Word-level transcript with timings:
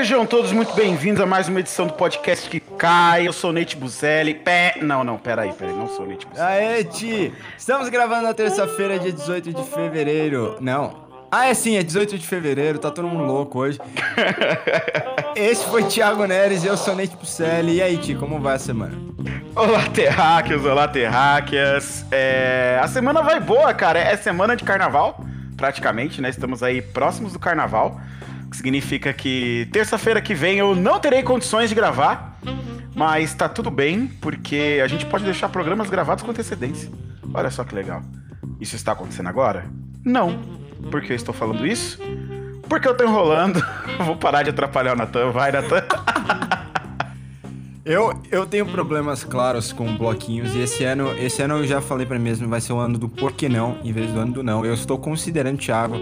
Sejam 0.00 0.24
todos 0.24 0.50
muito 0.50 0.72
bem-vindos 0.72 1.20
a 1.20 1.26
mais 1.26 1.46
uma 1.46 1.60
edição 1.60 1.86
do 1.86 1.92
podcast 1.92 2.48
que 2.48 2.58
cai. 2.58 3.28
Eu 3.28 3.34
sou 3.34 3.50
o 3.50 3.52
Nate 3.52 3.76
Buzelli. 3.76 4.32
Pé... 4.32 4.78
Não, 4.80 5.04
não, 5.04 5.18
peraí, 5.18 5.52
peraí, 5.52 5.74
não 5.74 5.88
sou 5.88 6.06
o 6.06 6.08
Nate 6.08 6.26
Buzelli. 6.26 6.48
Aê, 6.48 6.84
Ti! 6.84 7.34
Estamos 7.58 7.86
gravando 7.90 8.22
na 8.22 8.32
terça-feira, 8.32 8.98
dia 8.98 9.12
18 9.12 9.52
de 9.52 9.62
fevereiro. 9.62 10.56
Não. 10.58 11.04
Ah, 11.30 11.48
é 11.48 11.52
sim, 11.52 11.76
é 11.76 11.82
18 11.82 12.16
de 12.16 12.26
fevereiro, 12.26 12.78
tá 12.78 12.90
todo 12.90 13.06
mundo 13.06 13.24
louco 13.24 13.58
hoje. 13.58 13.78
Esse 15.36 15.66
foi 15.66 15.84
Thiago 15.84 16.24
Neres, 16.24 16.64
eu 16.64 16.78
sou 16.78 16.96
Nate 16.96 17.14
Buzelli. 17.14 17.74
E 17.74 17.82
aí, 17.82 17.98
Ti, 17.98 18.14
como 18.14 18.40
vai 18.40 18.56
a 18.56 18.58
semana? 18.58 18.96
Olá, 19.54 19.82
terráqueos, 19.92 20.64
olá, 20.64 20.88
terráqueas. 20.88 22.06
É... 22.10 22.80
A 22.82 22.88
semana 22.88 23.20
vai 23.20 23.38
boa, 23.38 23.74
cara. 23.74 23.98
É 23.98 24.16
semana 24.16 24.56
de 24.56 24.64
carnaval, 24.64 25.22
praticamente, 25.58 26.22
né? 26.22 26.30
Estamos 26.30 26.62
aí 26.62 26.80
próximos 26.80 27.34
do 27.34 27.38
carnaval 27.38 28.00
que 28.50 28.56
significa 28.56 29.12
que 29.12 29.68
terça-feira 29.72 30.20
que 30.20 30.34
vem 30.34 30.58
eu 30.58 30.74
não 30.74 30.98
terei 30.98 31.22
condições 31.22 31.68
de 31.68 31.74
gravar, 31.74 32.38
mas 32.94 33.32
tá 33.32 33.48
tudo 33.48 33.70
bem, 33.70 34.08
porque 34.20 34.80
a 34.82 34.88
gente 34.88 35.06
pode 35.06 35.24
deixar 35.24 35.48
programas 35.48 35.88
gravados 35.88 36.24
com 36.24 36.30
antecedência. 36.30 36.90
Olha 37.32 37.50
só 37.50 37.62
que 37.62 37.74
legal. 37.74 38.02
Isso 38.60 38.76
está 38.76 38.92
acontecendo 38.92 39.28
agora? 39.28 39.64
Não. 40.04 40.38
Por 40.90 41.00
que 41.00 41.12
eu 41.12 41.16
estou 41.16 41.32
falando 41.32 41.66
isso? 41.66 41.98
Porque 42.68 42.88
eu 42.88 42.96
tô 42.96 43.04
enrolando. 43.04 43.64
Vou 44.04 44.16
parar 44.16 44.42
de 44.42 44.50
atrapalhar 44.50 44.94
o 44.94 44.96
Natan. 44.96 45.30
Vai, 45.30 45.52
Natan. 45.52 45.82
Eu, 47.84 48.20
eu 48.30 48.46
tenho 48.46 48.66
problemas 48.66 49.24
claros 49.24 49.72
com 49.72 49.96
bloquinhos 49.96 50.54
e 50.54 50.60
esse 50.60 50.84
ano, 50.84 51.12
esse 51.18 51.42
ano 51.42 51.58
eu 51.58 51.66
já 51.66 51.80
falei 51.80 52.04
para 52.04 52.18
mim 52.18 52.24
mesmo, 52.24 52.46
vai 52.46 52.60
ser 52.60 52.74
o 52.74 52.78
ano 52.78 52.98
do 52.98 53.08
por 53.08 53.32
que 53.32 53.48
não, 53.48 53.78
em 53.82 53.90
vez 53.90 54.12
do 54.12 54.20
ano 54.20 54.32
do 54.32 54.42
não. 54.42 54.64
Eu 54.64 54.74
estou 54.74 54.98
considerando, 54.98 55.58
Thiago, 55.58 55.96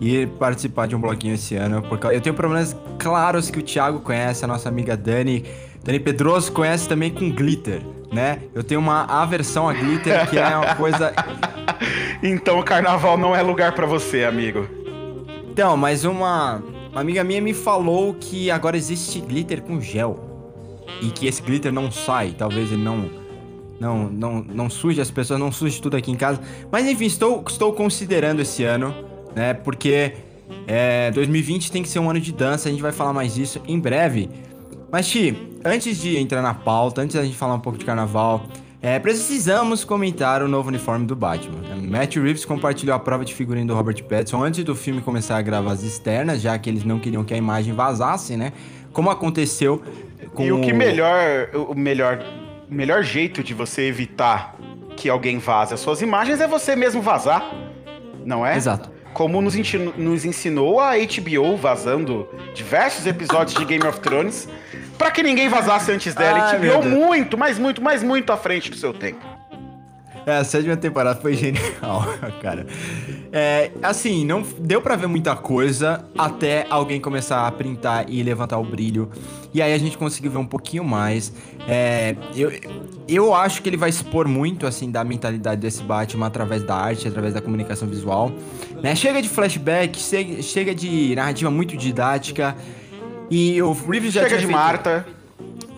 ir 0.00 0.28
participar 0.28 0.86
de 0.86 0.96
um 0.96 1.00
bloquinho 1.00 1.34
esse 1.34 1.54
ano, 1.54 1.82
porque 1.82 2.06
eu 2.06 2.20
tenho 2.20 2.34
problemas 2.34 2.74
claros 2.98 3.50
que 3.50 3.58
o 3.58 3.62
Thiago 3.62 4.00
conhece, 4.00 4.44
a 4.44 4.48
nossa 4.48 4.68
amiga 4.68 4.96
Dani. 4.96 5.44
Dani 5.84 6.00
Pedroso 6.00 6.52
conhece 6.52 6.88
também 6.88 7.10
com 7.10 7.30
glitter, 7.30 7.82
né? 8.10 8.40
Eu 8.54 8.64
tenho 8.64 8.80
uma 8.80 9.04
aversão 9.04 9.68
a 9.68 9.72
glitter 9.72 10.28
que 10.28 10.38
é 10.38 10.56
uma 10.56 10.74
coisa. 10.74 11.12
então 12.22 12.58
o 12.58 12.64
carnaval 12.64 13.18
não 13.18 13.36
é 13.36 13.42
lugar 13.42 13.74
para 13.74 13.86
você, 13.86 14.24
amigo. 14.24 14.66
Então, 15.50 15.76
mas 15.76 16.04
uma, 16.04 16.62
uma 16.90 17.00
amiga 17.00 17.22
minha 17.22 17.40
me 17.40 17.52
falou 17.52 18.14
que 18.14 18.50
agora 18.50 18.76
existe 18.76 19.20
glitter 19.20 19.62
com 19.62 19.80
gel. 19.80 20.28
E 21.02 21.10
que 21.10 21.26
esse 21.26 21.40
glitter 21.40 21.72
não 21.72 21.90
sai, 21.90 22.34
talvez 22.36 22.72
ele 22.72 22.82
não 22.82 23.20
não, 23.78 24.10
não, 24.10 24.44
não 24.46 24.68
suje 24.68 25.00
as 25.00 25.10
pessoas, 25.10 25.40
não 25.40 25.50
suje 25.50 25.80
tudo 25.80 25.96
aqui 25.96 26.10
em 26.10 26.14
casa. 26.14 26.38
Mas 26.70 26.86
enfim, 26.86 27.06
estou, 27.06 27.42
estou 27.48 27.72
considerando 27.72 28.42
esse 28.42 28.62
ano 28.62 28.94
né? 29.34 29.54
Porque 29.54 30.14
é, 30.66 31.10
2020 31.12 31.70
tem 31.70 31.82
que 31.82 31.88
ser 31.88 31.98
um 31.98 32.10
ano 32.10 32.20
de 32.20 32.32
dança, 32.32 32.68
a 32.68 32.72
gente 32.72 32.82
vai 32.82 32.92
falar 32.92 33.12
mais 33.12 33.34
disso 33.34 33.60
em 33.66 33.78
breve. 33.78 34.28
Mas, 34.90 35.08
Ti, 35.08 35.36
antes 35.64 36.00
de 36.00 36.16
entrar 36.16 36.42
na 36.42 36.54
pauta, 36.54 37.00
antes 37.00 37.14
da 37.14 37.24
gente 37.24 37.36
falar 37.36 37.54
um 37.54 37.60
pouco 37.60 37.78
de 37.78 37.84
carnaval, 37.84 38.44
é, 38.82 38.98
precisamos 38.98 39.84
comentar 39.84 40.42
o 40.42 40.48
novo 40.48 40.68
uniforme 40.68 41.06
do 41.06 41.14
Batman. 41.14 41.60
Matt 41.82 42.16
Reeves 42.16 42.44
compartilhou 42.44 42.96
a 42.96 42.98
prova 42.98 43.24
de 43.24 43.34
figurino 43.34 43.68
do 43.68 43.74
Robert 43.74 44.02
Pattinson 44.04 44.42
antes 44.42 44.64
do 44.64 44.74
filme 44.74 45.00
começar 45.00 45.36
a 45.36 45.42
gravar 45.42 45.72
as 45.72 45.82
externas, 45.82 46.40
já 46.40 46.58
que 46.58 46.68
eles 46.68 46.82
não 46.82 46.98
queriam 46.98 47.22
que 47.22 47.34
a 47.34 47.36
imagem 47.36 47.74
vazasse, 47.74 48.36
né? 48.36 48.52
Como 48.92 49.10
aconteceu 49.10 49.82
com 50.34 50.42
E 50.42 50.50
o 50.50 50.60
que 50.60 50.72
melhor, 50.72 51.50
o 51.54 51.74
melhor, 51.74 52.24
melhor 52.68 53.02
jeito 53.04 53.44
de 53.44 53.54
você 53.54 53.82
evitar 53.82 54.56
que 54.96 55.08
alguém 55.08 55.38
vaze 55.38 55.72
as 55.72 55.80
suas 55.80 56.02
imagens 56.02 56.40
é 56.40 56.48
você 56.48 56.74
mesmo 56.74 57.00
vazar, 57.00 57.48
não 58.24 58.44
é? 58.44 58.56
Exato 58.56 58.99
como 59.12 59.40
nos, 59.42 59.54
nos 59.96 60.24
ensinou 60.24 60.80
a 60.80 60.92
HBO 60.96 61.56
vazando 61.56 62.28
diversos 62.54 63.06
episódios 63.06 63.56
de 63.58 63.64
Game 63.64 63.86
of 63.86 64.00
Thrones, 64.00 64.48
para 64.96 65.10
que 65.10 65.22
ninguém 65.22 65.48
vazasse 65.48 65.90
antes 65.92 66.14
dela. 66.14 66.50
Ai, 66.50 66.58
HBO 66.58 66.82
muito, 66.88 67.36
mas 67.38 67.58
muito, 67.58 67.82
mas 67.82 68.02
muito 68.02 68.32
à 68.32 68.36
frente 68.36 68.70
do 68.70 68.76
seu 68.76 68.92
tempo. 68.92 69.39
É, 70.30 70.36
a 70.36 70.44
sétima 70.44 70.76
temporada 70.76 71.20
foi 71.20 71.34
genial, 71.34 72.06
cara. 72.40 72.64
É, 73.32 73.72
assim, 73.82 74.24
não 74.24 74.42
deu 74.60 74.80
para 74.80 74.94
ver 74.94 75.08
muita 75.08 75.34
coisa 75.34 76.04
até 76.16 76.66
alguém 76.70 77.00
começar 77.00 77.48
a 77.48 77.50
printar 77.50 78.04
e 78.08 78.22
levantar 78.22 78.58
o 78.58 78.64
brilho. 78.64 79.10
E 79.52 79.60
aí 79.60 79.74
a 79.74 79.78
gente 79.78 79.98
conseguiu 79.98 80.30
ver 80.30 80.38
um 80.38 80.46
pouquinho 80.46 80.84
mais. 80.84 81.32
É, 81.66 82.14
eu, 82.36 82.52
eu 83.08 83.34
acho 83.34 83.60
que 83.60 83.68
ele 83.68 83.76
vai 83.76 83.90
expor 83.90 84.28
muito, 84.28 84.68
assim, 84.68 84.88
da 84.88 85.02
mentalidade 85.02 85.60
desse 85.60 85.82
Batman 85.82 86.28
através 86.28 86.62
da 86.62 86.76
arte, 86.76 87.08
através 87.08 87.34
da 87.34 87.40
comunicação 87.40 87.88
visual. 87.88 88.30
Né? 88.80 88.94
Chega 88.94 89.20
de 89.20 89.28
flashback, 89.28 89.98
chega, 90.42 90.72
de 90.72 91.12
narrativa 91.16 91.50
muito 91.50 91.76
didática. 91.76 92.56
E 93.28 93.60
o 93.60 93.72
Reeves 93.72 94.12
já 94.12 94.22
Chega 94.22 94.36
de 94.36 94.46
feito... 94.46 94.56
Marta. 94.56 95.19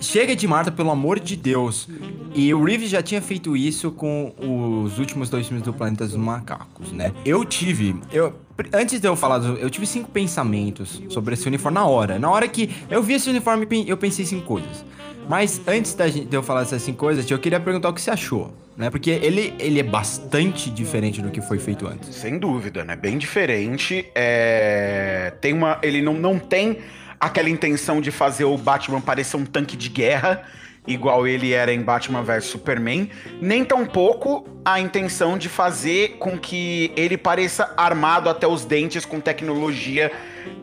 Chega 0.02 0.34
de 0.34 0.48
Marta, 0.48 0.72
pelo 0.72 0.90
amor 0.90 1.20
de 1.20 1.36
Deus. 1.36 1.88
E 2.34 2.52
o 2.52 2.64
Reeves 2.64 2.90
já 2.90 3.00
tinha 3.00 3.22
feito 3.22 3.56
isso 3.56 3.92
com 3.92 4.34
os 4.36 4.98
últimos 4.98 5.30
dois 5.30 5.46
filmes 5.46 5.64
do 5.64 5.72
Planeta 5.72 6.04
dos 6.04 6.16
Macacos, 6.16 6.90
né? 6.92 7.12
Eu 7.24 7.44
tive. 7.44 7.94
Eu, 8.10 8.34
antes 8.72 9.00
de 9.00 9.06
eu 9.06 9.14
falar, 9.14 9.41
eu 9.44 9.70
tive 9.70 9.86
cinco 9.86 10.10
pensamentos 10.10 11.00
sobre 11.08 11.34
esse 11.34 11.46
uniforme 11.46 11.76
na 11.76 11.86
hora. 11.86 12.18
Na 12.18 12.28
hora 12.30 12.48
que 12.48 12.68
eu 12.91 13.02
vi 13.02 13.14
esse 13.14 13.30
uniforme, 13.30 13.66
eu 13.86 13.96
pensei 13.96 14.26
cinco 14.26 14.44
coisas. 14.44 14.84
Mas 15.28 15.60
antes 15.68 15.94
de 15.94 16.34
eu 16.34 16.42
falar 16.42 16.62
essas 16.62 16.82
cinco 16.82 16.98
coisas, 16.98 17.30
eu 17.30 17.38
queria 17.38 17.60
perguntar 17.60 17.88
o 17.88 17.94
que 17.94 18.00
você 18.00 18.10
achou, 18.10 18.52
né? 18.76 18.91
Porque 18.91 19.10
ele, 19.10 19.54
ele 19.60 19.78
é 19.78 19.84
bastante 19.84 20.68
diferente 20.68 21.22
do 21.22 21.30
que 21.30 21.41
foi 21.41 21.60
feito 21.60 21.86
antes. 21.86 22.12
Sem 22.16 22.38
dúvida, 22.38 22.84
né? 22.84 22.96
Bem 22.96 23.18
diferente. 23.18 24.04
É... 24.16 25.32
Tem 25.41 25.52
uma. 25.52 25.78
Ele 25.80 26.02
não, 26.02 26.14
não 26.14 26.41
tem 26.41 26.78
aquela 27.22 27.49
intenção 27.49 28.00
de 28.00 28.10
fazer 28.10 28.44
o 28.44 28.59
Batman 28.59 29.00
parecer 29.00 29.37
um 29.37 29.47
tanque 29.47 29.77
de 29.77 29.88
guerra 29.88 30.44
igual 30.87 31.27
ele 31.27 31.53
era 31.53 31.72
em 31.72 31.81
Batman 31.81 32.22
vs 32.22 32.44
Superman, 32.47 33.09
nem 33.41 33.65
tampouco 33.65 34.44
a 34.65 34.81
intenção 34.81 35.38
de 35.38 35.49
fazer 35.49 36.16
com 36.19 36.37
que 36.37 36.93
ele 36.97 37.16
pareça 37.16 37.72
armado 37.77 38.28
até 38.28 38.47
os 38.47 38.65
dentes 38.65 39.05
com 39.05 39.21
tecnologia 39.21 40.10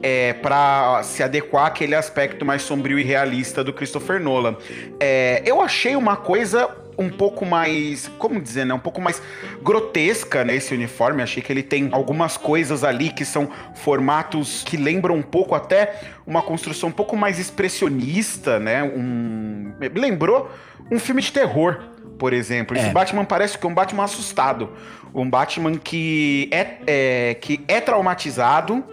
é, 0.02 0.34
para 0.34 1.02
se 1.04 1.24
adequar 1.24 1.68
àquele 1.68 1.96
aspecto 1.96 2.46
mais 2.46 2.62
sombrio 2.62 3.00
e 3.00 3.04
realista 3.04 3.64
do 3.64 3.72
Christopher 3.72 4.20
Nolan. 4.20 4.58
É, 5.00 5.42
eu 5.46 5.62
achei 5.62 5.96
uma 5.96 6.18
coisa 6.18 6.70
um 7.00 7.10
pouco 7.10 7.46
mais, 7.46 8.08
como 8.20 8.42
dizer, 8.42 8.66
né, 8.66 8.74
um 8.74 8.80
pouco 8.80 9.00
mais 9.00 9.22
grotesca 9.64 10.44
nesse 10.44 10.74
uniforme. 10.74 11.24
Achei 11.24 11.42
que 11.42 11.52
ele 11.52 11.64
tem 11.64 11.90
algumas 11.92 12.36
coisas 12.38 12.84
ali 12.84 13.10
que 13.10 13.24
são 13.24 13.50
formatos 13.76 14.64
que 14.64 14.78
lembram 14.78 15.16
um 15.16 15.22
pouco 15.22 15.56
até 15.56 16.02
uma 16.28 16.42
construção 16.42 16.90
um 16.90 16.92
pouco 16.92 17.16
mais 17.16 17.40
expressionista, 17.40 18.60
né? 18.60 18.84
Um 18.84 19.74
lembrou 19.96 20.52
um 20.92 21.00
filme 21.00 21.22
de 21.22 21.32
terror, 21.32 21.80
por 22.18 22.34
exemplo. 22.34 22.78
Esse 22.78 22.88
é. 22.88 22.92
Batman 22.92 23.26
parece 23.26 23.58
que 23.58 23.66
é 23.66 23.70
um 23.70 23.74
Batman 23.74 24.04
assustado, 24.04 24.70
um 25.14 25.30
Batman 25.30 25.78
que 25.78 26.50
é, 26.52 26.78
é 26.86 27.34
que 27.36 27.64
é 27.68 27.80
traumatizado. 27.80 28.84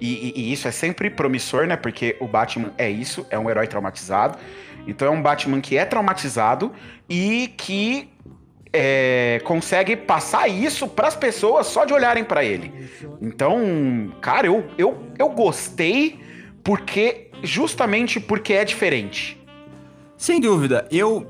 E, 0.00 0.32
e, 0.36 0.40
e, 0.40 0.52
isso 0.52 0.66
é 0.66 0.72
sempre 0.72 1.08
promissor, 1.08 1.64
né? 1.64 1.76
Porque 1.76 2.16
o 2.18 2.26
Batman 2.26 2.72
é 2.76 2.90
isso, 2.90 3.24
é 3.30 3.38
um 3.38 3.48
herói 3.48 3.68
traumatizado. 3.68 4.36
Então 4.86 5.08
é 5.08 5.10
um 5.10 5.22
Batman 5.22 5.60
que 5.60 5.76
é 5.76 5.84
traumatizado 5.84 6.72
e 7.08 7.52
que 7.56 8.10
é, 8.72 9.40
consegue 9.44 9.96
passar 9.96 10.48
isso 10.48 10.88
para 10.88 11.08
as 11.08 11.16
pessoas 11.16 11.66
só 11.66 11.84
de 11.84 11.92
olharem 11.92 12.24
para 12.24 12.44
ele. 12.44 12.72
Então, 13.20 14.12
cara, 14.20 14.46
eu, 14.46 14.64
eu, 14.78 15.02
eu 15.18 15.28
gostei 15.28 16.18
porque 16.64 17.30
justamente 17.42 18.18
porque 18.18 18.54
é 18.54 18.64
diferente. 18.64 19.38
Sem 20.16 20.40
dúvida, 20.40 20.86
eu 20.90 21.26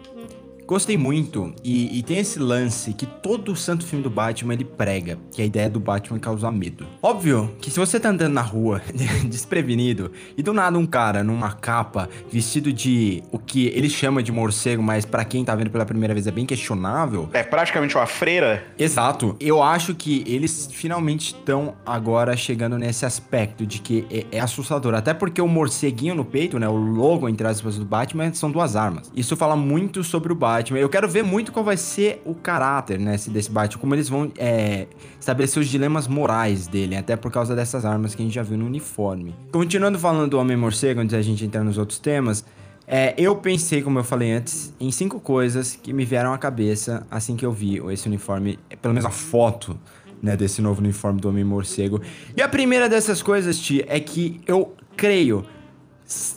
Gostei 0.73 0.97
muito, 0.97 1.53
e, 1.63 1.99
e, 1.99 2.03
tem 2.03 2.17
esse 2.17 2.39
lance 2.39 2.95
que 2.95 3.05
todo 3.05 3.55
santo 3.55 3.85
filme 3.85 4.03
do 4.03 4.09
Batman 4.09 4.55
ele 4.55 4.65
prega, 4.65 5.19
que 5.31 5.43
é 5.43 5.45
a 5.45 5.47
ideia 5.47 5.69
do 5.69 5.79
Batman 5.79 6.19
causar 6.19 6.51
medo. 6.51 6.87
Óbvio 7.03 7.55
que 7.61 7.71
se 7.71 7.79
você 7.79 8.01
tá 8.01 8.09
andando 8.09 8.33
na 8.33 8.41
rua 8.41 8.81
desprevenido 9.29 10.11
e 10.35 10.43
do 10.43 10.55
nada 10.55 10.79
um 10.79 10.87
cara 10.87 11.23
numa 11.23 11.53
capa 11.53 12.09
vestido 12.31 12.73
de 12.73 13.23
o 13.31 13.39
que 13.39 13.67
ele 13.67 13.91
chama 13.91 14.23
de 14.23 14.33
morcego, 14.33 14.83
mas 14.83 15.05
para 15.05 15.27
quem 15.27 15.45
tá 15.45 15.55
vendo 15.55 15.69
pela 15.69 15.85
primeira 15.85 16.15
vez 16.15 16.27
é 16.27 16.31
bem 16.31 16.47
questionável. 16.47 17.29
É 17.35 17.43
praticamente 17.43 17.95
uma 17.95 18.07
freira. 18.07 18.65
Exato. 18.79 19.37
Eu 19.39 19.63
acho 19.63 19.95
que 19.95 20.25
eles 20.27 20.71
finalmente 20.73 21.35
estão 21.35 21.75
agora 21.85 22.35
chegando 22.35 22.79
nesse 22.79 23.05
aspecto 23.05 23.67
de 23.67 23.79
que 23.79 24.07
é, 24.11 24.39
é 24.39 24.41
assustador. 24.41 24.95
Até 24.95 25.13
porque 25.13 25.43
o 25.43 25.47
morceguinho 25.47 26.15
no 26.15 26.25
peito, 26.25 26.59
né, 26.59 26.67
o 26.67 26.77
logo 26.77 27.29
entre 27.29 27.47
aspas 27.47 27.77
do 27.77 27.85
Batman, 27.85 28.33
são 28.33 28.51
duas 28.51 28.75
armas. 28.75 29.13
Isso 29.15 29.37
fala 29.37 29.55
muito 29.55 30.03
sobre 30.03 30.33
o 30.33 30.35
Batman 30.35 30.62
Batman. 30.63 30.79
Eu 30.79 30.89
quero 30.89 31.09
ver 31.09 31.23
muito 31.23 31.53
qual 31.53 31.65
vai 31.65 31.77
ser 31.77 32.23
o 32.25 32.35
caráter, 32.35 32.99
né, 32.99 33.17
desse 33.29 33.51
Batman, 33.51 33.81
como 33.81 33.95
eles 33.95 34.09
vão 34.09 34.31
é, 34.39 34.87
estabelecer 35.19 35.61
os 35.61 35.69
dilemas 35.69 36.07
morais 36.07 36.67
dele, 36.67 36.97
até 36.97 37.17
por 37.17 37.31
causa 37.31 37.55
dessas 37.55 37.85
armas 37.85 38.15
que 38.15 38.23
a 38.23 38.25
gente 38.25 38.35
já 38.35 38.43
viu 38.43 38.57
no 38.57 38.67
uniforme. 38.67 39.35
Continuando 39.51 39.99
falando 39.99 40.31
do 40.31 40.39
Homem-Morcego, 40.39 41.01
antes 41.01 41.13
da 41.13 41.23
gente 41.23 41.45
entrar 41.45 41.65
nos 41.65 41.79
outros 41.79 41.99
temas, 41.99 42.45
é, 42.87 43.15
eu 43.17 43.37
pensei, 43.37 43.83
como 43.83 43.99
eu 43.99 44.05
falei 44.05 44.33
antes, 44.33 44.73
em 44.81 44.91
cinco 44.91 45.21
coisas 45.21 45.79
que 45.81 45.93
me 45.93 46.05
vieram 46.05 46.33
à 46.33 46.39
cabeça 46.39 47.07
assim 47.11 47.37
que 47.37 47.45
eu 47.45 47.53
vi 47.53 47.81
esse 47.91 48.07
uniforme, 48.07 48.59
pelo 48.81 48.95
menos 48.95 49.07
a 49.07 49.11
foto 49.11 49.79
né, 50.23 50.37
desse 50.37 50.63
novo 50.63 50.81
uniforme 50.81 51.21
do 51.21 51.29
Homem-Morcego. 51.29 52.01
E 52.37 52.43
a 52.43 52.49
primeira 52.49 52.89
dessas 52.89 53.23
coisas, 53.23 53.59
Ti, 53.59 53.85
é 53.89 53.99
que 53.99 54.41
eu 54.47 54.75
creio 54.97 55.45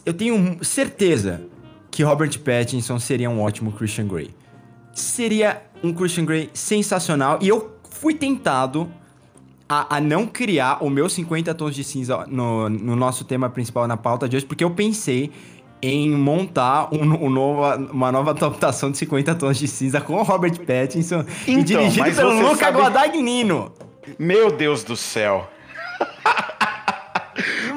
eu 0.06 0.14
tenho 0.14 0.58
certeza 0.64 1.42
que 1.96 2.04
Robert 2.04 2.38
Pattinson 2.40 3.00
seria 3.00 3.30
um 3.30 3.42
ótimo 3.42 3.72
Christian 3.72 4.06
Grey. 4.06 4.30
Seria 4.92 5.62
um 5.82 5.94
Christian 5.94 6.26
Grey 6.26 6.50
sensacional 6.54 7.40
e 7.42 7.48
eu 7.48 7.72
fui 7.90 8.14
tentado 8.14 8.92
a, 9.68 9.96
a, 9.96 10.02
não 10.02 10.28
criar 10.28 10.84
o 10.84 10.90
meu 10.90 11.08
50 11.08 11.56
tons 11.56 11.74
de 11.74 11.86
cinza 11.86 12.26
no, 12.28 12.68
no, 12.68 12.98
nosso 12.98 13.24
tema 13.24 13.50
principal 13.50 13.88
na 13.88 13.96
pauta 13.96 14.28
de 14.28 14.36
hoje, 14.36 14.46
porque 14.46 14.62
eu 14.62 14.72
pensei 14.72 15.32
em 15.82 16.12
montar 16.12 16.94
um, 16.94 17.28
um 17.28 17.30
nova, 17.30 17.78
uma 17.78 18.12
nova 18.12 18.32
adaptação 18.32 18.92
de 18.92 18.98
50 18.98 19.34
tons 19.36 19.58
de 19.58 19.68
cinza 19.70 20.02
com 20.02 20.16
o 20.16 20.24
Robert 20.24 20.60
Pattinson 20.66 21.24
então, 21.48 21.62
e 21.62 21.64
dirigido 21.64 22.12
pelo 22.12 22.42
Luca 22.42 22.58
sabe... 22.58 22.78
Guadagnino. 22.78 23.72
Meu 24.20 24.52
Deus 24.52 24.84
do 24.84 24.98
céu. 24.98 25.50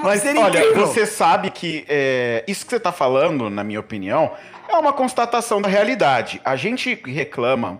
Mas 0.02 0.24
olha, 0.24 0.60
incrível. 0.60 0.86
você 0.86 1.06
sabe 1.06 1.50
que 1.50 1.84
é, 1.88 2.44
isso 2.46 2.64
que 2.64 2.70
você 2.70 2.76
está 2.76 2.92
falando, 2.92 3.50
na 3.50 3.62
minha 3.64 3.80
opinião, 3.80 4.32
é 4.68 4.76
uma 4.76 4.92
constatação 4.92 5.60
da 5.60 5.68
realidade. 5.68 6.40
A 6.44 6.56
gente 6.56 6.94
reclama 7.06 7.78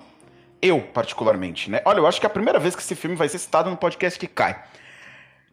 eu, 0.61 0.81
particularmente, 0.81 1.71
né? 1.71 1.81
Olha, 1.85 1.99
eu 1.99 2.07
acho 2.07 2.21
que 2.21 2.27
é 2.27 2.29
a 2.29 2.33
primeira 2.33 2.59
vez 2.59 2.75
que 2.75 2.83
esse 2.83 2.95
filme 2.95 3.17
vai 3.17 3.29
ser 3.29 3.39
citado 3.39 3.71
no 3.71 3.77
podcast 3.77 4.19
que 4.19 4.27
cai. 4.27 4.61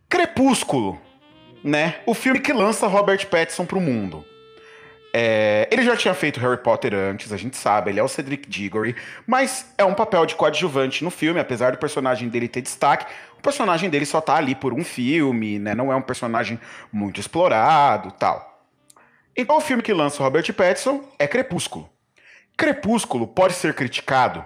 Crepúsculo, 0.09 0.99
né? 1.63 1.95
O 2.05 2.13
filme 2.13 2.39
que 2.39 2.53
lança 2.53 2.87
Robert 2.87 3.25
Pattinson 3.27 3.65
pro 3.65 3.79
mundo. 3.79 4.25
É, 5.17 5.69
ele 5.71 5.83
já 5.83 5.95
tinha 5.95 6.13
feito 6.13 6.41
Harry 6.41 6.57
Potter 6.57 6.93
antes, 6.93 7.31
a 7.31 7.37
gente 7.37 7.55
sabe, 7.55 7.89
ele 7.89 8.01
é 8.01 8.03
o 8.03 8.07
Cedric 8.07 8.49
Diggory, 8.49 8.97
mas 9.25 9.73
é 9.77 9.85
um 9.85 9.93
papel 9.93 10.25
de 10.25 10.35
coadjuvante 10.35 11.05
no 11.05 11.09
filme, 11.09 11.39
apesar 11.39 11.71
do 11.71 11.77
personagem 11.77 12.27
dele 12.27 12.49
ter 12.49 12.59
destaque, 12.59 13.05
personagem 13.45 13.89
dele 13.89 14.05
só 14.05 14.19
tá 14.19 14.35
ali 14.35 14.55
por 14.55 14.73
um 14.73 14.83
filme, 14.83 15.59
né? 15.59 15.75
Não 15.75 15.91
é 15.91 15.95
um 15.95 16.01
personagem 16.01 16.59
muito 16.91 17.19
explorado, 17.19 18.11
tal. 18.11 18.63
Então 19.37 19.57
o 19.57 19.61
filme 19.61 19.83
que 19.83 19.93
lança 19.93 20.23
Robert 20.23 20.51
Pattinson 20.53 21.03
é 21.19 21.27
Crepúsculo. 21.27 21.87
Crepúsculo 22.57 23.27
pode 23.27 23.53
ser 23.53 23.75
criticado 23.75 24.43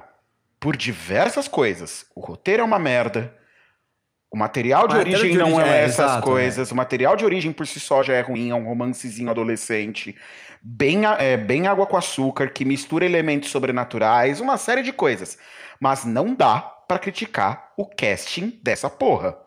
por 0.59 0.75
diversas 0.75 1.47
coisas. 1.47 2.05
O 2.13 2.19
roteiro 2.19 2.61
é 2.61 2.65
uma 2.65 2.79
merda. 2.79 3.33
O 4.29 4.37
material 4.37 4.87
de, 4.87 4.95
origem, 4.95 5.31
de 5.31 5.39
origem 5.39 5.53
não 5.53 5.61
é, 5.61 5.79
é 5.79 5.83
essas 5.85 6.11
exato, 6.11 6.23
coisas. 6.23 6.69
Né? 6.69 6.73
O 6.73 6.77
material 6.77 7.15
de 7.15 7.23
origem 7.23 7.53
por 7.53 7.65
si 7.65 7.79
só 7.79 8.03
já 8.03 8.13
é 8.13 8.21
ruim, 8.21 8.49
é 8.49 8.55
um 8.55 8.65
romancezinho 8.65 9.29
adolescente. 9.29 10.15
Bem, 10.61 11.05
é, 11.17 11.37
bem 11.37 11.67
água 11.67 11.87
com 11.87 11.95
açúcar, 11.95 12.49
que 12.49 12.65
mistura 12.65 13.05
elementos 13.05 13.49
sobrenaturais, 13.49 14.41
uma 14.41 14.57
série 14.57 14.83
de 14.83 14.91
coisas. 14.91 15.37
Mas 15.79 16.03
não 16.03 16.35
dá 16.35 16.78
para 16.89 16.97
criticar 16.97 17.71
o 17.77 17.85
casting 17.85 18.59
dessa 18.63 18.89
porra. 18.89 19.37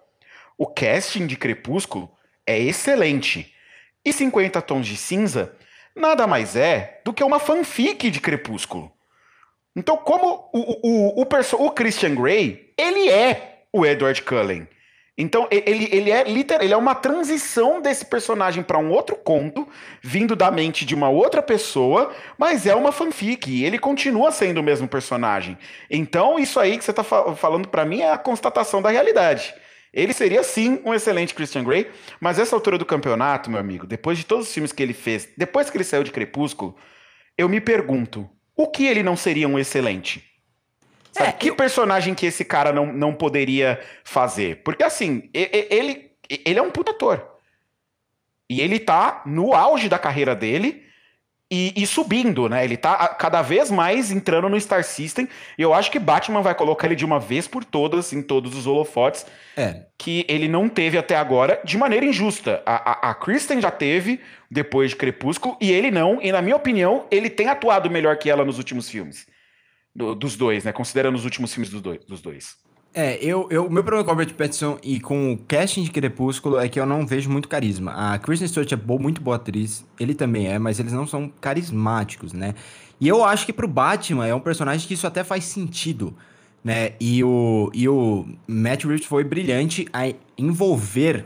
O 0.57 0.65
casting 0.65 1.27
de 1.27 1.37
Crepúsculo 1.37 2.09
é 2.47 2.57
excelente. 2.57 3.53
E 4.05 4.13
50 4.13 4.63
Tons 4.63 4.87
de 4.87 4.97
Cinza 4.97 5.53
nada 5.95 6.25
mais 6.25 6.55
é 6.55 7.01
do 7.05 7.13
que 7.13 7.25
uma 7.25 7.41
fanfic 7.41 8.13
de 8.13 8.21
Crepúsculo. 8.21 8.93
Então, 9.75 9.97
como 9.97 10.49
o, 10.53 11.21
o, 11.21 11.21
o, 11.21 11.67
o 11.67 11.71
Christian 11.73 12.15
Grey, 12.15 12.73
ele 12.79 13.11
é 13.11 13.65
o 13.73 13.85
Edward 13.85 14.23
Cullen. 14.23 14.69
Então, 15.17 15.47
ele, 15.51 15.89
ele 15.93 16.11
é 16.11 16.25
literal, 16.25 16.65
ele 16.65 16.73
é 16.73 16.77
uma 16.77 16.95
transição 16.95 17.83
desse 17.83 18.07
personagem 18.07 18.63
para 18.63 18.79
um 18.79 18.91
outro 18.91 19.15
conto, 19.15 19.69
vindo 20.01 20.35
da 20.35 20.51
mente 20.51 20.87
de 20.87 20.95
uma 20.95 21.11
outra 21.11 21.43
pessoa, 21.43 22.13
mas 22.39 22.67
é 22.67 22.75
uma 22.75 22.91
fanfic, 22.93 23.51
e 23.51 23.65
ele 23.65 23.79
continua 23.79 24.33
sendo 24.33 24.59
o 24.59 24.63
mesmo 24.63 24.89
personagem. 24.89 25.59
Então, 25.91 26.39
isso 26.39 26.59
aí 26.59 26.79
que 26.79 26.85
você 26.85 26.93
está 26.93 27.05
falando 27.05 27.69
para 27.69 27.85
mim 27.85 28.01
é 28.01 28.11
a 28.11 28.19
constatação 28.19 28.81
da 28.81 28.89
realidade. 28.89 29.55
Ele 29.93 30.15
seria 30.15 30.43
sim 30.43 30.81
um 30.87 30.95
excelente 30.95 31.35
Christian 31.35 31.65
Grey, 31.65 31.91
mas 32.19 32.39
essa 32.39 32.57
altura 32.57 32.79
do 32.79 32.87
campeonato, 32.87 33.51
meu 33.51 33.61
amigo, 33.61 33.87
depois 33.87 34.17
de 34.17 34.25
todos 34.25 34.49
os 34.49 34.55
filmes 34.55 34.73
que 34.73 34.83
ele 34.83 34.95
fez, 34.95 35.29
depois 35.37 35.69
que 35.69 35.77
ele 35.77 35.85
saiu 35.85 36.03
de 36.03 36.11
Crepúsculo, 36.11 36.75
eu 37.37 37.47
me 37.47 37.61
pergunto, 37.61 38.29
o 38.57 38.67
que 38.67 38.87
ele 38.87 39.03
não 39.03 39.17
seria 39.17 39.47
um 39.47 39.59
excelente? 39.59 40.32
Sabe, 41.13 41.29
é, 41.29 41.33
que 41.33 41.51
eu... 41.51 41.57
personagem 41.57 42.15
que 42.15 42.27
esse 42.27 42.45
cara 42.45 42.73
não, 42.73 42.93
não 42.93 43.15
poderia 43.15 43.81
fazer? 44.03 44.63
Porque 44.65 44.83
assim, 44.83 45.31
ele, 45.33 46.11
ele 46.29 46.59
é 46.59 46.63
um 46.63 46.71
puta 46.71 46.91
ator. 46.91 47.33
E 48.49 48.61
ele 48.61 48.79
tá 48.79 49.23
no 49.25 49.55
auge 49.55 49.89
da 49.89 49.99
carreira 49.99 50.35
dele 50.35 50.83
e, 51.55 51.75
e, 51.77 51.87
subindo, 51.87 52.49
né? 52.49 52.65
Ele 52.65 52.79
tá 52.79 53.09
cada 53.09 53.43
vez 53.43 53.71
mais 53.71 54.11
entrando 54.11 54.49
no 54.49 54.59
Star 54.59 54.83
System. 54.83 55.29
E 55.59 55.61
eu 55.61 55.75
acho 55.75 55.91
que 55.91 55.99
Batman 55.99 56.41
vai 56.41 56.55
colocar 56.55 56.87
ele 56.87 56.97
de 56.97 57.05
uma 57.05 57.21
vez 57.21 57.47
por 57.47 57.63
todas 57.63 58.11
em 58.15 58.23
todos 58.23 58.57
os 58.57 58.67
holofotes 58.67 59.27
é. 59.55 59.83
que 59.99 60.25
ele 60.29 60.49
não 60.49 60.67
teve 60.67 60.97
até 60.97 61.15
agora 61.15 61.61
de 61.63 61.77
maneira 61.77 62.07
injusta. 62.07 62.63
A, 62.65 63.09
a, 63.09 63.11
a, 63.11 63.15
Kristen 63.15 63.61
já 63.61 63.71
teve 63.71 64.19
depois 64.51 64.93
de 64.93 64.97
Crepúsculo 64.97 65.59
e 65.61 65.71
ele 65.71 65.91
não. 65.91 66.23
E 66.23 66.33
na 66.33 66.41
minha 66.41 66.57
opinião, 66.57 67.07
ele 67.11 67.29
tem 67.29 67.49
atuado 67.49 67.91
melhor 67.91 68.17
que 68.17 68.31
ela 68.31 68.47
nos 68.47 68.57
últimos 68.57 68.89
filmes. 68.89 69.27
Do, 69.95 70.15
dos 70.15 70.37
dois, 70.37 70.65
né? 70.65 70.73
Considerando 70.73 71.17
os 71.17 71.25
últimos 71.25 71.53
filmes 71.53 71.71
dos 71.71 71.81
dois. 71.81 72.05
Dos 72.05 72.21
dois. 72.21 72.57
É, 72.95 73.17
eu, 73.25 73.49
eu, 73.51 73.71
meu 73.71 73.83
problema 73.83 74.05
com 74.05 74.11
o 74.11 74.15
Robert 74.15 74.35
Pattinson 74.35 74.79
e 74.83 75.01
com 75.01 75.33
o 75.33 75.39
casting 75.39 75.83
de 75.83 75.91
Crepúsculo 75.91 76.59
é 76.59 76.69
que 76.69 76.79
eu 76.79 76.85
não 76.85 77.07
vejo 77.07 77.31
muito 77.31 77.49
carisma. 77.49 77.93
A 77.93 78.19
Kristen 78.19 78.47
Stewart 78.47 78.71
é 78.71 78.77
boa, 78.77 79.01
muito 79.01 79.21
boa 79.23 79.37
atriz, 79.37 79.85
ele 79.99 80.15
também 80.15 80.49
é, 80.49 80.59
mas 80.59 80.79
eles 80.79 80.93
não 80.93 81.07
são 81.07 81.33
carismáticos, 81.41 82.35
né? 82.35 82.55
E 83.01 83.09
eu 83.09 83.25
acho 83.25 83.47
que 83.47 83.53
pro 83.53 83.67
Batman 83.67 84.27
é 84.27 84.35
um 84.35 84.41
personagem 84.41 84.87
que 84.87 84.93
isso 84.93 85.07
até 85.07 85.25
faz 85.25 85.45
sentido, 85.45 86.15
né? 86.63 86.93
E 87.01 87.25
o, 87.25 87.71
e 87.73 87.89
o 87.89 88.27
Matt 88.47 88.85
Reeves 88.85 89.07
foi 89.07 89.25
brilhante 89.25 89.89
a 89.91 90.13
envolver 90.37 91.25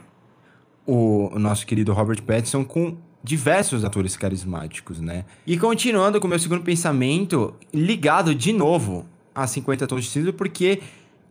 o, 0.86 1.34
o 1.34 1.38
nosso 1.38 1.66
querido 1.66 1.92
Robert 1.92 2.22
Pattinson 2.22 2.64
com 2.64 2.96
diversos 3.26 3.84
atores 3.84 4.16
carismáticos, 4.16 5.00
né? 5.00 5.24
E 5.44 5.58
continuando 5.58 6.20
com 6.20 6.28
o 6.28 6.30
meu 6.30 6.38
segundo 6.38 6.62
pensamento, 6.62 7.52
ligado 7.74 8.32
de 8.32 8.52
novo 8.52 9.04
a 9.34 9.48
50 9.48 9.84
Tons 9.84 10.04
de 10.04 10.10
Cinza, 10.10 10.32
porque 10.32 10.80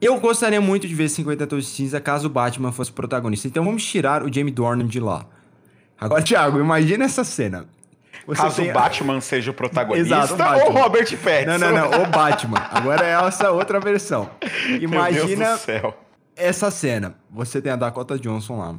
eu 0.01 0.19
gostaria 0.19 0.59
muito 0.59 0.89
de 0.89 0.94
ver 0.94 1.07
50 1.07 1.47
Tons 1.47 1.63
de 1.63 1.69
Cinza 1.69 2.01
caso 2.01 2.27
o 2.27 2.30
Batman 2.30 2.74
fosse 2.74 2.92
protagonista. 2.92 3.47
Então 3.47 3.63
vamos 3.63 3.86
tirar 3.86 4.24
o 4.24 4.33
Jamie 4.33 4.51
Dornan 4.51 4.86
de 4.86 5.00
lá. 5.00 5.25
Agora, 5.97 6.21
Thiago, 6.21 6.59
imagina 6.59 7.06
essa 7.06 7.24
cena. 7.24 7.65
Você 8.27 8.41
Caso 8.41 8.56
tem... 8.57 8.71
o 8.71 8.74
Batman 8.74 9.21
seja 9.21 9.51
o 9.51 9.53
protagonista 9.53 10.15
Exato, 10.15 10.33
o 10.41 10.65
ou 10.65 10.71
Robert 10.71 11.07
Pattinson. 11.18 11.57
Não, 11.57 11.71
não, 11.71 11.91
não, 11.91 12.03
o 12.03 12.07
Batman. 12.07 12.57
Agora 12.71 13.06
é 13.06 13.12
essa 13.12 13.51
outra 13.51 13.80
versão. 13.80 14.30
Imagina 14.81 15.57
essa 16.36 16.71
cena. 16.71 17.15
Você 17.30 17.62
tem 17.62 17.71
a 17.71 17.75
Dakota 17.77 18.19
Johnson 18.19 18.57
lá. 18.57 18.75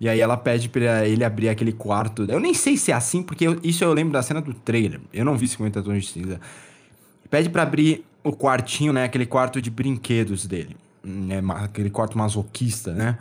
E 0.00 0.08
aí 0.08 0.18
ela 0.18 0.36
pede 0.36 0.68
pra 0.68 1.06
ele 1.06 1.22
abrir 1.22 1.50
aquele 1.50 1.72
quarto. 1.72 2.24
Eu 2.26 2.40
nem 2.40 2.54
sei 2.54 2.76
se 2.76 2.90
é 2.90 2.94
assim, 2.94 3.22
porque 3.22 3.46
eu, 3.46 3.60
isso 3.62 3.84
eu 3.84 3.92
lembro 3.92 4.14
da 4.14 4.22
cena 4.22 4.40
do 4.40 4.54
trailer. 4.54 4.98
Eu 5.12 5.26
não 5.26 5.36
vi 5.36 5.46
50 5.46 5.82
tons 5.82 6.04
de 6.04 6.10
cinza. 6.10 6.40
Pede 7.28 7.50
para 7.50 7.62
abrir 7.62 8.04
o 8.24 8.32
quartinho, 8.32 8.94
né? 8.94 9.04
Aquele 9.04 9.26
quarto 9.26 9.60
de 9.60 9.70
brinquedos 9.70 10.46
dele. 10.46 10.74
Né, 11.02 11.40
aquele 11.56 11.90
quarto 11.90 12.16
masoquista, 12.16 12.92
né? 12.92 13.18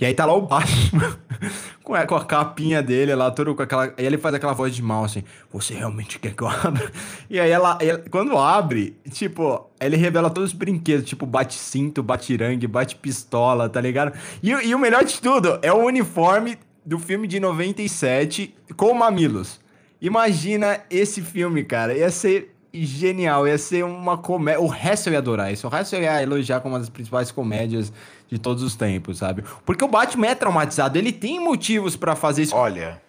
E 0.00 0.04
aí 0.04 0.12
tá 0.12 0.26
lá 0.26 0.34
o 0.34 0.42
Batman 0.42 1.16
com, 1.84 1.94
a, 1.94 2.24
capinha 2.24 2.82
dele 2.82 3.14
lá, 3.14 3.30
todo 3.30 3.54
com 3.54 3.62
aquela. 3.62 3.84
Aí 3.84 4.04
ele 4.04 4.18
faz 4.18 4.34
aquela 4.34 4.52
voz 4.52 4.74
de 4.74 4.82
mal 4.82 5.04
assim: 5.04 5.22
Você 5.52 5.74
realmente 5.74 6.18
quer 6.18 6.34
que 6.34 6.42
eu 6.42 6.48
abra? 6.48 6.90
E 7.30 7.38
aí 7.38 7.50
ela 7.50 7.78
quando 8.10 8.36
abre, 8.36 8.96
tipo, 9.10 9.70
ele 9.80 9.96
revela 9.96 10.30
todos 10.30 10.50
os 10.50 10.56
brinquedos, 10.56 11.08
tipo, 11.08 11.24
bate-cinto, 11.26 12.02
bate-rangue, 12.02 12.66
bate-pistola, 12.66 13.68
tá 13.68 13.80
ligado? 13.80 14.12
E, 14.42 14.50
e 14.50 14.74
o 14.74 14.78
melhor 14.78 15.04
de 15.04 15.20
tudo 15.20 15.58
é 15.62 15.72
o 15.72 15.84
uniforme 15.84 16.58
do 16.84 16.98
filme 16.98 17.26
de 17.26 17.40
97 17.40 18.54
com 18.76 18.92
mamilos. 18.94 19.60
Imagina 20.00 20.80
esse 20.90 21.22
filme, 21.22 21.64
cara. 21.64 21.96
Ia 21.96 22.10
ser 22.10 22.53
genial. 22.74 23.46
Ia 23.46 23.58
ser 23.58 23.84
uma 23.84 24.18
comédia. 24.18 24.60
O 24.60 24.66
resto 24.66 25.08
eu 25.08 25.12
ia 25.12 25.18
adorar 25.18 25.52
isso. 25.52 25.66
O 25.66 25.70
resto 25.70 25.94
eu 25.94 26.02
ia 26.02 26.22
elogiar 26.22 26.60
como 26.60 26.74
uma 26.74 26.80
das 26.80 26.88
principais 26.88 27.30
comédias 27.30 27.92
de 28.28 28.38
todos 28.38 28.62
os 28.62 28.74
tempos, 28.74 29.18
sabe? 29.18 29.44
Porque 29.64 29.84
o 29.84 29.88
Batman 29.88 30.28
é 30.28 30.34
traumatizado. 30.34 30.98
Ele 30.98 31.12
tem 31.12 31.38
motivos 31.38 31.96
para 31.96 32.16
fazer 32.16 32.42
isso. 32.42 32.56
Olha. 32.56 33.00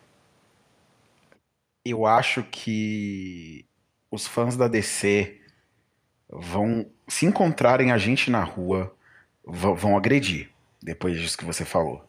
Eu 1.84 2.06
acho 2.06 2.44
que 2.44 3.66
os 4.12 4.28
fãs 4.28 4.58
da 4.58 4.68
DC 4.68 5.40
vão 6.30 6.86
se 7.08 7.26
encontrarem 7.26 7.92
a 7.92 7.98
gente 7.98 8.32
na 8.32 8.44
rua, 8.44 8.96
vão 9.46 9.96
agredir 9.96 10.50
depois 10.82 11.20
disso 11.20 11.38
que 11.38 11.46
você 11.46 11.64
falou. 11.64 12.04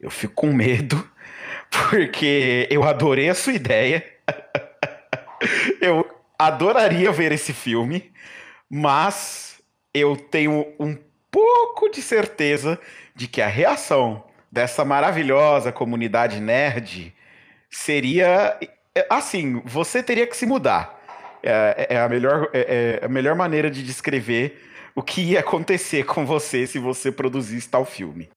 Eu 0.00 0.10
fico 0.10 0.34
com 0.34 0.52
medo, 0.52 1.08
porque 1.70 2.68
eu 2.70 2.84
adorei 2.84 3.28
a 3.28 3.34
sua 3.34 3.52
ideia. 3.52 4.04
eu 5.80 6.13
adoraria 6.46 7.12
ver 7.12 7.32
esse 7.32 7.52
filme, 7.52 8.12
mas 8.70 9.60
eu 9.92 10.16
tenho 10.16 10.66
um 10.78 10.96
pouco 11.30 11.88
de 11.90 12.02
certeza 12.02 12.78
de 13.14 13.28
que 13.28 13.42
a 13.42 13.48
reação 13.48 14.24
dessa 14.50 14.84
maravilhosa 14.84 15.72
comunidade 15.72 16.40
nerd 16.40 17.14
seria 17.70 18.58
assim: 19.10 19.60
você 19.64 20.02
teria 20.02 20.26
que 20.26 20.36
se 20.36 20.46
mudar. 20.46 21.02
É, 21.42 21.88
é 21.90 22.00
a, 22.00 22.08
melhor, 22.08 22.48
é, 22.54 23.00
é 23.02 23.04
a 23.04 23.08
melhor 23.08 23.34
maneira 23.34 23.70
de 23.70 23.82
descrever 23.82 24.62
o 24.94 25.02
que 25.02 25.20
ia 25.20 25.40
acontecer 25.40 26.04
com 26.04 26.24
você 26.24 26.66
se 26.66 26.78
você 26.78 27.12
produzisse 27.12 27.68
tal 27.68 27.84
filme. 27.84 28.30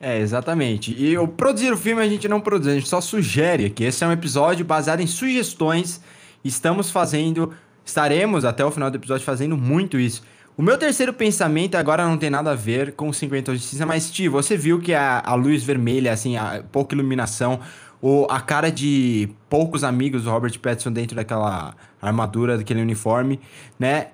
É, 0.00 0.18
exatamente. 0.18 0.94
E 0.96 1.16
o 1.18 1.28
produzir 1.28 1.72
o 1.72 1.76
filme 1.76 2.02
a 2.02 2.08
gente 2.08 2.28
não 2.28 2.40
produz, 2.40 2.68
a 2.68 2.74
gente 2.74 2.88
só 2.88 3.00
sugere 3.00 3.70
que 3.70 3.84
esse 3.84 4.02
é 4.02 4.06
um 4.06 4.12
episódio 4.12 4.64
baseado 4.64 5.00
em 5.00 5.06
sugestões. 5.06 6.00
Estamos 6.44 6.90
fazendo, 6.90 7.52
estaremos 7.84 8.44
até 8.44 8.64
o 8.64 8.70
final 8.70 8.90
do 8.90 8.96
episódio 8.96 9.24
fazendo 9.24 9.56
muito 9.56 9.98
isso. 9.98 10.22
O 10.56 10.62
meu 10.62 10.76
terceiro 10.76 11.12
pensamento 11.12 11.76
agora 11.76 12.04
não 12.04 12.18
tem 12.18 12.30
nada 12.30 12.50
a 12.50 12.54
ver 12.54 12.92
com 12.92 13.12
50 13.12 13.52
tons 13.52 13.60
de 13.60 13.66
cinza, 13.66 13.86
mas 13.86 14.02
Steve, 14.04 14.28
você 14.28 14.56
viu 14.56 14.80
que 14.80 14.92
a, 14.92 15.22
a 15.24 15.34
luz 15.34 15.62
vermelha, 15.62 16.12
assim, 16.12 16.36
a 16.36 16.64
pouca 16.72 16.96
iluminação, 16.96 17.60
o, 18.02 18.26
a 18.28 18.40
cara 18.40 18.70
de 18.70 19.28
poucos 19.48 19.84
amigos 19.84 20.24
do 20.24 20.30
Robert 20.30 20.58
Pattinson 20.58 20.90
dentro 20.90 21.14
daquela 21.14 21.74
armadura, 22.02 22.58
daquele 22.58 22.82
uniforme, 22.82 23.38
né? 23.78 24.08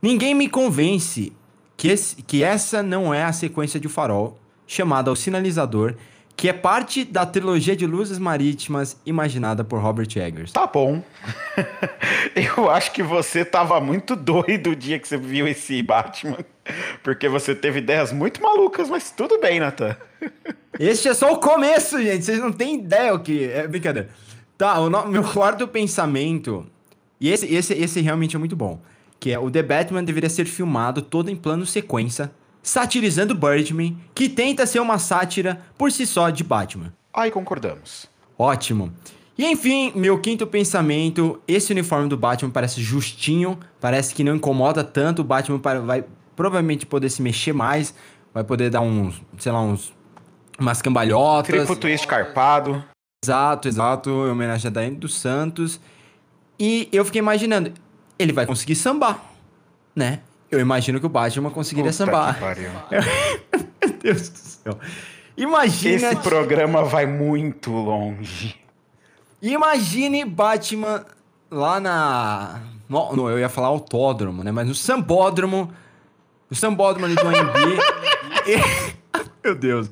Ninguém 0.00 0.34
me 0.34 0.48
convence 0.48 1.32
que, 1.76 1.88
esse, 1.88 2.22
que 2.22 2.42
essa 2.42 2.82
não 2.82 3.12
é 3.12 3.24
a 3.24 3.32
sequência 3.32 3.80
de 3.80 3.86
O 3.86 3.90
Farol, 3.90 4.38
chamada 4.66 5.10
O 5.10 5.16
Sinalizador, 5.16 5.94
que 6.38 6.48
é 6.48 6.52
parte 6.52 7.04
da 7.04 7.26
trilogia 7.26 7.74
de 7.74 7.84
Luzes 7.84 8.16
Marítimas 8.16 8.96
imaginada 9.04 9.64
por 9.64 9.80
Robert 9.80 10.06
Eggers. 10.14 10.52
Tá 10.52 10.68
bom. 10.68 11.02
Eu 12.56 12.70
acho 12.70 12.92
que 12.92 13.02
você 13.02 13.44
tava 13.44 13.80
muito 13.80 14.14
doido 14.14 14.70
o 14.70 14.76
dia 14.76 15.00
que 15.00 15.08
você 15.08 15.16
viu 15.16 15.48
esse 15.48 15.82
Batman, 15.82 16.38
porque 17.02 17.28
você 17.28 17.56
teve 17.56 17.80
ideias 17.80 18.12
muito 18.12 18.40
malucas, 18.40 18.88
mas 18.88 19.10
tudo 19.10 19.40
bem, 19.40 19.58
Nathan. 19.58 19.96
Este 20.78 21.08
é 21.08 21.14
só 21.14 21.32
o 21.32 21.38
começo, 21.38 22.00
gente. 22.00 22.24
Vocês 22.24 22.38
não 22.38 22.52
têm 22.52 22.76
ideia 22.76 23.12
o 23.12 23.18
que. 23.18 23.50
É 23.50 23.66
brincadeira. 23.66 24.08
Tá, 24.56 24.78
o 24.78 24.88
no... 24.88 25.08
meu 25.08 25.24
quarto 25.24 25.66
pensamento. 25.66 26.64
E 27.20 27.30
esse, 27.30 27.52
esse, 27.52 27.74
esse 27.74 28.00
realmente 28.00 28.36
é 28.36 28.38
muito 28.38 28.54
bom. 28.54 28.80
Que 29.18 29.32
é 29.32 29.38
o 29.40 29.50
The 29.50 29.64
Batman 29.64 30.04
deveria 30.04 30.30
ser 30.30 30.44
filmado 30.44 31.02
todo 31.02 31.30
em 31.30 31.34
plano 31.34 31.66
sequência, 31.66 32.30
satirizando 32.62 33.34
Birdman, 33.34 33.96
que 34.14 34.28
tenta 34.28 34.66
ser 34.66 34.80
uma 34.80 34.98
sátira 34.98 35.60
por 35.76 35.90
si 35.90 36.06
só 36.06 36.30
de 36.30 36.44
Batman. 36.44 36.92
Aí 37.12 37.30
concordamos. 37.30 38.06
Ótimo. 38.38 38.92
E 39.36 39.46
enfim, 39.46 39.92
meu 39.94 40.18
quinto 40.20 40.46
pensamento: 40.46 41.40
esse 41.46 41.72
uniforme 41.72 42.08
do 42.08 42.16
Batman 42.16 42.50
parece 42.50 42.82
justinho, 42.82 43.58
parece 43.80 44.14
que 44.14 44.24
não 44.24 44.36
incomoda 44.36 44.82
tanto. 44.82 45.22
O 45.22 45.24
Batman 45.24 45.58
vai 45.58 46.04
provavelmente 46.34 46.84
poder 46.84 47.10
se 47.10 47.22
mexer 47.22 47.52
mais, 47.52 47.94
vai 48.34 48.44
poder 48.44 48.70
dar 48.70 48.80
uns, 48.80 49.22
sei 49.38 49.52
lá, 49.52 49.60
uns 49.60 49.92
umas 50.58 50.82
cambalhotas. 50.82 51.54
Triplo 51.54 51.76
twist 51.76 52.06
carpado. 52.06 52.84
Exato, 53.24 53.68
exato. 53.68 54.10
Em 54.10 54.30
homenagem 54.30 54.68
a 54.68 54.70
Daiane 54.72 54.96
dos 54.96 55.18
Santos. 55.18 55.80
E 56.58 56.88
eu 56.92 57.04
fiquei 57.04 57.20
imaginando, 57.20 57.72
ele 58.18 58.32
vai 58.32 58.44
conseguir 58.44 58.74
sambar, 58.74 59.22
né? 59.94 60.20
Eu 60.50 60.60
imagino 60.60 60.98
que 60.98 61.06
o 61.06 61.08
Batman 61.08 61.50
conseguiria 61.50 61.90
Puta 61.90 62.04
sambar. 62.04 62.34
Que 62.34 62.40
pariu. 62.40 62.70
Meu 63.80 63.90
Deus 64.02 64.28
do 64.28 64.38
céu. 64.38 64.78
Imagina. 65.36 66.12
Esse 66.12 66.16
programa 66.16 66.82
vai 66.84 67.06
muito 67.06 67.70
longe. 67.70 68.56
Imagine 69.42 70.24
Batman 70.24 71.04
lá 71.50 71.78
na. 71.78 72.60
No, 72.88 73.14
no, 73.14 73.30
eu 73.30 73.38
ia 73.38 73.48
falar 73.48 73.68
autódromo, 73.68 74.42
né? 74.42 74.50
Mas 74.50 74.66
no 74.66 74.74
Sambódromo. 74.74 75.72
No 76.50 76.56
Sambódromo 76.56 77.06
ali 77.06 77.14
do 77.14 77.28
AMB. 77.28 77.78
Meu 79.44 79.54
Deus 79.54 79.90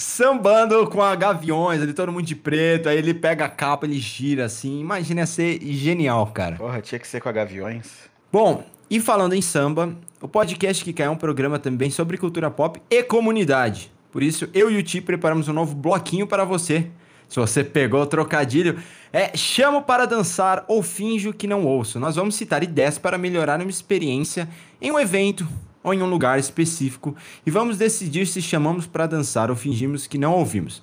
sambando 0.00 0.86
com 0.88 1.02
a 1.02 1.14
Gaviões, 1.14 1.82
ali 1.82 1.92
todo 1.92 2.10
mundo 2.10 2.24
de 2.24 2.34
preto, 2.34 2.88
aí 2.88 2.96
ele 2.96 3.12
pega 3.12 3.44
a 3.44 3.48
capa, 3.48 3.84
ele 3.86 3.98
gira 3.98 4.46
assim. 4.46 4.80
Imagina 4.80 5.26
ser 5.26 5.60
genial, 5.60 6.26
cara. 6.28 6.56
Porra, 6.56 6.80
tinha 6.80 6.98
que 6.98 7.06
ser 7.06 7.20
com 7.20 7.28
a 7.28 7.32
Gaviões. 7.32 8.08
Bom, 8.32 8.64
e 8.90 9.00
falando 9.00 9.34
em 9.34 9.40
samba, 9.40 9.96
o 10.20 10.26
podcast 10.26 10.82
que 10.82 10.92
cai 10.92 11.06
é 11.06 11.10
um 11.10 11.16
programa 11.16 11.58
também 11.58 11.90
sobre 11.90 12.18
cultura 12.18 12.50
pop 12.50 12.82
e 12.90 13.02
comunidade. 13.04 13.92
Por 14.10 14.22
isso, 14.22 14.48
eu 14.52 14.68
e 14.68 14.76
o 14.76 14.82
Ti 14.82 15.00
preparamos 15.00 15.46
um 15.46 15.52
novo 15.52 15.76
bloquinho 15.76 16.26
para 16.26 16.44
você. 16.44 16.90
Se 17.28 17.36
você 17.36 17.62
pegou 17.62 18.02
o 18.02 18.06
trocadilho, 18.06 18.76
é 19.12 19.36
chamo 19.36 19.82
para 19.82 20.06
dançar 20.06 20.64
ou 20.66 20.82
finjo 20.82 21.32
que 21.32 21.46
não 21.46 21.64
ouço. 21.64 22.00
Nós 22.00 22.16
vamos 22.16 22.34
citar 22.34 22.64
ideias 22.64 22.98
para 22.98 23.16
melhorar 23.16 23.60
uma 23.60 23.70
experiência 23.70 24.48
em 24.82 24.90
um 24.90 24.98
evento, 24.98 25.46
ou 25.82 25.94
em 25.94 26.02
um 26.02 26.10
lugar 26.10 26.38
específico 26.38 27.14
e 27.46 27.50
vamos 27.50 27.78
decidir 27.78 28.26
se 28.26 28.42
chamamos 28.42 28.86
para 28.86 29.06
dançar 29.06 29.50
ou 29.50 29.56
fingimos 29.56 30.06
que 30.06 30.18
não 30.18 30.34
ouvimos. 30.34 30.82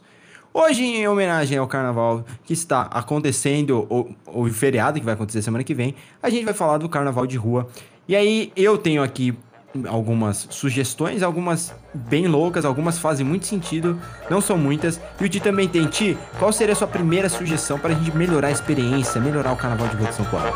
Hoje, 0.54 0.84
em 0.84 1.08
homenagem 1.08 1.58
ao 1.58 1.68
carnaval 1.68 2.26
que 2.44 2.54
está 2.54 2.84
acontecendo, 2.84 3.86
ou 3.90 4.16
o 4.26 4.50
feriado 4.50 5.00
que 5.00 5.06
vai 5.06 5.14
acontecer 5.14 5.42
semana 5.44 5.64
que 5.64 5.74
vem, 5.74 5.94
a 6.24 6.32
gente 6.32 6.46
vai 6.46 6.54
falar 6.54 6.80
do 6.80 6.90
carnaval 6.90 7.28
de 7.28 7.38
rua. 7.38 7.70
E 8.08 8.16
aí, 8.16 8.54
eu 8.56 8.78
tenho 8.78 9.04
aqui 9.04 9.38
algumas 9.86 10.48
sugestões, 10.50 11.22
algumas 11.22 11.74
bem 11.94 12.26
loucas, 12.26 12.64
algumas 12.64 12.98
fazem 12.98 13.26
muito 13.26 13.46
sentido, 13.46 14.00
não 14.30 14.40
são 14.40 14.58
muitas. 14.58 15.00
E 15.20 15.26
o 15.26 15.30
Ti 15.30 15.42
também 15.42 15.68
tem. 15.68 15.86
Ti, 15.88 16.18
qual 16.40 16.54
seria 16.54 16.72
a 16.72 16.76
sua 16.76 16.88
primeira 16.88 17.28
sugestão 17.28 17.78
para 17.78 17.94
a 17.94 17.98
gente 17.98 18.16
melhorar 18.16 18.48
a 18.48 18.52
experiência, 18.52 19.20
melhorar 19.20 19.52
o 19.52 19.58
carnaval 19.58 19.90
de 19.90 19.98
rua 19.98 20.08
de 20.08 20.16
São 20.16 20.26
Paulo? 20.26 20.54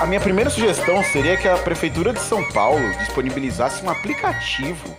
A 0.00 0.06
minha 0.06 0.20
primeira 0.20 0.48
sugestão 0.50 1.02
seria 1.04 1.36
que 1.36 1.46
a 1.46 1.56
Prefeitura 1.56 2.12
de 2.12 2.20
São 2.20 2.42
Paulo 2.50 2.80
disponibilizasse 2.98 3.84
um 3.84 3.90
aplicativo 3.90 4.96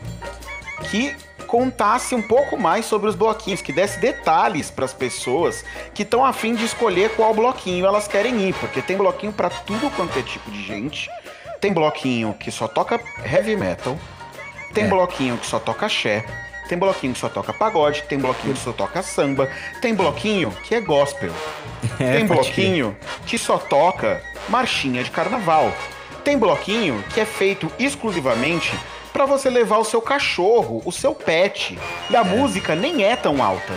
que 0.89 1.15
contasse 1.45 2.13
um 2.13 2.21
pouco 2.21 2.57
mais 2.57 2.85
sobre 2.85 3.09
os 3.09 3.15
bloquinhos, 3.15 3.61
que 3.61 3.71
desse 3.71 3.99
detalhes 3.99 4.69
para 4.69 4.85
as 4.85 4.93
pessoas 4.93 5.63
que 5.93 6.03
estão 6.03 6.25
afim 6.25 6.55
de 6.55 6.65
escolher 6.65 7.11
qual 7.15 7.33
bloquinho 7.33 7.85
elas 7.85 8.07
querem 8.07 8.49
ir, 8.49 8.53
porque 8.55 8.81
tem 8.81 8.97
bloquinho 8.97 9.31
para 9.31 9.49
tudo 9.49 9.89
quanto 9.91 10.17
é 10.19 10.21
tipo 10.21 10.51
de 10.51 10.61
gente. 10.63 11.09
Tem 11.61 11.71
bloquinho 11.71 12.33
que 12.33 12.51
só 12.51 12.67
toca 12.67 12.99
heavy 13.23 13.55
metal, 13.55 13.97
tem 14.73 14.85
é. 14.85 14.87
bloquinho 14.87 15.37
que 15.37 15.45
só 15.45 15.57
toca 15.57 15.85
axé, 15.85 16.25
tem 16.67 16.77
bloquinho 16.77 17.13
que 17.13 17.19
só 17.19 17.29
toca 17.29 17.53
pagode, 17.53 18.03
tem 18.03 18.17
bloquinho 18.17 18.53
que 18.53 18.59
só 18.59 18.73
toca 18.73 19.01
samba, 19.01 19.49
tem 19.81 19.93
bloquinho 19.93 20.51
que 20.63 20.75
é 20.75 20.81
gospel. 20.81 21.31
É, 21.99 22.17
tem 22.17 22.25
bloquinho 22.25 22.97
que 23.27 23.37
só 23.37 23.57
toca 23.57 24.21
marchinha 24.49 25.03
de 25.03 25.11
carnaval. 25.11 25.71
Tem 26.23 26.37
bloquinho 26.37 27.01
que 27.13 27.21
é 27.21 27.25
feito 27.25 27.71
exclusivamente 27.77 28.73
para 29.15 29.25
você 29.25 29.49
levar 29.49 29.77
o 29.77 29.85
seu 29.85 30.01
cachorro, 30.01 30.81
o 30.83 30.91
seu 30.91 31.15
pet. 31.15 31.79
E 32.09 32.15
a 32.17 32.19
é. 32.19 32.23
música 32.25 32.75
nem 32.75 33.05
é 33.05 33.15
tão 33.15 33.41
alta. 33.41 33.73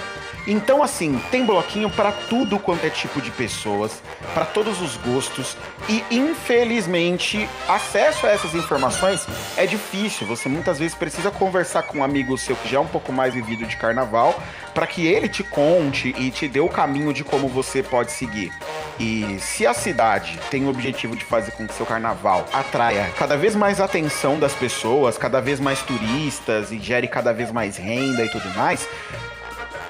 Então, 0.50 0.83
assim, 0.83 1.21
tem 1.31 1.45
bloquinho 1.45 1.90
para 1.90 2.11
tudo 2.11 2.59
quanto 2.59 2.83
é 2.87 2.88
tipo 2.88 3.21
de 3.21 3.31
pessoas, 3.31 4.02
para 4.33 4.47
todos 4.47 4.81
os 4.81 4.97
gostos. 4.97 5.59
E, 5.87 6.02
infelizmente, 6.11 7.47
acesso 7.69 8.26
a 8.26 8.31
essas 8.31 8.55
informações 8.55 9.26
é 9.59 9.67
difícil. 9.67 10.26
Você 10.26 10.49
muitas 10.49 10.78
vezes 10.78 10.95
precisa 10.95 11.31
conversar 11.31 11.83
com 11.83 11.99
um 11.99 12.02
amigo 12.02 12.38
seu 12.38 12.57
que 12.57 12.67
já 12.67 12.78
é 12.78 12.81
um 12.81 12.87
pouco 12.87 13.12
mais 13.12 13.35
vivido 13.35 13.67
de 13.67 13.76
carnaval, 13.76 14.43
para 14.73 14.87
que 14.87 15.07
ele 15.07 15.28
te 15.28 15.45
conte 15.45 16.14
e 16.17 16.31
te 16.31 16.49
dê 16.49 16.61
o 16.61 16.69
caminho 16.71 17.12
de 17.12 17.23
como 17.23 17.47
você 17.47 17.83
pode 17.83 18.11
seguir. 18.11 18.50
E 18.99 19.38
se 19.40 19.67
a 19.67 19.75
cidade 19.75 20.40
tem 20.50 20.64
o 20.64 20.71
objetivo 20.71 21.14
de 21.14 21.26
fazer 21.26 21.52
com 21.52 21.67
que 21.67 21.75
seu 21.75 21.85
carnaval 21.85 22.47
atraia 22.55 23.12
cada 23.19 23.37
vez 23.37 23.55
mais 23.55 23.81
atenção 23.81 24.38
das 24.38 24.55
pessoas, 24.55 25.19
cada 25.19 25.43
vez 25.43 25.61
mais 25.61 25.83
turistas 25.83 26.73
e 26.73 26.78
gere 26.78 27.07
cada 27.07 27.35
vez 27.35 27.52
mais 27.52 27.76
renda 27.76 28.25
e 28.25 28.31
tudo 28.31 28.49
mais, 28.57 28.88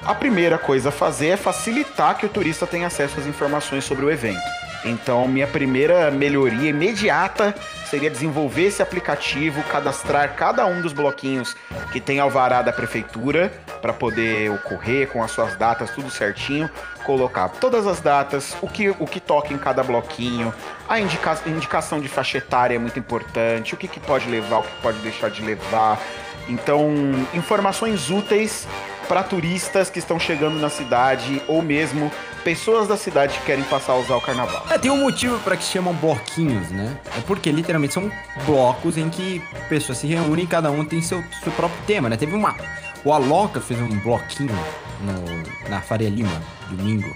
a 0.03 0.15
primeira 0.15 0.57
coisa 0.57 0.89
a 0.89 0.91
fazer 0.91 1.29
é 1.29 1.37
facilitar 1.37 2.17
que 2.17 2.25
o 2.25 2.29
turista 2.29 2.65
tenha 2.65 2.87
acesso 2.87 3.19
às 3.19 3.25
informações 3.25 3.83
sobre 3.83 4.05
o 4.05 4.11
evento. 4.11 4.39
Então, 4.85 5.27
minha 5.27 5.47
primeira 5.47 6.09
melhoria 6.09 6.69
imediata 6.69 7.53
seria 7.85 8.09
desenvolver 8.09 8.67
esse 8.67 8.81
aplicativo, 8.81 9.61
cadastrar 9.63 10.35
cada 10.35 10.65
um 10.65 10.81
dos 10.81 10.93
bloquinhos 10.93 11.55
que 11.91 11.99
tem 11.99 12.19
alvará 12.19 12.61
da 12.61 12.71
prefeitura 12.71 13.51
para 13.81 13.91
poder 13.91 14.49
ocorrer 14.51 15.07
com 15.07 15.23
as 15.23 15.31
suas 15.31 15.55
datas 15.55 15.89
tudo 15.89 16.09
certinho, 16.09 16.69
colocar 17.03 17.49
todas 17.49 17.87
as 17.87 17.99
datas, 17.99 18.55
o 18.61 18.67
que, 18.67 18.89
o 18.89 19.07
que 19.07 19.19
toca 19.19 19.53
em 19.53 19.57
cada 19.57 19.83
bloquinho, 19.83 20.53
a 20.87 20.99
indica, 20.99 21.39
indicação 21.45 21.99
de 21.99 22.07
faixa 22.07 22.37
etária 22.37 22.75
é 22.75 22.79
muito 22.79 22.99
importante, 22.99 23.73
o 23.73 23.77
que, 23.77 23.87
que 23.87 23.99
pode 23.99 24.29
levar, 24.29 24.59
o 24.59 24.63
que 24.63 24.81
pode 24.81 24.99
deixar 24.99 25.29
de 25.29 25.41
levar. 25.41 25.99
Então, 26.47 26.89
informações 27.33 28.09
úteis 28.09 28.67
para 29.09 29.23
turistas 29.23 29.89
que 29.89 29.97
estão 29.97 30.19
chegando 30.19 30.59
na 30.59 30.69
cidade 30.69 31.41
ou 31.47 31.63
mesmo 31.63 32.11
pessoas 32.43 32.87
da 32.87 32.95
cidade 32.95 33.39
que 33.39 33.45
querem 33.45 33.63
passar 33.63 33.93
a 33.93 33.95
usar 33.97 34.15
o 34.15 34.21
carnaval. 34.21 34.63
É, 34.69 34.77
tem 34.77 34.91
um 34.91 35.01
motivo 35.01 35.39
para 35.39 35.57
que 35.57 35.63
se 35.63 35.71
chamam 35.71 35.93
bloquinhos, 35.95 36.69
né? 36.69 36.95
É 37.17 37.21
porque 37.21 37.51
literalmente 37.51 37.95
são 37.95 38.09
blocos 38.45 38.97
em 38.97 39.09
que 39.09 39.41
pessoas 39.67 39.97
se 39.97 40.05
reúnem 40.05 40.45
e 40.45 40.47
cada 40.47 40.69
um 40.69 40.85
tem 40.85 41.01
seu, 41.01 41.23
seu 41.43 41.51
próprio 41.53 41.81
tema, 41.87 42.07
né? 42.07 42.15
Teve 42.15 42.35
uma. 42.35 42.55
O 43.03 43.11
Aloca 43.11 43.59
fez 43.59 43.81
um 43.81 43.99
bloquinho 43.99 44.55
no, 45.01 45.69
na 45.69 45.81
Faria 45.81 46.09
Lima, 46.09 46.41
domingo, 46.69 47.09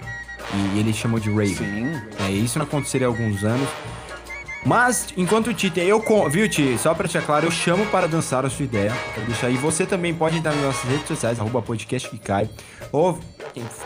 e 0.54 0.80
ele 0.80 0.94
chamou 0.94 1.20
de 1.20 1.30
Raven. 1.30 1.56
Sim. 1.56 2.02
É, 2.26 2.32
isso 2.32 2.58
não 2.58 2.66
aconteceria 2.66 3.06
há 3.06 3.10
alguns 3.10 3.44
anos. 3.44 3.70
Mas, 4.66 5.08
enquanto 5.18 5.48
o 5.48 5.54
Tite, 5.54 5.82
eu, 5.82 6.02
viu, 6.30 6.48
Ti? 6.48 6.78
Só 6.78 6.94
pra 6.94 7.04
deixar 7.04 7.22
claro, 7.22 7.46
eu 7.46 7.52
chamo 7.52 7.86
para 7.88 8.08
dançar 8.08 8.46
a 8.46 8.50
sua 8.50 8.64
ideia. 8.64 8.94
Quero 9.14 9.28
deixar 9.28 9.48
aí. 9.48 9.58
Você 9.58 9.86
também 9.86 10.14
pode 10.14 10.38
entrar 10.38 10.54
nas 10.54 10.64
nossas 10.64 10.90
redes 10.90 11.08
sociais, 11.08 11.40
arroba 11.40 11.62
podcast 11.62 12.10
que 12.10 12.18
cai, 12.18 12.50
ou 12.92 13.20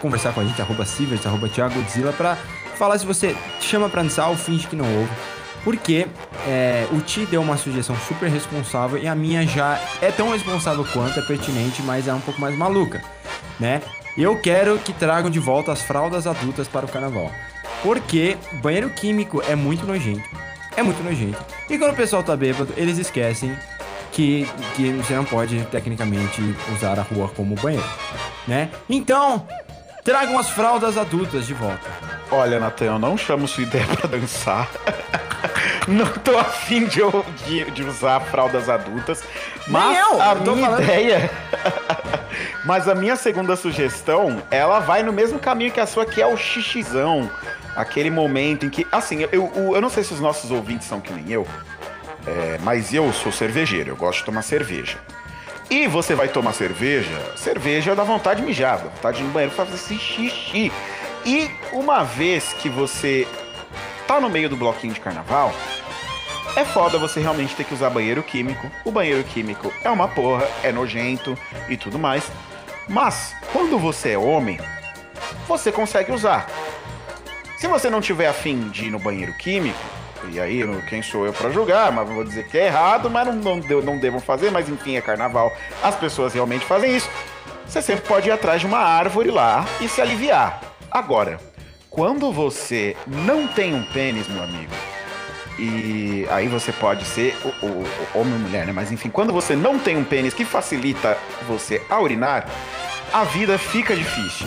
conversar 0.02 0.34
com 0.34 0.42
a 0.42 0.46
gente, 0.46 0.62
arroba 0.62 0.86
Sivers, 0.86 1.26
arroba 1.26 1.50
Thiago 1.50 1.74
Godzilla, 1.74 2.14
pra 2.14 2.38
falar 2.76 3.00
se 3.00 3.06
você 3.06 3.36
chama 3.60 3.90
pra 3.90 4.04
dançar 4.04 4.30
ou 4.30 4.36
finge 4.36 4.68
que 4.68 4.76
não 4.76 4.86
ouve. 5.00 5.12
Porque 5.64 6.08
é, 6.48 6.88
o 6.92 7.02
Ti 7.02 7.26
deu 7.26 7.42
uma 7.42 7.58
sugestão 7.58 7.96
super 8.08 8.30
responsável 8.30 9.00
e 9.00 9.08
a 9.08 9.16
minha 9.16 9.46
já 9.48 9.82
é 10.00 10.12
tão 10.12 10.30
responsável 10.30 10.86
quanto, 10.94 11.20
é 11.20 11.24
pertinente, 11.24 11.82
mas 11.82 12.08
é 12.08 12.14
um 12.14 12.22
pouco 12.22 12.40
mais 12.40 12.56
maluca, 12.56 13.04
né? 13.60 13.82
Eu 14.16 14.40
quero 14.40 14.78
que 14.80 14.94
tragam 14.94 15.30
de 15.30 15.40
volta 15.40 15.72
as 15.72 15.82
fraldas 15.82 16.26
adultas 16.26 16.68
para 16.68 16.86
o 16.86 16.90
carnaval. 16.90 17.32
Porque 17.84 18.38
banheiro 18.62 18.90
químico 18.90 19.44
é 19.48 19.56
muito 19.56 19.86
nojento. 19.86 20.47
É 20.78 20.84
muito 20.84 21.04
nojento. 21.04 21.44
E 21.70 21.78
quando 21.78 21.92
o 21.92 21.96
pessoal 21.96 22.24
tá 22.24 22.36
bêbado, 22.38 22.74
eles 22.78 22.98
esquecem 22.98 23.58
que, 24.12 24.48
que 24.76 24.92
você 24.94 25.14
não 25.16 25.26
pode, 25.26 25.62
tecnicamente, 25.66 26.42
usar 26.76 26.98
a 27.00 27.02
rua 27.02 27.28
como 27.36 27.56
banheiro, 27.56 27.84
né? 28.48 28.70
Então, 28.90 29.46
tragam 30.04 30.38
as 30.40 30.50
fraldas 30.50 30.98
adultas 30.98 31.46
de 31.48 31.54
volta. 31.54 31.82
Olha, 32.32 32.60
Natan, 32.60 32.86
eu 32.86 33.00
não 33.00 33.18
chamo 33.18 33.48
sua 33.48 33.64
ideia 33.64 33.86
pra 33.98 34.08
dançar. 34.08 34.70
não 35.88 36.06
tô 36.08 36.38
afim 36.38 36.86
de, 36.86 37.00
de, 37.46 37.72
de 37.72 37.84
usar 37.84 38.20
fraldas 38.22 38.70
adultas. 38.70 39.24
Mas 39.68 39.98
eu, 39.98 40.22
a 40.22 40.34
eu 40.34 40.56
minha 40.56 40.68
falando- 40.68 40.84
ideia. 40.84 41.32
mas 42.66 42.88
a 42.88 42.94
minha 42.96 43.16
segunda 43.16 43.56
sugestão, 43.56 44.42
ela 44.52 44.80
vai 44.80 45.02
no 45.04 45.12
mesmo 45.12 45.40
caminho 45.40 45.72
que 45.72 45.80
a 45.80 45.88
sua, 45.88 46.06
que 46.06 46.22
é 46.22 46.28
o 46.28 46.38
xixizão. 46.38 47.30
Aquele 47.78 48.10
momento 48.10 48.66
em 48.66 48.70
que. 48.70 48.86
Assim, 48.92 49.22
eu, 49.22 49.30
eu, 49.32 49.76
eu 49.76 49.82
não 49.82 49.90
sei 49.90 50.04
se 50.04 50.12
os 50.12 50.20
nossos 50.20 50.50
ouvintes 50.50 50.88
são 50.88 51.00
que 51.00 51.14
nem 51.14 51.32
eu. 51.32 51.48
é, 52.26 52.58
mas 52.64 52.92
eu 52.94 53.14
sou 53.14 53.32
cervejeiro, 53.32 53.92
eu 53.92 53.96
gosto 53.96 54.20
de 54.20 54.26
tomar 54.26 54.42
cerveja. 54.42 54.98
E 55.70 55.86
você 55.86 56.16
vai 56.16 56.28
tomar 56.28 56.54
cerveja, 56.54 57.16
cerveja 57.36 57.94
dá 57.94 58.04
vontade 58.04 58.40
de 58.42 58.48
mijar, 58.48 58.80
dá 58.80 58.90
vontade 58.90 59.18
de 59.18 59.24
ir 59.24 59.28
no 59.28 59.32
banheiro 59.32 59.54
fazer 59.54 59.76
esse 59.76 59.96
xixi. 59.96 60.72
E 61.26 61.52
uma 61.72 62.04
vez 62.04 62.54
que 62.54 62.68
você 62.68 63.28
tá 64.08 64.20
no 64.20 64.30
meio 64.30 64.50
do 64.50 64.56
bloquinho 64.56 64.94
de 64.94 65.00
carnaval, 65.00 65.54
é 66.56 66.66
foda 66.66 66.98
você 66.98 67.20
realmente 67.20 67.54
ter 67.54 67.64
que 67.64 67.74
usar 67.74 67.90
banheiro 67.92 68.24
químico. 68.24 68.72
O 68.84 68.92
banheiro 68.92 69.24
químico 69.24 69.72
é 69.84 69.90
uma 69.90 70.08
porra, 70.08 70.48
é 70.64 70.72
nojento 70.72 71.38
e 71.70 71.78
tudo 71.78 72.00
mais. 72.00 72.24
Mas, 72.88 73.36
quando 73.52 73.78
você 73.78 74.12
é 74.14 74.18
homem, 74.18 74.58
você 75.48 75.72
consegue 75.72 76.12
usar. 76.12 76.48
Se 77.58 77.68
você 77.68 77.90
não 77.90 78.02
tiver 78.02 78.28
afim 78.28 78.70
de 78.70 78.86
ir 78.86 78.92
no 78.92 79.00
banheiro 79.00 79.34
químico, 79.34 79.80
e 80.32 80.40
aí 80.40 80.62
quem 80.90 81.02
sou 81.02 81.26
eu 81.26 81.34
pra 81.34 81.50
julgar, 81.50 81.92
mas 81.92 82.08
vou 82.08 82.24
dizer 82.24 82.48
que 82.48 82.58
é 82.58 82.68
errado, 82.68 83.10
mas 83.10 83.28
não, 83.28 83.58
não, 83.58 83.82
não 83.82 83.98
devam 84.00 84.20
fazer, 84.20 84.52
mas 84.52 84.70
enfim, 84.70 84.96
é 84.96 85.02
carnaval, 85.02 85.52
as 85.82 85.96
pessoas 85.96 86.34
realmente 86.34 86.66
fazem 86.66 86.96
isso. 86.96 87.10
Você 87.68 87.82
sempre 87.82 88.08
pode 88.08 88.30
ir 88.30 88.32
atrás 88.32 88.62
de 88.62 88.68
uma 88.68 88.80
árvore 88.80 89.30
lá 89.32 89.66
e 89.82 89.88
se 89.90 90.02
aliviar. 90.02 90.62
Agora, 90.90 91.40
quando 91.90 92.32
você 92.32 92.96
não 93.08 93.48
tem 93.48 93.74
um 93.74 93.84
pênis, 93.84 94.28
meu 94.28 94.44
amigo, 94.44 94.72
e 95.60 96.28
aí 96.30 96.48
você 96.48 96.72
pode 96.72 97.04
ser 97.06 97.36
o, 97.44 97.66
o- 97.66 97.84
o 98.16 98.20
homem 98.20 98.34
ou 98.34 98.40
mulher, 98.40 98.66
né? 98.68 98.72
Mas 98.72 98.92
enfim, 98.92 99.10
quando 99.10 99.34
você 99.34 99.56
não 99.56 99.80
tem 99.80 99.98
um 99.98 100.04
pênis 100.04 100.34
que 100.34 100.46
facilita 100.46 101.18
você 101.48 101.82
a 101.90 102.00
urinar, 102.00 102.46
a 103.12 103.24
vida 103.24 103.58
fica 103.58 103.96
difícil. 103.96 104.46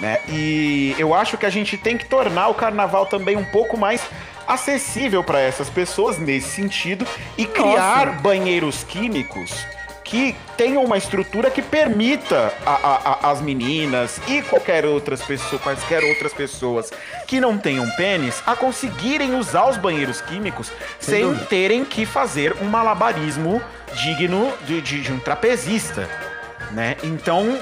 Né? 0.00 0.20
E 0.28 0.94
eu 0.98 1.12
acho 1.12 1.36
que 1.36 1.44
a 1.44 1.50
gente 1.50 1.76
tem 1.76 1.96
que 1.98 2.04
tornar 2.06 2.48
o 2.48 2.54
carnaval 2.54 3.06
também 3.06 3.36
um 3.36 3.44
pouco 3.44 3.76
mais 3.76 4.00
acessível 4.46 5.22
para 5.24 5.40
essas 5.40 5.68
pessoas 5.68 6.18
nesse 6.18 6.48
sentido 6.50 7.06
e 7.36 7.44
criar 7.44 8.20
banheiros 8.22 8.84
químicos 8.84 9.52
que 10.04 10.34
tenham 10.56 10.82
uma 10.82 10.96
estrutura 10.96 11.50
que 11.50 11.60
permita 11.60 12.50
a- 12.64 12.70
a- 12.70 13.18
a- 13.28 13.30
as 13.30 13.42
meninas 13.42 14.18
e 14.26 14.40
qualquer 14.40 14.86
outras 14.86 15.20
pessoas, 15.20 15.60
quaisquer 15.60 16.02
outras 16.02 16.32
pessoas 16.32 16.90
que 17.26 17.38
não 17.38 17.58
tenham 17.58 17.86
pênis 17.90 18.42
a 18.46 18.56
conseguirem 18.56 19.34
usar 19.34 19.68
os 19.68 19.76
banheiros 19.76 20.22
químicos 20.22 20.72
Sem 20.98 21.14
sem 21.14 21.24
dúvida. 21.26 21.44
terem 21.46 21.84
que 21.84 22.06
fazer 22.06 22.56
um 22.62 22.64
malabarismo 22.64 23.60
digno 24.02 24.50
de, 24.64 24.80
de- 24.80 25.02
de 25.02 25.12
um 25.12 25.18
trapezista, 25.18 26.08
né? 26.70 26.96
Então, 27.02 27.58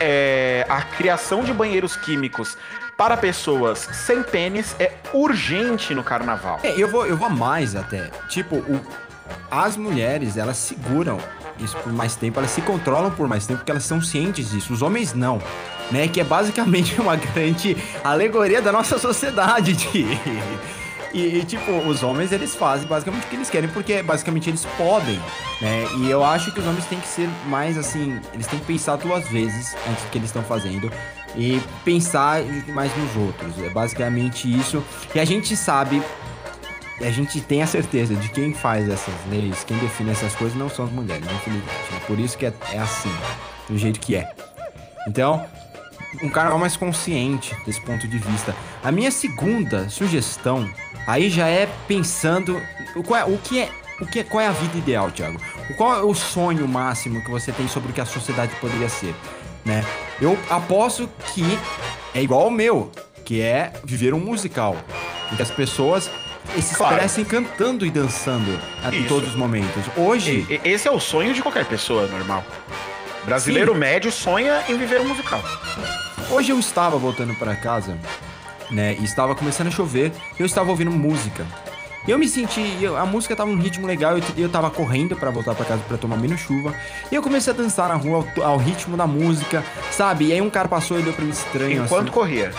é, 0.00 0.66
a 0.68 0.82
criação 0.82 1.42
de 1.44 1.52
banheiros 1.52 1.96
químicos 1.96 2.56
para 2.96 3.16
pessoas 3.16 3.88
sem 3.92 4.22
pênis 4.22 4.76
é 4.78 4.92
urgente 5.12 5.94
no 5.94 6.04
carnaval. 6.04 6.60
É, 6.62 6.74
eu 6.80 6.88
vou, 6.88 7.06
eu 7.06 7.16
vou 7.16 7.30
mais 7.30 7.74
até. 7.74 8.10
Tipo, 8.28 8.56
o- 8.56 8.80
as 9.50 9.76
mulheres, 9.76 10.36
elas 10.36 10.56
seguram 10.56 11.18
isso 11.58 11.76
por 11.78 11.92
mais 11.92 12.16
tempo, 12.16 12.38
elas 12.38 12.50
se 12.50 12.60
controlam 12.62 13.10
por 13.10 13.28
mais 13.28 13.46
tempo 13.46 13.58
porque 13.58 13.70
elas 13.70 13.84
são 13.84 14.00
cientes 14.00 14.50
disso. 14.50 14.72
Os 14.72 14.82
homens 14.82 15.14
não. 15.14 15.40
Né? 15.90 16.08
Que 16.08 16.20
é 16.20 16.24
basicamente 16.24 16.98
uma 17.00 17.16
grande 17.16 17.76
alegoria 18.02 18.60
da 18.62 18.72
nossa 18.72 18.98
sociedade. 18.98 19.74
De... 19.74 20.06
E, 21.12 21.38
e, 21.38 21.44
tipo, 21.44 21.70
os 21.70 22.02
homens, 22.02 22.32
eles 22.32 22.54
fazem 22.54 22.88
basicamente 22.88 23.24
o 23.24 23.28
que 23.28 23.36
eles 23.36 23.50
querem, 23.50 23.68
porque 23.68 24.02
basicamente 24.02 24.48
eles 24.48 24.64
podem, 24.78 25.20
né? 25.60 25.86
E 25.98 26.10
eu 26.10 26.24
acho 26.24 26.52
que 26.52 26.60
os 26.60 26.66
homens 26.66 26.86
têm 26.86 26.98
que 26.98 27.08
ser 27.08 27.28
mais, 27.46 27.76
assim, 27.76 28.18
eles 28.32 28.46
têm 28.46 28.58
que 28.58 28.64
pensar 28.64 28.96
duas 28.96 29.28
vezes 29.28 29.76
antes 29.90 30.04
do 30.04 30.10
que 30.10 30.18
eles 30.18 30.28
estão 30.28 30.42
fazendo 30.42 30.90
e 31.36 31.60
pensar 31.84 32.42
mais 32.68 32.90
nos 32.96 33.16
outros. 33.16 33.58
É 33.62 33.68
basicamente 33.68 34.50
isso. 34.50 34.82
E 35.14 35.20
a 35.20 35.24
gente 35.24 35.54
sabe 35.54 36.02
a 37.00 37.10
gente 37.10 37.40
tem 37.40 37.62
a 37.62 37.66
certeza 37.66 38.14
de 38.14 38.28
quem 38.28 38.54
faz 38.54 38.88
essas 38.88 39.14
leis, 39.28 39.64
quem 39.64 39.76
define 39.78 40.10
essas 40.10 40.34
coisas 40.34 40.56
não 40.56 40.68
são 40.68 40.84
as 40.84 40.92
mulheres, 40.92 41.24
infelizmente. 41.24 41.94
É 41.96 42.00
por 42.06 42.18
isso 42.18 42.38
que 42.38 42.46
é, 42.46 42.52
é 42.72 42.78
assim, 42.78 43.12
do 43.68 43.76
jeito 43.76 43.98
que 43.98 44.14
é. 44.14 44.30
Então, 45.06 45.44
um 46.22 46.28
carnaval 46.28 46.58
mais 46.58 46.76
consciente 46.76 47.56
desse 47.64 47.80
ponto 47.80 48.06
de 48.06 48.18
vista. 48.18 48.54
A 48.82 48.92
minha 48.92 49.10
segunda 49.10 49.88
sugestão, 49.88 50.68
aí 51.06 51.28
já 51.30 51.46
é 51.48 51.68
pensando 51.88 52.60
qual 53.06 53.20
é, 53.20 53.24
o 53.24 53.38
que 53.38 53.60
é. 53.60 53.68
O 54.00 54.06
que 54.06 54.18
é, 54.20 54.24
qual 54.24 54.40
é 54.40 54.48
a 54.48 54.52
vida 54.52 54.76
ideal, 54.78 55.10
Thiago? 55.12 55.40
Qual 55.76 55.94
é 55.96 56.02
o 56.02 56.12
sonho 56.14 56.66
máximo 56.66 57.22
que 57.22 57.30
você 57.30 57.52
tem 57.52 57.68
sobre 57.68 57.90
o 57.92 57.94
que 57.94 58.00
a 58.00 58.04
sociedade 58.06 58.52
poderia 58.60 58.88
ser, 58.88 59.14
né? 59.64 59.84
Eu 60.20 60.36
aposto 60.50 61.08
que 61.32 61.44
é 62.14 62.20
igual 62.20 62.42
ao 62.42 62.50
meu, 62.50 62.90
que 63.24 63.40
é 63.40 63.72
viver 63.84 64.12
um 64.12 64.18
musical, 64.18 64.76
em 65.32 65.36
que 65.36 65.42
as 65.42 65.50
pessoas 65.52 66.10
se 66.60 66.74
Claro. 66.74 66.94
expressem 66.96 67.24
cantando 67.24 67.86
e 67.86 67.90
dançando 67.90 68.58
a- 68.82 68.88
em 68.92 69.00
Isso. 69.00 69.08
todos 69.08 69.28
os 69.28 69.36
momentos. 69.36 69.84
Hoje, 69.96 70.44
E- 70.50 70.60
Esse 70.68 70.88
é 70.88 70.90
o 70.90 70.98
sonho 70.98 71.32
de 71.32 71.40
qualquer 71.40 71.64
pessoa 71.66 72.08
normal. 72.08 72.44
Brasileiro 73.24 73.72
médio 73.74 74.10
sonha 74.10 74.64
em 74.68 74.76
viver 74.76 75.00
um 75.00 75.06
musical. 75.08 75.40
Hoje 76.28 76.50
eu 76.50 76.58
estava 76.58 76.96
voltando 76.98 77.34
para 77.36 77.54
casa, 77.54 77.96
né, 78.72 78.96
e 78.98 79.04
estava 79.04 79.34
começando 79.34 79.68
a 79.68 79.70
chover, 79.70 80.10
e 80.38 80.40
eu 80.42 80.46
estava 80.46 80.70
ouvindo 80.70 80.90
música. 80.90 81.46
E 82.06 82.10
eu 82.10 82.18
me 82.18 82.26
senti, 82.28 82.78
eu- 82.80 82.96
a 82.96 83.06
música 83.06 83.36
tava 83.36 83.48
num 83.52 83.60
ritmo 83.62 83.86
legal, 83.86 84.18
e 84.18 84.42
eu 84.42 84.48
tava 84.48 84.68
correndo 84.70 85.14
para 85.14 85.30
voltar 85.30 85.54
para 85.54 85.64
casa 85.64 85.82
para 85.86 85.96
tomar 85.96 86.16
menos 86.16 86.40
chuva. 86.40 86.74
E 87.12 87.14
eu 87.14 87.22
comecei 87.22 87.52
a 87.52 87.56
dançar 87.56 87.88
na 87.88 87.94
rua 87.94 88.26
ao, 88.38 88.42
ao 88.44 88.56
ritmo 88.56 88.96
da 88.96 89.06
música, 89.06 89.62
sabe? 89.92 90.26
E 90.26 90.32
aí 90.32 90.40
um 90.40 90.50
cara 90.50 90.66
passou 90.66 90.98
e 90.98 91.02
olhou 91.02 91.12
para 91.14 91.24
mim 91.24 91.30
estranho 91.30 91.84
Enquanto 91.84 92.02
assim. 92.02 92.10
corria. 92.10 92.50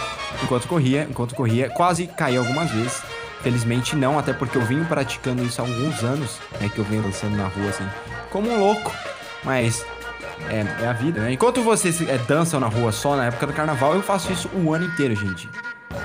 Enquanto 0.41 0.67
corria, 0.67 1.07
enquanto 1.09 1.35
corria, 1.35 1.69
quase 1.69 2.07
caí 2.07 2.37
algumas 2.37 2.71
vezes. 2.71 3.01
Felizmente 3.41 3.93
não, 3.97 4.17
até 4.17 4.31
porque 4.31 4.57
eu 4.57 4.61
venho 4.61 4.85
praticando 4.85 5.43
isso 5.43 5.61
há 5.61 5.65
alguns 5.65 6.01
anos, 6.03 6.39
né? 6.61 6.69
Que 6.73 6.79
eu 6.79 6.85
venho 6.85 7.01
dançando 7.03 7.35
na 7.35 7.47
rua 7.47 7.69
assim, 7.69 7.85
como 8.29 8.49
um 8.49 8.57
louco. 8.57 8.89
Mas 9.43 9.85
é, 10.49 10.83
é 10.83 10.87
a 10.87 10.93
vida, 10.93 11.19
né? 11.19 11.33
Enquanto 11.33 11.61
vocês 11.61 11.99
é, 12.07 12.17
dançam 12.19 12.61
na 12.61 12.67
rua 12.67 12.93
só 12.93 13.17
na 13.17 13.25
época 13.25 13.45
do 13.47 13.51
carnaval, 13.51 13.93
eu 13.95 14.01
faço 14.01 14.31
isso 14.31 14.49
o 14.53 14.73
ano 14.73 14.85
inteiro, 14.85 15.13
gente. 15.13 15.49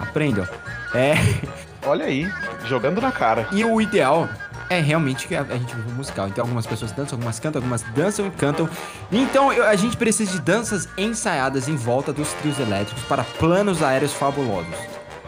Aprendam. 0.00 0.46
É. 0.94 1.14
Olha 1.86 2.04
aí, 2.06 2.30
jogando 2.66 3.00
na 3.00 3.10
cara. 3.12 3.46
E 3.52 3.64
o 3.64 3.80
ideal 3.80 4.28
é 4.68 4.80
realmente 4.80 5.26
que 5.26 5.34
a, 5.34 5.42
a 5.42 5.56
gente 5.56 5.74
vive 5.74 5.90
um 5.90 5.94
musical. 5.94 6.28
Então 6.28 6.44
algumas 6.44 6.66
pessoas 6.66 6.92
dançam, 6.92 7.16
algumas 7.16 7.38
cantam, 7.40 7.60
algumas 7.60 7.82
dançam 7.94 8.26
e 8.26 8.30
cantam. 8.30 8.68
Então 9.10 9.52
eu- 9.52 9.64
a 9.64 9.74
gente 9.76 9.96
precisa 9.96 10.32
de 10.32 10.40
danças 10.40 10.88
ensaiadas 10.98 11.68
em 11.68 11.76
volta 11.76 12.12
dos 12.12 12.32
trios 12.34 12.58
elétricos 12.58 13.02
para 13.04 13.22
planos 13.24 13.82
aéreos 13.82 14.12
fabulosos. 14.12 14.74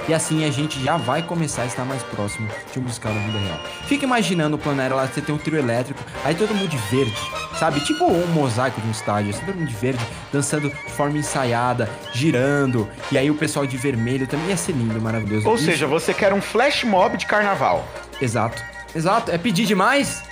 E 0.08 0.14
assim 0.14 0.44
a 0.44 0.50
gente 0.50 0.82
já 0.82 0.96
vai 0.96 1.22
começar 1.22 1.62
a 1.62 1.66
estar 1.66 1.84
mais 1.84 2.02
próximo 2.02 2.48
de 2.72 2.78
um 2.78 2.82
musical 2.82 3.12
na 3.12 3.20
vida 3.20 3.38
real. 3.38 3.60
Fica 3.86 4.04
imaginando 4.04 4.58
o 4.64 4.70
aéreo 4.80 4.96
lá, 4.96 5.06
você 5.06 5.20
tem 5.20 5.34
um 5.34 5.38
trio 5.38 5.58
elétrico, 5.58 6.00
aí 6.24 6.34
todo 6.34 6.52
mundo 6.54 6.68
de 6.68 6.76
verde, 6.76 7.14
sabe? 7.58 7.80
Tipo 7.80 8.04
um 8.06 8.26
mosaico 8.28 8.80
de 8.80 8.88
um 8.88 8.90
estádio, 8.90 9.30
assim, 9.30 9.44
todo 9.44 9.54
mundo 9.56 9.68
de 9.68 9.74
verde, 9.76 10.04
dançando 10.32 10.68
de 10.68 10.76
forma 10.92 11.16
ensaiada, 11.18 11.88
girando. 12.12 12.88
E 13.12 13.18
aí 13.18 13.30
o 13.30 13.34
pessoal 13.34 13.66
de 13.66 13.76
vermelho 13.76 14.26
também 14.26 14.48
ia 14.48 14.56
ser 14.56 14.72
lindo, 14.72 15.00
maravilhoso. 15.00 15.46
Ou 15.48 15.54
Isso- 15.54 15.64
seja, 15.66 15.86
você 15.86 16.12
quer 16.12 16.32
um 16.32 16.40
flash 16.40 16.82
mob 16.84 17.16
de 17.16 17.26
carnaval. 17.26 17.86
Exato. 18.20 18.62
Exato. 18.94 19.30
É 19.30 19.38
pedir 19.38 19.64
demais? 19.66 20.22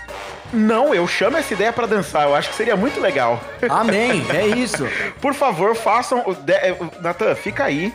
Não, 0.52 0.94
eu 0.94 1.06
chamo 1.06 1.36
essa 1.36 1.52
ideia 1.54 1.72
pra 1.72 1.86
dançar. 1.86 2.24
Eu 2.26 2.34
acho 2.34 2.48
que 2.48 2.56
seria 2.56 2.74
muito 2.74 2.98
legal. 3.00 3.40
Amém. 3.68 4.24
É 4.30 4.46
isso. 4.46 4.88
Por 5.20 5.34
favor, 5.34 5.76
façam. 5.76 6.22
o- 6.26 6.34
de- 6.34 6.72
o- 6.80 7.02
Natan, 7.02 7.34
fica 7.34 7.64
aí. 7.64 7.92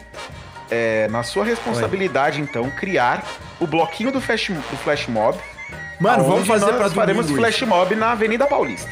É, 0.71 1.07
na 1.09 1.23
sua 1.23 1.43
responsabilidade, 1.45 2.41
então, 2.41 2.69
criar 2.71 3.23
o 3.59 3.67
bloquinho 3.67 4.11
do 4.11 4.19
flash, 4.21 4.49
do 4.49 4.77
flash 4.77 5.07
mob. 5.07 5.37
Mano, 5.99 6.23
vamos 6.23 6.47
fazer 6.47 6.65
nós 6.65 6.75
pra 6.77 6.89
faremos 6.89 7.27
domingo. 7.27 7.41
flash 7.41 7.61
mob 7.61 7.95
na 7.95 8.11
Avenida 8.11 8.45
Paulista. 8.47 8.91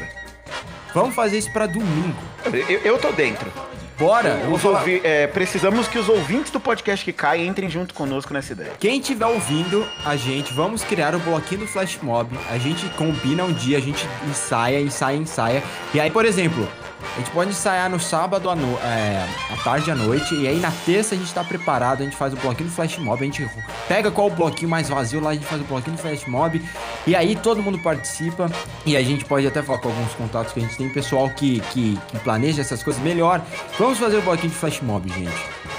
Vamos 0.94 1.14
fazer 1.14 1.38
isso 1.38 1.52
pra 1.52 1.66
domingo. 1.66 2.14
Eu, 2.52 2.80
eu 2.80 2.98
tô 2.98 3.10
dentro. 3.12 3.50
Bora! 3.98 4.40
Os 4.50 4.64
ouvi- 4.64 5.00
é, 5.04 5.26
precisamos 5.26 5.86
que 5.86 5.98
os 5.98 6.08
ouvintes 6.08 6.50
do 6.50 6.58
podcast 6.58 7.04
que 7.04 7.12
cai 7.12 7.46
entrem 7.46 7.68
junto 7.68 7.94
conosco 7.94 8.32
nessa 8.34 8.52
ideia. 8.52 8.72
Quem 8.80 8.98
estiver 8.98 9.26
ouvindo 9.26 9.86
a 10.04 10.16
gente, 10.16 10.52
vamos 10.52 10.82
criar 10.82 11.14
o 11.14 11.18
bloquinho 11.20 11.60
do 11.62 11.66
Flash 11.68 11.98
Mob. 12.02 12.36
A 12.50 12.58
gente 12.58 12.88
combina 12.90 13.44
um 13.44 13.52
dia, 13.52 13.78
a 13.78 13.80
gente 13.80 14.06
ensaia, 14.28 14.80
ensaia, 14.80 15.16
ensaia. 15.16 15.62
E 15.94 16.00
aí, 16.00 16.10
por 16.10 16.24
exemplo, 16.24 16.66
a 17.14 17.18
gente 17.18 17.30
pode 17.30 17.50
ensaiar 17.50 17.90
no 17.90 18.00
sábado 18.00 18.48
à, 18.48 18.56
no... 18.56 18.78
é, 18.78 19.26
à 19.50 19.62
tarde 19.62 19.90
à 19.90 19.94
noite. 19.94 20.34
E 20.34 20.48
aí 20.48 20.58
na 20.58 20.70
terça 20.86 21.14
a 21.14 21.18
gente 21.18 21.32
tá 21.32 21.44
preparado, 21.44 22.00
a 22.00 22.04
gente 22.04 22.16
faz 22.16 22.32
o 22.32 22.36
bloquinho 22.36 22.68
do 22.68 22.74
Flash 22.74 22.98
Mob. 22.98 23.20
A 23.20 23.24
gente 23.24 23.48
pega 23.86 24.10
qual 24.10 24.30
bloquinho 24.30 24.70
mais 24.70 24.88
vazio 24.88 25.20
lá, 25.20 25.30
a 25.30 25.34
gente 25.34 25.46
faz 25.46 25.60
o 25.60 25.64
bloquinho 25.64 25.96
do 25.96 26.02
Flash 26.02 26.26
Mob. 26.26 26.62
E 27.06 27.14
aí 27.14 27.36
todo 27.36 27.62
mundo 27.62 27.78
participa. 27.78 28.50
E 28.86 28.96
a 28.96 29.02
gente 29.02 29.24
pode 29.24 29.46
até 29.46 29.62
falar 29.62 29.78
com 29.78 29.88
alguns 29.88 30.14
contatos 30.14 30.52
que 30.52 30.60
a 30.60 30.62
gente 30.62 30.76
tem, 30.76 30.88
pessoal 30.88 31.28
que, 31.30 31.60
que, 31.72 31.98
que 32.08 32.18
planeja 32.20 32.62
essas 32.62 32.82
coisas 32.82 33.02
melhor. 33.02 33.42
Vamos 33.78 33.98
fazer 33.98 34.16
o 34.18 34.22
bloquinho 34.22 34.52
do 34.52 34.58
Flash 34.58 34.80
Mob, 34.80 35.08
gente. 35.08 35.32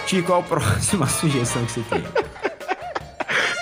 Tio, 0.05 0.23
qual 0.23 0.41
a 0.41 0.43
próxima 0.43 1.07
sugestão 1.07 1.65
que 1.65 1.71
você 1.71 1.81
tem? 1.81 2.03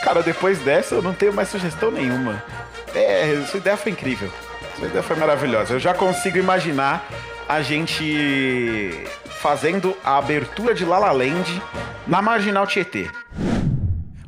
Cara, 0.04 0.22
depois 0.22 0.60
dessa 0.60 0.96
eu 0.96 1.02
não 1.02 1.14
tenho 1.14 1.34
mais 1.34 1.48
sugestão 1.48 1.90
nenhuma. 1.90 2.44
É, 2.94 3.46
sua 3.50 3.60
ideia 3.60 3.78
foi 3.78 3.92
incrível. 3.92 4.30
Sua 4.78 4.88
ideia 4.88 5.04
foi 5.04 5.16
maravilhosa. 5.16 5.74
Eu 5.74 5.80
já 5.80 5.94
consigo 5.94 6.38
imaginar 6.38 7.08
a 7.52 7.62
gente 7.62 8.92
fazendo 9.42 9.94
a 10.06 10.18
abertura 10.18 10.74
de 10.74 10.86
Lala 10.86 11.12
Land 11.12 11.62
na 12.08 12.22
Marginal 12.22 12.66
Tietê. 12.66 13.10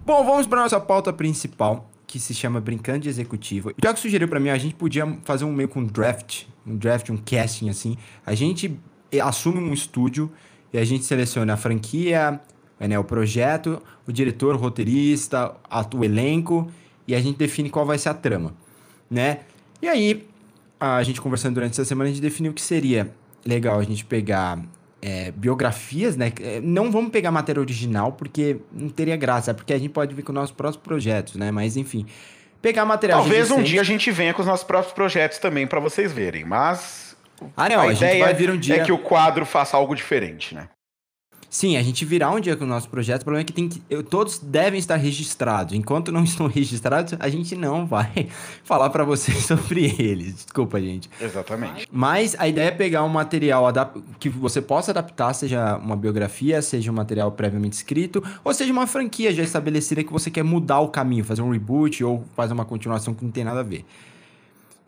Bom, 0.06 0.26
vamos 0.26 0.46
para 0.46 0.60
nossa 0.60 0.78
pauta 0.78 1.14
principal, 1.14 1.90
que 2.06 2.20
se 2.20 2.34
chama 2.34 2.60
Brincando 2.60 3.00
de 3.00 3.08
Executivo. 3.08 3.70
O 3.70 3.82
Thiago 3.82 3.98
sugeriu 3.98 4.28
para 4.28 4.42
mim, 4.42 4.50
a 4.50 4.58
gente 4.58 4.76
podia 4.76 5.08
fazer 5.24 5.46
um 5.46 5.54
meio 5.54 5.70
com 5.70 5.80
um 5.80 5.86
draft, 5.86 6.44
um 6.68 6.76
draft, 6.76 7.12
um 7.12 7.16
casting 7.16 7.70
assim. 7.70 7.98
A 8.26 8.36
gente 8.36 8.78
assume 9.24 9.60
um 9.60 9.72
estúdio 9.72 10.30
e 10.74 10.78
a 10.78 10.84
gente 10.84 11.06
seleciona 11.06 11.54
a 11.54 11.58
franquia, 11.58 12.42
né, 12.78 13.00
o 13.00 13.06
projeto, 13.06 13.82
o 14.06 14.12
diretor, 14.12 14.56
o 14.56 14.58
roteirista, 14.58 15.56
o 15.96 16.04
elenco 16.04 16.70
e 17.08 17.16
a 17.16 17.22
gente 17.22 17.38
define 17.38 17.70
qual 17.70 17.86
vai 17.86 17.98
ser 17.98 18.10
a 18.10 18.14
trama, 18.14 18.54
né? 19.10 19.40
E 19.82 19.88
aí, 19.88 20.28
a 20.84 21.04
gente 21.04 21.22
conversando 21.22 21.56
durante 21.56 21.72
essa 21.72 21.86
semana, 21.86 22.10
a 22.10 22.14
gente 22.14 22.22
definiu 22.22 22.54
que 22.54 22.62
seria 22.62 23.14
legal 23.46 23.80
a 23.80 23.84
gente 23.84 24.04
pegar 24.04 24.60
é, 25.02 25.32
biografias, 25.32 26.16
né? 26.16 26.32
É, 26.42 26.62
Não 26.62 26.92
vamos 26.92 27.12
pegar 27.12 27.32
matéria 27.32 27.60
original, 27.60 28.14
porque 28.14 28.58
não 28.72 28.90
teria 28.90 29.16
graça, 29.16 29.52
é 29.52 29.54
porque 29.54 29.74
a 29.74 29.78
gente 29.78 29.90
pode 29.90 30.14
vir 30.16 30.24
com 30.24 30.32
nossos 30.32 30.56
próprios 30.56 30.82
projetos, 30.82 31.36
né? 31.36 31.52
Mas 31.52 31.78
enfim, 31.78 32.06
pegar 32.62 32.86
material 32.86 33.20
Talvez 33.20 33.52
um 33.52 33.62
dia 33.62 33.82
a 33.82 33.84
gente 33.84 34.10
venha 34.12 34.34
com 34.34 34.42
os 34.42 34.48
nossos 34.48 34.66
próprios 34.66 34.94
projetos 34.94 35.38
também 35.38 35.68
pra 35.68 35.80
vocês 35.80 36.12
verem, 36.12 36.46
mas 36.46 37.16
Ah, 37.56 37.68
não, 37.68 37.80
a, 37.80 37.84
a, 37.84 37.94
gente 37.94 37.98
ideia 37.98 38.24
vai 38.24 38.34
vir 38.34 38.50
um 38.50 38.58
dia. 38.58 38.78
é 38.78 38.86
que 38.86 38.92
o 38.92 38.98
quadro 38.98 39.46
faça 39.46 39.76
algo 39.76 39.96
diferente, 39.96 40.56
né? 40.56 40.70
Sim, 41.56 41.78
a 41.78 41.84
gente 41.84 42.04
virá 42.04 42.32
um 42.32 42.40
dia 42.40 42.56
com 42.56 42.64
o 42.64 42.68
nosso 42.68 42.90
projeto. 42.90 43.22
O 43.22 43.26
problema 43.26 43.42
é 43.42 43.46
que, 43.46 43.54
tem 43.54 43.70
que 43.70 43.80
eu- 43.88 44.02
todos 44.02 44.40
devem 44.40 44.80
estar 44.80 44.96
registrados. 44.96 45.76
Enquanto 45.76 46.12
não 46.12 46.24
estão 46.26 46.48
registrados, 46.48 47.14
a 47.20 47.30
gente 47.30 47.56
não 47.56 47.86
vai 47.86 48.28
falar 48.66 48.90
pra 48.90 49.04
vocês 49.04 49.46
sobre 49.46 49.94
eles. 50.00 50.34
Desculpa, 50.46 50.82
gente. 50.82 51.08
Exatamente. 51.22 51.88
Mas 51.92 52.36
a 52.40 52.48
ideia 52.48 52.70
é 52.70 52.72
pegar 52.72 53.04
um 53.04 53.08
material 53.10 53.66
que 54.20 54.30
você 54.30 54.64
possa 54.64 54.90
adaptar, 54.90 55.32
seja 55.36 55.78
uma 55.78 55.96
biografia, 55.96 56.60
seja 56.60 56.90
um 56.92 56.96
material 56.96 57.32
previamente 57.32 57.74
escrito, 57.74 58.24
ou 58.44 58.52
seja 58.52 58.74
uma 58.74 58.88
franquia 58.88 59.32
já 59.32 59.44
estabelecida 59.44 60.04
que 60.04 60.12
você 60.12 60.32
quer 60.32 60.44
mudar 60.44 60.80
o 60.80 60.88
caminho, 60.88 61.24
fazer 61.24 61.44
um 61.44 61.52
reboot 61.52 62.04
ou 62.04 62.24
fazer 62.36 62.54
uma 62.54 62.66
continuação 62.66 63.14
que 63.14 63.24
não 63.24 63.32
tem 63.32 63.44
nada 63.44 63.60
a 63.60 63.64
ver. 63.64 63.86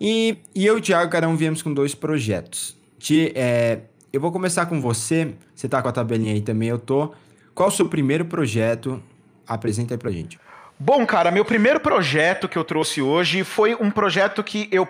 E, 0.01 0.38
e 0.56 0.65
eu 0.65 0.78
e 0.78 0.80
o 0.80 0.82
Thiago, 0.82 1.12
cada 1.12 1.28
um 1.30 1.36
viemos 1.36 1.62
com 1.62 1.71
dois 1.71 1.93
projetos. 1.93 2.75
Ti- 2.97 3.32
é, 3.36 3.82
eu 4.15 4.21
vou 4.21 4.32
começar 4.32 4.65
com 4.65 4.80
você. 4.80 5.36
Você 5.54 5.67
tá 5.67 5.82
com 5.82 5.89
a 5.89 5.91
tabelinha 5.91 6.34
aí 6.34 6.41
também, 6.41 6.69
eu 6.69 6.80
tô. 6.80 7.13
Qual 7.54 7.67
o 7.67 7.71
seu 7.71 7.88
primeiro 7.89 8.23
projeto? 8.23 9.04
Apresenta 9.45 9.93
aí 9.93 9.97
pra 9.97 10.10
gente. 10.10 10.39
Bom, 10.80 11.06
cara, 11.06 11.32
meu 11.32 11.43
primeiro 11.43 11.82
projeto 11.82 12.47
que 12.47 12.58
eu 12.58 12.63
trouxe 12.63 13.01
hoje 13.01 13.43
foi 13.43 13.75
um 13.75 13.91
projeto 13.91 14.41
que 14.41 14.69
eu 14.71 14.88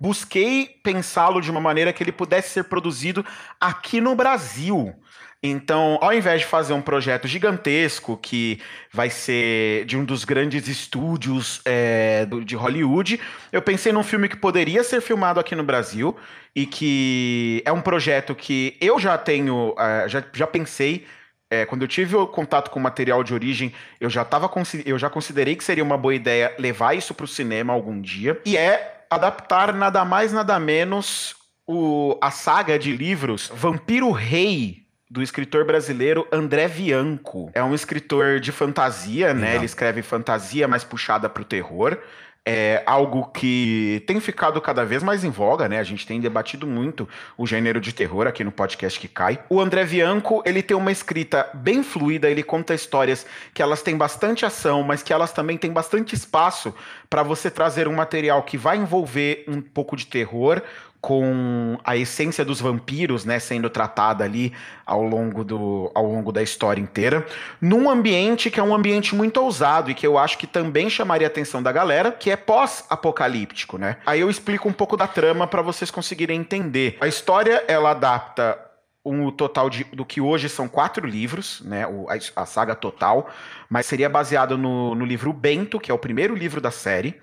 busquei 0.00 0.66
pensá-lo 0.82 1.40
de 1.40 1.50
uma 1.50 1.60
maneira 1.60 1.92
que 1.92 2.02
ele 2.02 2.10
pudesse 2.10 2.50
ser 2.50 2.64
produzido 2.64 3.24
aqui 3.60 4.00
no 4.00 4.16
Brasil. 4.16 4.94
Então, 5.42 5.98
ao 6.02 6.12
invés 6.12 6.42
de 6.42 6.46
fazer 6.46 6.74
um 6.74 6.82
projeto 6.82 7.26
gigantesco 7.26 8.16
que 8.18 8.60
vai 8.92 9.08
ser 9.08 9.86
de 9.86 9.96
um 9.96 10.04
dos 10.04 10.22
grandes 10.24 10.68
estúdios 10.68 11.62
é, 11.64 12.26
de 12.44 12.54
Hollywood, 12.54 13.18
eu 13.50 13.62
pensei 13.62 13.90
num 13.90 14.02
filme 14.02 14.28
que 14.28 14.36
poderia 14.36 14.84
ser 14.84 15.00
filmado 15.00 15.40
aqui 15.40 15.54
no 15.54 15.64
Brasil 15.64 16.14
e 16.54 16.66
que 16.66 17.62
é 17.64 17.72
um 17.72 17.80
projeto 17.80 18.34
que 18.34 18.76
eu 18.82 18.98
já 18.98 19.16
tenho, 19.16 19.74
eh, 19.78 20.08
já, 20.08 20.22
já 20.32 20.46
pensei 20.46 21.06
é, 21.50 21.66
quando 21.66 21.82
eu 21.82 21.88
tive 21.88 22.14
o 22.16 22.26
contato 22.26 22.70
com 22.70 22.78
o 22.78 22.82
material 22.82 23.24
de 23.24 23.34
origem, 23.34 23.74
eu 24.00 24.08
já 24.08 24.24
tava 24.24 24.50
eu 24.84 24.98
já 24.98 25.10
considerei 25.10 25.56
que 25.56 25.64
seria 25.64 25.82
uma 25.82 25.98
boa 25.98 26.14
ideia 26.14 26.54
levar 26.58 26.94
isso 26.94 27.12
para 27.12 27.24
o 27.24 27.28
cinema 27.28 27.72
algum 27.72 28.00
dia. 28.00 28.40
E 28.46 28.56
é 28.56 29.04
adaptar 29.10 29.74
nada 29.74 30.04
mais 30.04 30.32
nada 30.32 30.58
menos 30.60 31.34
o, 31.66 32.16
a 32.22 32.30
saga 32.30 32.78
de 32.78 32.96
livros 32.96 33.50
Vampiro 33.52 34.10
Rei 34.12 34.79
do 35.10 35.22
escritor 35.22 35.64
brasileiro 35.64 36.26
André 36.30 36.68
Bianco. 36.68 37.50
É 37.52 37.62
um 37.62 37.74
escritor 37.74 38.38
de 38.38 38.52
fantasia, 38.52 39.34
né? 39.34 39.40
Legal. 39.40 39.56
Ele 39.56 39.64
escreve 39.64 40.02
fantasia 40.02 40.68
mais 40.68 40.84
puxada 40.84 41.28
para 41.28 41.42
o 41.42 41.44
terror. 41.44 41.98
É 42.46 42.82
algo 42.86 43.26
que 43.26 44.02
tem 44.06 44.18
ficado 44.18 44.58
cada 44.62 44.82
vez 44.82 45.02
mais 45.02 45.24
em 45.24 45.30
voga, 45.30 45.68
né? 45.68 45.78
A 45.78 45.82
gente 45.82 46.06
tem 46.06 46.20
debatido 46.20 46.66
muito 46.66 47.06
o 47.36 47.46
gênero 47.46 47.80
de 47.80 47.92
terror 47.92 48.26
aqui 48.26 48.42
no 48.42 48.50
podcast 48.50 48.98
que 48.98 49.08
cai. 49.08 49.38
O 49.50 49.60
André 49.60 49.84
Bianco, 49.84 50.42
ele 50.46 50.62
tem 50.62 50.74
uma 50.74 50.90
escrita 50.90 51.50
bem 51.52 51.82
fluida, 51.82 52.30
ele 52.30 52.42
conta 52.42 52.72
histórias 52.72 53.26
que 53.52 53.60
elas 53.60 53.82
têm 53.82 53.96
bastante 53.96 54.46
ação, 54.46 54.82
mas 54.82 55.02
que 55.02 55.12
elas 55.12 55.32
também 55.32 55.58
têm 55.58 55.70
bastante 55.70 56.14
espaço 56.14 56.74
para 57.10 57.22
você 57.22 57.50
trazer 57.50 57.86
um 57.86 57.92
material 57.92 58.42
que 58.42 58.56
vai 58.56 58.78
envolver 58.78 59.44
um 59.46 59.60
pouco 59.60 59.94
de 59.94 60.06
terror 60.06 60.62
com 61.00 61.78
a 61.82 61.96
essência 61.96 62.44
dos 62.44 62.60
vampiros, 62.60 63.24
né, 63.24 63.38
sendo 63.38 63.70
tratada 63.70 64.22
ali 64.22 64.52
ao 64.84 65.02
longo, 65.02 65.42
do, 65.42 65.90
ao 65.94 66.04
longo 66.04 66.30
da 66.30 66.42
história 66.42 66.80
inteira, 66.80 67.26
num 67.60 67.88
ambiente 67.88 68.50
que 68.50 68.60
é 68.60 68.62
um 68.62 68.74
ambiente 68.74 69.14
muito 69.14 69.40
ousado 69.40 69.90
e 69.90 69.94
que 69.94 70.06
eu 70.06 70.18
acho 70.18 70.36
que 70.36 70.46
também 70.46 70.90
chamaria 70.90 71.26
a 71.26 71.30
atenção 71.30 71.62
da 71.62 71.72
galera, 71.72 72.12
que 72.12 72.30
é 72.30 72.36
pós-apocalíptico, 72.36 73.78
né? 73.78 73.96
Aí 74.04 74.20
eu 74.20 74.28
explico 74.28 74.68
um 74.68 74.72
pouco 74.72 74.96
da 74.96 75.06
trama 75.06 75.46
para 75.46 75.62
vocês 75.62 75.90
conseguirem 75.90 76.38
entender. 76.38 76.98
A 77.00 77.08
história, 77.08 77.64
ela 77.66 77.92
adapta 77.92 78.58
um 79.02 79.30
total 79.30 79.70
de, 79.70 79.84
do 79.84 80.04
que 80.04 80.20
hoje 80.20 80.50
são 80.50 80.68
quatro 80.68 81.06
livros, 81.06 81.62
né? 81.64 81.84
A, 82.08 82.42
a 82.42 82.46
saga 82.46 82.74
total, 82.74 83.30
mas 83.70 83.86
seria 83.86 84.08
baseado 84.10 84.58
no, 84.58 84.94
no 84.94 85.06
livro 85.06 85.32
Bento, 85.32 85.80
que 85.80 85.90
é 85.90 85.94
o 85.94 85.98
primeiro 85.98 86.34
livro 86.34 86.60
da 86.60 86.70
série 86.70 87.18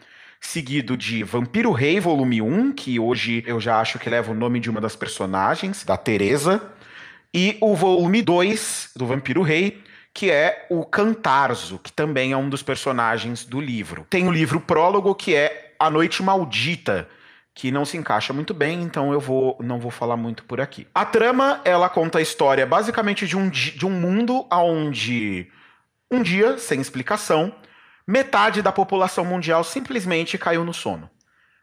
seguido 0.48 0.96
de 0.96 1.24
Vampiro 1.24 1.74
Rei, 1.74 2.00
volume 2.00 2.42
1, 2.42 2.72
que 2.72 2.98
hoje 2.98 3.44
eu 3.46 3.60
já 3.60 3.82
acho 3.82 4.00
que 4.00 4.10
leva 4.10 4.32
o 4.32 4.34
nome 4.34 4.62
de 4.62 4.70
uma 4.70 4.80
das 4.80 4.96
personagens, 4.96 5.84
da 5.84 5.98
Teresa, 5.98 6.72
e 7.34 7.58
o 7.60 7.76
volume 7.76 8.22
2 8.22 8.92
do 8.96 9.06
Vampiro 9.06 9.42
Rei, 9.42 9.84
que 10.14 10.32
é 10.32 10.66
o 10.70 10.86
Cantarzo, 10.86 11.78
que 11.80 11.92
também 11.92 12.32
é 12.32 12.38
um 12.38 12.48
dos 12.48 12.64
personagens 12.64 13.44
do 13.44 13.60
livro. 13.60 14.08
Tem 14.10 14.26
o 14.26 14.32
livro 14.32 14.62
prólogo, 14.62 15.14
que 15.14 15.36
é 15.36 15.76
A 15.78 15.90
Noite 15.90 16.24
Maldita, 16.24 17.10
que 17.54 17.70
não 17.70 17.84
se 17.84 17.98
encaixa 17.98 18.32
muito 18.32 18.54
bem, 18.54 18.82
então 18.82 19.12
eu 19.12 19.20
vou 19.20 19.58
não 19.60 19.82
vou 19.82 19.92
falar 19.92 20.16
muito 20.16 20.46
por 20.46 20.62
aqui. 20.62 20.88
A 20.96 21.04
trama, 21.04 21.60
ela 21.66 21.90
conta 21.90 22.20
a 22.20 22.22
história 22.22 22.66
basicamente 22.66 23.28
de 23.28 23.36
um, 23.36 23.50
de 23.50 23.86
um 23.86 23.92
mundo 23.92 24.48
onde 24.50 25.48
um 26.10 26.24
dia, 26.24 26.58
sem 26.58 26.80
explicação, 26.80 27.54
metade 28.08 28.62
da 28.62 28.72
população 28.72 29.26
mundial 29.26 29.64
simplesmente 29.64 30.38
caiu 30.38 30.64
no 30.64 30.74
sono. 30.74 31.10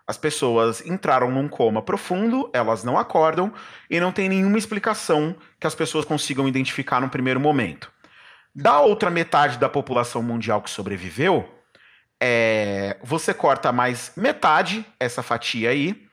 As 0.07 0.18
pessoas 0.18 0.85
entraram 0.85 1.30
num 1.30 1.48
coma 1.48 1.80
profundo, 1.80 2.50
elas 2.52 2.85
não 2.85 2.98
acordam 2.98 3.52
e 3.88 3.98
não 3.98 4.12
tem 4.12 4.28
nenhuma 4.28 4.59
explicação 4.59 5.35
que 5.59 5.66
as 5.66 5.74
pessoas 5.74 6.04
consigam 6.04 6.46
identificar 6.46 7.00
no 7.00 7.09
primeiro 7.09 7.40
momento. 7.40 7.90
Da 8.54 8.80
outra 8.80 9.11
metade 9.11 9.57
da 9.57 9.68
população 9.68 10.22
mundial 10.22 10.61
que 10.61 10.68
sobreviveu, 10.68 11.48
é, 12.22 12.98
você 13.02 13.33
corta 13.33 13.72
mais 13.72 14.12
metade, 14.14 14.85
essa 15.00 15.22
fatia 15.22 15.70
aí, 15.70 16.07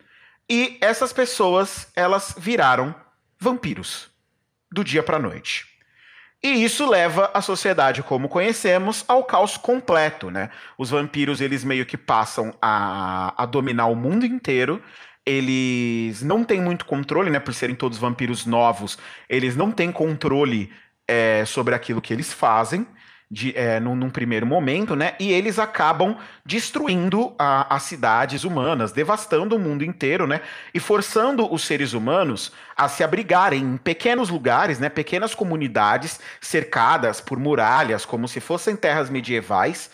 e 0.49 0.77
essas 0.81 1.11
pessoas 1.11 1.91
elas 1.95 2.33
viraram 2.37 2.95
vampiros 3.37 4.09
do 4.71 4.83
dia 4.83 5.03
para 5.03 5.19
noite. 5.19 5.70
E 6.43 6.63
isso 6.63 6.89
leva 6.89 7.29
a 7.35 7.41
sociedade 7.41 8.01
como 8.01 8.27
conhecemos 8.27 9.05
ao 9.07 9.23
caos 9.23 9.57
completo, 9.57 10.31
né? 10.31 10.49
Os 10.75 10.89
vampiros, 10.89 11.39
eles 11.39 11.63
meio 11.63 11.85
que 11.85 11.95
passam 11.95 12.51
a, 12.59 13.33
a 13.37 13.45
dominar 13.45 13.85
o 13.87 13.95
mundo 13.95 14.25
inteiro. 14.25 14.81
Eles 15.23 16.23
não 16.23 16.43
têm 16.43 16.59
muito 16.59 16.85
controle, 16.85 17.29
né? 17.29 17.39
Por 17.39 17.53
serem 17.53 17.75
todos 17.75 17.99
vampiros 17.99 18.47
novos, 18.47 18.97
eles 19.29 19.55
não 19.55 19.71
têm 19.71 19.91
controle 19.91 20.71
é, 21.07 21.45
sobre 21.45 21.75
aquilo 21.75 22.01
que 22.01 22.11
eles 22.11 22.33
fazem. 22.33 22.87
De, 23.31 23.57
é, 23.57 23.79
num, 23.79 23.95
num, 23.95 24.09
primeiro 24.09 24.45
momento, 24.45 24.93
né? 24.93 25.13
E 25.17 25.31
eles 25.31 25.57
acabam 25.57 26.17
destruindo 26.45 27.33
a, 27.39 27.73
as 27.73 27.83
cidades 27.83 28.43
humanas, 28.43 28.91
devastando 28.91 29.55
o 29.55 29.59
mundo 29.59 29.85
inteiro, 29.85 30.27
né? 30.27 30.41
E 30.73 30.81
forçando 30.81 31.51
os 31.51 31.63
seres 31.63 31.93
humanos 31.93 32.51
a 32.75 32.89
se 32.89 33.05
abrigarem 33.05 33.61
em 33.63 33.77
pequenos 33.77 34.29
lugares, 34.29 34.79
né? 34.79 34.89
Pequenas 34.89 35.33
comunidades 35.33 36.19
cercadas 36.41 37.21
por 37.21 37.39
muralhas, 37.39 38.03
como 38.03 38.27
se 38.27 38.41
fossem 38.41 38.75
terras 38.75 39.09
medievais, 39.09 39.89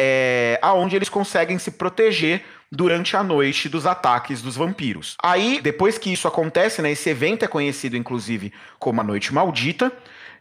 é, 0.00 0.58
aonde 0.62 0.96
eles 0.96 1.10
conseguem 1.10 1.58
se 1.58 1.72
proteger 1.72 2.42
durante 2.72 3.14
a 3.18 3.22
noite 3.22 3.68
dos 3.68 3.84
ataques 3.84 4.40
dos 4.40 4.56
vampiros. 4.56 5.14
Aí, 5.22 5.60
depois 5.62 5.98
que 5.98 6.10
isso 6.10 6.26
acontece, 6.26 6.80
né? 6.80 6.92
Esse 6.92 7.10
evento 7.10 7.44
é 7.44 7.48
conhecido, 7.48 7.98
inclusive, 7.98 8.50
como 8.78 9.02
a 9.02 9.04
Noite 9.04 9.34
Maldita. 9.34 9.92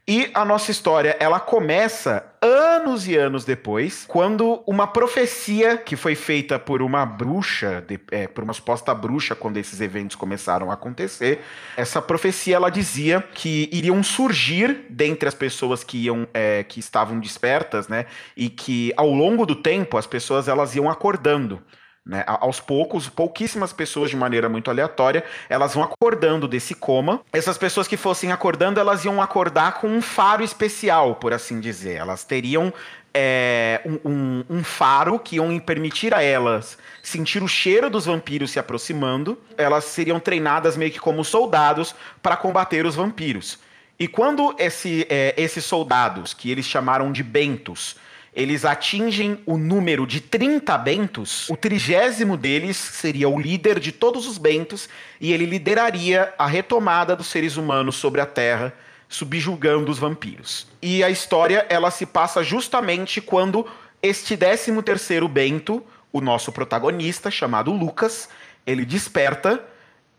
E 0.09 0.31
a 0.33 0.45
nossa 0.45 0.71
história, 0.71 1.17
ela 1.19 1.37
começa 1.37 2.23
anos 2.41 3.09
e 3.09 3.17
anos 3.17 3.43
depois, 3.43 4.05
quando 4.07 4.63
uma 4.65 4.87
profecia 4.87 5.77
que 5.77 5.97
foi 5.97 6.15
feita 6.15 6.57
por 6.57 6.81
uma 6.81 7.05
bruxa, 7.05 7.83
de, 7.85 7.99
é, 8.09 8.25
por 8.25 8.41
uma 8.41 8.53
suposta 8.53 8.95
bruxa, 8.95 9.35
quando 9.35 9.57
esses 9.57 9.81
eventos 9.81 10.15
começaram 10.15 10.71
a 10.71 10.75
acontecer, 10.75 11.41
essa 11.75 12.01
profecia 12.01 12.55
ela 12.55 12.69
dizia 12.69 13.21
que 13.33 13.69
iriam 13.69 14.01
surgir 14.01 14.85
dentre 14.89 15.27
as 15.27 15.35
pessoas 15.35 15.83
que 15.83 16.05
iam, 16.05 16.25
é, 16.33 16.63
que 16.63 16.79
estavam 16.79 17.19
despertas, 17.19 17.89
né, 17.89 18.05
e 18.35 18.49
que 18.49 18.93
ao 18.95 19.11
longo 19.11 19.45
do 19.45 19.55
tempo 19.55 19.97
as 19.97 20.07
pessoas 20.07 20.47
elas 20.47 20.73
iam 20.73 20.89
acordando. 20.89 21.61
Né? 22.07 22.23
Aos 22.25 22.61
poucos, 22.61 23.09
pouquíssimas 23.09 23.73
pessoas 23.73 24.09
de 24.09 24.15
maneira 24.15 24.47
muito 24.47 24.71
aleatória, 24.71 25.25
elas 25.49 25.73
vão 25.73 25.83
acordando 25.83 26.47
desse 26.47 26.73
coma. 26.73 27.19
Essas 27.33 27.57
pessoas 27.57 27.85
que 27.85 27.97
fossem 27.97 28.31
acordando, 28.31 28.79
elas 28.79 29.03
iam 29.03 29.21
acordar 29.21 29.73
com 29.81 29.87
um 29.87 30.01
faro 30.01 30.41
especial, 30.41 31.15
por 31.15 31.33
assim 31.33 31.59
dizer. 31.59 31.95
Elas 31.95 32.23
teriam 32.23 32.73
é, 33.13 33.81
um, 33.85 33.99
um, 34.09 34.43
um, 34.49 34.63
faro 34.63 35.19
que 35.19 35.35
iam 35.35 35.59
permitir 35.59 36.13
a 36.13 36.21
elas 36.21 36.77
sentir 37.03 37.43
o 37.43 37.47
cheiro 37.47 37.89
dos 37.89 38.05
vampiros 38.05 38.51
se 38.51 38.59
aproximando. 38.59 39.37
Elas 39.57 39.83
seriam 39.83 40.17
treinadas 40.17 40.77
meio 40.77 40.91
que 40.91 40.99
como 40.99 41.25
soldados 41.25 41.93
para 42.21 42.37
combater 42.37 42.85
os 42.85 42.95
vampiros. 42.95 43.59
E 43.99 44.07
quando 44.07 44.55
esse, 44.57 45.05
é, 45.09 45.33
esses 45.35 45.65
soldados, 45.65 46.33
que 46.33 46.51
eles 46.51 46.65
chamaram 46.65 47.11
de 47.11 47.23
bentos, 47.23 47.97
eles 48.37 48.65
atingem 48.65 49.39
o 49.47 49.57
número 49.57 50.05
de 50.05 50.21
30 50.21 50.77
bentos, 50.77 51.49
o 51.49 51.57
trigésimo 51.57 52.37
deles 52.37 52.77
seria 52.77 53.27
o 53.27 53.39
líder 53.39 53.79
de 53.79 53.91
todos 53.91 54.27
os 54.27 54.37
bentos 54.37 54.87
e 55.19 55.33
ele 55.33 55.43
lideraria 55.43 56.31
a 56.37 56.45
retomada 56.45 57.15
dos 57.15 57.25
seres 57.25 57.57
humanos 57.57 57.95
sobre 57.95 58.21
a 58.21 58.27
Terra, 58.27 58.75
subjugando 59.09 59.91
os 59.91 59.97
vampiros. 59.97 60.67
E 60.79 61.03
a 61.03 61.09
história 61.09 61.65
ela 61.67 61.89
se 61.89 62.05
passa 62.05 62.43
justamente 62.43 63.19
quando 63.19 63.65
este 64.03 64.37
13 64.37 64.83
terceiro 64.83 65.27
bento, 65.27 65.83
o 66.13 66.21
nosso 66.21 66.51
protagonista 66.51 67.31
chamado 67.31 67.71
Lucas, 67.71 68.29
ele 68.67 68.85
desperta 68.85 69.63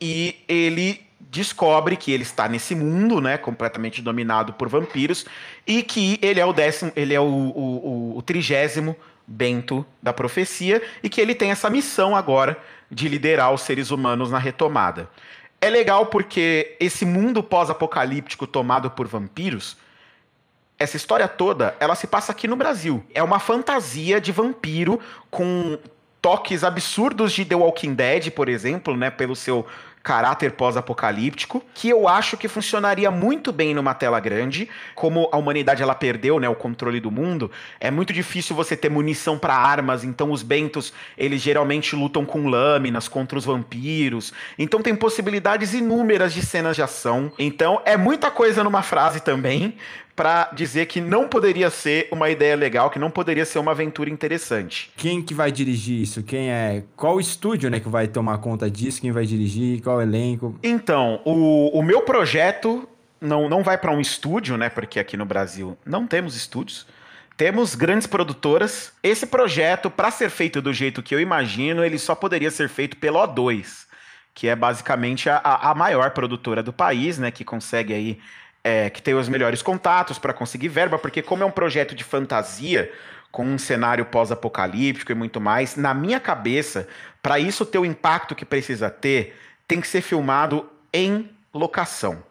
e 0.00 0.34
ele 0.48 1.07
descobre 1.20 1.96
que 1.96 2.12
ele 2.12 2.22
está 2.22 2.48
nesse 2.48 2.74
mundo, 2.74 3.20
né, 3.20 3.36
completamente 3.36 4.00
dominado 4.00 4.52
por 4.52 4.68
vampiros, 4.68 5.26
e 5.66 5.82
que 5.82 6.18
ele 6.22 6.40
é 6.40 6.46
o 6.46 6.52
décimo, 6.52 6.92
ele 6.96 7.14
é 7.14 7.20
o, 7.20 7.24
o, 7.24 8.14
o, 8.14 8.18
o 8.18 8.22
trigésimo 8.22 8.96
bento 9.26 9.84
da 10.02 10.12
profecia, 10.12 10.82
e 11.02 11.08
que 11.08 11.20
ele 11.20 11.34
tem 11.34 11.50
essa 11.50 11.68
missão 11.68 12.16
agora 12.16 12.56
de 12.90 13.08
liderar 13.08 13.52
os 13.52 13.60
seres 13.62 13.90
humanos 13.90 14.30
na 14.30 14.38
retomada. 14.38 15.10
É 15.60 15.68
legal 15.68 16.06
porque 16.06 16.76
esse 16.80 17.04
mundo 17.04 17.42
pós-apocalíptico 17.42 18.46
tomado 18.46 18.90
por 18.90 19.06
vampiros, 19.06 19.76
essa 20.78 20.96
história 20.96 21.26
toda, 21.26 21.76
ela 21.80 21.96
se 21.96 22.06
passa 22.06 22.30
aqui 22.30 22.46
no 22.46 22.54
Brasil. 22.54 23.04
É 23.12 23.22
uma 23.22 23.40
fantasia 23.40 24.20
de 24.20 24.30
vampiro 24.30 25.00
com 25.28 25.76
toques 26.22 26.62
absurdos 26.62 27.32
de 27.32 27.44
The 27.44 27.56
Walking 27.56 27.94
Dead, 27.94 28.30
por 28.30 28.48
exemplo, 28.48 28.96
né, 28.96 29.10
pelo 29.10 29.34
seu 29.34 29.66
caráter 30.02 30.52
pós-apocalíptico, 30.52 31.62
que 31.74 31.88
eu 31.88 32.08
acho 32.08 32.36
que 32.36 32.48
funcionaria 32.48 33.10
muito 33.10 33.52
bem 33.52 33.74
numa 33.74 33.94
tela 33.94 34.20
grande, 34.20 34.68
como 34.94 35.28
a 35.32 35.36
humanidade 35.36 35.82
ela 35.82 35.94
perdeu, 35.94 36.38
né, 36.40 36.48
o 36.48 36.54
controle 36.54 37.00
do 37.00 37.10
mundo, 37.10 37.50
é 37.80 37.90
muito 37.90 38.12
difícil 38.12 38.54
você 38.54 38.76
ter 38.76 38.88
munição 38.88 39.38
para 39.38 39.54
armas, 39.54 40.04
então 40.04 40.30
os 40.30 40.42
bentos, 40.42 40.92
eles 41.16 41.42
geralmente 41.42 41.94
lutam 41.94 42.24
com 42.24 42.48
lâminas 42.48 43.08
contra 43.08 43.38
os 43.38 43.44
vampiros. 43.44 44.32
Então 44.58 44.80
tem 44.80 44.94
possibilidades 44.94 45.74
inúmeras 45.74 46.32
de 46.32 46.44
cenas 46.44 46.76
de 46.76 46.82
ação. 46.82 47.32
Então 47.38 47.80
é 47.84 47.96
muita 47.96 48.30
coisa 48.30 48.64
numa 48.64 48.82
frase 48.82 49.20
também, 49.20 49.76
para 50.18 50.50
dizer 50.52 50.86
que 50.86 51.00
não 51.00 51.28
poderia 51.28 51.70
ser 51.70 52.08
uma 52.10 52.28
ideia 52.28 52.56
legal, 52.56 52.90
que 52.90 52.98
não 52.98 53.08
poderia 53.08 53.44
ser 53.44 53.60
uma 53.60 53.70
aventura 53.70 54.10
interessante. 54.10 54.90
Quem 54.96 55.22
que 55.22 55.32
vai 55.32 55.52
dirigir 55.52 56.02
isso? 56.02 56.24
Quem 56.24 56.50
é? 56.50 56.82
Qual 56.96 57.20
estúdio, 57.20 57.70
né, 57.70 57.78
que 57.78 57.88
vai 57.88 58.08
tomar 58.08 58.38
conta 58.38 58.68
disso? 58.68 59.00
Quem 59.00 59.12
vai 59.12 59.24
dirigir? 59.24 59.80
Qual 59.80 60.02
elenco? 60.02 60.58
Então, 60.60 61.20
o, 61.24 61.78
o 61.78 61.84
meu 61.84 62.02
projeto 62.02 62.88
não, 63.20 63.48
não 63.48 63.62
vai 63.62 63.78
para 63.78 63.92
um 63.92 64.00
estúdio, 64.00 64.56
né? 64.56 64.68
Porque 64.68 64.98
aqui 64.98 65.16
no 65.16 65.24
Brasil 65.24 65.78
não 65.86 66.04
temos 66.04 66.34
estúdios. 66.34 66.84
Temos 67.36 67.76
grandes 67.76 68.08
produtoras. 68.08 68.92
Esse 69.00 69.24
projeto, 69.24 69.88
para 69.88 70.10
ser 70.10 70.30
feito 70.30 70.60
do 70.60 70.72
jeito 70.72 71.00
que 71.00 71.14
eu 71.14 71.20
imagino, 71.20 71.84
ele 71.84 71.96
só 71.96 72.16
poderia 72.16 72.50
ser 72.50 72.68
feito 72.68 72.96
pelo 72.96 73.20
O2, 73.20 73.86
que 74.34 74.48
é 74.48 74.56
basicamente 74.56 75.30
a, 75.30 75.38
a 75.44 75.72
maior 75.76 76.10
produtora 76.10 76.60
do 76.60 76.72
país, 76.72 77.20
né? 77.20 77.30
Que 77.30 77.44
consegue 77.44 77.94
aí 77.94 78.18
é, 78.68 78.90
que 78.90 79.00
tem 79.00 79.14
os 79.14 79.30
melhores 79.30 79.62
contatos 79.62 80.18
para 80.18 80.34
conseguir 80.34 80.68
verba, 80.68 80.98
porque 80.98 81.22
como 81.22 81.42
é 81.42 81.46
um 81.46 81.50
projeto 81.50 81.94
de 81.94 82.04
fantasia, 82.04 82.92
com 83.32 83.42
um 83.42 83.56
cenário 83.56 84.04
pós-apocalíptico 84.04 85.10
e 85.10 85.14
muito 85.14 85.40
mais, 85.40 85.74
na 85.74 85.94
minha 85.94 86.20
cabeça, 86.20 86.86
para 87.22 87.38
isso 87.38 87.64
ter 87.64 87.78
o 87.78 87.84
impacto 87.86 88.34
que 88.34 88.44
precisa 88.44 88.90
ter, 88.90 89.34
tem 89.66 89.80
que 89.80 89.88
ser 89.88 90.02
filmado 90.02 90.68
em 90.92 91.30
locação. 91.52 92.22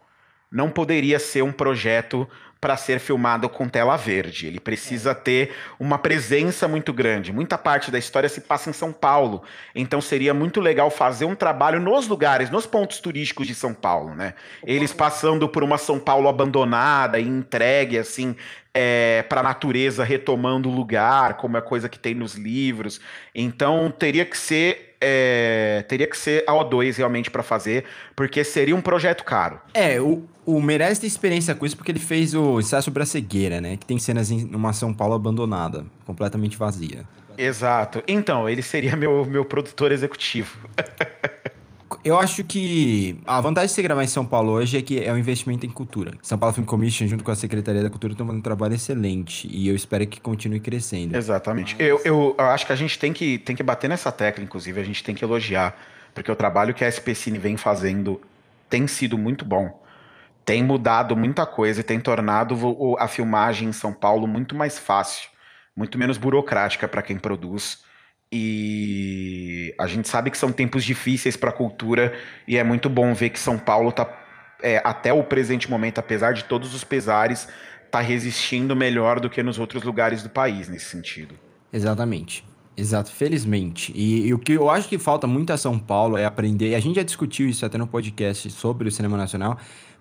Não 0.52 0.70
poderia 0.70 1.18
ser 1.18 1.42
um 1.42 1.52
projeto 1.52 2.30
para 2.60 2.76
ser 2.78 3.00
filmado 3.00 3.48
com 3.50 3.68
tela 3.68 3.96
verde. 3.96 4.48
Ele 4.48 4.60
precisa 4.60 5.14
ter 5.14 5.54
uma 5.80 5.98
presença 5.98 6.68
muito 6.68 6.92
grande. 6.92 7.32
Muita 7.32 7.58
parte 7.58 7.92
da 7.92 8.00
história 8.00 8.30
se 8.30 8.42
passa 8.42 8.70
em 8.70 8.74
São 8.74 8.92
Paulo. 8.92 9.44
Então 9.76 10.02
seria 10.02 10.34
muito 10.34 10.60
legal 10.60 10.90
fazer 10.90 11.26
um 11.26 11.36
trabalho 11.36 11.80
nos 11.80 12.08
lugares, 12.08 12.50
nos 12.50 12.66
pontos 12.66 13.00
turísticos 13.00 13.48
de 13.48 13.56
São 13.56 13.74
Paulo, 13.74 14.16
né? 14.16 14.34
Eles 14.66 14.94
passando 14.94 15.48
por 15.48 15.64
uma 15.64 15.78
São 15.78 16.00
Paulo 16.00 16.28
abandonada 16.28 17.20
e 17.20 17.28
entregue 17.28 17.98
assim 17.98 18.36
é, 18.74 19.24
para 19.24 19.40
a 19.40 19.44
natureza 19.44 20.04
retomando 20.04 20.70
o 20.70 20.72
lugar, 20.72 21.36
como 21.38 21.58
é 21.58 21.62
coisa 21.62 21.90
que 21.90 21.98
tem 21.98 22.14
nos 22.14 22.36
livros. 22.36 23.02
Então 23.34 23.92
teria 23.92 24.24
que 24.24 24.38
ser 24.38 24.96
é, 25.02 25.84
teria 25.88 26.08
que 26.08 26.18
ser 26.18 26.44
a 26.48 26.54
O2 26.54 26.98
realmente 26.98 27.30
para 27.30 27.44
fazer, 27.44 27.86
porque 28.16 28.44
seria 28.44 28.76
um 28.76 28.82
projeto 28.82 29.24
caro. 29.24 29.60
É, 29.74 30.00
o, 30.02 30.28
o 30.48 30.62
Merece 30.62 31.02
tem 31.02 31.08
experiência 31.10 31.54
com 31.54 31.66
isso 31.66 31.76
porque 31.76 31.92
ele 31.92 32.00
fez 32.00 32.34
o 32.34 32.58
ensaio 32.62 32.82
sobre 32.82 33.04
a 33.04 33.06
cegueira, 33.06 33.60
né? 33.60 33.76
Que 33.76 33.86
tem 33.86 34.00
cenas 34.00 34.32
em 34.32 34.46
uma 34.56 34.72
São 34.72 34.94
Paulo 34.94 35.14
abandonada, 35.14 35.86
completamente 36.06 36.58
vazia. 36.58 37.04
Exato. 37.38 38.02
Então, 38.08 38.48
ele 38.48 38.62
seria 38.62 38.96
meu, 38.96 39.26
meu 39.26 39.44
produtor 39.44 39.92
executivo. 39.92 40.58
Eu 42.04 42.18
acho 42.18 42.46
que 42.46 43.20
a 43.26 43.42
vantagem 43.42 43.68
de 43.68 43.74
você 43.74 43.82
gravar 43.82 44.06
em 44.06 44.08
São 44.08 44.26
Paulo 44.26 44.54
hoje 44.54 44.78
é 44.78 44.82
que 44.82 45.04
é 45.04 45.12
um 45.12 45.18
investimento 45.18 45.66
em 45.66 45.70
cultura. 45.70 46.14
São 46.22 46.38
Paulo 46.38 46.56
Film 46.56 46.66
Commission, 46.66 47.08
junto 47.08 47.26
com 47.26 47.32
a 47.32 47.36
Secretaria 47.36 47.84
da 47.84 47.90
Cultura, 47.90 48.14
estão 48.14 48.26
fazendo 48.26 48.40
um 48.40 48.44
trabalho 48.44 48.74
excelente. 48.74 49.50
E 49.52 49.68
eu 49.68 49.76
espero 49.76 50.08
que 50.08 50.22
continue 50.22 50.62
crescendo. 50.62 51.18
Exatamente. 51.18 51.76
Mas... 51.78 51.86
Eu, 51.86 52.00
eu, 52.06 52.36
eu, 52.38 52.46
acho 52.46 52.66
que 52.66 52.72
a 52.72 52.76
gente 52.78 52.98
tem 52.98 53.12
que, 53.12 53.38
tem 53.40 53.54
que 53.54 53.64
bater 53.64 53.90
nessa 53.90 54.14
tecla, 54.14 54.42
inclusive, 54.42 54.80
a 54.80 54.84
gente 54.84 55.04
tem 55.04 55.14
que 55.14 55.26
elogiar. 55.26 55.78
Porque 56.14 56.32
o 56.32 56.36
trabalho 56.36 56.74
que 56.74 56.86
a 56.86 56.88
SPCine 56.88 57.38
vem 57.38 57.58
fazendo 57.58 58.22
tem 58.70 58.88
sido 58.88 59.18
muito 59.18 59.44
bom. 59.44 59.86
Tem 60.48 60.64
mudado 60.64 61.14
muita 61.14 61.46
coisa 61.46 61.82
e 61.82 61.84
tem 61.84 62.00
tornado 62.00 62.56
a 62.98 63.08
filmagem 63.10 63.68
em 63.68 63.74
São 63.74 63.92
Paulo 63.92 64.26
muito 64.26 64.56
mais 64.56 64.80
fácil, 64.80 65.30
muito 65.76 65.98
menos 65.98 66.18
burocrática 66.18 66.88
para 66.88 67.02
quem 67.02 67.20
produz 67.20 67.86
e 68.32 69.76
a 69.78 69.88
gente 69.88 70.08
sabe 70.08 70.32
que 70.32 70.38
são 70.38 70.50
tempos 70.50 70.86
difíceis 70.86 71.36
para 71.36 71.50
a 71.50 71.54
cultura 71.54 72.14
e 72.48 72.56
é 72.56 72.64
muito 72.64 72.90
bom 72.90 73.14
ver 73.14 73.32
que 73.32 73.40
São 73.40 73.60
Paulo 73.60 73.90
está 73.90 74.08
é, 74.64 74.82
até 74.86 75.12
o 75.12 75.22
presente 75.22 75.70
momento, 75.70 76.00
apesar 76.00 76.32
de 76.32 76.46
todos 76.46 76.74
os 76.74 76.82
pesares, 76.82 77.50
está 77.86 78.00
resistindo 78.00 78.74
melhor 78.74 79.20
do 79.20 79.30
que 79.30 79.44
nos 79.44 79.60
outros 79.60 79.84
lugares 79.84 80.24
do 80.24 80.30
país 80.30 80.70
nesse 80.70 80.86
sentido. 80.86 81.36
Exatamente. 81.74 82.46
Exato, 82.76 83.12
felizmente. 83.12 83.92
E, 83.96 84.28
e, 84.28 84.34
o 84.34 84.38
que 84.38 84.54
eu 84.54 84.70
acho 84.70 84.88
que 84.88 85.00
falta 85.00 85.26
muito 85.26 85.52
a 85.52 85.58
São 85.58 85.80
Paulo 85.80 86.16
é 86.16 86.26
aprender, 86.26 86.70
e 86.70 86.76
a 86.76 86.80
gente 86.80 86.98
já 86.98 87.04
discutiu 87.04 87.50
isso 87.50 87.66
até 87.66 87.76
no 87.76 87.88
podcast 87.88 88.52
sobre 88.52 88.88
o 88.88 88.92
cinema 88.92 89.18
nacional, 89.18 89.58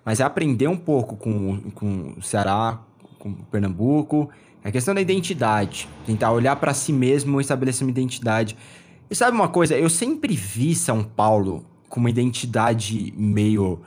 mas 0.07 0.21
é 0.21 0.23
aprender 0.23 0.69
um 0.69 0.77
pouco 0.77 1.17
com, 1.17 1.59
com 1.75 2.13
o 2.17 2.21
Ceará, 2.21 2.79
com 3.19 3.33
Pernambuco 3.33 4.29
é 4.63 4.69
a 4.69 4.71
questão 4.71 4.95
da 4.95 5.01
identidade. 5.01 5.89
Tentar 6.05 6.31
olhar 6.31 6.55
para 6.55 6.73
si 6.73 6.93
mesmo 6.93 7.41
e 7.41 7.41
estabelecer 7.41 7.85
uma 7.85 7.91
identidade. 7.91 8.55
E 9.09 9.13
sabe 9.13 9.35
uma 9.35 9.49
coisa? 9.49 9.77
Eu 9.77 9.89
sempre 9.89 10.33
vi 10.33 10.73
São 10.75 11.03
Paulo 11.03 11.65
com 11.89 11.99
uma 11.99 12.09
identidade 12.09 13.13
meio 13.17 13.81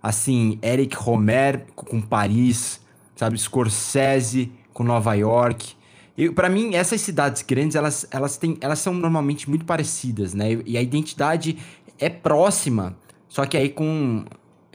assim, 0.00 0.60
Eric 0.62 0.94
Romer 0.94 1.66
com 1.74 2.00
Paris, 2.00 2.80
sabe? 3.16 3.36
Scorsese 3.36 4.52
com 4.72 4.84
Nova 4.84 5.12
York. 5.14 5.74
E 6.16 6.30
para 6.30 6.48
mim, 6.48 6.76
essas 6.76 7.00
cidades 7.00 7.42
grandes, 7.42 7.74
elas, 7.74 8.06
elas, 8.12 8.36
têm, 8.36 8.56
elas 8.60 8.78
são 8.78 8.94
normalmente 8.94 9.50
muito 9.50 9.64
parecidas, 9.64 10.34
né? 10.34 10.52
E 10.64 10.78
a 10.78 10.82
identidade 10.82 11.58
é 11.98 12.08
próxima, 12.08 12.96
só 13.28 13.44
que 13.44 13.56
aí 13.56 13.70
com 13.70 14.24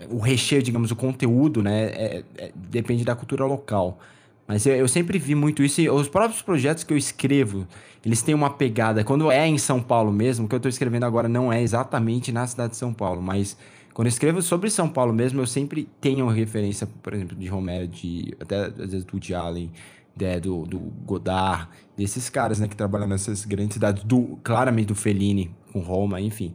o 0.10 0.20
recheio, 0.20 0.62
digamos, 0.62 0.92
o 0.92 0.96
conteúdo, 0.96 1.62
né? 1.62 1.86
É, 1.86 2.24
é, 2.38 2.52
depende 2.56 3.04
da 3.04 3.16
cultura 3.16 3.46
local. 3.46 4.00
Mas 4.48 4.66
eu, 4.66 4.76
eu, 4.76 4.88
sempre 4.88 5.20
vi 5.20 5.36
muito 5.36 5.64
isso. 5.64 5.82
E 5.82 5.90
os 5.90 6.08
próprios 6.08 6.42
projetos 6.42 6.84
que 6.84 6.94
eu 6.94 6.98
escrevo, 6.98 7.68
eles 8.04 8.22
têm 8.22 8.34
uma 8.34 8.50
pegada. 8.50 9.04
Quando 9.04 9.32
é 9.32 9.48
em 9.48 9.58
São 9.58 9.82
Paulo 9.82 10.12
mesmo, 10.12 10.46
o 10.46 10.50
que 10.50 10.56
eu 10.56 10.58
estou 10.58 10.70
escrevendo 10.70 11.04
agora 11.04 11.28
não 11.28 11.52
é 11.54 11.62
exatamente 11.62 12.32
na 12.32 12.48
cidade 12.48 12.72
de 12.72 12.78
São 12.78 12.94
Paulo, 12.94 13.22
mas 13.22 13.56
quando 13.94 14.08
eu 14.08 14.10
escrevo 14.10 14.42
sobre 14.42 14.70
São 14.70 14.88
Paulo 14.88 15.14
mesmo, 15.14 15.42
eu 15.42 15.46
sempre 15.46 15.88
tenho 16.00 16.28
referência, 16.28 16.88
por 17.04 17.14
exemplo, 17.14 17.36
de 17.36 17.48
Romero, 17.48 17.88
de 17.88 18.34
até 18.40 18.66
às 18.66 18.92
vezes 18.92 19.04
do 19.04 19.14
Woody 19.14 19.34
Allen, 19.36 19.72
de, 20.16 20.40
do, 20.40 20.66
do 20.66 20.80
Godard, 21.06 21.68
desses 21.98 22.30
caras, 22.30 22.60
né, 22.60 22.68
que 22.68 22.76
trabalham 22.76 23.08
nessas 23.08 23.46
grandes 23.46 23.74
cidades, 23.74 24.04
do, 24.04 24.40
claramente 24.44 24.88
do 24.88 24.96
Fellini 24.96 25.52
com 25.72 25.80
Roma, 25.82 26.20
enfim. 26.22 26.54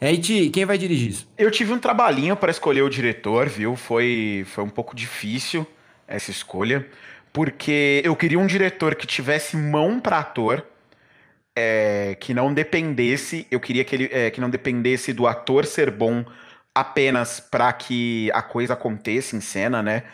É, 0.00 0.12
e 0.12 0.50
quem 0.50 0.64
vai 0.64 0.76
dirigir 0.78 1.10
isso? 1.10 1.28
Eu 1.38 1.50
tive 1.50 1.72
um 1.72 1.78
trabalhinho 1.78 2.36
para 2.36 2.50
escolher 2.50 2.82
o 2.82 2.88
diretor, 2.88 3.48
viu? 3.48 3.76
Foi, 3.76 4.44
foi 4.48 4.64
um 4.64 4.68
pouco 4.68 4.96
difícil 4.96 5.66
essa 6.06 6.30
escolha, 6.30 6.86
porque 7.32 8.02
eu 8.04 8.14
queria 8.16 8.38
um 8.38 8.46
diretor 8.46 8.94
que 8.94 9.06
tivesse 9.06 9.56
mão 9.56 10.00
para 10.00 10.18
ator, 10.18 10.64
é, 11.54 12.16
que 12.20 12.34
não 12.34 12.52
dependesse, 12.52 13.46
eu 13.50 13.60
queria 13.60 13.84
que 13.84 13.94
ele 13.94 14.08
é, 14.10 14.30
que 14.30 14.40
não 14.40 14.50
dependesse 14.50 15.12
do 15.12 15.26
ator 15.26 15.66
ser 15.66 15.90
bom 15.90 16.24
apenas 16.74 17.40
para 17.40 17.72
que 17.72 18.30
a 18.32 18.42
coisa 18.42 18.72
aconteça 18.72 19.36
em 19.36 19.40
cena, 19.40 19.82
né? 19.82 20.04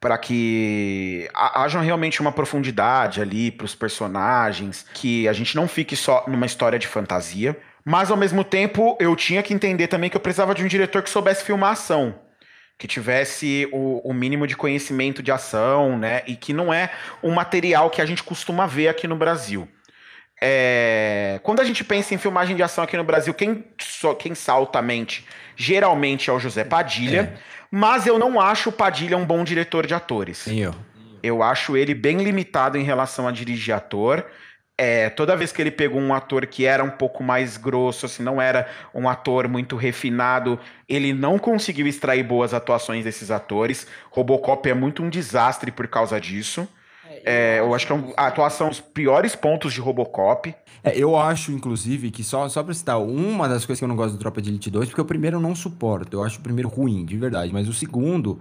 Para 0.00 0.18
que 0.18 1.28
haja 1.34 1.80
realmente 1.80 2.20
uma 2.20 2.32
profundidade 2.32 3.20
ali 3.22 3.50
para 3.50 3.64
os 3.64 3.74
personagens, 3.74 4.84
que 4.92 5.26
a 5.28 5.32
gente 5.32 5.56
não 5.56 5.66
fique 5.66 5.96
só 5.96 6.24
numa 6.28 6.46
história 6.46 6.78
de 6.78 6.86
fantasia. 6.86 7.56
Mas 7.84 8.10
ao 8.10 8.16
mesmo 8.16 8.42
tempo, 8.42 8.96
eu 8.98 9.14
tinha 9.14 9.42
que 9.42 9.52
entender 9.52 9.88
também 9.88 10.08
que 10.08 10.16
eu 10.16 10.20
precisava 10.20 10.54
de 10.54 10.64
um 10.64 10.66
diretor 10.66 11.02
que 11.02 11.10
soubesse 11.10 11.44
filmar 11.44 11.72
ação 11.72 12.18
que 12.78 12.88
tivesse 12.88 13.68
o, 13.72 14.00
o, 14.08 14.12
mínimo 14.12 14.46
de 14.46 14.56
conhecimento 14.56 15.22
de 15.22 15.30
ação, 15.30 15.96
né? 15.96 16.22
E 16.26 16.34
que 16.34 16.52
não 16.52 16.74
é 16.74 16.90
um 17.22 17.30
material 17.30 17.88
que 17.88 18.02
a 18.02 18.06
gente 18.06 18.22
costuma 18.22 18.66
ver 18.66 18.88
aqui 18.88 19.06
no 19.06 19.16
Brasil. 19.16 19.68
É... 20.40 21.40
Quando 21.42 21.60
a 21.60 21.64
gente 21.64 21.84
pensa 21.84 22.14
em 22.14 22.18
filmagem 22.18 22.56
de 22.56 22.62
ação 22.62 22.82
aqui 22.82 22.96
no 22.96 23.04
Brasil, 23.04 23.32
quem, 23.32 23.64
quem 24.18 24.34
salta 24.34 24.80
a 24.80 24.82
mente 24.82 25.26
geralmente 25.56 26.28
é 26.28 26.32
o 26.32 26.40
José 26.40 26.64
Padilha, 26.64 27.32
é. 27.36 27.38
mas 27.70 28.06
eu 28.06 28.18
não 28.18 28.40
acho 28.40 28.70
o 28.70 28.72
Padilha 28.72 29.16
um 29.16 29.24
bom 29.24 29.44
diretor 29.44 29.86
de 29.86 29.94
atores. 29.94 30.46
Eu. 30.48 30.74
eu 31.22 31.42
acho 31.42 31.76
ele 31.76 31.94
bem 31.94 32.18
limitado 32.18 32.76
em 32.76 32.82
relação 32.82 33.28
a 33.28 33.32
dirigir 33.32 33.72
ator. 33.72 34.26
É, 34.76 35.08
toda 35.08 35.36
vez 35.36 35.52
que 35.52 35.62
ele 35.62 35.70
pegou 35.70 36.00
um 36.00 36.12
ator 36.12 36.46
que 36.46 36.64
era 36.64 36.82
um 36.82 36.90
pouco 36.90 37.22
mais 37.22 37.56
grosso, 37.56 38.06
assim, 38.06 38.24
não 38.24 38.42
era 38.42 38.66
um 38.92 39.08
ator 39.08 39.46
muito 39.46 39.76
refinado, 39.76 40.58
ele 40.88 41.12
não 41.12 41.38
conseguiu 41.38 41.86
extrair 41.86 42.24
boas 42.24 42.52
atuações 42.52 43.04
desses 43.04 43.30
atores. 43.30 43.86
Robocop 44.10 44.68
é 44.68 44.74
muito 44.74 45.00
um 45.02 45.08
desastre 45.08 45.70
por 45.70 45.86
causa 45.86 46.20
disso. 46.20 46.66
É, 47.24 47.60
eu 47.60 47.72
acho 47.72 47.86
que 47.86 47.92
é 47.92 48.14
a 48.16 48.26
atuação 48.26 48.68
os 48.68 48.80
piores 48.80 49.36
pontos 49.36 49.72
de 49.72 49.80
Robocop. 49.80 50.52
É, 50.82 50.98
eu 50.98 51.16
acho, 51.16 51.52
inclusive, 51.52 52.10
que 52.10 52.24
só, 52.24 52.48
só 52.48 52.60
pra 52.64 52.74
citar, 52.74 53.00
uma 53.00 53.48
das 53.48 53.64
coisas 53.64 53.78
que 53.78 53.84
eu 53.84 53.88
não 53.88 53.94
gosto 53.94 54.14
do 54.14 54.18
Tropa 54.18 54.42
de 54.42 54.50
Elite 54.50 54.70
2, 54.70 54.88
porque 54.88 55.00
o 55.00 55.04
primeiro 55.04 55.36
eu 55.36 55.40
não 55.40 55.54
suporto. 55.54 56.16
Eu 56.16 56.24
acho 56.24 56.40
o 56.40 56.42
primeiro 56.42 56.68
ruim, 56.68 57.04
de 57.04 57.16
verdade. 57.16 57.52
Mas 57.52 57.68
o 57.68 57.72
segundo, 57.72 58.40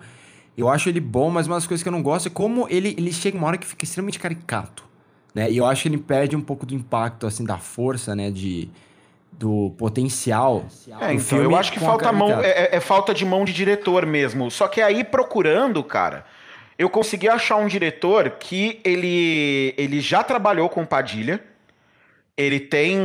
eu 0.58 0.68
acho 0.68 0.90
ele 0.90 1.00
bom, 1.00 1.30
mas 1.30 1.46
uma 1.46 1.58
das 1.58 1.68
coisas 1.68 1.84
que 1.84 1.88
eu 1.88 1.94
não 1.94 2.02
gosto 2.02 2.26
é 2.26 2.32
como 2.32 2.68
ele, 2.72 2.96
ele 2.98 3.14
chega 3.14 3.38
uma 3.38 3.46
hora 3.46 3.58
que 3.58 3.68
fica 3.68 3.86
extremamente 3.86 4.18
caricato 4.18 4.93
né? 5.34 5.50
E 5.52 5.58
eu 5.58 5.66
acho 5.66 5.84
que 5.84 5.88
ele 5.90 5.98
perde 5.98 6.36
um 6.36 6.42
pouco 6.42 6.66
do 6.66 6.74
impacto, 6.74 7.26
assim, 7.26 7.44
da 7.44 7.58
força, 7.58 8.16
né? 8.16 8.30
De, 8.30 8.70
do 9.32 9.74
potencial. 9.78 10.66
É, 11.02 11.14
então, 11.14 11.40
eu 11.40 11.56
acho 11.56 11.72
que 11.72 11.80
falta 11.80 12.12
mão, 12.12 12.42
é, 12.42 12.50
é, 12.50 12.76
é, 12.76 12.80
falta 12.80 13.14
de 13.14 13.26
mão 13.26 13.44
de 13.44 13.54
diretor 13.54 14.06
mesmo. 14.06 14.50
Só 14.52 14.68
que 14.68 14.82
aí, 14.82 15.04
procurando, 15.04 15.84
cara, 15.84 16.26
eu 16.78 16.90
consegui 16.90 17.28
achar 17.28 17.58
um 17.58 17.68
diretor 17.68 18.30
que 18.32 18.80
ele, 18.84 19.74
ele 19.78 20.00
já 20.00 20.24
trabalhou 20.24 20.70
com 20.70 20.86
Padilha, 20.86 21.44
ele 22.36 22.60
tem, 22.60 22.98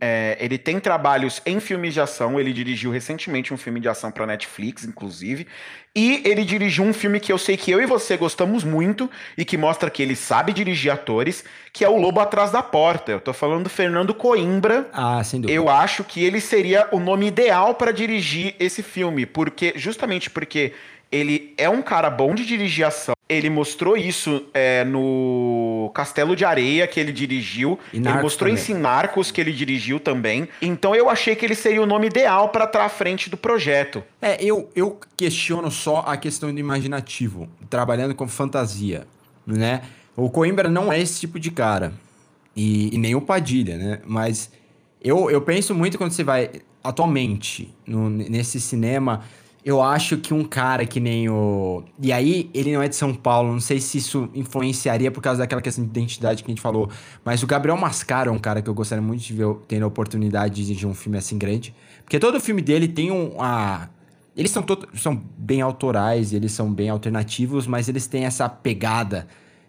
é, 0.00 0.38
ele 0.40 0.56
tem 0.56 0.80
trabalhos 0.80 1.42
em 1.44 1.60
filmes 1.60 1.92
de 1.92 2.00
ação. 2.00 2.40
Ele 2.40 2.50
dirigiu 2.50 2.90
recentemente 2.90 3.52
um 3.52 3.58
filme 3.58 3.78
de 3.78 3.88
ação 3.88 4.10
para 4.10 4.26
Netflix, 4.26 4.84
inclusive. 4.84 5.46
E 5.94 6.22
ele 6.24 6.44
dirigiu 6.44 6.84
um 6.84 6.94
filme 6.94 7.20
que 7.20 7.30
eu 7.30 7.36
sei 7.36 7.58
que 7.58 7.70
eu 7.70 7.82
e 7.82 7.84
você 7.84 8.16
gostamos 8.16 8.64
muito 8.64 9.10
e 9.36 9.44
que 9.44 9.58
mostra 9.58 9.90
que 9.90 10.02
ele 10.02 10.16
sabe 10.16 10.54
dirigir 10.54 10.90
atores, 10.90 11.44
que 11.72 11.84
é 11.84 11.88
O 11.88 11.98
Lobo 11.98 12.20
Atrás 12.20 12.50
da 12.50 12.62
Porta. 12.62 13.12
Eu 13.12 13.20
tô 13.20 13.34
falando 13.34 13.64
do 13.64 13.68
Fernando 13.68 14.14
Coimbra. 14.14 14.88
Ah, 14.94 15.22
sem 15.22 15.42
dúvida. 15.42 15.54
Eu 15.54 15.68
acho 15.68 16.02
que 16.02 16.24
ele 16.24 16.40
seria 16.40 16.88
o 16.90 16.98
nome 16.98 17.26
ideal 17.26 17.74
para 17.74 17.92
dirigir 17.92 18.54
esse 18.58 18.82
filme, 18.82 19.26
porque 19.26 19.74
justamente 19.76 20.30
porque 20.30 20.72
ele 21.10 21.54
é 21.56 21.68
um 21.68 21.82
cara 21.82 22.10
bom 22.10 22.34
de 22.34 22.44
dirigir 22.44 22.86
ação. 22.86 23.14
Ele 23.28 23.50
mostrou 23.50 23.96
isso 23.96 24.46
é, 24.54 24.84
no 24.84 25.90
Castelo 25.94 26.34
de 26.34 26.44
Areia, 26.44 26.86
que 26.86 26.98
ele 26.98 27.12
dirigiu. 27.12 27.78
E 27.92 27.98
ele 27.98 28.08
mostrou 28.22 28.54
também. 28.54 28.70
em 28.70 28.74
Narcos, 28.74 29.30
que 29.30 29.40
ele 29.40 29.52
dirigiu 29.52 30.00
também. 30.00 30.48
Então 30.62 30.94
eu 30.94 31.10
achei 31.10 31.34
que 31.34 31.44
ele 31.44 31.54
seria 31.54 31.82
o 31.82 31.86
nome 31.86 32.06
ideal 32.06 32.48
para 32.48 32.64
estar 32.64 32.84
à 32.84 32.88
frente 32.88 33.28
do 33.28 33.36
projeto. 33.36 34.02
É, 34.20 34.42
eu, 34.42 34.70
eu 34.74 34.98
questiono 35.16 35.70
só 35.70 36.04
a 36.06 36.16
questão 36.16 36.52
do 36.52 36.58
imaginativo, 36.58 37.48
trabalhando 37.68 38.14
com 38.14 38.26
fantasia, 38.26 39.06
né? 39.46 39.82
O 40.16 40.30
Coimbra 40.30 40.68
não 40.68 40.92
é 40.92 41.00
esse 41.00 41.20
tipo 41.20 41.38
de 41.38 41.50
cara. 41.50 41.92
E, 42.56 42.94
e 42.94 42.98
nem 42.98 43.14
o 43.14 43.20
Padilha, 43.20 43.76
né? 43.76 44.00
Mas 44.04 44.50
eu, 45.02 45.30
eu 45.30 45.40
penso 45.40 45.74
muito 45.74 45.96
quando 45.96 46.12
você 46.12 46.24
vai, 46.24 46.50
atualmente, 46.82 47.72
no, 47.86 48.10
nesse 48.10 48.60
cinema 48.60 49.22
eu 49.68 49.82
acho 49.82 50.16
que 50.16 50.32
um 50.32 50.44
cara 50.44 50.86
que 50.86 50.98
nem 50.98 51.28
o. 51.28 51.84
E 52.00 52.10
aí, 52.10 52.48
ele 52.54 52.72
não 52.72 52.82
é 52.82 52.88
de 52.88 52.96
São 52.96 53.14
Paulo, 53.14 53.52
não 53.52 53.60
sei 53.60 53.78
se 53.82 53.98
isso 53.98 54.30
influenciaria 54.34 55.10
por 55.10 55.20
causa 55.20 55.40
daquela 55.40 55.60
questão 55.60 55.84
de 55.84 55.90
identidade 55.90 56.42
que 56.42 56.50
a 56.50 56.52
gente 56.52 56.62
falou. 56.62 56.88
Mas 57.22 57.42
o 57.42 57.46
Gabriel 57.46 57.76
Mascaro 57.76 58.30
é 58.30 58.32
um 58.32 58.38
cara 58.38 58.62
que 58.62 58.70
eu 58.70 58.72
gostaria 58.72 59.02
muito 59.02 59.22
de 59.22 59.34
ver 59.34 59.46
tendo 59.68 59.82
a 59.82 59.86
oportunidade 59.86 60.54
de 60.54 60.64
dirigir 60.64 60.88
um 60.88 60.94
filme 60.94 61.18
assim 61.18 61.36
grande. 61.36 61.74
Porque 62.02 62.18
todo 62.18 62.40
filme 62.40 62.62
dele 62.62 62.88
tem 62.88 63.10
um. 63.10 63.42
A... 63.42 63.90
Eles 64.34 64.50
são, 64.50 64.64
são 64.94 65.22
bem 65.36 65.60
autorais, 65.60 66.32
eles 66.32 66.52
são 66.52 66.72
bem 66.72 66.88
alternativos, 66.88 67.66
mas 67.66 67.90
eles 67.90 68.06
têm 68.06 68.24
essa 68.24 68.48
pegada, 68.48 69.28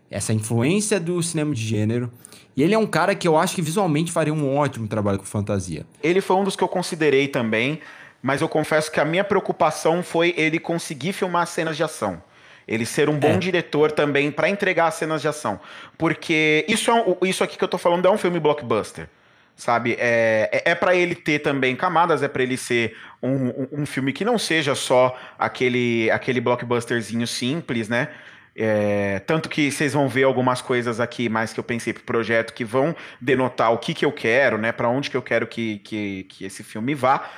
essa 0.10 0.32
influência 0.32 0.98
do 0.98 1.22
cinema 1.22 1.54
de 1.54 1.62
gênero. 1.62 2.10
E 2.56 2.64
ele 2.64 2.74
é 2.74 2.78
um 2.78 2.88
cara 2.88 3.14
que 3.14 3.28
eu 3.28 3.36
acho 3.36 3.54
que 3.54 3.62
visualmente 3.62 4.14
faria 4.14 4.34
um 4.34 4.56
ótimo 4.56 4.88
trabalho 4.88 5.20
com 5.20 5.26
fantasia. 5.26 5.86
Ele 6.02 6.22
foi 6.22 6.38
um 6.38 6.46
dos 6.46 6.56
que 6.56 6.64
eu 6.64 6.70
considerei 6.70 7.28
também 7.28 7.82
mas 8.22 8.42
eu 8.42 8.50
confesso 8.50 8.92
que 8.92 9.00
a 9.00 9.06
minha 9.06 9.24
preocupação 9.24 10.04
foi 10.04 10.34
ele 10.38 10.60
conseguir 10.60 11.14
filmar 11.14 11.48
cenas 11.48 11.78
de 11.78 11.84
ação. 11.84 12.22
Ele 12.68 12.86
ser 12.86 13.10
um 13.10 13.18
bom 13.18 13.30
é. 13.30 13.38
diretor 13.38 13.92
também 13.92 14.30
para 14.30 14.48
entregar 14.48 14.88
as 14.88 14.94
cenas 14.96 15.22
de 15.22 15.28
ação. 15.28 15.60
Porque 15.98 16.66
isso, 16.68 16.92
é 16.92 16.94
um, 16.94 17.18
isso 17.24 17.44
aqui 17.44 17.58
que 17.58 17.64
eu 17.64 17.68
tô 17.68 17.80
falando 17.80 18.08
é 18.08 18.12
um 18.12 18.18
filme 18.18 18.40
blockbuster. 18.40 19.10
Sabe? 19.56 19.98
É, 20.00 20.50
é, 20.52 20.72
é 20.72 20.76
para 20.76 20.96
ele 20.96 21.16
ter 21.16 21.40
também 21.40 21.76
camadas, 21.76 22.22
é 22.22 22.28
para 22.28 22.44
ele 22.44 22.56
ser 22.56 22.96
um, 23.22 23.48
um, 23.48 23.68
um, 23.80 23.86
filme 23.86 24.14
que 24.14 24.24
não 24.24 24.38
seja 24.38 24.74
só 24.76 25.18
aquele, 25.38 26.10
aquele 26.12 26.40
blockbusterzinho 26.40 27.28
simples, 27.28 27.90
né? 27.90 28.10
É, 28.56 29.20
tanto 29.26 29.50
que 29.50 29.72
vocês 29.72 29.94
vão 29.94 30.08
ver 30.08 30.24
algumas 30.24 30.62
coisas 30.62 31.00
aqui 31.00 31.28
mais 31.28 31.52
que 31.52 31.60
eu 31.60 31.64
pensei 31.64 31.92
pro 31.92 32.04
projeto 32.04 32.54
que 32.54 32.64
vão 32.64 32.96
denotar 33.20 33.74
o 33.74 33.78
que, 33.78 33.94
que 33.94 34.06
eu 34.06 34.12
quero, 34.12 34.58
né? 34.58 34.72
Para 34.72 34.88
onde 34.90 35.10
que 35.10 35.18
eu 35.18 35.22
quero 35.22 35.48
que, 35.48 35.80
que, 35.80 36.24
que 36.30 36.46
esse 36.46 36.64
filme 36.64 36.94
vá 36.94 37.30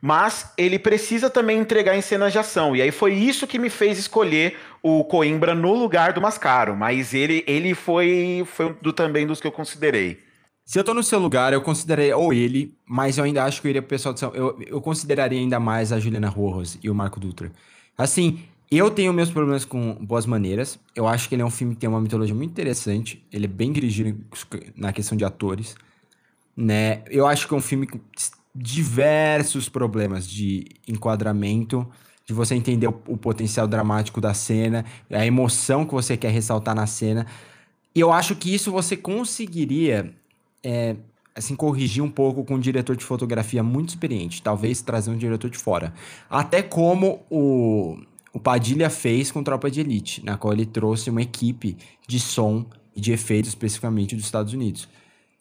mas 0.00 0.52
ele 0.56 0.78
precisa 0.78 1.28
também 1.28 1.58
entregar 1.58 1.96
em 1.96 2.00
cenas 2.00 2.32
de 2.32 2.38
ação. 2.38 2.76
E 2.76 2.82
aí 2.82 2.90
foi 2.90 3.14
isso 3.14 3.46
que 3.46 3.58
me 3.58 3.68
fez 3.68 3.98
escolher 3.98 4.56
o 4.82 5.04
Coimbra 5.04 5.54
no 5.54 5.74
lugar 5.74 6.12
do 6.12 6.20
Mascaro. 6.20 6.76
Mas 6.76 7.14
ele, 7.14 7.44
ele 7.46 7.74
foi, 7.74 8.44
foi 8.46 8.74
do, 8.80 8.92
também 8.92 9.26
dos 9.26 9.40
que 9.40 9.46
eu 9.46 9.52
considerei. 9.52 10.18
Se 10.64 10.78
eu 10.78 10.84
tô 10.84 10.94
no 10.94 11.02
seu 11.02 11.18
lugar, 11.18 11.52
eu 11.52 11.62
considerei 11.62 12.12
ou 12.12 12.32
ele, 12.32 12.76
mas 12.86 13.18
eu 13.18 13.24
ainda 13.24 13.42
acho 13.44 13.60
que 13.60 13.66
eu 13.66 13.70
iria 13.70 13.82
pro 13.82 13.88
pessoal 13.88 14.12
de 14.12 14.20
São 14.20 14.34
eu, 14.34 14.56
eu 14.66 14.80
consideraria 14.80 15.38
ainda 15.38 15.58
mais 15.58 15.92
a 15.92 15.98
Juliana 15.98 16.28
Rojas 16.28 16.78
e 16.82 16.90
o 16.90 16.94
Marco 16.94 17.18
Dutra. 17.18 17.50
Assim, 17.96 18.40
eu 18.70 18.90
tenho 18.90 19.12
meus 19.12 19.30
problemas 19.30 19.64
com 19.64 19.94
Boas 19.94 20.26
Maneiras. 20.26 20.78
Eu 20.94 21.08
acho 21.08 21.28
que 21.28 21.34
ele 21.34 21.42
é 21.42 21.44
um 21.44 21.50
filme 21.50 21.74
que 21.74 21.80
tem 21.80 21.88
uma 21.88 22.00
mitologia 22.00 22.34
muito 22.34 22.50
interessante. 22.50 23.26
Ele 23.32 23.46
é 23.46 23.48
bem 23.48 23.72
dirigido 23.72 24.22
na 24.76 24.92
questão 24.92 25.16
de 25.16 25.24
atores. 25.24 25.74
Né? 26.54 27.02
Eu 27.08 27.26
acho 27.26 27.48
que 27.48 27.54
é 27.54 27.56
um 27.56 27.62
filme 27.62 27.88
diversos 28.58 29.68
problemas 29.68 30.28
de 30.28 30.66
enquadramento, 30.86 31.86
de 32.26 32.34
você 32.34 32.54
entender 32.54 32.88
o, 32.88 33.02
o, 33.06 33.16
potencial 33.16 33.66
dramático 33.66 34.20
da 34.20 34.34
cena, 34.34 34.84
a 35.10 35.24
emoção 35.24 35.86
que 35.86 35.94
você 35.94 36.16
quer 36.16 36.30
ressaltar 36.30 36.74
na 36.74 36.86
cena. 36.86 37.24
E 37.94 38.00
eu 38.00 38.12
acho 38.12 38.34
que 38.34 38.52
isso 38.52 38.72
você 38.72 38.96
conseguiria, 38.96 40.12
é, 40.62 40.96
assim, 41.34 41.54
corrigir 41.54 42.02
um 42.02 42.10
pouco 42.10 42.44
com 42.44 42.56
um 42.56 42.60
diretor 42.60 42.96
de 42.96 43.04
fotografia 43.04 43.62
muito 43.62 43.90
experiente, 43.90 44.42
talvez 44.42 44.82
trazer 44.82 45.10
um 45.10 45.16
diretor 45.16 45.48
de 45.48 45.56
fora. 45.56 45.94
Até 46.28 46.60
como 46.60 47.24
o, 47.30 47.96
o 48.32 48.40
Padilha 48.40 48.90
fez 48.90 49.30
com 49.30 49.42
Tropa 49.42 49.70
de 49.70 49.80
Elite, 49.80 50.24
na 50.24 50.36
qual 50.36 50.52
ele 50.52 50.66
trouxe 50.66 51.10
uma 51.10 51.22
equipe 51.22 51.76
de 52.06 52.18
som 52.18 52.66
e 52.94 53.00
de 53.00 53.12
efeitos 53.12 53.50
especificamente 53.50 54.16
dos 54.16 54.24
Estados 54.24 54.52
Unidos. 54.52 54.88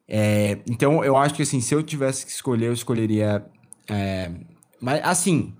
É, 0.08 0.60
então 0.70 1.03
eu 1.03 1.18
acho 1.18 1.36
que 1.36 1.41
assim, 1.41 1.60
se 1.60 1.76
eu 1.76 1.84
tivesse 1.84 2.26
que 2.26 2.32
escolher, 2.32 2.68
eu 2.68 2.74
escolheria. 2.74 3.45
É, 3.89 4.32
mas 4.80 5.03
assim, 5.03 5.53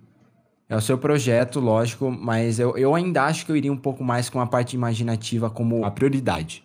é 0.70 0.76
o 0.76 0.82
seu 0.82 0.98
projeto, 0.98 1.60
lógico, 1.60 2.12
mas 2.12 2.60
eu, 2.60 2.78
eu 2.78 2.94
ainda 2.96 3.24
acho 3.24 3.46
que 3.46 3.52
eu 3.52 3.56
iria 3.56 3.72
um 3.72 3.78
pouco 3.78 4.04
mais 4.04 4.30
com 4.30 4.40
a 4.40 4.46
parte 4.46 4.76
imaginativa 4.76 5.50
como 5.50 5.86
a 5.86 5.92
prioridade 5.92 6.64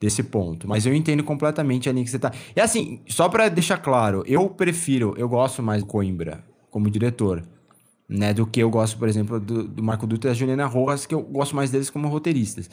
desse 0.00 0.22
ponto. 0.22 0.68
Mas 0.68 0.86
eu 0.86 0.94
entendo 0.94 1.22
completamente 1.22 1.88
a 1.88 1.92
linha 1.92 2.04
que 2.04 2.10
você 2.10 2.18
tá. 2.18 2.32
E 2.56 2.60
assim, 2.60 3.00
só 3.06 3.28
para 3.28 3.48
deixar 3.48 3.78
claro, 3.78 4.22
eu 4.26 4.48
prefiro, 4.48 5.14
eu 5.16 5.28
gosto 5.28 5.62
mais 5.62 5.82
do 5.82 5.86
Coimbra 5.86 6.44
como 6.70 6.90
diretor, 6.90 7.42
né? 8.08 8.32
Do 8.32 8.46
que 8.46 8.60
eu 8.60 8.70
gosto, 8.70 8.98
por 8.98 9.08
exemplo, 9.08 9.40
do, 9.40 9.66
do 9.66 9.82
Marco 9.82 10.06
Dutra 10.06 10.30
e 10.30 10.32
da 10.32 10.38
Juliana 10.38 10.66
Rojas, 10.66 11.06
que 11.06 11.14
eu 11.14 11.22
gosto 11.22 11.54
mais 11.56 11.70
deles 11.70 11.90
como 11.90 12.08
roteiristas. 12.08 12.70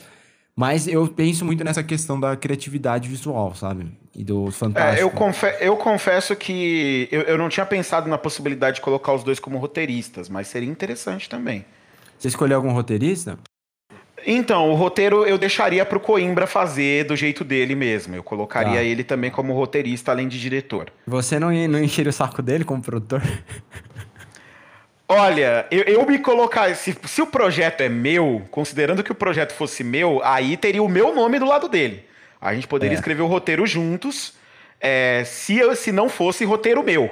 Mas 0.56 0.88
eu 0.88 1.06
penso 1.08 1.44
muito 1.44 1.62
nessa 1.62 1.84
questão 1.84 2.18
da 2.18 2.36
criatividade 2.36 3.08
visual, 3.08 3.54
sabe? 3.54 3.86
E 4.18 4.24
do 4.24 4.50
fantástico. 4.50 4.98
É, 4.98 5.02
eu, 5.04 5.10
confe 5.10 5.46
eu 5.60 5.76
confesso 5.76 6.34
que 6.34 7.08
eu, 7.12 7.20
eu 7.20 7.38
não 7.38 7.48
tinha 7.48 7.64
pensado 7.64 8.08
na 8.10 8.18
possibilidade 8.18 8.74
de 8.76 8.80
colocar 8.80 9.12
os 9.12 9.22
dois 9.22 9.38
como 9.38 9.58
roteiristas, 9.58 10.28
mas 10.28 10.48
seria 10.48 10.68
interessante 10.68 11.28
também. 11.28 11.64
Você 12.18 12.26
escolheu 12.26 12.56
algum 12.56 12.72
roteirista? 12.72 13.38
Então, 14.26 14.72
o 14.72 14.74
roteiro 14.74 15.24
eu 15.24 15.38
deixaria 15.38 15.86
para 15.86 15.96
o 15.96 16.00
Coimbra 16.00 16.48
fazer 16.48 17.04
do 17.04 17.14
jeito 17.14 17.44
dele 17.44 17.76
mesmo. 17.76 18.16
Eu 18.16 18.24
colocaria 18.24 18.74
tá. 18.78 18.82
ele 18.82 19.04
também 19.04 19.30
como 19.30 19.54
roteirista, 19.54 20.10
além 20.10 20.26
de 20.26 20.40
diretor. 20.40 20.92
Você 21.06 21.38
não, 21.38 21.52
não 21.68 21.78
encheria 21.78 22.10
o 22.10 22.12
saco 22.12 22.42
dele 22.42 22.64
como 22.64 22.82
produtor? 22.82 23.22
Olha, 25.08 25.64
eu, 25.70 25.84
eu, 25.84 26.04
me 26.04 26.18
colocar. 26.18 26.74
Se, 26.74 26.94
se 27.04 27.22
o 27.22 27.26
projeto 27.28 27.82
é 27.82 27.88
meu, 27.88 28.42
considerando 28.50 29.04
que 29.04 29.12
o 29.12 29.14
projeto 29.14 29.52
fosse 29.52 29.84
meu, 29.84 30.20
aí 30.24 30.56
teria 30.56 30.82
o 30.82 30.88
meu 30.88 31.14
nome 31.14 31.38
do 31.38 31.46
lado 31.46 31.68
dele. 31.68 32.07
A 32.40 32.54
gente 32.54 32.66
poderia 32.66 32.94
é. 32.94 32.98
escrever 32.98 33.22
o 33.22 33.26
roteiro 33.26 33.66
juntos, 33.66 34.34
é, 34.80 35.22
se, 35.24 35.58
se 35.76 35.92
não 35.92 36.08
fosse 36.08 36.44
roteiro 36.44 36.82
meu, 36.82 37.10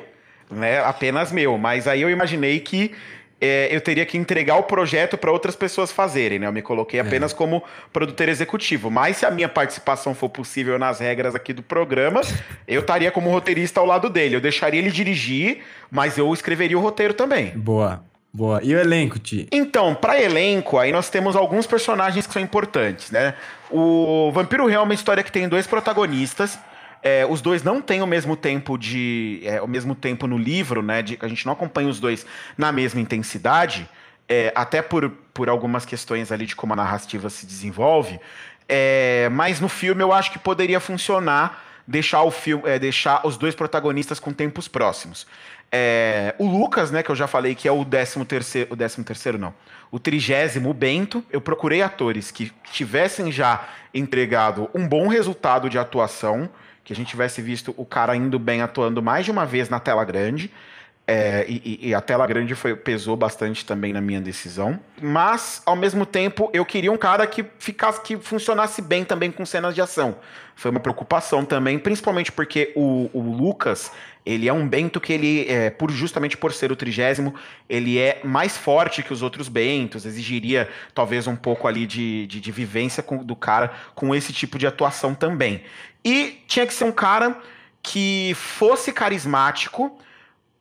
né? 0.50 0.80
Apenas 0.80 1.32
meu. 1.32 1.58
Mas 1.58 1.88
aí 1.88 2.02
eu 2.02 2.10
imaginei 2.10 2.60
que 2.60 2.92
é, 3.40 3.68
eu 3.70 3.80
teria 3.80 4.06
que 4.06 4.16
entregar 4.16 4.56
o 4.56 4.62
projeto 4.62 5.18
para 5.18 5.30
outras 5.30 5.54
pessoas 5.54 5.92
fazerem, 5.92 6.38
né? 6.38 6.46
Eu 6.46 6.52
me 6.52 6.62
coloquei 6.62 6.98
é. 6.98 7.02
apenas 7.02 7.32
é. 7.32 7.34
como 7.34 7.62
produtor 7.92 8.28
executivo. 8.28 8.90
Mas 8.90 9.18
se 9.18 9.26
a 9.26 9.30
minha 9.30 9.48
participação 9.48 10.14
for 10.14 10.28
possível 10.28 10.78
nas 10.78 11.00
regras 11.00 11.34
aqui 11.34 11.52
do 11.52 11.62
programa, 11.62 12.20
eu 12.66 12.80
estaria 12.80 13.10
como 13.10 13.30
roteirista 13.30 13.80
ao 13.80 13.86
lado 13.86 14.08
dele. 14.08 14.36
Eu 14.36 14.40
deixaria 14.40 14.80
ele 14.80 14.90
dirigir, 14.90 15.62
mas 15.90 16.16
eu 16.16 16.32
escreveria 16.32 16.78
o 16.78 16.80
roteiro 16.80 17.14
também. 17.14 17.50
Boa. 17.56 18.04
Boa. 18.36 18.60
E 18.62 18.74
o 18.74 18.78
elenco, 18.78 19.18
Ti? 19.18 19.48
Então, 19.50 19.94
para 19.94 20.20
elenco, 20.20 20.78
aí 20.78 20.92
nós 20.92 21.08
temos 21.08 21.34
alguns 21.34 21.66
personagens 21.66 22.26
que 22.26 22.34
são 22.34 22.42
importantes, 22.42 23.10
né? 23.10 23.34
O 23.70 24.30
Vampiro 24.30 24.66
Real 24.66 24.82
é 24.82 24.84
uma 24.84 24.92
história 24.92 25.22
que 25.22 25.32
tem 25.32 25.48
dois 25.48 25.66
protagonistas. 25.66 26.58
É, 27.02 27.24
os 27.24 27.40
dois 27.40 27.62
não 27.62 27.80
têm 27.80 28.02
o 28.02 28.06
mesmo 28.06 28.36
tempo 28.36 28.76
de. 28.76 29.40
É, 29.42 29.62
o 29.62 29.66
mesmo 29.66 29.94
tempo 29.94 30.26
no 30.26 30.36
livro, 30.36 30.82
né? 30.82 31.00
De, 31.00 31.18
a 31.22 31.28
gente 31.28 31.46
não 31.46 31.54
acompanha 31.54 31.88
os 31.88 31.98
dois 31.98 32.26
na 32.58 32.70
mesma 32.70 33.00
intensidade, 33.00 33.88
é, 34.28 34.52
até 34.54 34.82
por, 34.82 35.08
por 35.32 35.48
algumas 35.48 35.86
questões 35.86 36.30
ali 36.30 36.44
de 36.44 36.54
como 36.54 36.74
a 36.74 36.76
narrativa 36.76 37.30
se 37.30 37.46
desenvolve. 37.46 38.20
É, 38.68 39.30
mas 39.32 39.62
no 39.62 39.68
filme 39.68 40.02
eu 40.02 40.12
acho 40.12 40.30
que 40.30 40.38
poderia 40.38 40.78
funcionar 40.78 41.65
deixar 41.86 42.22
o 42.22 42.30
filme, 42.30 42.62
é, 42.66 42.78
deixar 42.78 43.26
os 43.26 43.36
dois 43.36 43.54
protagonistas 43.54 44.18
com 44.18 44.32
tempos 44.32 44.66
próximos. 44.66 45.26
É, 45.70 46.34
o 46.38 46.46
Lucas, 46.46 46.90
né, 46.90 47.02
que 47.02 47.10
eu 47.10 47.16
já 47.16 47.26
falei 47.26 47.54
que 47.54 47.66
é 47.66 47.72
o 47.72 47.84
13 47.84 48.24
terceiro, 48.24 48.72
o 48.72 48.76
13 48.76 49.04
terceiro 49.04 49.38
não, 49.38 49.54
o 49.90 49.98
trigésimo 49.98 50.72
Bento, 50.72 51.24
eu 51.30 51.40
procurei 51.40 51.82
atores 51.82 52.30
que 52.30 52.52
tivessem 52.70 53.32
já 53.32 53.68
entregado 53.92 54.70
um 54.74 54.86
bom 54.86 55.08
resultado 55.08 55.68
de 55.68 55.78
atuação, 55.78 56.48
que 56.84 56.92
a 56.92 56.96
gente 56.96 57.08
tivesse 57.08 57.42
visto 57.42 57.74
o 57.76 57.84
cara 57.84 58.14
indo 58.14 58.38
bem 58.38 58.62
atuando 58.62 59.02
mais 59.02 59.24
de 59.24 59.30
uma 59.30 59.44
vez 59.44 59.68
na 59.68 59.80
tela 59.80 60.04
grande. 60.04 60.52
É, 61.08 61.46
e, 61.48 61.90
e, 61.90 61.94
a 61.94 62.00
tela 62.00 62.26
grande 62.26 62.56
foi, 62.56 62.74
pesou 62.74 63.16
bastante 63.16 63.64
também 63.64 63.92
na 63.92 64.00
minha 64.00 64.20
decisão. 64.20 64.80
Mas, 65.00 65.62
ao 65.64 65.76
mesmo 65.76 66.04
tempo, 66.04 66.50
eu 66.52 66.64
queria 66.64 66.90
um 66.90 66.96
cara 66.96 67.24
que 67.28 67.44
ficasse, 67.60 68.00
que 68.00 68.16
funcionasse 68.16 68.82
bem 68.82 69.04
também 69.04 69.30
com 69.30 69.46
cenas 69.46 69.72
de 69.72 69.80
ação. 69.80 70.16
Foi 70.56 70.68
uma 70.68 70.80
preocupação 70.80 71.44
também, 71.44 71.78
principalmente 71.78 72.32
porque 72.32 72.72
o, 72.74 73.08
o 73.12 73.20
Lucas, 73.20 73.92
ele 74.24 74.48
é 74.48 74.52
um 74.52 74.66
Bento 74.66 75.00
que 75.00 75.12
ele, 75.12 75.46
é, 75.48 75.70
por 75.70 75.92
justamente 75.92 76.36
por 76.36 76.52
ser 76.52 76.72
o 76.72 76.76
trigésimo, 76.76 77.32
ele 77.68 78.00
é 78.00 78.20
mais 78.24 78.56
forte 78.56 79.00
que 79.00 79.12
os 79.12 79.22
outros 79.22 79.48
Bentos, 79.48 80.06
exigiria 80.06 80.68
talvez 80.92 81.28
um 81.28 81.36
pouco 81.36 81.68
ali 81.68 81.86
de, 81.86 82.26
de, 82.26 82.40
de 82.40 82.50
vivência 82.50 83.00
com, 83.00 83.18
do 83.18 83.36
cara 83.36 83.70
com 83.94 84.12
esse 84.12 84.32
tipo 84.32 84.58
de 84.58 84.66
atuação 84.66 85.14
também. 85.14 85.62
E 86.04 86.42
tinha 86.48 86.66
que 86.66 86.74
ser 86.74 86.84
um 86.84 86.90
cara 86.90 87.38
que 87.80 88.34
fosse 88.34 88.92
carismático, 88.92 89.96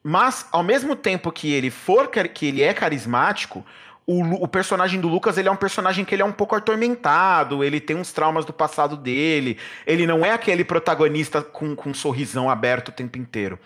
mas 0.07 0.45
ao 0.51 0.61
mesmo 0.61 0.95
tempo 0.95 1.31
que 1.31 1.51
ele 1.51 1.71
for 1.71 2.07
que 2.09 2.45
ele 2.45 2.61
é 2.61 2.75
carismático, 2.75 3.65
o, 4.05 4.43
o, 4.43 4.47
personagem 4.47 5.01
do 5.01 5.07
Lucas 5.07 5.35
ele 5.35 5.49
é 5.49 5.51
um 5.51 5.55
personagem 5.55 6.05
que 6.05 6.13
ele 6.13 6.21
é 6.21 6.25
um 6.25 6.31
pouco 6.31 6.55
atormentado, 6.55 7.63
ele 7.63 7.79
tem 7.79 7.95
uns 7.95 8.13
traumas 8.13 8.45
do 8.45 8.53
passado 8.53 8.95
dele, 8.95 9.57
ele 9.83 10.05
não 10.05 10.23
é 10.23 10.29
aquele 10.29 10.63
protagonista 10.63 11.41
com, 11.41 11.75
com 11.75 11.89
um 11.89 11.93
sorrisão 11.95 12.51
aberto 12.51 12.89
o 12.89 12.91
tempo 12.91 13.17
inteiro. 13.17 13.57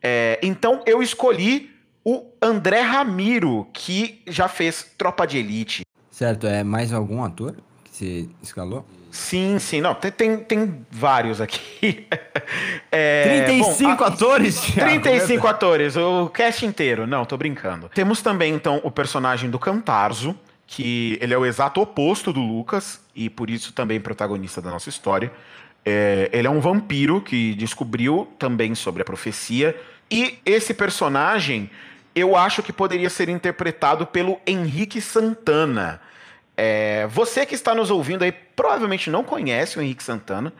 É, 0.00 0.38
então 0.40 0.84
eu 0.86 1.02
escolhi 1.02 1.74
o 2.04 2.30
André 2.40 2.82
Ramiro, 2.82 3.66
que 3.72 4.22
já 4.28 4.46
fez 4.46 4.94
Tropa 4.96 5.26
de 5.26 5.38
Elite. 5.38 5.84
Certo, 6.12 6.46
é 6.46 6.62
mais 6.62 6.92
algum 6.92 7.24
ator 7.24 7.56
que 7.82 7.90
você 7.90 8.28
escalou? 8.40 8.86
Sim, 9.12 9.58
sim. 9.58 9.82
Não, 9.82 9.94
tem, 9.94 10.10
tem, 10.10 10.38
tem 10.38 10.86
vários 10.90 11.40
aqui. 11.40 12.08
É, 12.94 13.44
35 13.46 13.96
bom, 13.96 14.04
atores? 14.04 14.60
35 14.60 15.46
atores, 15.46 15.96
o 15.96 16.28
cast 16.28 16.66
inteiro. 16.66 17.06
Não, 17.06 17.24
tô 17.24 17.38
brincando. 17.38 17.88
Temos 17.94 18.20
também, 18.20 18.52
então, 18.52 18.82
o 18.84 18.90
personagem 18.90 19.48
do 19.48 19.58
Cantarzo, 19.58 20.38
que 20.66 21.16
ele 21.18 21.32
é 21.32 21.38
o 21.38 21.46
exato 21.46 21.80
oposto 21.80 22.34
do 22.34 22.40
Lucas, 22.40 23.00
e 23.16 23.30
por 23.30 23.48
isso 23.48 23.72
também 23.72 23.98
protagonista 23.98 24.60
da 24.60 24.70
nossa 24.70 24.90
história. 24.90 25.32
É, 25.86 26.28
ele 26.34 26.46
é 26.46 26.50
um 26.50 26.60
vampiro 26.60 27.22
que 27.22 27.54
descobriu 27.54 28.28
também 28.38 28.74
sobre 28.74 29.00
a 29.00 29.04
profecia. 29.06 29.74
E 30.10 30.38
esse 30.44 30.74
personagem, 30.74 31.70
eu 32.14 32.36
acho 32.36 32.62
que 32.62 32.74
poderia 32.74 33.08
ser 33.08 33.30
interpretado 33.30 34.06
pelo 34.06 34.38
Henrique 34.46 35.00
Santana 35.00 35.98
é, 36.56 37.06
você 37.08 37.46
que 37.46 37.54
está 37.54 37.74
nos 37.74 37.90
ouvindo 37.90 38.22
aí 38.22 38.32
provavelmente 38.32 39.10
não 39.10 39.24
conhece 39.24 39.78
o 39.78 39.82
Henrique 39.82 40.02
Santana, 40.02 40.52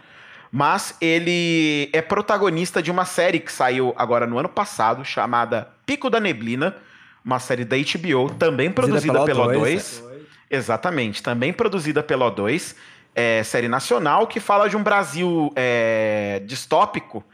mas 0.51 0.97
ele 1.01 1.89
é 1.93 2.03
protagonista 2.03 2.83
de 2.83 2.91
uma 2.91 3.05
série 3.05 3.41
que 3.41 3.51
saiu 3.51 3.95
agora 3.97 4.27
no 4.27 4.39
ano 4.39 4.49
passado, 4.49 5.05
chamada 5.05 5.69
Pico 5.87 6.11
da 6.11 6.21
Neblina, 6.21 6.77
uma 7.25 7.39
série 7.39 7.65
da 7.65 7.77
HBO, 7.77 8.31
também 8.35 8.71
produzida 8.71 9.25
pela 9.25 9.47
O2. 9.47 10.03
Exatamente, 10.51 11.23
também 11.23 11.53
produzida 11.53 12.03
pela 12.03 12.31
O2, 12.31 12.75
é, 13.15 13.43
série 13.43 13.69
nacional 13.69 14.27
que 14.27 14.41
fala 14.41 14.69
de 14.69 14.77
um 14.77 14.83
Brasil 14.83 15.51
é, 15.57 16.43
distópico, 16.45 17.25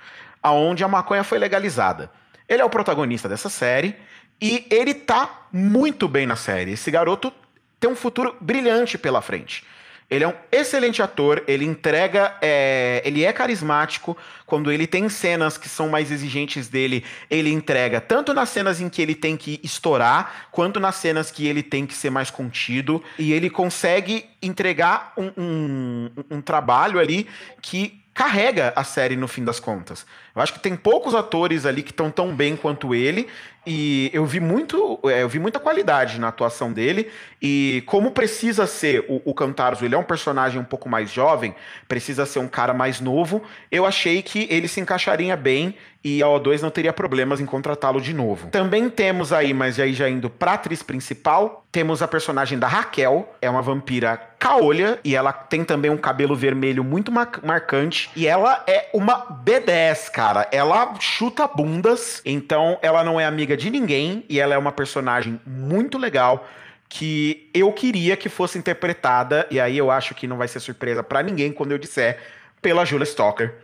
onde 0.44 0.84
a 0.84 0.88
maconha 0.88 1.24
foi 1.24 1.38
legalizada. 1.38 2.10
Ele 2.48 2.62
é 2.62 2.64
o 2.64 2.70
protagonista 2.70 3.28
dessa 3.28 3.48
série 3.48 3.96
e 4.40 4.66
ele 4.70 4.94
tá 4.94 5.48
muito 5.52 6.06
bem 6.06 6.26
na 6.26 6.36
série. 6.36 6.72
Esse 6.72 6.90
garoto 6.90 7.32
tem 7.80 7.90
um 7.90 7.96
futuro 7.96 8.36
brilhante 8.40 8.98
pela 8.98 9.20
frente. 9.22 9.64
Ele 10.10 10.24
é 10.24 10.28
um 10.28 10.32
excelente 10.50 11.02
ator, 11.02 11.44
ele 11.46 11.66
entrega, 11.66 12.34
é, 12.40 13.02
ele 13.04 13.24
é 13.24 13.32
carismático. 13.32 14.16
Quando 14.46 14.72
ele 14.72 14.86
tem 14.86 15.06
cenas 15.10 15.58
que 15.58 15.68
são 15.68 15.90
mais 15.90 16.10
exigentes 16.10 16.66
dele, 16.66 17.04
ele 17.28 17.52
entrega 17.52 18.00
tanto 18.00 18.32
nas 18.32 18.48
cenas 18.48 18.80
em 18.80 18.88
que 18.88 19.02
ele 19.02 19.14
tem 19.14 19.36
que 19.36 19.60
estourar, 19.62 20.48
quanto 20.50 20.80
nas 20.80 20.94
cenas 20.94 21.30
que 21.30 21.46
ele 21.46 21.62
tem 21.62 21.84
que 21.84 21.92
ser 21.92 22.08
mais 22.08 22.30
contido. 22.30 23.02
E 23.18 23.34
ele 23.34 23.50
consegue 23.50 24.24
entregar 24.40 25.12
um, 25.14 25.30
um, 25.36 26.10
um 26.30 26.40
trabalho 26.40 26.98
ali 26.98 27.28
que 27.60 28.02
carrega 28.14 28.72
a 28.74 28.82
série 28.82 29.14
no 29.14 29.28
fim 29.28 29.44
das 29.44 29.60
contas. 29.60 30.06
Eu 30.38 30.42
acho 30.42 30.52
que 30.52 30.60
tem 30.60 30.76
poucos 30.76 31.14
atores 31.14 31.66
ali 31.66 31.82
que 31.82 31.90
estão 31.90 32.10
tão 32.10 32.34
bem 32.34 32.56
quanto 32.56 32.94
ele 32.94 33.28
e 33.70 34.10
eu 34.14 34.24
vi 34.24 34.40
muito, 34.40 34.98
é, 35.04 35.22
eu 35.22 35.28
vi 35.28 35.38
muita 35.38 35.58
qualidade 35.58 36.18
na 36.18 36.28
atuação 36.28 36.72
dele. 36.72 37.10
E 37.40 37.82
como 37.86 38.12
precisa 38.12 38.66
ser 38.66 39.04
o, 39.08 39.20
o 39.26 39.34
Cantarzo, 39.34 39.84
ele 39.84 39.94
é 39.94 39.98
um 39.98 40.02
personagem 40.02 40.58
um 40.58 40.64
pouco 40.64 40.88
mais 40.88 41.10
jovem, 41.10 41.54
precisa 41.86 42.24
ser 42.24 42.38
um 42.38 42.48
cara 42.48 42.72
mais 42.72 42.98
novo. 42.98 43.42
Eu 43.70 43.84
achei 43.84 44.22
que 44.22 44.48
ele 44.50 44.68
se 44.68 44.80
encaixaria 44.80 45.36
bem 45.36 45.74
e 46.02 46.22
a 46.22 46.26
O2 46.26 46.62
não 46.62 46.70
teria 46.70 46.92
problemas 46.92 47.40
em 47.40 47.44
contratá-lo 47.46 48.00
de 48.00 48.14
novo. 48.14 48.48
Também 48.48 48.88
temos 48.88 49.34
aí, 49.34 49.52
mas 49.52 49.78
aí 49.78 49.92
já 49.92 50.08
indo 50.08 50.30
pra 50.30 50.54
atriz 50.54 50.82
principal, 50.82 51.66
temos 51.70 52.00
a 52.00 52.08
personagem 52.08 52.58
da 52.58 52.68
Raquel, 52.68 53.34
é 53.42 53.50
uma 53.50 53.60
vampira 53.60 54.16
caolha 54.38 54.98
e 55.04 55.14
ela 55.14 55.32
tem 55.32 55.64
também 55.64 55.90
um 55.90 55.96
cabelo 55.96 56.34
vermelho 56.34 56.82
muito 56.82 57.12
marcante 57.12 58.08
e 58.16 58.26
ela 58.26 58.62
é 58.66 58.88
uma 58.94 59.26
B10, 59.44 60.10
cara. 60.10 60.27
Ela 60.52 60.94
chuta 60.98 61.46
bundas, 61.46 62.20
então 62.24 62.78
ela 62.82 63.02
não 63.04 63.18
é 63.18 63.24
amiga 63.24 63.56
de 63.56 63.70
ninguém 63.70 64.24
e 64.28 64.40
ela 64.40 64.54
é 64.54 64.58
uma 64.58 64.72
personagem 64.72 65.40
muito 65.46 65.96
legal 65.98 66.46
que 66.88 67.50
eu 67.52 67.72
queria 67.72 68.16
que 68.16 68.28
fosse 68.28 68.58
interpretada, 68.58 69.46
e 69.50 69.60
aí 69.60 69.76
eu 69.76 69.90
acho 69.90 70.14
que 70.14 70.26
não 70.26 70.38
vai 70.38 70.48
ser 70.48 70.60
surpresa 70.60 71.02
para 71.02 71.22
ninguém 71.22 71.52
quando 71.52 71.72
eu 71.72 71.78
disser, 71.78 72.18
pela 72.62 72.84
Julia 72.84 73.04
Stalker. 73.04 73.54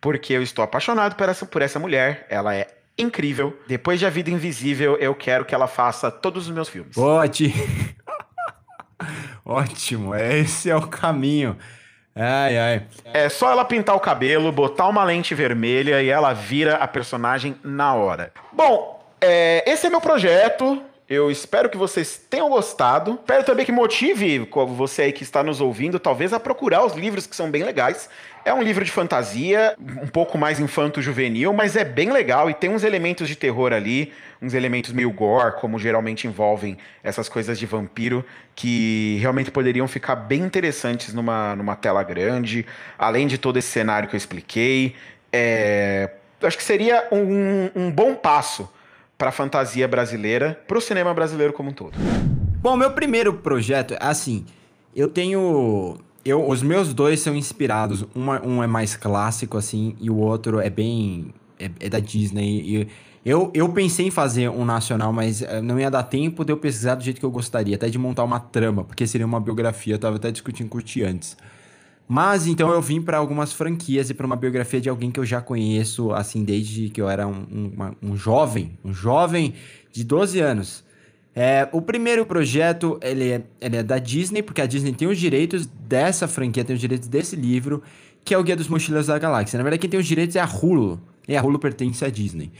Porque 0.00 0.32
eu 0.32 0.42
estou 0.42 0.62
apaixonado 0.62 1.16
por 1.16 1.28
essa, 1.28 1.44
por 1.44 1.62
essa 1.62 1.78
mulher, 1.78 2.26
ela 2.30 2.54
é 2.54 2.68
incrível. 2.96 3.58
Depois 3.66 3.98
de 3.98 4.06
A 4.06 4.10
Vida 4.10 4.30
Invisível, 4.30 4.96
eu 4.96 5.14
quero 5.14 5.44
que 5.44 5.54
ela 5.54 5.66
faça 5.66 6.10
todos 6.10 6.46
os 6.46 6.54
meus 6.54 6.68
filmes. 6.68 6.96
Ótimo! 6.96 7.54
Ótimo, 9.44 10.14
esse 10.14 10.70
é 10.70 10.76
o 10.76 10.86
caminho. 10.86 11.56
Ai, 12.14 12.58
ai. 12.58 12.82
É 13.12 13.28
só 13.28 13.50
ela 13.50 13.64
pintar 13.64 13.94
o 13.94 14.00
cabelo, 14.00 14.50
botar 14.50 14.88
uma 14.88 15.04
lente 15.04 15.34
vermelha 15.34 16.02
e 16.02 16.08
ela 16.08 16.32
vira 16.32 16.76
a 16.76 16.88
personagem 16.88 17.56
na 17.62 17.94
hora. 17.94 18.32
Bom, 18.52 19.00
é, 19.20 19.64
esse 19.66 19.86
é 19.86 19.90
meu 19.90 20.00
projeto. 20.00 20.82
Eu 21.10 21.28
espero 21.28 21.68
que 21.68 21.76
vocês 21.76 22.22
tenham 22.30 22.48
gostado. 22.48 23.14
Espero 23.14 23.42
também 23.42 23.66
que 23.66 23.72
motive 23.72 24.48
você 24.68 25.02
aí 25.02 25.12
que 25.12 25.24
está 25.24 25.42
nos 25.42 25.60
ouvindo, 25.60 25.98
talvez, 25.98 26.32
a 26.32 26.38
procurar 26.38 26.86
os 26.86 26.92
livros 26.94 27.26
que 27.26 27.34
são 27.34 27.50
bem 27.50 27.64
legais. 27.64 28.08
É 28.44 28.54
um 28.54 28.62
livro 28.62 28.84
de 28.84 28.92
fantasia, 28.92 29.74
um 30.00 30.06
pouco 30.06 30.38
mais 30.38 30.60
infanto-juvenil, 30.60 31.52
mas 31.52 31.74
é 31.74 31.82
bem 31.82 32.12
legal 32.12 32.48
e 32.48 32.54
tem 32.54 32.70
uns 32.70 32.84
elementos 32.84 33.26
de 33.26 33.34
terror 33.34 33.72
ali, 33.72 34.12
uns 34.40 34.54
elementos 34.54 34.92
meio 34.92 35.10
gore, 35.10 35.56
como 35.60 35.80
geralmente 35.80 36.28
envolvem 36.28 36.78
essas 37.02 37.28
coisas 37.28 37.58
de 37.58 37.66
vampiro, 37.66 38.24
que 38.54 39.18
realmente 39.20 39.50
poderiam 39.50 39.88
ficar 39.88 40.14
bem 40.14 40.42
interessantes 40.42 41.12
numa, 41.12 41.56
numa 41.56 41.74
tela 41.74 42.04
grande, 42.04 42.64
além 42.96 43.26
de 43.26 43.36
todo 43.36 43.58
esse 43.58 43.68
cenário 43.68 44.08
que 44.08 44.14
eu 44.14 44.18
expliquei. 44.18 44.94
É, 45.32 46.08
acho 46.40 46.56
que 46.56 46.62
seria 46.62 47.08
um, 47.10 47.68
um 47.74 47.90
bom 47.90 48.14
passo 48.14 48.70
para 49.20 49.28
a 49.28 49.32
fantasia 49.32 49.86
brasileira, 49.86 50.58
para 50.66 50.78
o 50.78 50.80
cinema 50.80 51.12
brasileiro 51.12 51.52
como 51.52 51.68
um 51.68 51.72
todo? 51.74 51.92
Bom, 52.62 52.74
meu 52.74 52.90
primeiro 52.92 53.34
projeto, 53.34 53.94
assim, 54.00 54.46
eu 54.96 55.08
tenho 55.08 55.98
eu, 56.24 56.48
os 56.48 56.62
meus 56.62 56.94
dois 56.94 57.20
são 57.20 57.36
inspirados. 57.36 58.06
Um 58.16 58.62
é 58.62 58.66
mais 58.66 58.96
clássico, 58.96 59.58
assim, 59.58 59.94
e 60.00 60.08
o 60.08 60.16
outro 60.16 60.58
é 60.58 60.70
bem. 60.70 61.34
É, 61.58 61.70
é 61.80 61.88
da 61.90 62.00
Disney. 62.00 62.88
Eu, 63.22 63.50
eu 63.52 63.68
pensei 63.68 64.06
em 64.06 64.10
fazer 64.10 64.48
um 64.48 64.64
nacional, 64.64 65.12
mas 65.12 65.42
eh, 65.42 65.60
não 65.60 65.78
ia 65.78 65.90
dar 65.90 66.04
tempo 66.04 66.42
de 66.42 66.50
eu 66.54 66.56
pesquisar 66.56 66.94
do 66.94 67.04
jeito 67.04 67.20
que 67.20 67.26
eu 67.26 67.30
gostaria, 67.30 67.76
até 67.76 67.90
de 67.90 67.98
montar 67.98 68.24
uma 68.24 68.40
trama, 68.40 68.84
porque 68.84 69.06
seria 69.06 69.26
uma 69.26 69.38
biografia. 69.38 69.94
Eu 69.94 69.98
tava 69.98 70.16
até 70.16 70.30
discutindo 70.30 70.70
curtir 70.70 71.04
antes. 71.04 71.36
Mas 72.12 72.48
então 72.48 72.72
eu 72.72 72.82
vim 72.82 73.00
para 73.00 73.18
algumas 73.18 73.52
franquias 73.52 74.10
e 74.10 74.14
para 74.14 74.26
uma 74.26 74.34
biografia 74.34 74.80
de 74.80 74.88
alguém 74.88 75.12
que 75.12 75.20
eu 75.20 75.24
já 75.24 75.40
conheço, 75.40 76.10
assim, 76.10 76.42
desde 76.42 76.88
que 76.88 77.00
eu 77.00 77.08
era 77.08 77.24
um, 77.24 77.46
um, 77.48 77.70
uma, 77.72 77.96
um 78.02 78.16
jovem, 78.16 78.76
um 78.84 78.92
jovem 78.92 79.54
de 79.92 80.02
12 80.02 80.40
anos. 80.40 80.82
É, 81.32 81.68
o 81.70 81.80
primeiro 81.80 82.26
projeto, 82.26 82.98
ele 83.00 83.30
é, 83.30 83.42
ele 83.60 83.76
é 83.76 83.82
da 83.84 83.98
Disney, 83.98 84.42
porque 84.42 84.60
a 84.60 84.66
Disney 84.66 84.92
tem 84.92 85.06
os 85.06 85.20
direitos 85.20 85.66
dessa 85.66 86.26
franquia, 86.26 86.64
tem 86.64 86.74
os 86.74 86.80
direitos 86.80 87.06
desse 87.06 87.36
livro, 87.36 87.80
que 88.24 88.34
é 88.34 88.38
o 88.38 88.42
Guia 88.42 88.56
dos 88.56 88.66
Mochileiros 88.66 89.06
da 89.06 89.16
Galáxia. 89.16 89.56
Na 89.56 89.62
verdade, 89.62 89.80
quem 89.80 89.88
tem 89.88 90.00
os 90.00 90.06
direitos 90.06 90.34
é 90.34 90.40
a 90.40 90.48
Hulu, 90.48 91.00
e 91.28 91.36
a 91.36 91.40
Hulu 91.40 91.60
pertence 91.60 92.04
à 92.04 92.10
Disney 92.10 92.50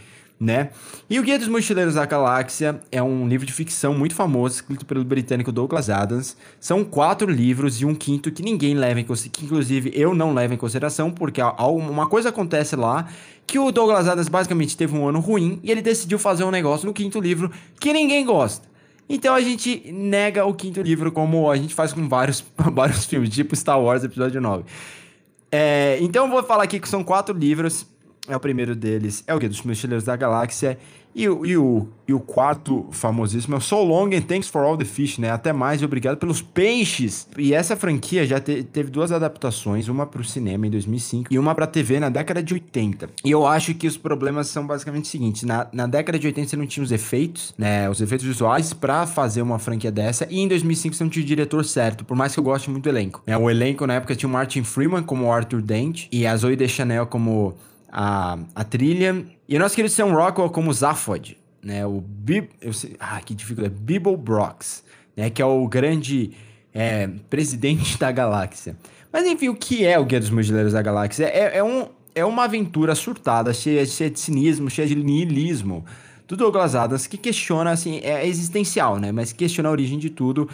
né? 0.40 0.70
E 1.08 1.18
o 1.18 1.22
Guia 1.22 1.38
dos 1.38 1.48
Mochileiros 1.48 1.94
da 1.94 2.06
Galáxia 2.06 2.80
é 2.90 3.02
um 3.02 3.28
livro 3.28 3.44
de 3.44 3.52
ficção 3.52 3.92
muito 3.92 4.14
famoso, 4.14 4.54
escrito 4.54 4.86
pelo 4.86 5.04
britânico 5.04 5.52
Douglas 5.52 5.90
Adams. 5.90 6.34
São 6.58 6.82
quatro 6.82 7.30
livros 7.30 7.82
e 7.82 7.84
um 7.84 7.94
quinto 7.94 8.32
que 8.32 8.42
ninguém 8.42 8.74
leva 8.74 8.98
em 8.98 9.04
consideração, 9.04 9.32
que 9.32 9.44
inclusive 9.44 9.92
eu 9.94 10.14
não 10.14 10.32
levo 10.32 10.54
em 10.54 10.56
consideração, 10.56 11.10
porque 11.10 11.42
uma 11.42 12.08
coisa 12.08 12.30
acontece 12.30 12.74
lá 12.74 13.06
que 13.46 13.58
o 13.58 13.70
Douglas 13.70 14.08
Adams 14.08 14.28
basicamente 14.28 14.74
teve 14.76 14.96
um 14.96 15.06
ano 15.06 15.20
ruim 15.20 15.60
e 15.62 15.70
ele 15.70 15.82
decidiu 15.82 16.18
fazer 16.18 16.44
um 16.44 16.50
negócio 16.50 16.86
no 16.86 16.94
quinto 16.94 17.20
livro 17.20 17.50
que 17.78 17.92
ninguém 17.92 18.24
gosta. 18.24 18.66
Então 19.06 19.34
a 19.34 19.40
gente 19.42 19.92
nega 19.92 20.46
o 20.46 20.54
quinto 20.54 20.80
livro 20.80 21.12
como 21.12 21.50
a 21.50 21.56
gente 21.56 21.74
faz 21.74 21.92
com 21.92 22.08
vários, 22.08 22.42
vários 22.72 23.04
filmes, 23.04 23.28
tipo 23.28 23.54
Star 23.54 23.78
Wars 23.78 24.04
Episódio 24.04 24.40
9. 24.40 24.64
É, 25.52 25.98
então 26.00 26.24
eu 26.24 26.30
vou 26.30 26.42
falar 26.44 26.62
aqui 26.62 26.80
que 26.80 26.88
são 26.88 27.04
quatro 27.04 27.36
livros 27.36 27.84
é 28.28 28.36
o 28.36 28.40
primeiro 28.40 28.74
deles, 28.74 29.24
é 29.26 29.34
o 29.34 29.38
Guia 29.38 29.48
dos 29.48 29.62
Mochileiros 29.62 30.04
da 30.04 30.16
Galáxia. 30.16 30.78
E, 31.14 31.24
e, 31.24 31.56
o, 31.56 31.88
e 32.06 32.14
o 32.14 32.20
quarto 32.20 32.86
famosíssimo 32.92 33.56
é 33.56 33.58
o 33.58 33.60
So 33.60 33.82
Long 33.82 34.14
and 34.14 34.22
Thanks 34.22 34.48
for 34.48 34.62
All 34.62 34.76
the 34.76 34.84
Fish, 34.84 35.18
né? 35.18 35.30
Até 35.30 35.52
mais 35.52 35.82
e 35.82 35.84
obrigado 35.84 36.16
pelos 36.16 36.40
peixes. 36.40 37.26
E 37.36 37.52
essa 37.52 37.76
franquia 37.76 38.24
já 38.24 38.38
te, 38.38 38.62
teve 38.62 38.90
duas 38.90 39.10
adaptações, 39.10 39.88
uma 39.88 40.06
para 40.06 40.20
o 40.20 40.24
cinema 40.24 40.68
em 40.68 40.70
2005 40.70 41.32
e 41.32 41.38
uma 41.38 41.52
para 41.52 41.66
TV 41.66 41.98
na 41.98 42.08
década 42.08 42.40
de 42.40 42.54
80. 42.54 43.10
E 43.24 43.30
eu 43.30 43.44
acho 43.44 43.74
que 43.74 43.88
os 43.88 43.96
problemas 43.96 44.46
são 44.48 44.64
basicamente 44.64 45.04
os 45.04 45.10
seguintes: 45.10 45.42
na, 45.42 45.66
na 45.72 45.88
década 45.88 46.16
de 46.16 46.28
80 46.28 46.48
você 46.48 46.56
não 46.56 46.66
tinha 46.66 46.84
os 46.84 46.92
efeitos, 46.92 47.54
né? 47.58 47.90
Os 47.90 48.00
efeitos 48.00 48.24
visuais 48.24 48.72
para 48.72 49.04
fazer 49.04 49.42
uma 49.42 49.58
franquia 49.58 49.90
dessa, 49.90 50.28
e 50.30 50.38
em 50.38 50.46
2005 50.46 50.94
você 50.94 51.02
não 51.02 51.10
tinha 51.10 51.24
o 51.24 51.26
diretor 51.26 51.64
certo, 51.64 52.04
por 52.04 52.16
mais 52.16 52.34
que 52.34 52.38
eu 52.38 52.44
goste 52.44 52.70
muito 52.70 52.84
do 52.84 52.88
elenco. 52.88 53.20
Né? 53.26 53.36
O 53.36 53.50
elenco 53.50 53.84
na 53.84 53.94
época 53.94 54.14
tinha 54.14 54.28
o 54.28 54.32
Martin 54.32 54.62
Freeman 54.62 55.02
como 55.02 55.32
Arthur 55.32 55.60
Dent 55.60 56.06
e 56.12 56.24
a 56.24 56.36
Zoe 56.36 56.54
Deschanel 56.54 57.06
como 57.06 57.54
a, 57.90 58.38
a 58.54 58.64
trilha. 58.64 59.24
E 59.48 59.56
o 59.56 59.58
nosso 59.58 59.74
querido 59.74 59.92
Sam 59.92 60.12
Rockwell 60.12 60.50
como 60.50 60.72
Zaphod, 60.72 61.36
né? 61.62 61.84
O 61.86 62.00
Bib... 62.00 62.48
Eu 62.60 62.72
sei, 62.72 62.96
ah, 62.98 63.20
que 63.20 63.34
dificuldade. 63.34 63.74
Bibble 63.74 64.16
Brox, 64.16 64.84
né? 65.16 65.30
Que 65.30 65.42
é 65.42 65.44
o 65.44 65.66
grande 65.66 66.32
é, 66.72 67.08
presidente 67.28 67.96
da 68.00 68.10
galáxia. 68.10 68.76
Mas 69.12 69.26
enfim, 69.26 69.48
o 69.48 69.54
que 69.54 69.84
é 69.84 69.98
o 69.98 70.04
Guia 70.04 70.20
dos 70.20 70.30
Mochileiros 70.30 70.72
da 70.72 70.82
Galáxia? 70.82 71.24
É, 71.26 71.58
é, 71.58 71.64
um, 71.64 71.88
é 72.14 72.24
uma 72.24 72.44
aventura 72.44 72.94
surtada, 72.94 73.52
cheia, 73.52 73.84
cheia 73.84 74.08
de 74.08 74.20
cinismo, 74.20 74.70
cheia 74.70 74.86
de 74.86 74.94
niilismo 74.94 75.84
do 76.28 76.36
Douglas 76.36 76.76
Adams, 76.76 77.08
que 77.08 77.16
questiona, 77.16 77.72
assim, 77.72 77.98
é 78.04 78.24
existencial, 78.24 78.98
né? 78.98 79.10
Mas 79.10 79.32
questiona 79.32 79.68
a 79.68 79.72
origem 79.72 79.98
de 79.98 80.10
tudo 80.10 80.48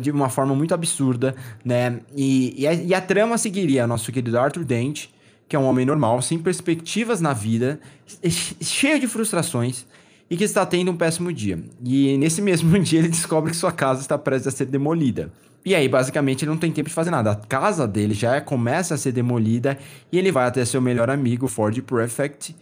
de 0.00 0.10
uma 0.10 0.28
forma 0.28 0.56
muito 0.56 0.74
absurda, 0.74 1.36
né? 1.64 2.00
E, 2.16 2.62
e, 2.62 2.66
a, 2.66 2.74
e 2.74 2.92
a 2.92 3.00
trama 3.00 3.38
seguiria 3.38 3.86
nosso 3.86 4.10
querido 4.10 4.36
Arthur 4.36 4.64
Dent, 4.64 5.06
que 5.50 5.56
é 5.56 5.58
um 5.58 5.64
homem 5.64 5.84
normal, 5.84 6.22
sem 6.22 6.38
perspectivas 6.38 7.20
na 7.20 7.32
vida, 7.32 7.80
cheio 8.62 9.00
de 9.00 9.08
frustrações 9.08 9.84
e 10.30 10.36
que 10.36 10.44
está 10.44 10.64
tendo 10.64 10.92
um 10.92 10.96
péssimo 10.96 11.32
dia. 11.32 11.58
E 11.84 12.16
nesse 12.18 12.40
mesmo 12.40 12.78
dia 12.78 13.00
ele 13.00 13.08
descobre 13.08 13.50
que 13.50 13.56
sua 13.56 13.72
casa 13.72 14.00
está 14.00 14.16
prestes 14.16 14.46
a 14.54 14.56
ser 14.56 14.66
demolida. 14.66 15.32
E 15.66 15.74
aí, 15.74 15.88
basicamente, 15.88 16.44
ele 16.44 16.52
não 16.52 16.56
tem 16.56 16.70
tempo 16.70 16.88
de 16.88 16.94
fazer 16.94 17.10
nada. 17.10 17.32
A 17.32 17.34
casa 17.34 17.86
dele 17.86 18.14
já 18.14 18.40
começa 18.40 18.94
a 18.94 18.96
ser 18.96 19.10
demolida 19.10 19.76
e 20.12 20.18
ele 20.18 20.30
vai 20.30 20.46
até 20.46 20.64
seu 20.64 20.80
melhor 20.80 21.10
amigo, 21.10 21.48
Ford 21.48 21.76
Prefect, 21.82 22.54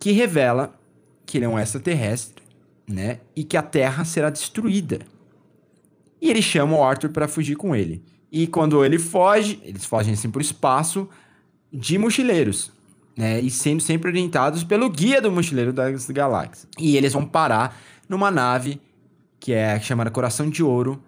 que 0.00 0.10
revela 0.10 0.74
que 1.24 1.38
ele 1.38 1.44
é 1.44 1.48
um 1.48 1.56
extraterrestre, 1.56 2.42
né? 2.88 3.20
E 3.36 3.44
que 3.44 3.56
a 3.56 3.62
Terra 3.62 4.04
será 4.04 4.30
destruída. 4.30 4.98
E 6.20 6.28
ele 6.28 6.42
chama 6.42 6.76
o 6.76 6.82
Arthur 6.82 7.10
para 7.10 7.28
fugir 7.28 7.54
com 7.54 7.74
ele. 7.74 8.02
E 8.32 8.48
quando 8.48 8.84
ele 8.84 8.98
foge, 8.98 9.60
eles 9.62 9.84
fogem 9.84 10.14
assim 10.14 10.28
por 10.28 10.42
espaço, 10.42 11.08
de 11.72 11.96
mochileiros, 11.96 12.70
né? 13.16 13.40
E 13.40 13.50
sendo 13.50 13.80
sempre 13.80 14.10
orientados 14.10 14.62
pelo 14.62 14.90
guia 14.90 15.20
do 15.20 15.30
mochileiro 15.30 15.72
das 15.72 16.08
galáxias. 16.10 16.66
E 16.78 16.96
eles 16.96 17.12
vão 17.12 17.24
parar 17.24 17.80
numa 18.08 18.30
nave 18.30 18.80
que 19.40 19.52
é 19.52 19.80
chamada 19.80 20.08
Coração 20.08 20.48
de 20.48 20.62
Ouro, 20.62 21.02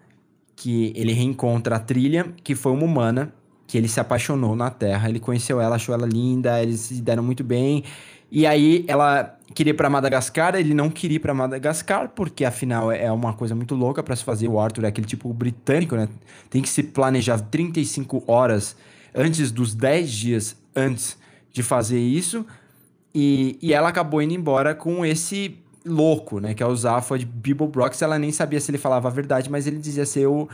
que 0.57 0.91
ele 0.93 1.13
reencontra 1.13 1.77
a 1.77 1.79
trilha, 1.79 2.33
que 2.43 2.53
foi 2.53 2.73
uma 2.73 2.83
humana, 2.83 3.33
que 3.65 3.77
ele 3.77 3.87
se 3.87 3.97
apaixonou 3.99 4.57
na 4.57 4.69
Terra, 4.69 5.07
ele 5.07 5.21
conheceu 5.21 5.61
ela, 5.61 5.75
achou 5.75 5.95
ela 5.95 6.05
linda, 6.05 6.61
eles 6.61 6.81
se 6.81 7.01
deram 7.01 7.23
muito 7.23 7.45
bem. 7.45 7.85
E 8.29 8.45
aí 8.45 8.83
ela 8.89 9.37
queria 9.53 9.71
ir 9.71 9.75
para 9.75 9.89
Madagascar, 9.89 10.55
ele 10.55 10.73
não 10.73 10.89
queria 10.89 11.15
ir 11.15 11.19
para 11.19 11.33
Madagascar, 11.33 12.09
porque 12.09 12.43
afinal 12.43 12.91
é 12.91 13.09
uma 13.09 13.31
coisa 13.31 13.55
muito 13.55 13.73
louca 13.73 14.03
para 14.03 14.15
se 14.15 14.23
fazer. 14.25 14.49
O 14.49 14.59
Arthur 14.59 14.83
é 14.83 14.87
aquele 14.87 15.07
tipo 15.07 15.33
britânico, 15.33 15.95
né? 15.95 16.09
Tem 16.49 16.61
que 16.61 16.67
se 16.67 16.83
planejar 16.83 17.39
35 17.39 18.23
horas 18.27 18.75
antes 19.15 19.51
dos 19.51 19.73
10 19.73 20.11
dias 20.11 20.57
antes 20.75 21.17
de 21.51 21.63
fazer 21.63 21.99
isso. 21.99 22.45
E, 23.13 23.57
e 23.61 23.73
ela 23.73 23.89
acabou 23.89 24.21
indo 24.21 24.33
embora 24.33 24.75
com 24.75 25.05
esse 25.05 25.57
louco, 25.85 26.39
né? 26.39 26.53
Que 26.53 26.61
é 26.61 26.65
o 26.65 26.75
Zaphod 26.75 27.25
Brox. 27.25 28.01
Ela 28.01 28.19
nem 28.19 28.31
sabia 28.31 28.59
se 28.59 28.69
ele 28.69 28.77
falava 28.77 29.07
a 29.07 29.11
verdade, 29.11 29.49
mas 29.49 29.65
ele 29.65 29.77
dizia 29.77 30.05
ser 30.05 30.27
o, 30.27 30.49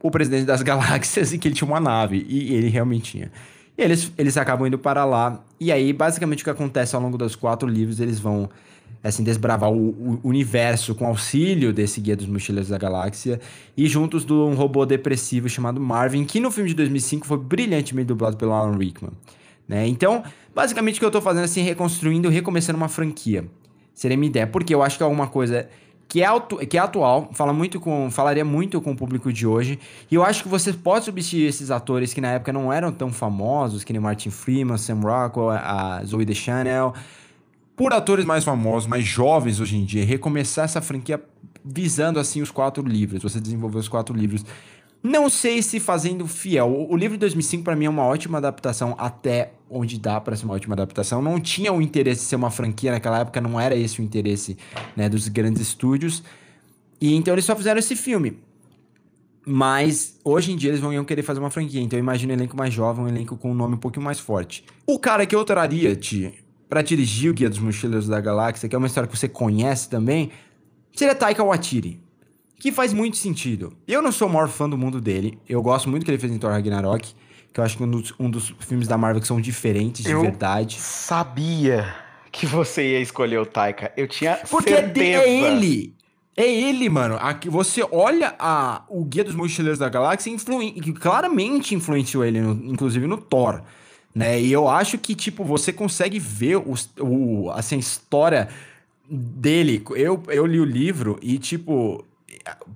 o 0.00 0.10
presidente 0.10 0.44
das 0.44 0.62
galáxias 0.62 1.32
e 1.32 1.38
que 1.38 1.48
ele 1.48 1.54
tinha 1.54 1.66
uma 1.66 1.80
nave. 1.80 2.24
E 2.28 2.54
ele 2.54 2.68
realmente 2.68 3.10
tinha. 3.10 3.32
E 3.76 3.82
eles, 3.82 4.12
eles 4.16 4.36
acabam 4.36 4.68
indo 4.68 4.78
para 4.78 5.04
lá. 5.04 5.42
E 5.58 5.72
aí, 5.72 5.92
basicamente, 5.92 6.42
o 6.42 6.44
que 6.44 6.50
acontece 6.50 6.94
ao 6.94 7.02
longo 7.02 7.18
dos 7.18 7.34
quatro 7.34 7.68
livros, 7.68 7.98
eles 7.98 8.20
vão 8.20 8.48
assim, 9.02 9.22
desbravar 9.22 9.70
o, 9.70 9.90
o, 9.90 10.20
universo 10.24 10.94
com 10.94 11.06
auxílio 11.06 11.72
desse 11.72 12.00
Guia 12.00 12.16
dos 12.16 12.26
Mochileiros 12.26 12.68
da 12.68 12.78
Galáxia 12.78 13.40
e 13.76 13.86
juntos 13.86 14.24
de 14.24 14.32
um 14.32 14.54
robô 14.54 14.84
depressivo 14.84 15.48
chamado 15.48 15.80
Marvin, 15.80 16.24
que 16.24 16.40
no 16.40 16.50
filme 16.50 16.70
de 16.70 16.76
2005 16.76 17.26
foi 17.26 17.38
brilhantemente 17.38 18.08
dublado 18.08 18.36
pelo 18.36 18.52
Alan 18.52 18.76
Rickman. 18.76 19.12
Né? 19.68 19.86
Então, 19.86 20.22
basicamente 20.54 20.96
o 20.96 20.98
que 20.98 21.04
eu 21.04 21.08
estou 21.08 21.22
fazendo 21.22 21.44
assim, 21.44 21.62
reconstruindo, 21.62 22.28
recomeçando 22.28 22.76
uma 22.76 22.88
franquia. 22.88 23.44
Seria 23.94 24.16
minha 24.16 24.28
ideia, 24.28 24.46
porque 24.46 24.74
eu 24.74 24.82
acho 24.82 24.96
que 24.96 25.02
é 25.02 25.06
alguma 25.06 25.26
coisa 25.26 25.68
que 26.08 26.22
é, 26.22 26.26
atu 26.26 26.58
que 26.58 26.76
é 26.76 26.80
atual, 26.80 27.30
fala 27.32 27.52
muito 27.52 27.80
com, 27.80 28.10
falaria 28.10 28.44
muito 28.44 28.80
com 28.80 28.92
o 28.92 28.96
público 28.96 29.32
de 29.32 29.46
hoje. 29.46 29.78
E 30.10 30.14
eu 30.14 30.24
acho 30.24 30.42
que 30.42 30.48
você 30.48 30.72
pode 30.72 31.04
substituir 31.04 31.46
esses 31.46 31.70
atores 31.70 32.14
que 32.14 32.20
na 32.20 32.32
época 32.32 32.52
não 32.52 32.72
eram 32.72 32.92
tão 32.92 33.12
famosos, 33.12 33.82
que 33.82 33.92
nem 33.92 34.00
Martin 34.00 34.30
Freeman, 34.30 34.78
Sam 34.78 35.00
Rockwell, 35.00 35.50
a 35.50 36.02
Zoe 36.04 36.24
Deschanel, 36.24 36.94
por 37.76 37.92
atores 37.92 38.24
mais 38.24 38.42
famosos, 38.42 38.88
mais 38.88 39.04
jovens 39.04 39.60
hoje 39.60 39.76
em 39.76 39.84
dia, 39.84 40.04
recomeçar 40.04 40.64
essa 40.64 40.80
franquia 40.80 41.22
visando 41.62 42.18
assim 42.18 42.40
os 42.40 42.50
quatro 42.50 42.82
livros, 42.82 43.22
você 43.22 43.38
desenvolver 43.38 43.78
os 43.78 43.88
quatro 43.88 44.16
livros. 44.16 44.44
Não 45.02 45.28
sei 45.28 45.62
se 45.62 45.78
fazendo 45.78 46.26
fiel. 46.26 46.88
O 46.88 46.96
livro 46.96 47.16
de 47.16 47.20
2005 47.20 47.62
para 47.62 47.76
mim 47.76 47.84
é 47.84 47.90
uma 47.90 48.02
ótima 48.02 48.38
adaptação 48.38 48.94
até 48.98 49.52
onde 49.70 50.00
dá 50.00 50.20
para 50.20 50.34
ser 50.34 50.46
uma 50.46 50.54
ótima 50.54 50.74
adaptação. 50.74 51.20
Não 51.20 51.38
tinha 51.38 51.72
o 51.72 51.82
interesse 51.82 52.22
de 52.22 52.26
ser 52.28 52.36
uma 52.36 52.50
franquia 52.50 52.90
naquela 52.90 53.20
época, 53.20 53.40
não 53.40 53.60
era 53.60 53.76
esse 53.76 54.00
o 54.00 54.02
interesse, 54.02 54.56
né, 54.96 55.08
dos 55.08 55.28
grandes 55.28 55.60
estúdios. 55.60 56.24
E 57.00 57.14
então 57.14 57.34
eles 57.34 57.44
só 57.44 57.54
fizeram 57.54 57.78
esse 57.78 57.94
filme. 57.94 58.38
Mas 59.46 60.18
hoje 60.24 60.50
em 60.50 60.56
dia 60.56 60.70
eles 60.70 60.80
vão 60.80 61.04
querer 61.04 61.22
fazer 61.22 61.38
uma 61.38 61.50
franquia. 61.50 61.80
Então 61.80 61.96
eu 61.96 62.02
imagino 62.02 62.32
um 62.32 62.36
elenco 62.36 62.56
mais 62.56 62.74
jovem, 62.74 63.04
um 63.04 63.08
elenco 63.08 63.36
com 63.36 63.52
um 63.52 63.54
nome 63.54 63.74
um 63.74 63.78
pouquinho 63.78 64.04
mais 64.04 64.18
forte. 64.18 64.64
O 64.86 64.98
cara 64.98 65.24
que 65.24 65.36
eu 65.36 65.44
traria, 65.44 65.94
Ti, 65.94 66.34
pra 66.68 66.82
dirigir 66.82 67.30
o 67.30 67.34
Guia 67.34 67.48
dos 67.48 67.58
Mochileiros 67.58 68.08
da 68.08 68.20
Galáxia, 68.20 68.68
que 68.68 68.74
é 68.74 68.78
uma 68.78 68.86
história 68.86 69.08
que 69.08 69.16
você 69.16 69.28
conhece 69.28 69.88
também, 69.88 70.30
seria 70.94 71.14
Taika 71.14 71.42
Waititi. 71.44 72.00
Que 72.58 72.72
faz 72.72 72.92
muito 72.92 73.18
sentido. 73.18 73.74
Eu 73.86 74.00
não 74.00 74.10
sou 74.10 74.28
o 74.28 74.32
maior 74.32 74.48
fã 74.48 74.68
do 74.68 74.78
mundo 74.78 74.98
dele. 75.00 75.38
Eu 75.46 75.60
gosto 75.62 75.90
muito 75.90 76.02
do 76.02 76.04
que 76.06 76.10
ele 76.10 76.18
fez 76.18 76.32
em 76.32 76.38
Thor 76.38 76.50
Ragnarok. 76.50 77.14
Que 77.52 77.60
eu 77.60 77.64
acho 77.64 77.76
que 77.76 77.82
um 77.82 77.90
dos, 77.90 78.14
um 78.18 78.30
dos 78.30 78.48
filmes 78.60 78.88
da 78.88 78.96
Marvel 78.96 79.20
que 79.20 79.26
são 79.26 79.38
diferentes 79.40 80.04
de 80.04 80.10
Eu 80.10 80.22
verdade. 80.22 80.76
Sabia 80.80 81.94
que 82.32 82.46
você 82.46 82.92
ia 82.92 83.00
escolher 83.00 83.38
o 83.38 83.44
Taika. 83.46 83.92
Eu 83.96 84.08
tinha 84.08 84.38
Porque 84.50 84.72
é, 84.72 84.82
de- 84.82 85.00
certeza. 85.00 85.22
é 85.22 85.52
ele. 85.52 85.94
É 86.36 86.46
ele, 86.46 86.88
mano. 86.88 87.16
Aqui 87.20 87.48
você 87.50 87.82
olha 87.90 88.34
a, 88.38 88.84
o 88.88 89.04
Guia 89.04 89.24
dos 89.24 89.34
Mochileiros 89.34 89.78
da 89.78 89.88
Galáxia 89.90 90.30
influi, 90.30 90.72
claramente 91.00 91.74
influenciou 91.74 92.24
ele, 92.24 92.40
no- 92.40 92.72
inclusive 92.72 93.06
no 93.06 93.16
Thor. 93.18 93.62
Né? 94.16 94.40
E 94.40 94.52
eu 94.52 94.68
acho 94.68 94.98
que, 94.98 95.14
tipo, 95.14 95.44
você 95.44 95.72
consegue 95.72 96.18
ver 96.18 96.56
os, 96.58 96.90
o, 97.00 97.50
assim, 97.52 97.76
a 97.76 97.78
história 97.78 98.48
dele. 99.08 99.82
Eu, 99.96 100.22
eu 100.28 100.46
li 100.46 100.60
o 100.60 100.64
livro 100.64 101.18
e, 101.22 101.38
tipo, 101.38 102.04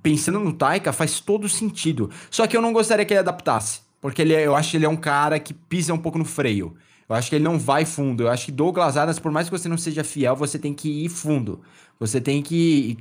pensando 0.03 0.39
no 0.41 0.53
Taika, 0.53 0.93
faz 0.93 1.21
todo 1.21 1.49
sentido. 1.49 2.11
Só 2.31 2.47
que 2.47 2.57
eu 2.57 2.63
não 2.63 2.73
gostaria 2.73 3.05
que 3.05 3.13
ele 3.15 3.21
adaptasse. 3.21 3.81
Porque 4.01 4.23
ele, 4.23 4.35
é- 4.35 4.47
eu 4.47 4.55
acho 4.57 4.71
que 4.71 4.77
ele 4.77 4.87
é 4.87 4.89
um 4.89 4.97
cara 4.97 5.39
que 5.41 5.53
pisa 5.55 5.93
um 5.95 5.99
pouco 5.99 6.19
no 6.19 6.25
freio. 6.25 6.77
Eu 7.09 7.17
acho 7.17 7.29
que 7.29 7.37
ele 7.37 7.45
não 7.45 7.59
vai 7.59 7.85
fundo. 7.85 8.23
Eu 8.25 8.31
acho 8.31 8.47
que 8.47 8.53
Douglas 8.53 8.97
Adams, 8.97 9.19
por 9.19 9.33
mais 9.33 9.49
que 9.49 9.59
você 9.59 9.69
não 9.69 9.77
seja 9.79 10.05
fiel, 10.05 10.37
você 10.37 10.59
tem 10.59 10.73
que 10.75 10.89
ir 11.05 11.09
fundo. 11.09 11.61
Você 11.99 12.21
tem 12.21 12.43
que 12.43 12.97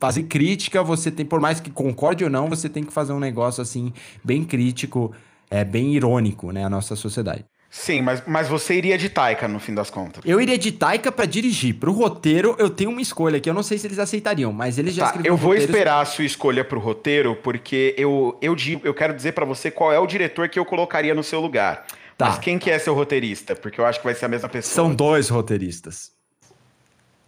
fazer 0.00 0.24
crítica, 0.24 0.82
você 0.82 1.10
tem, 1.10 1.24
por 1.24 1.40
mais 1.40 1.60
que 1.60 1.70
concorde 1.70 2.24
ou 2.24 2.30
não, 2.30 2.48
você 2.48 2.68
tem 2.68 2.82
que 2.84 2.92
fazer 2.92 3.12
um 3.12 3.20
negócio 3.20 3.62
assim, 3.62 3.92
bem 4.24 4.42
crítico, 4.44 5.12
é, 5.50 5.64
bem 5.64 5.94
irônico, 5.94 6.50
né, 6.52 6.64
a 6.64 6.70
nossa 6.70 6.96
sociedade. 6.96 7.44
Sim, 7.72 8.02
mas, 8.02 8.20
mas 8.26 8.48
você 8.48 8.74
iria 8.74 8.98
de 8.98 9.08
Taika 9.08 9.46
no 9.46 9.60
fim 9.60 9.72
das 9.72 9.88
contas. 9.90 10.24
Eu 10.26 10.40
iria 10.40 10.58
de 10.58 10.72
Taika 10.72 11.12
pra 11.12 11.24
dirigir. 11.24 11.74
Pro 11.76 11.92
roteiro, 11.92 12.56
eu 12.58 12.68
tenho 12.68 12.90
uma 12.90 13.00
escolha 13.00 13.38
que 13.38 13.48
eu 13.48 13.54
não 13.54 13.62
sei 13.62 13.78
se 13.78 13.86
eles 13.86 14.00
aceitariam, 14.00 14.52
mas 14.52 14.76
eles 14.76 14.92
já 14.92 15.02
Tá, 15.04 15.06
escreveram 15.10 15.32
eu 15.34 15.36
vou 15.38 15.50
roteiros- 15.52 15.70
esperar 15.76 16.00
a 16.00 16.04
sua 16.04 16.24
escolha 16.24 16.64
pro 16.64 16.80
roteiro, 16.80 17.36
porque 17.36 17.94
eu, 17.96 18.36
eu, 18.42 18.56
digo, 18.56 18.80
eu 18.84 18.92
quero 18.92 19.14
dizer 19.14 19.32
pra 19.32 19.44
você 19.44 19.70
qual 19.70 19.92
é 19.92 19.98
o 20.00 20.06
diretor 20.06 20.48
que 20.48 20.58
eu 20.58 20.64
colocaria 20.64 21.14
no 21.14 21.22
seu 21.22 21.40
lugar. 21.40 21.86
Tá. 22.18 22.26
Mas 22.30 22.38
quem 22.40 22.58
que 22.58 22.68
é 22.70 22.78
seu 22.78 22.92
roteirista? 22.92 23.54
Porque 23.54 23.80
eu 23.80 23.86
acho 23.86 24.00
que 24.00 24.04
vai 24.04 24.14
ser 24.16 24.24
a 24.24 24.28
mesma 24.28 24.48
pessoa. 24.48 24.74
São 24.74 24.92
dois 24.94 25.28
roteiristas. 25.28 26.10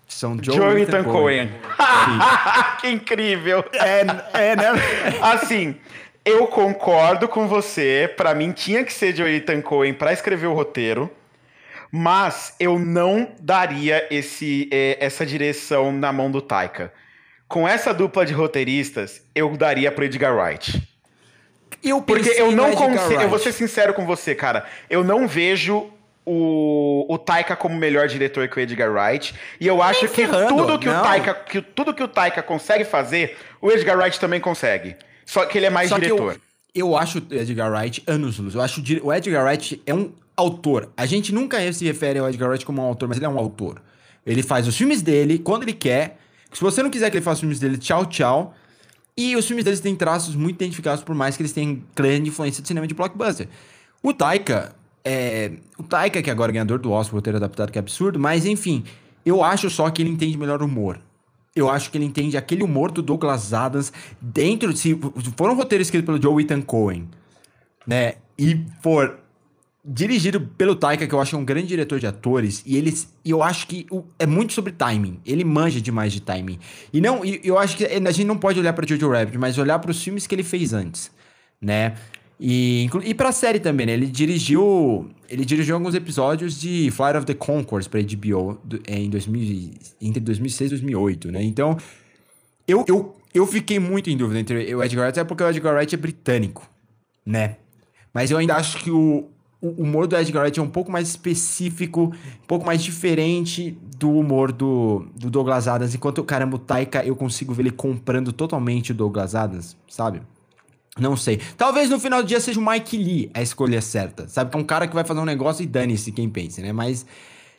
São 0.08 0.36
Joe 0.42 0.54
Jonathan 0.56 0.80
Ethan 0.80 1.04
Cohen. 1.04 1.50
que 2.80 2.88
incrível! 2.90 3.64
É, 3.72 4.00
é, 4.50 4.56
né? 4.56 4.66
Assim, 5.22 5.74
eu 6.24 6.46
concordo 6.46 7.28
com 7.28 7.46
você. 7.46 8.12
Pra 8.16 8.34
mim 8.34 8.52
tinha 8.52 8.84
que 8.84 8.92
ser 8.92 9.12
Jonathan 9.12 9.60
Cohen 9.60 9.94
pra 9.94 10.12
escrever 10.12 10.46
o 10.46 10.54
roteiro. 10.54 11.10
Mas 11.90 12.54
eu 12.58 12.78
não 12.78 13.32
daria 13.38 14.06
esse, 14.10 14.68
eh, 14.72 14.96
essa 14.98 15.26
direção 15.26 15.92
na 15.92 16.10
mão 16.10 16.30
do 16.30 16.40
Taika. 16.40 16.92
Com 17.46 17.68
essa 17.68 17.92
dupla 17.92 18.24
de 18.24 18.32
roteiristas, 18.32 19.22
eu 19.34 19.54
daria 19.58 19.92
pro 19.92 20.04
Edgar 20.04 20.34
Wright. 20.34 20.88
Eu 21.84 22.00
Porque 22.00 22.30
eu 22.30 22.50
não 22.52 22.72
consigo. 22.72 23.20
Eu 23.20 23.28
vou 23.28 23.38
ser 23.38 23.52
sincero 23.52 23.92
com 23.92 24.06
você, 24.06 24.34
cara. 24.34 24.64
Eu 24.88 25.04
não 25.04 25.28
vejo 25.28 25.92
o, 26.24 27.04
o 27.12 27.18
Taika 27.18 27.54
como 27.56 27.76
melhor 27.76 28.08
diretor 28.08 28.48
que 28.48 28.56
o 28.56 28.60
Edgar 28.60 28.90
Wright. 28.90 29.34
E 29.60 29.66
eu 29.66 29.82
acho 29.82 30.08
que 30.08 30.26
tudo 30.26 30.78
que, 30.78 30.88
o. 30.88 31.02
Taika, 31.02 31.34
que 31.34 31.60
tudo 31.60 31.92
que 31.92 32.02
o 32.02 32.08
Taika 32.08 32.42
consegue 32.42 32.84
fazer, 32.84 33.36
o 33.60 33.70
Edgar 33.70 33.98
Wright 33.98 34.18
também 34.18 34.40
consegue. 34.40 34.96
Só 35.26 35.44
que 35.46 35.58
ele 35.58 35.66
é 35.66 35.70
mais 35.70 35.88
Só 35.88 35.98
diretor. 35.98 36.40
eu, 36.74 36.88
eu 36.88 36.96
acho 36.96 37.18
o 37.18 37.34
Edgar 37.34 37.70
Wright 37.72 38.02
anos 38.06 38.38
luz. 38.38 38.54
Eu 38.54 38.60
acho 38.60 38.82
o 39.02 39.12
Edgar 39.12 39.44
Wright 39.44 39.82
é 39.86 39.94
um 39.94 40.12
autor. 40.36 40.90
A 40.96 41.06
gente 41.06 41.32
nunca 41.32 41.72
se 41.72 41.84
refere 41.84 42.18
ao 42.18 42.28
Edgar 42.28 42.48
Wright 42.48 42.64
como 42.64 42.82
um 42.82 42.84
autor, 42.84 43.08
mas 43.08 43.18
ele 43.18 43.26
é 43.26 43.28
um 43.28 43.38
autor. 43.38 43.80
Ele 44.24 44.42
faz 44.42 44.66
os 44.66 44.76
filmes 44.76 45.02
dele 45.02 45.38
quando 45.38 45.62
ele 45.64 45.72
quer. 45.72 46.18
Se 46.52 46.60
você 46.60 46.82
não 46.82 46.90
quiser 46.90 47.10
que 47.10 47.16
ele 47.16 47.24
faça 47.24 47.34
os 47.34 47.40
filmes 47.40 47.58
dele, 47.58 47.78
tchau, 47.78 48.06
tchau. 48.06 48.54
E 49.16 49.36
os 49.36 49.46
filmes 49.46 49.64
deles 49.64 49.80
têm 49.80 49.94
traços 49.94 50.34
muito 50.34 50.56
identificados, 50.56 51.04
por 51.04 51.14
mais 51.14 51.36
que 51.36 51.42
eles 51.42 51.52
tenham 51.52 51.82
grande 51.94 52.30
influência 52.30 52.62
de 52.62 52.68
cinema 52.68 52.86
de 52.86 52.94
blockbuster. 52.94 53.48
O 54.02 54.12
Taika, 54.12 54.74
é, 55.04 55.52
o 55.78 55.82
Taika, 55.82 56.22
que 56.22 56.30
agora 56.30 56.50
é 56.50 56.54
ganhador 56.54 56.78
do 56.78 56.90
Oscar, 56.90 57.16
roteiro 57.16 57.36
adaptado, 57.36 57.70
que 57.70 57.78
é 57.78 57.80
absurdo, 57.80 58.18
mas 58.18 58.46
enfim, 58.46 58.84
eu 59.24 59.44
acho 59.44 59.68
só 59.68 59.90
que 59.90 60.00
ele 60.00 60.10
entende 60.10 60.36
melhor 60.38 60.62
o 60.62 60.64
humor. 60.64 60.98
Eu 61.54 61.68
acho 61.68 61.90
que 61.90 61.98
ele 61.98 62.04
entende 62.04 62.36
aquele 62.36 62.62
humor 62.62 62.90
do 62.90 63.02
Douglas 63.02 63.52
Adams 63.52 63.92
dentro. 64.20 64.74
Se 64.76 64.98
for 65.36 65.50
um 65.50 65.54
roteiro 65.54 65.82
escrito 65.82 66.06
pelo 66.06 66.20
Joe 66.20 66.42
Ethan 66.42 66.62
Cohen, 66.62 67.08
né? 67.86 68.14
E 68.38 68.64
for 68.82 69.18
dirigido 69.84 70.40
pelo 70.40 70.76
Taika, 70.76 71.06
que 71.06 71.14
eu 71.14 71.20
acho 71.20 71.36
um 71.36 71.44
grande 71.44 71.66
diretor 71.66 71.98
de 71.98 72.06
atores, 72.06 72.62
e 72.64 72.76
eles, 72.76 73.12
eu 73.24 73.42
acho 73.42 73.66
que 73.66 73.84
o- 73.90 74.04
é 74.18 74.24
muito 74.26 74.52
sobre 74.52 74.72
timing. 74.72 75.18
Ele 75.26 75.42
manja 75.44 75.80
demais 75.80 76.12
de 76.12 76.20
timing. 76.20 76.58
E 76.92 77.00
não, 77.00 77.24
eu 77.24 77.58
acho 77.58 77.76
que 77.76 77.84
a 77.84 78.10
gente 78.12 78.24
não 78.24 78.38
pode 78.38 78.60
olhar 78.60 78.72
para 78.72 78.86
Jojo 78.86 79.10
Rabbit, 79.10 79.36
mas 79.38 79.58
olhar 79.58 79.78
para 79.80 79.90
os 79.90 80.02
filmes 80.02 80.26
que 80.26 80.34
ele 80.34 80.44
fez 80.44 80.72
antes, 80.72 81.10
né? 81.60 81.96
E, 82.44 82.90
e 83.04 83.14
pra 83.14 83.30
série 83.30 83.60
também, 83.60 83.86
né? 83.86 83.92
Ele 83.92 84.06
dirigiu. 84.06 85.08
Ele 85.30 85.44
dirigiu 85.44 85.76
alguns 85.76 85.94
episódios 85.94 86.60
de 86.60 86.90
Flight 86.90 87.16
of 87.18 87.24
the 87.26 87.34
Conchords 87.34 87.86
pra 87.86 88.00
HBO 88.02 88.58
do- 88.64 88.82
em 88.88 89.08
2000, 89.08 89.74
entre 90.00 90.18
2006 90.20 90.72
e 90.72 90.74
2008, 90.74 91.30
né? 91.30 91.40
Então, 91.42 91.76
eu, 92.66 92.84
eu, 92.88 93.14
eu 93.32 93.46
fiquei 93.46 93.78
muito 93.78 94.10
em 94.10 94.16
dúvida 94.16 94.40
entre 94.40 94.74
o 94.74 94.82
Edgar 94.82 95.04
Wright, 95.04 95.20
até 95.20 95.24
porque 95.26 95.44
o 95.44 95.48
Edgar 95.48 95.74
Wright 95.76 95.94
é 95.94 95.98
britânico, 95.98 96.68
né? 97.24 97.56
Mas 98.12 98.30
eu 98.32 98.38
ainda 98.38 98.56
acho 98.56 98.78
que 98.78 98.90
o, 98.90 99.28
o 99.60 99.68
humor 99.80 100.08
do 100.08 100.16
Edgar 100.16 100.42
Wright 100.42 100.58
é 100.58 100.62
um 100.62 100.68
pouco 100.68 100.90
mais 100.90 101.08
específico, 101.08 102.12
um 102.42 102.46
pouco 102.48 102.66
mais 102.66 102.82
diferente 102.82 103.78
do 103.98 104.10
humor 104.10 104.50
do, 104.50 105.06
do 105.16 105.30
Douglas 105.30 105.68
Adams. 105.68 105.94
Enquanto, 105.94 106.22
caramba, 106.24 106.56
o 106.56 106.58
Taika, 106.58 107.04
eu 107.06 107.14
consigo 107.14 107.54
ver 107.54 107.62
ele 107.62 107.70
comprando 107.70 108.32
totalmente 108.32 108.90
o 108.90 108.94
Douglas 108.94 109.36
Adams, 109.36 109.76
sabe? 109.88 110.20
Não 110.98 111.16
sei. 111.16 111.40
Talvez 111.56 111.88
no 111.88 111.98
final 111.98 112.22
do 112.22 112.28
dia 112.28 112.38
seja 112.38 112.60
o 112.60 112.66
Mike 112.66 112.96
Lee 112.96 113.30
a 113.32 113.40
escolha 113.40 113.80
certa. 113.80 114.28
Sabe? 114.28 114.50
Que 114.50 114.56
é 114.56 114.60
um 114.60 114.64
cara 114.64 114.86
que 114.86 114.94
vai 114.94 115.04
fazer 115.04 115.20
um 115.20 115.24
negócio 115.24 115.62
e 115.62 115.66
dane-se 115.66 116.12
quem 116.12 116.28
pensa, 116.28 116.60
né? 116.60 116.72
Mas 116.72 117.06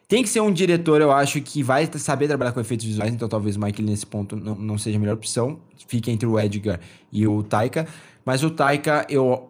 tem 0.07 0.21
que 0.21 0.29
ser 0.29 0.41
um 0.41 0.51
diretor, 0.51 1.01
eu 1.01 1.11
acho, 1.11 1.41
que 1.41 1.63
vai 1.63 1.89
saber 1.97 2.27
trabalhar 2.27 2.51
com 2.51 2.59
efeitos 2.59 2.85
visuais. 2.85 3.11
Então 3.11 3.27
talvez 3.27 3.55
o 3.55 3.59
Mike 3.59 3.81
Lee 3.81 3.89
nesse 3.89 4.05
ponto 4.05 4.35
não, 4.35 4.53
não 4.53 4.77
seja 4.77 4.97
a 4.97 4.99
melhor 4.99 5.15
opção. 5.15 5.59
Fique 5.87 6.11
entre 6.11 6.27
o 6.27 6.39
Edgar 6.39 6.79
e 7.11 7.25
o 7.25 7.41
Taika. 7.41 7.87
Mas 8.23 8.43
o 8.43 8.51
Taika, 8.51 9.05
eu. 9.09 9.49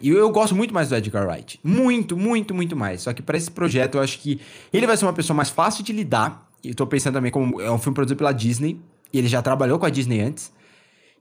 E 0.00 0.10
eu 0.10 0.30
gosto 0.30 0.54
muito 0.54 0.72
mais 0.72 0.90
do 0.90 0.94
Edgar 0.94 1.26
Wright. 1.26 1.58
Muito, 1.64 2.16
muito, 2.16 2.54
muito 2.54 2.76
mais. 2.76 3.02
Só 3.02 3.12
que 3.12 3.22
pra 3.22 3.36
esse 3.36 3.50
projeto 3.50 3.96
eu 3.96 4.02
acho 4.02 4.20
que 4.20 4.40
ele 4.72 4.86
vai 4.86 4.96
ser 4.96 5.06
uma 5.06 5.12
pessoa 5.12 5.34
mais 5.34 5.50
fácil 5.50 5.82
de 5.82 5.92
lidar. 5.92 6.48
E 6.62 6.68
eu 6.68 6.74
tô 6.74 6.86
pensando 6.86 7.14
também 7.14 7.32
como 7.32 7.60
é 7.60 7.70
um 7.70 7.78
filme 7.78 7.94
produzido 7.94 8.18
pela 8.18 8.30
Disney. 8.30 8.78
E 9.12 9.18
ele 9.18 9.26
já 9.26 9.42
trabalhou 9.42 9.78
com 9.78 9.86
a 9.86 9.90
Disney 9.90 10.20
antes. 10.20 10.52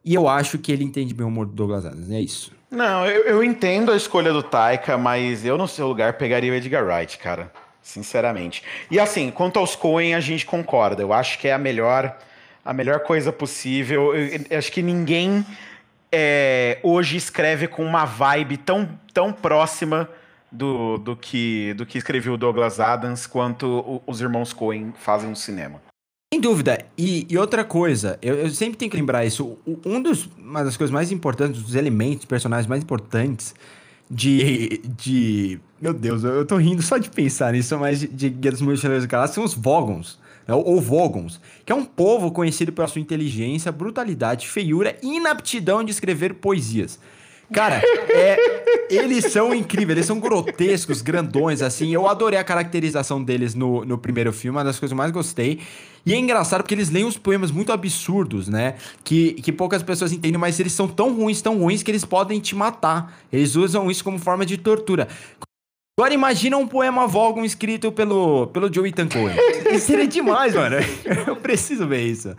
E 0.04 0.14
eu 0.16 0.28
acho 0.28 0.58
que 0.58 0.72
ele 0.72 0.84
entende 0.84 1.14
bem 1.14 1.26
o 1.26 1.30
humor 1.30 1.46
do 1.46 1.54
Douglas 1.54 1.86
Adams. 1.86 2.10
É 2.12 2.20
isso. 2.20 2.52
Não, 2.72 3.06
eu, 3.06 3.24
eu 3.24 3.44
entendo 3.44 3.92
a 3.92 3.96
escolha 3.98 4.32
do 4.32 4.42
Taika, 4.44 4.98
mas 4.98 5.44
eu 5.46 5.58
no 5.58 5.68
seu 5.68 5.88
lugar 5.88 6.14
pegaria 6.14 6.52
o 6.52 6.56
Edgar 6.56 6.86
Wright, 6.86 7.18
cara. 7.18 7.52
Sinceramente. 7.82 8.62
E 8.92 9.00
assim, 9.00 9.32
quanto 9.32 9.58
aos 9.58 9.76
Coen, 9.76 10.14
a 10.14 10.20
gente 10.20 10.46
concorda. 10.46 11.02
Eu 11.02 11.12
acho 11.12 11.40
que 11.40 11.48
é 11.48 11.54
a 11.54 11.58
melhor, 11.58 12.16
a 12.64 12.72
melhor 12.72 13.00
coisa 13.00 13.32
possível. 13.32 14.14
Eu, 14.16 14.42
eu 14.50 14.58
acho 14.60 14.72
que 14.72 14.82
ninguém 14.84 15.44
é, 16.12 16.78
hoje 16.84 17.18
escreve 17.18 17.68
com 17.68 17.84
uma 17.84 18.06
vibe 18.06 18.58
tão, 18.58 18.88
tão 19.14 19.34
próxima 19.34 20.08
do, 20.52 20.98
do, 21.00 21.16
que, 21.16 21.74
do 21.74 21.86
que 21.86 21.98
escreveu 21.98 22.34
o 22.34 22.38
Douglas 22.38 22.80
Adams 22.80 23.26
quanto 23.28 23.66
o- 23.68 24.04
os 24.06 24.22
irmãos 24.22 24.54
Coen 24.54 24.94
fazem 25.00 25.30
no 25.30 25.36
cinema. 25.36 25.82
Sem 26.32 26.40
dúvida. 26.40 26.86
E, 26.96 27.26
e 27.28 27.38
outra 27.40 27.64
coisa, 27.64 28.20
eu, 28.22 28.36
eu 28.36 28.50
sempre 28.52 28.78
tenho 28.78 28.92
que 28.92 28.96
lembrar 28.96 29.26
isso. 29.26 29.58
um 29.84 30.00
dos, 30.00 30.30
uma 30.38 30.64
das 30.64 30.78
coisas 30.78 30.94
mais 30.94 31.12
importantes, 31.12 31.62
dos 31.62 31.74
elementos, 31.74 32.26
personagens 32.26 32.68
mais 32.68 32.84
importantes 32.84 33.56
de. 34.10 34.80
de 34.96 35.60
meu 35.82 35.92
Deus, 35.92 36.24
eu, 36.24 36.32
eu 36.36 36.46
tô 36.46 36.58
rindo 36.58 36.84
só 36.84 37.00
de 37.00 37.10
pensar 37.10 37.54
nisso, 37.54 37.76
mas 37.80 38.02
de, 38.02 38.08
de 38.08 38.30
Guia 38.30 38.52
dos 38.52 38.62
Mochileiros 38.62 39.08
da 39.08 39.28
são 39.28 39.44
os 39.44 39.56
Vogons. 39.56 40.20
né, 40.48 40.54
Ou, 40.54 40.64
ou 40.68 40.80
Vogons, 40.80 41.42
que 41.66 41.72
é 41.72 41.76
um 41.76 41.84
povo 41.86 42.32
conhecido 42.32 42.72
pela 42.72 42.88
sua 42.88 43.02
inteligência, 43.02 43.72
brutalidade, 43.72 44.48
feiura 44.48 44.98
e 45.02 45.18
inaptidão 45.18 45.84
de 45.84 45.90
escrever 45.90 46.36
poesias. 46.36 47.00
Cara, 47.54 47.82
é. 48.10 48.38
Eles 48.90 49.32
são 49.32 49.54
incríveis, 49.54 49.98
eles 49.98 50.06
são 50.06 50.20
grotescos, 50.20 51.02
grandões, 51.02 51.62
assim. 51.62 51.94
Eu 51.94 52.08
adorei 52.08 52.40
a 52.40 52.44
caracterização 52.44 53.24
deles 53.24 53.56
no, 53.56 53.84
no 53.86 53.98
primeiro 53.98 54.32
filme, 54.32 54.58
uma 54.58 54.64
das 54.64 54.80
coisas 54.80 54.92
que 54.92 54.94
eu 54.94 54.98
mais 54.98 55.12
gostei. 55.12 55.60
E 56.06 56.14
é 56.14 56.18
engraçado 56.18 56.62
porque 56.62 56.74
eles 56.74 56.90
leem 56.90 57.06
uns 57.06 57.18
poemas 57.18 57.52
muito 57.52 57.72
absurdos, 57.72 58.48
né? 58.48 58.76
Que, 59.04 59.34
que 59.34 59.52
poucas 59.52 59.84
pessoas 59.84 60.12
entendem, 60.12 60.40
mas 60.40 60.60
eles 60.60 60.74
são 60.74 60.88
tão 60.88 61.14
ruins, 61.14 61.42
tão 61.42 61.58
ruins, 61.60 61.84
que 61.84 61.92
eles 61.92 62.06
podem 62.06 62.40
te 62.40 62.56
matar. 62.56 63.20
Eles 63.32 63.56
usam 63.56 63.90
isso 63.92 64.04
como 64.04 64.18
forma 64.18 64.46
de 64.46 64.58
tortura. 64.58 65.08
Agora 66.00 66.14
imagina 66.14 66.56
um 66.58 66.66
poema 66.66 67.06
Vogon 67.08 67.44
escrito 67.44 67.92
pelo, 67.92 68.48
pelo 68.48 68.74
Joey 68.74 68.94
Tancoe. 68.94 69.34
Isso 69.72 69.88
seria 69.88 70.08
demais, 70.08 70.56
mano. 70.56 70.78
Eu 71.28 71.36
preciso 71.36 71.86
ver 71.88 72.06
isso. 72.06 72.34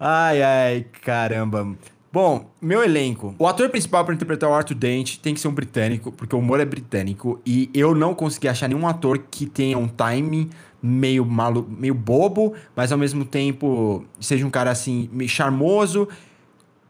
Ai, 0.00 0.42
ai, 0.42 0.86
caramba. 1.02 1.76
Bom, 2.14 2.48
meu 2.62 2.80
elenco. 2.80 3.34
O 3.40 3.44
ator 3.44 3.68
principal 3.70 4.04
para 4.04 4.14
interpretar 4.14 4.48
o 4.48 4.54
Arthur 4.54 4.76
Dent 4.76 5.16
tem 5.16 5.34
que 5.34 5.40
ser 5.40 5.48
um 5.48 5.52
britânico, 5.52 6.12
porque 6.12 6.36
o 6.36 6.38
humor 6.38 6.60
é 6.60 6.64
britânico. 6.64 7.40
E 7.44 7.68
eu 7.74 7.92
não 7.92 8.14
consegui 8.14 8.46
achar 8.46 8.68
nenhum 8.68 8.86
ator 8.86 9.18
que 9.28 9.46
tenha 9.46 9.76
um 9.76 9.88
timing 9.88 10.48
meio 10.80 11.26
malu 11.26 11.68
meio 11.68 11.92
bobo, 11.92 12.54
mas 12.76 12.92
ao 12.92 12.98
mesmo 12.98 13.24
tempo 13.24 14.04
seja 14.20 14.46
um 14.46 14.50
cara 14.50 14.70
assim, 14.70 15.10
charmoso 15.26 16.06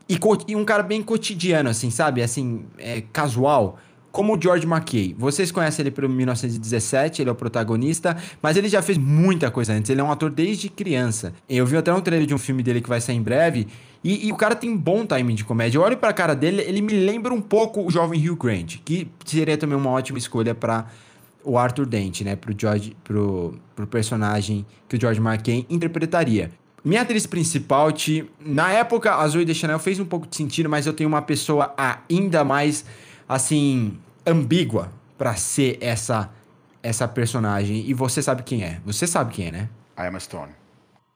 e, 0.06 0.18
e 0.46 0.54
um 0.54 0.62
cara 0.62 0.82
bem 0.82 1.02
cotidiano, 1.02 1.70
assim, 1.70 1.88
sabe? 1.90 2.20
Assim, 2.20 2.66
é, 2.76 3.02
casual 3.10 3.78
como 4.14 4.36
o 4.36 4.40
George 4.40 4.64
McKay. 4.64 5.12
Vocês 5.18 5.50
conhecem 5.50 5.82
ele 5.82 5.90
pelo 5.90 6.08
1917, 6.08 7.20
ele 7.20 7.28
é 7.28 7.32
o 7.32 7.34
protagonista, 7.34 8.16
mas 8.40 8.56
ele 8.56 8.68
já 8.68 8.80
fez 8.80 8.96
muita 8.96 9.50
coisa 9.50 9.72
antes. 9.72 9.90
Ele 9.90 10.00
é 10.00 10.04
um 10.04 10.12
ator 10.12 10.30
desde 10.30 10.68
criança. 10.68 11.34
Eu 11.48 11.66
vi 11.66 11.76
até 11.76 11.92
um 11.92 12.00
trailer 12.00 12.24
de 12.24 12.32
um 12.32 12.38
filme 12.38 12.62
dele 12.62 12.80
que 12.80 12.88
vai 12.88 13.00
sair 13.00 13.16
em 13.16 13.22
breve. 13.22 13.66
E, 14.04 14.28
e 14.28 14.30
o 14.30 14.36
cara 14.36 14.54
tem 14.54 14.76
bom 14.76 15.04
timing 15.04 15.34
de 15.34 15.42
comédia. 15.42 15.78
Eu 15.78 15.82
olho 15.82 15.96
pra 15.96 16.12
cara 16.12 16.32
dele, 16.32 16.62
ele 16.62 16.80
me 16.80 16.92
lembra 16.92 17.34
um 17.34 17.40
pouco 17.40 17.84
o 17.84 17.90
jovem 17.90 18.20
Hugh 18.28 18.36
Grant, 18.36 18.76
que 18.84 19.08
seria 19.24 19.58
também 19.58 19.76
uma 19.76 19.90
ótima 19.90 20.16
escolha 20.16 20.54
para 20.54 20.86
o 21.42 21.58
Arthur 21.58 21.84
Dent, 21.84 22.20
né? 22.20 22.36
Pro, 22.36 22.54
George, 22.56 22.96
pro, 23.02 23.58
pro 23.74 23.84
personagem 23.84 24.64
que 24.88 24.96
o 24.96 25.00
George 25.00 25.20
McKay 25.20 25.66
interpretaria. 25.68 26.52
Minha 26.84 27.02
atriz 27.02 27.26
principal, 27.26 27.90
te, 27.90 28.24
na 28.38 28.70
época, 28.70 29.16
a 29.16 29.26
Zoe 29.26 29.44
Deschanel 29.44 29.80
fez 29.80 29.98
um 29.98 30.04
pouco 30.04 30.28
de 30.28 30.36
sentido, 30.36 30.68
mas 30.68 30.86
eu 30.86 30.92
tenho 30.92 31.08
uma 31.08 31.22
pessoa 31.22 31.74
ainda 32.08 32.44
mais, 32.44 32.84
assim, 33.28 33.98
ambígua 34.26 34.90
para 35.16 35.34
ser 35.36 35.78
essa 35.80 36.30
essa 36.82 37.08
personagem. 37.08 37.88
E 37.88 37.94
você 37.94 38.22
sabe 38.22 38.42
quem 38.42 38.62
é. 38.62 38.78
Você 38.84 39.06
sabe 39.06 39.32
quem 39.32 39.48
é, 39.48 39.50
né? 39.50 39.68
I 39.98 40.06
Emma 40.06 40.20
Stone. 40.20 40.52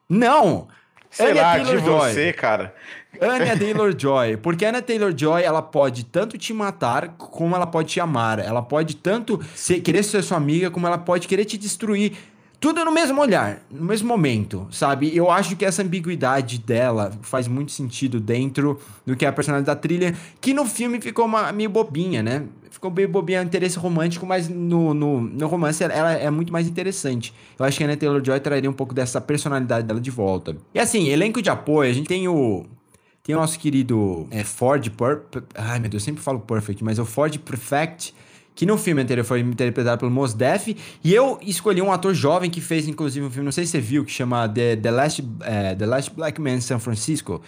Não! 0.08 0.66
Sei 1.10 1.30
Anya 1.30 1.42
lá, 1.42 1.54
Taylor 1.54 1.76
de 1.78 1.84
Joy. 1.84 2.12
você, 2.12 2.32
cara. 2.32 2.74
Anya 3.20 3.56
Taylor-Joy. 3.58 4.36
Porque 4.38 4.64
Anya 4.64 4.82
Taylor-Joy, 4.82 5.42
ela 5.42 5.62
pode 5.62 6.04
tanto 6.04 6.36
te 6.36 6.52
matar, 6.52 7.08
como 7.16 7.54
ela 7.54 7.66
pode 7.66 7.88
te 7.88 8.00
amar. 8.00 8.38
Ela 8.38 8.62
pode 8.62 8.96
tanto 8.96 9.40
ser, 9.54 9.80
querer 9.80 10.02
ser 10.02 10.22
sua 10.22 10.36
amiga, 10.36 10.70
como 10.70 10.86
ela 10.86 10.98
pode 10.98 11.26
querer 11.26 11.44
te 11.44 11.56
destruir. 11.56 12.16
Tudo 12.60 12.84
no 12.84 12.90
mesmo 12.90 13.20
olhar, 13.20 13.62
no 13.70 13.84
mesmo 13.84 14.08
momento, 14.08 14.66
sabe? 14.72 15.16
Eu 15.16 15.30
acho 15.30 15.54
que 15.54 15.64
essa 15.64 15.80
ambiguidade 15.80 16.58
dela 16.58 17.12
faz 17.22 17.46
muito 17.46 17.70
sentido 17.70 18.18
dentro 18.18 18.80
do 19.06 19.14
que 19.14 19.24
é 19.24 19.28
a 19.28 19.32
personalidade 19.32 19.76
da 19.76 19.80
trilha, 19.80 20.16
que 20.40 20.52
no 20.52 20.66
filme 20.66 21.00
ficou 21.00 21.26
uma, 21.26 21.52
meio 21.52 21.70
bobinha, 21.70 22.20
né? 22.20 22.42
Ficou 22.70 22.90
meio 22.90 23.08
bobinha, 23.08 23.42
interesse 23.42 23.78
romântico, 23.78 24.26
mas 24.26 24.48
no, 24.48 24.92
no, 24.92 25.20
no 25.20 25.46
romance 25.46 25.82
ela 25.82 26.12
é 26.12 26.30
muito 26.30 26.52
mais 26.52 26.68
interessante. 26.68 27.34
Eu 27.58 27.64
acho 27.64 27.78
que 27.78 27.84
a 27.84 27.86
Anna 27.86 27.96
Taylor-Joy 27.96 28.40
traria 28.40 28.68
um 28.68 28.74
pouco 28.74 28.94
dessa 28.94 29.20
personalidade 29.20 29.86
dela 29.86 30.00
de 30.00 30.10
volta. 30.10 30.56
E 30.74 30.78
assim, 30.78 31.08
elenco 31.08 31.40
de 31.40 31.50
apoio, 31.50 31.90
a 31.90 31.92
gente 31.92 32.06
tem 32.06 32.28
o... 32.28 32.64
Tem 33.22 33.34
o 33.34 33.38
nosso 33.38 33.58
querido 33.58 34.26
é, 34.30 34.42
Ford... 34.42 34.88
Pur 34.90 35.22
Ai, 35.54 35.78
meu 35.78 35.90
Deus, 35.90 36.02
eu 36.02 36.06
sempre 36.06 36.22
falo 36.22 36.40
Perfect, 36.40 36.82
mas 36.82 36.98
é 36.98 37.02
o 37.02 37.04
Ford 37.04 37.36
Perfect 37.38 38.14
que 38.58 38.66
no 38.66 38.76
filme 38.76 39.00
anterior 39.00 39.24
foi 39.24 39.38
interpretado 39.38 40.00
pelo 40.00 40.10
Mos 40.10 40.34
Def, 40.34 40.66
e 41.04 41.14
eu 41.14 41.38
escolhi 41.42 41.80
um 41.80 41.92
ator 41.92 42.12
jovem 42.12 42.50
que 42.50 42.60
fez, 42.60 42.88
inclusive, 42.88 43.24
um 43.24 43.30
filme, 43.30 43.44
não 43.44 43.52
sei 43.52 43.64
se 43.64 43.70
você 43.70 43.80
viu, 43.80 44.04
que 44.04 44.10
chama 44.10 44.48
The, 44.48 44.74
The, 44.74 44.90
Last, 44.90 45.22
uh, 45.22 45.76
The 45.78 45.86
Last 45.86 46.10
Black 46.10 46.40
Man 46.40 46.54
in 46.54 46.60
San 46.60 46.80
Francisco, 46.80 47.40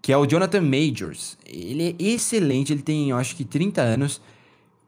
que 0.00 0.10
é 0.10 0.16
o 0.16 0.24
Jonathan 0.24 0.62
Majors. 0.62 1.36
Ele 1.44 1.90
é 1.90 2.02
excelente, 2.02 2.72
ele 2.72 2.80
tem, 2.80 3.10
eu 3.10 3.18
acho 3.18 3.36
que 3.36 3.44
30 3.44 3.82
anos, 3.82 4.22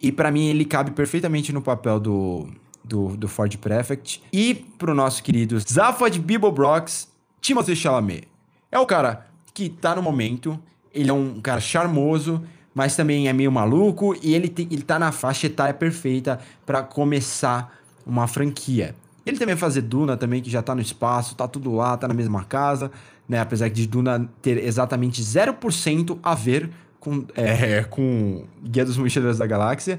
e 0.01 0.11
para 0.11 0.31
mim 0.31 0.47
ele 0.47 0.65
cabe 0.65 0.91
perfeitamente 0.93 1.53
no 1.53 1.61
papel 1.61 2.01
do, 2.01 2.49
do, 2.83 3.17
do 3.17 3.29
Ford 3.29 3.55
Prefect. 3.59 4.23
E 4.33 4.55
pro 4.55 4.95
nosso 4.95 5.23
querido 5.23 5.59
Zaphod 5.61 6.19
Beeblebrox, 6.19 7.09
Timothée 7.41 7.77
Chalamet. 7.77 8.27
É 8.73 8.79
o 8.79 8.87
cara 8.87 9.27
que 9.53 9.69
tá 9.69 9.95
no 9.95 10.03
momento, 10.03 10.59
ele 10.95 11.11
é 11.11 11.13
um 11.13 11.41
cara 11.41 11.61
charmoso, 11.61 12.43
mas 12.75 12.97
também 12.97 13.29
é 13.29 13.33
meio 13.33 13.51
maluco 13.51 14.17
e 14.23 14.35
ele, 14.35 14.49
te, 14.49 14.67
ele 14.71 14.83
tá 14.83 14.99
na 14.99 15.13
faixa 15.13 15.47
etária 15.47 15.75
perfeita 15.75 16.39
para 16.65 16.83
começar 16.83 17.77
uma 18.07 18.27
franquia. 18.27 18.95
Ele 19.27 19.39
também 19.39 19.55
vai 19.55 19.61
fazer 19.61 19.83
Duna 19.83 20.17
também, 20.17 20.41
que 20.41 20.51
já 20.51 20.63
tá 20.63 20.75
no 20.75 20.81
espaço, 20.81 21.35
tá 21.35 21.47
tudo 21.47 21.75
lá, 21.75 21.97
tá 21.97 22.09
na 22.09 22.15
mesma 22.15 22.45
casa, 22.45 22.91
né? 23.29 23.39
Apesar 23.39 23.69
de 23.69 23.87
Duna 23.87 24.29
ter 24.41 24.57
exatamente 24.65 25.23
0% 25.23 26.19
a 26.23 26.35
ver 26.35 26.71
com, 27.01 27.25
é, 27.35 27.83
com 27.85 28.45
Guia 28.63 28.85
dos 28.85 28.97
Mochileiros 28.97 29.39
da 29.39 29.47
Galáxia. 29.47 29.99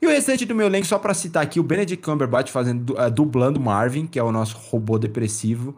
E 0.00 0.06
o 0.06 0.10
restante 0.10 0.44
do 0.44 0.54
meu 0.54 0.66
elenco, 0.66 0.86
só 0.86 0.98
para 0.98 1.12
citar 1.12 1.42
aqui, 1.42 1.58
o 1.58 1.62
Benedict 1.62 2.04
Cumberbatch 2.04 2.50
fazendo, 2.50 2.94
uh, 2.94 3.10
dublando 3.10 3.58
Marvin, 3.58 4.06
que 4.06 4.18
é 4.18 4.22
o 4.22 4.30
nosso 4.30 4.56
robô 4.56 4.98
depressivo. 4.98 5.76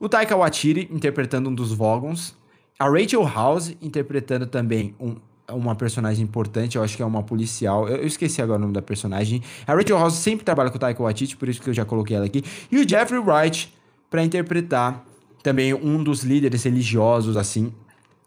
O 0.00 0.08
Taika 0.08 0.36
Waititi 0.36 0.88
interpretando 0.92 1.48
um 1.48 1.54
dos 1.54 1.72
Vogons. 1.72 2.34
A 2.78 2.88
Rachel 2.88 3.22
House 3.22 3.76
interpretando 3.80 4.46
também 4.46 4.94
um 4.98 5.16
uma 5.52 5.74
personagem 5.74 6.24
importante, 6.24 6.76
eu 6.76 6.82
acho 6.82 6.96
que 6.96 7.02
é 7.02 7.06
uma 7.06 7.22
policial. 7.22 7.86
Eu, 7.86 7.98
eu, 7.98 8.06
esqueci 8.06 8.40
agora 8.40 8.58
o 8.58 8.62
nome 8.62 8.72
da 8.72 8.80
personagem. 8.80 9.42
A 9.66 9.74
Rachel 9.74 9.98
House 9.98 10.14
sempre 10.14 10.42
trabalha 10.42 10.70
com 10.70 10.76
o 10.76 10.80
Taika 10.80 11.02
Waititi, 11.02 11.36
por 11.36 11.48
isso 11.50 11.60
que 11.60 11.68
eu 11.68 11.74
já 11.74 11.84
coloquei 11.84 12.16
ela 12.16 12.24
aqui. 12.24 12.42
E 12.72 12.78
o 12.78 12.88
Jeffrey 12.88 13.20
Wright 13.20 13.72
para 14.08 14.24
interpretar 14.24 15.04
também 15.42 15.74
um 15.74 16.02
dos 16.02 16.22
líderes 16.22 16.62
religiosos, 16.64 17.36
assim, 17.36 17.72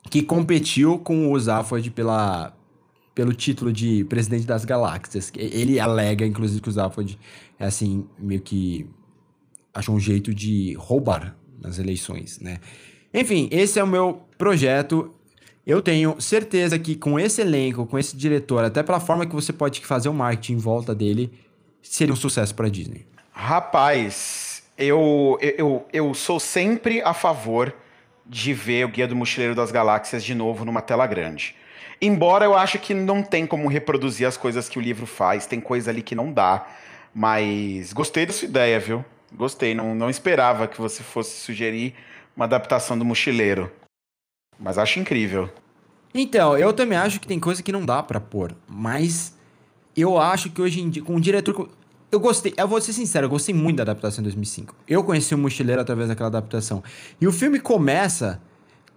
que 0.09 0.21
competiu 0.21 0.97
com 0.99 1.31
o 1.31 1.39
Zaphod 1.39 1.89
pela, 1.91 2.53
pelo 3.13 3.33
título 3.33 3.71
de 3.71 4.03
presidente 4.05 4.45
das 4.45 4.65
galáxias. 4.65 5.31
Ele 5.35 5.79
alega, 5.79 6.25
inclusive, 6.25 6.61
que 6.61 6.69
o 6.69 6.71
Zaphod 6.71 7.17
é, 7.59 7.65
assim, 7.65 8.05
meio 8.17 8.41
que 8.41 8.87
achou 9.73 9.95
um 9.95 9.99
jeito 9.99 10.33
de 10.33 10.73
roubar 10.73 11.35
nas 11.59 11.79
eleições, 11.79 12.39
né? 12.39 12.59
Enfim, 13.13 13.47
esse 13.51 13.79
é 13.79 13.83
o 13.83 13.87
meu 13.87 14.21
projeto. 14.37 15.13
Eu 15.65 15.81
tenho 15.81 16.19
certeza 16.21 16.77
que 16.77 16.95
com 16.95 17.19
esse 17.19 17.41
elenco, 17.41 17.85
com 17.85 17.97
esse 17.97 18.15
diretor, 18.15 18.63
até 18.63 18.83
pela 18.83 18.99
forma 18.99 19.25
que 19.25 19.33
você 19.33 19.51
pode 19.51 19.85
fazer 19.85 20.09
o 20.09 20.13
marketing 20.13 20.53
em 20.53 20.57
volta 20.57 20.93
dele, 20.93 21.31
seria 21.81 22.13
um 22.13 22.17
sucesso 22.17 22.53
para 22.55 22.69
Disney. 22.69 23.05
Rapaz, 23.31 24.63
eu, 24.77 25.37
eu, 25.41 25.85
eu 25.91 26.13
sou 26.13 26.39
sempre 26.39 27.01
a 27.01 27.13
favor 27.13 27.73
de 28.29 28.53
ver 28.53 28.85
o 28.85 28.89
Guia 28.89 29.07
do 29.07 29.15
Mochileiro 29.15 29.55
das 29.55 29.71
Galáxias 29.71 30.23
de 30.23 30.35
novo 30.35 30.65
numa 30.65 30.81
tela 30.81 31.07
grande. 31.07 31.55
Embora 32.01 32.45
eu 32.45 32.55
acho 32.55 32.77
que 32.77 32.93
não 32.93 33.23
tem 33.23 33.47
como 33.47 33.67
reproduzir 33.67 34.27
as 34.27 34.37
coisas 34.37 34.69
que 34.69 34.77
o 34.77 34.81
livro 34.81 35.05
faz, 35.05 35.45
tem 35.45 35.59
coisa 35.59 35.89
ali 35.89 36.01
que 36.01 36.13
não 36.13 36.31
dá. 36.31 36.67
Mas 37.13 37.93
gostei 37.93 38.25
da 38.25 38.33
sua 38.33 38.47
ideia, 38.47 38.79
viu? 38.79 39.03
Gostei, 39.33 39.73
não, 39.73 39.95
não 39.95 40.09
esperava 40.09 40.67
que 40.67 40.79
você 40.79 41.01
fosse 41.01 41.39
sugerir 41.39 41.95
uma 42.35 42.45
adaptação 42.45 42.97
do 42.97 43.03
Mochileiro. 43.03 43.71
Mas 44.59 44.77
acho 44.77 44.99
incrível. 44.99 45.49
Então, 46.13 46.57
eu 46.57 46.71
também 46.73 46.97
acho 46.97 47.19
que 47.19 47.27
tem 47.27 47.39
coisa 47.39 47.61
que 47.63 47.71
não 47.71 47.85
dá 47.85 48.01
para 48.03 48.19
pôr. 48.19 48.55
Mas 48.67 49.35
eu 49.95 50.19
acho 50.19 50.51
que 50.51 50.61
hoje 50.61 50.81
em 50.81 50.89
dia, 50.89 51.03
com 51.03 51.15
o 51.15 51.21
diretor. 51.21 51.69
Eu 52.09 52.19
gostei, 52.19 52.53
eu 52.55 52.67
vou 52.67 52.79
ser 52.79 52.93
sincero, 52.93 53.25
eu 53.25 53.29
gostei 53.29 53.53
muito 53.53 53.77
da 53.77 53.83
adaptação 53.83 54.23
de 54.23 54.29
2005. 54.29 54.73
Eu 54.87 55.03
conheci 55.03 55.35
o 55.35 55.37
Mochileiro 55.37 55.81
através 55.81 56.07
daquela 56.07 56.27
adaptação. 56.27 56.81
E 57.19 57.27
o 57.27 57.33
filme 57.33 57.59
começa 57.59 58.41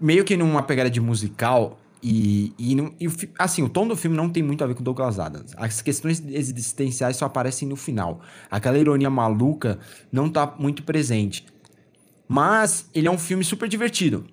meio 0.01 0.25
que 0.25 0.37
numa 0.37 0.63
pegada 0.63 0.89
de 0.89 1.01
musical. 1.01 1.77
E, 2.03 2.55
e, 2.57 2.75
e, 3.01 3.11
assim, 3.39 3.63
o 3.63 3.69
tom 3.69 3.87
do 3.87 3.97
filme 3.97 4.17
não 4.17 4.31
tem 4.31 4.43
muito 4.43 4.63
a 4.63 4.67
ver 4.67 4.75
com 4.75 4.83
Douglas 4.83 5.19
Adams. 5.19 5.53
As 5.57 5.83
questões 5.83 6.23
existenciais 6.25 7.17
só 7.17 7.27
aparecem 7.27 7.69
no 7.69 7.75
final. 7.75 8.21
Aquela 8.49 8.79
ironia 8.79 9.11
maluca 9.11 9.79
não 10.13 10.31
tá 10.31 10.55
muito 10.59 10.85
presente. 10.85 11.45
Mas 12.29 12.89
ele 12.95 13.09
é 13.09 13.11
um 13.11 13.19
filme 13.19 13.43
super 13.43 13.69
divertido. 13.69 14.25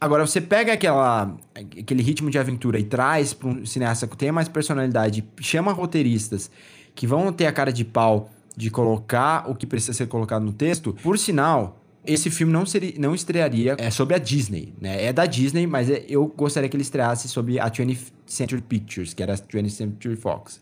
Agora, 0.00 0.26
você 0.26 0.40
pega 0.40 0.72
aquela, 0.72 1.36
aquele 1.54 2.02
ritmo 2.02 2.30
de 2.30 2.38
aventura 2.38 2.78
e 2.78 2.84
traz 2.84 3.34
para 3.34 3.48
um 3.48 3.66
cineasta 3.66 4.06
que 4.06 4.16
tenha 4.16 4.32
mais 4.32 4.48
personalidade, 4.48 5.24
chama 5.40 5.72
roteiristas 5.72 6.50
que 6.94 7.06
vão 7.06 7.32
ter 7.32 7.46
a 7.46 7.52
cara 7.52 7.72
de 7.72 7.84
pau 7.84 8.30
de 8.56 8.70
colocar 8.70 9.50
o 9.50 9.54
que 9.54 9.66
precisa 9.66 9.92
ser 9.92 10.06
colocado 10.06 10.44
no 10.44 10.52
texto. 10.52 10.96
Por 11.02 11.18
sinal, 11.18 11.80
esse 12.06 12.30
filme 12.30 12.52
não, 12.52 12.64
seria, 12.64 12.94
não 12.98 13.14
estrearia 13.14 13.76
é, 13.78 13.90
sobre 13.90 14.14
a 14.14 14.18
Disney, 14.18 14.74
né? 14.80 15.06
É 15.06 15.12
da 15.12 15.26
Disney, 15.26 15.66
mas 15.66 15.90
é, 15.90 16.04
eu 16.08 16.26
gostaria 16.26 16.68
que 16.68 16.76
ele 16.76 16.82
estreasse 16.82 17.28
sobre 17.28 17.58
a 17.58 17.70
20th 17.70 18.12
Century 18.26 18.62
Pictures, 18.62 19.14
que 19.14 19.22
era 19.22 19.34
a 19.34 19.36
20th 19.36 19.70
Century 19.70 20.16
Fox. 20.16 20.60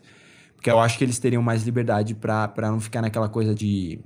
Porque 0.55 0.71
eu 0.71 0.79
acho 0.79 0.97
que 0.97 1.03
eles 1.03 1.19
teriam 1.19 1.43
mais 1.43 1.63
liberdade 1.63 2.15
para 2.15 2.71
não 2.71 2.79
ficar 2.79 3.01
naquela 3.01 3.27
coisa 3.27 3.53
de 3.53 3.99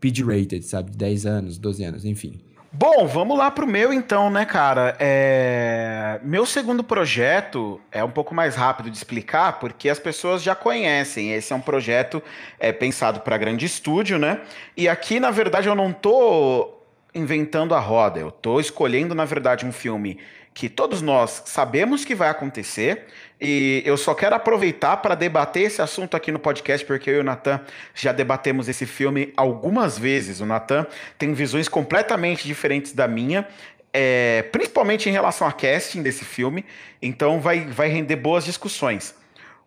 PG-rated, 0.00 0.64
sabe? 0.64 0.90
De 0.90 0.98
10 0.98 1.26
anos, 1.26 1.58
12 1.58 1.84
anos, 1.84 2.04
enfim. 2.04 2.40
Bom, 2.74 3.06
vamos 3.06 3.36
lá 3.36 3.50
pro 3.50 3.66
meu 3.66 3.92
então, 3.92 4.30
né, 4.30 4.46
cara? 4.46 4.96
É... 4.98 6.18
Meu 6.22 6.46
segundo 6.46 6.82
projeto 6.82 7.78
é 7.92 8.02
um 8.02 8.10
pouco 8.10 8.34
mais 8.34 8.56
rápido 8.56 8.90
de 8.90 8.96
explicar, 8.96 9.60
porque 9.60 9.90
as 9.90 9.98
pessoas 9.98 10.42
já 10.42 10.54
conhecem. 10.54 11.34
Esse 11.34 11.52
é 11.52 11.56
um 11.56 11.60
projeto 11.60 12.22
é, 12.58 12.72
pensado 12.72 13.20
para 13.20 13.36
grande 13.36 13.66
estúdio, 13.66 14.18
né? 14.18 14.40
E 14.74 14.88
aqui, 14.88 15.20
na 15.20 15.30
verdade, 15.30 15.68
eu 15.68 15.74
não 15.74 15.92
tô 15.92 16.78
inventando 17.14 17.74
a 17.74 17.78
roda, 17.78 18.18
eu 18.18 18.30
tô 18.30 18.58
escolhendo, 18.58 19.14
na 19.14 19.26
verdade, 19.26 19.66
um 19.66 19.72
filme 19.72 20.18
que 20.54 20.68
todos 20.68 21.00
nós 21.00 21.42
sabemos 21.46 22.04
que 22.04 22.14
vai 22.14 22.28
acontecer. 22.28 23.06
E 23.40 23.82
eu 23.84 23.96
só 23.96 24.14
quero 24.14 24.36
aproveitar 24.36 24.98
para 24.98 25.14
debater 25.14 25.64
esse 25.64 25.82
assunto 25.82 26.16
aqui 26.16 26.30
no 26.30 26.38
podcast, 26.38 26.86
porque 26.86 27.10
eu 27.10 27.16
e 27.16 27.18
o 27.20 27.24
Natan 27.24 27.60
já 27.94 28.12
debatemos 28.12 28.68
esse 28.68 28.86
filme 28.86 29.32
algumas 29.36 29.98
vezes. 29.98 30.40
O 30.40 30.46
Natan 30.46 30.86
tem 31.18 31.32
visões 31.32 31.68
completamente 31.68 32.46
diferentes 32.46 32.92
da 32.92 33.08
minha. 33.08 33.46
É, 33.92 34.42
principalmente 34.50 35.08
em 35.08 35.12
relação 35.12 35.46
a 35.46 35.52
casting 35.52 36.02
desse 36.02 36.24
filme, 36.24 36.64
então 37.00 37.40
vai, 37.40 37.66
vai 37.66 37.88
render 37.88 38.16
boas 38.16 38.44
discussões. 38.44 39.14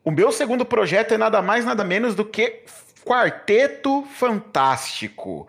O 0.04 0.10
meu 0.10 0.32
segundo 0.32 0.66
projeto 0.66 1.14
é 1.14 1.18
nada 1.18 1.42
mais, 1.42 1.66
nada 1.66 1.84
menos 1.84 2.16
do 2.16 2.26
que 2.26 2.64
Quarteto 3.06 4.04
Fantástico. 4.16 5.48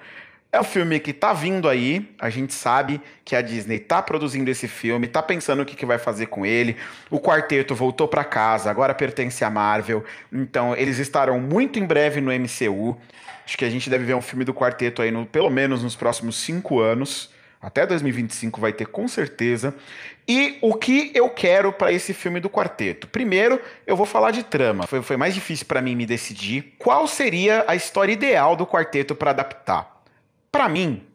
É 0.57 0.61
um 0.61 0.64
filme 0.64 0.98
que 0.98 1.12
tá 1.12 1.34
vindo 1.34 1.68
aí, 1.68 2.09
a 2.18 2.30
gente 2.30 2.54
sabe 2.54 2.98
que 3.26 3.36
a 3.36 3.42
Disney 3.42 3.78
tá 3.78 4.00
produzindo 4.00 4.50
esse 4.50 4.66
filme, 4.66 5.07
tá 5.07 5.22
pensando 5.22 5.61
o 5.61 5.66
que, 5.66 5.76
que 5.76 5.84
vai 5.84 5.98
fazer 5.98 6.28
com 6.28 6.46
ele. 6.46 6.78
O 7.11 7.20
quarteto 7.20 7.74
voltou 7.74 8.09
para 8.09 8.24
casa, 8.24 8.70
agora 8.70 8.94
pertence 8.94 9.44
à 9.44 9.50
Marvel, 9.50 10.02
então 10.32 10.74
eles 10.74 10.98
estarão 10.98 11.38
muito 11.38 11.78
em 11.78 11.84
breve 11.84 12.22
no 12.22 12.32
MCU. 12.32 12.96
Acho 13.44 13.59
que 13.59 13.66
a 13.66 13.68
gente 13.68 13.90
deve 13.90 14.04
ver 14.04 14.14
um 14.14 14.22
filme 14.22 14.46
do 14.46 14.54
quarteto 14.54 15.02
aí, 15.02 15.11
no, 15.11 15.26
pelo 15.26 15.50
menos 15.50 15.82
nos 15.82 15.94
próximos 15.94 16.36
cinco 16.36 16.80
anos. 16.80 17.28
Até 17.61 17.84
2025 17.84 18.59
vai 18.59 18.72
ter 18.72 18.86
com 18.86 19.07
certeza. 19.07 19.74
E 20.26 20.57
o 20.62 20.72
que 20.72 21.11
eu 21.14 21.28
quero 21.28 21.70
para 21.70 21.92
esse 21.92 22.14
filme 22.14 22.40
do 22.40 22.48
quarteto? 22.48 23.07
Primeiro, 23.09 23.61
eu 23.86 23.94
vou 23.94 24.07
falar 24.07 24.30
de 24.30 24.42
trama. 24.42 24.86
Foi, 24.86 25.02
foi 25.02 25.18
mais 25.18 25.34
difícil 25.34 25.66
para 25.66 25.82
mim 25.82 25.94
me 25.94 26.07
decidir 26.07 26.76
qual 26.78 27.07
seria 27.07 27.62
a 27.68 27.76
história 27.76 28.14
ideal 28.14 28.57
do 28.57 28.66
quarteto 28.66 29.14
para 29.14 29.32
adaptar. 29.32 29.95
Para 30.57 30.70
mim, 30.70 31.07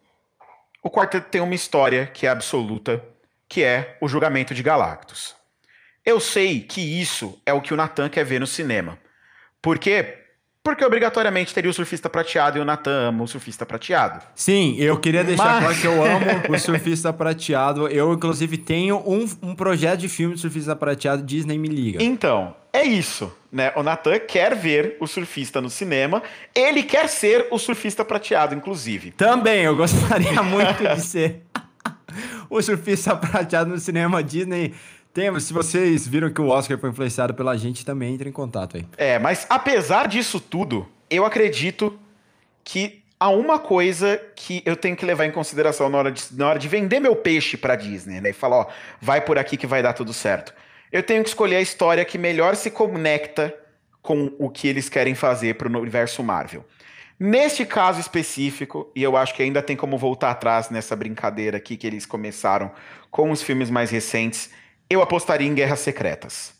o 0.83 0.89
quarteto 0.91 1.31
tem 1.31 1.41
uma 1.41 1.55
história 1.55 2.05
que 2.05 2.27
é 2.27 2.29
absoluta, 2.29 3.03
que 3.49 3.63
é 3.63 3.97
o 3.99 4.07
julgamento 4.07 4.53
de 4.53 4.61
Galactus. 4.61 5.35
Eu 6.05 6.19
sei 6.19 6.61
que 6.61 6.79
isso 6.79 7.41
é 7.43 7.51
o 7.51 7.59
que 7.59 7.73
o 7.73 7.75
Nathan 7.75 8.07
quer 8.07 8.23
ver 8.23 8.39
no 8.39 8.45
cinema. 8.45 8.99
Por 9.59 9.79
quê? 9.79 10.20
Porque 10.63 10.85
obrigatoriamente 10.85 11.53
teria 11.55 11.71
o 11.71 11.73
surfista 11.73 12.07
prateado 12.07 12.59
e 12.59 12.61
o 12.61 12.65
Natan 12.65 13.09
ama 13.09 13.23
o 13.23 13.27
surfista 13.27 13.65
prateado. 13.65 14.23
Sim, 14.35 14.75
eu 14.77 14.99
queria 14.99 15.23
deixar 15.23 15.43
Mas... 15.43 15.63
claro 15.63 15.81
que 15.81 15.87
eu 15.87 16.05
amo 16.05 16.25
o 16.55 16.59
surfista 16.59 17.11
prateado. 17.11 17.87
Eu, 17.87 18.13
inclusive, 18.13 18.57
tenho 18.59 18.97
um, 18.97 19.27
um 19.41 19.55
projeto 19.55 20.01
de 20.01 20.09
filme 20.09 20.35
de 20.35 20.41
surfista 20.41 20.75
prateado, 20.75 21.23
Disney 21.23 21.57
me 21.57 21.67
liga. 21.67 22.03
Então, 22.03 22.55
é 22.71 22.83
isso. 22.83 23.35
Né? 23.51 23.73
O 23.75 23.81
Natan 23.81 24.19
quer 24.19 24.55
ver 24.55 24.97
o 24.99 25.07
surfista 25.07 25.59
no 25.59 25.69
cinema. 25.69 26.21
Ele 26.53 26.83
quer 26.83 27.09
ser 27.09 27.47
o 27.49 27.57
surfista 27.57 28.05
prateado, 28.05 28.53
inclusive. 28.53 29.11
Também, 29.11 29.63
eu 29.63 29.75
gostaria 29.75 30.41
muito 30.43 30.83
de 30.83 31.01
ser 31.01 31.41
o 32.47 32.61
surfista 32.61 33.15
prateado 33.15 33.71
no 33.71 33.79
cinema 33.79 34.23
Disney 34.23 34.75
tem, 35.13 35.37
se 35.39 35.51
vocês 35.51 36.07
viram 36.07 36.31
que 36.31 36.41
o 36.41 36.47
Oscar 36.47 36.77
foi 36.77 36.89
influenciado 36.89 37.33
pela 37.33 37.57
gente, 37.57 37.85
também 37.85 38.13
entre 38.13 38.29
em 38.29 38.31
contato 38.31 38.77
aí. 38.77 38.85
É, 38.97 39.19
mas 39.19 39.45
apesar 39.49 40.07
disso 40.07 40.39
tudo, 40.39 40.87
eu 41.09 41.25
acredito 41.25 41.99
que 42.63 43.03
há 43.19 43.29
uma 43.29 43.59
coisa 43.59 44.21
que 44.35 44.63
eu 44.65 44.75
tenho 44.75 44.95
que 44.95 45.05
levar 45.05 45.25
em 45.25 45.31
consideração 45.31 45.89
na 45.89 45.97
hora 45.97 46.11
de, 46.11 46.23
na 46.31 46.49
hora 46.49 46.59
de 46.59 46.67
vender 46.67 46.99
meu 46.99 47.15
peixe 47.15 47.57
pra 47.57 47.75
Disney, 47.75 48.21
né? 48.21 48.29
E 48.29 48.33
falar, 48.33 48.57
ó, 48.57 48.67
vai 49.01 49.21
por 49.21 49.37
aqui 49.37 49.57
que 49.57 49.67
vai 49.67 49.83
dar 49.83 49.93
tudo 49.93 50.13
certo. 50.13 50.53
Eu 50.91 51.03
tenho 51.03 51.21
que 51.21 51.29
escolher 51.29 51.57
a 51.57 51.61
história 51.61 52.03
que 52.03 52.17
melhor 52.17 52.55
se 52.55 52.71
conecta 52.71 53.53
com 54.01 54.33
o 54.39 54.49
que 54.49 54.67
eles 54.67 54.89
querem 54.89 55.13
fazer 55.13 55.55
pro 55.55 55.69
universo 55.69 56.23
Marvel. 56.23 56.65
Neste 57.19 57.63
caso 57.65 57.99
específico, 57.99 58.91
e 58.95 59.03
eu 59.03 59.15
acho 59.15 59.35
que 59.35 59.43
ainda 59.43 59.61
tem 59.61 59.75
como 59.75 59.95
voltar 59.95 60.31
atrás 60.31 60.71
nessa 60.71 60.95
brincadeira 60.95 61.57
aqui 61.57 61.77
que 61.77 61.85
eles 61.85 62.03
começaram 62.03 62.71
com 63.11 63.29
os 63.29 63.43
filmes 63.43 63.69
mais 63.69 63.91
recentes, 63.91 64.49
eu 64.93 65.01
apostaria 65.01 65.47
em 65.47 65.53
Guerras 65.53 65.79
Secretas. 65.79 66.53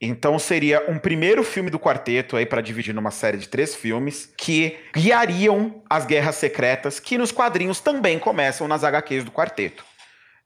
Então 0.00 0.38
seria 0.38 0.88
um 0.88 0.98
primeiro 0.98 1.42
filme 1.42 1.70
do 1.70 1.78
quarteto 1.78 2.36
aí 2.36 2.46
para 2.46 2.60
dividir 2.60 2.94
numa 2.94 3.10
série 3.10 3.36
de 3.36 3.48
três 3.48 3.74
filmes 3.74 4.32
que 4.36 4.78
guiariam 4.94 5.82
as 5.90 6.06
guerras 6.06 6.36
secretas 6.36 7.00
que 7.00 7.18
nos 7.18 7.32
quadrinhos 7.32 7.80
também 7.80 8.16
começam 8.18 8.68
nas 8.68 8.84
HQs 8.84 9.24
do 9.24 9.32
quarteto. 9.32 9.84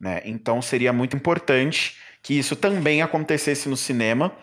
Né? 0.01 0.23
Então 0.25 0.63
seria 0.63 0.93
muito 0.93 1.15
importante 1.15 1.99
que 2.23 2.39
isso 2.39 2.57
também 2.57 3.03
acontecesse 3.03 3.69
no 3.69 3.77
cinema 3.77 4.35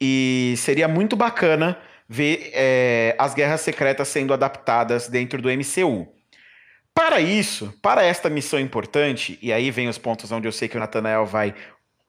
e 0.00 0.54
seria 0.56 0.88
muito 0.88 1.14
bacana 1.14 1.78
ver 2.08 2.50
é, 2.54 3.14
as 3.18 3.34
guerras 3.34 3.60
secretas 3.60 4.08
sendo 4.08 4.32
adaptadas 4.32 5.08
dentro 5.08 5.42
do 5.42 5.50
MCU. 5.50 6.08
Para 6.94 7.20
isso, 7.20 7.76
para 7.82 8.04
esta 8.04 8.30
missão 8.30 8.58
importante, 8.58 9.36
e 9.42 9.52
aí 9.52 9.70
vem 9.70 9.88
os 9.88 9.98
pontos 9.98 10.30
onde 10.30 10.46
eu 10.46 10.52
sei 10.52 10.68
que 10.68 10.76
o 10.76 10.80
Nathanael 10.80 11.26
vai 11.26 11.52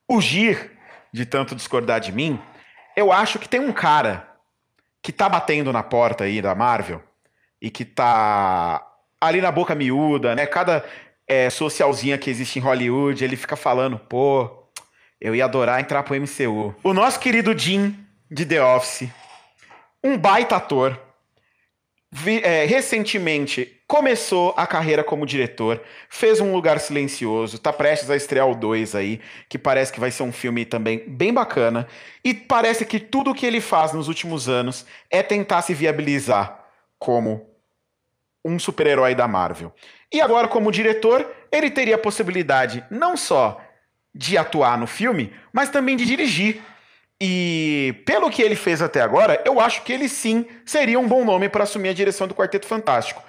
fugir 0.10 0.72
de 1.12 1.26
tanto 1.26 1.56
discordar 1.56 2.00
de 2.00 2.12
mim, 2.12 2.40
eu 2.96 3.12
acho 3.12 3.40
que 3.40 3.50
tem 3.50 3.60
um 3.60 3.72
cara 3.72 4.28
que 5.02 5.12
tá 5.12 5.30
batendo 5.30 5.72
na 5.72 5.84
porta 5.84 6.24
aí 6.24 6.42
da 6.42 6.56
Marvel 6.56 7.02
e 7.62 7.70
que 7.70 7.86
tá 7.86 8.86
ali 9.20 9.42
na 9.42 9.52
boca 9.52 9.76
miúda, 9.76 10.36
né? 10.36 10.46
Cada 10.46 10.86
é, 11.28 11.50
socialzinha 11.50 12.18
que 12.18 12.30
existe 12.30 12.60
em 12.60 12.62
Hollywood, 12.62 13.24
ele 13.24 13.36
fica 13.36 13.56
falando, 13.56 13.98
pô, 13.98 14.66
eu 15.20 15.36
ia 15.36 15.46
adorar 15.46 15.80
entrar 15.80 16.04
pro 16.04 16.16
MCU. 16.16 16.76
O 16.84 16.94
nosso 16.94 17.20
querido 17.20 17.58
Jim 17.58 17.98
de 18.30 18.46
The 18.46 18.64
Office, 18.64 19.10
um 20.04 20.18
baita 20.18 20.58
ator, 20.58 21.00
vi, 22.12 22.42
é, 22.44 22.66
recentemente 22.66 23.75
começou 23.88 24.54
a 24.58 24.66
carreira 24.66 25.04
como 25.04 25.26
diretor, 25.26 25.82
fez 26.10 26.40
Um 26.42 26.52
Lugar 26.52 26.80
Silencioso, 26.80 27.60
tá 27.60 27.72
prestes 27.72 28.10
a 28.10 28.16
estrear 28.16 28.50
o 28.50 28.56
2 28.56 28.96
aí, 28.96 29.22
que 29.48 29.58
parece 29.58 29.94
que 29.94 30.00
vai 30.00 30.12
ser 30.12 30.24
um 30.24 30.32
filme 30.32 30.66
também 30.66 31.04
bem 31.08 31.34
bacana, 31.34 31.88
e 32.24 32.34
parece 32.34 32.86
que 32.86 33.00
tudo 33.00 33.32
o 33.32 33.36
que 33.36 33.46
ele 33.46 33.62
faz 33.62 33.94
nos 33.94 34.08
últimos 34.08 34.50
anos 34.50 34.86
é 35.10 35.22
tentar 35.22 35.62
se 35.62 35.74
viabilizar 35.74 36.66
como 36.98 37.48
um 38.44 38.58
super-herói 38.58 39.14
da 39.16 39.28
Marvel. 39.28 39.74
E 40.12 40.22
agora, 40.22 40.48
como 40.48 40.72
diretor, 40.72 41.28
ele 41.52 41.70
teria 41.70 41.96
a 41.96 42.00
possibilidade 42.00 42.84
não 42.90 43.18
só 43.18 43.60
de 44.14 44.38
atuar 44.38 44.78
no 44.78 44.88
filme, 44.88 45.34
mas 45.52 45.70
também 45.70 45.98
de 45.98 46.06
dirigir. 46.06 46.62
E 47.20 48.02
pelo 48.06 48.30
que 48.30 48.42
ele 48.42 48.56
fez 48.56 48.82
até 48.82 49.02
agora, 49.02 49.42
eu 49.46 49.60
acho 49.60 49.84
que 49.84 49.92
ele 49.92 50.08
sim 50.08 50.46
seria 50.66 51.00
um 51.00 51.08
bom 51.08 51.26
nome 51.26 51.50
para 51.50 51.64
assumir 51.64 51.90
a 51.90 51.94
direção 51.94 52.28
do 52.28 52.36
Quarteto 52.36 52.68
Fantástico. 52.68 53.22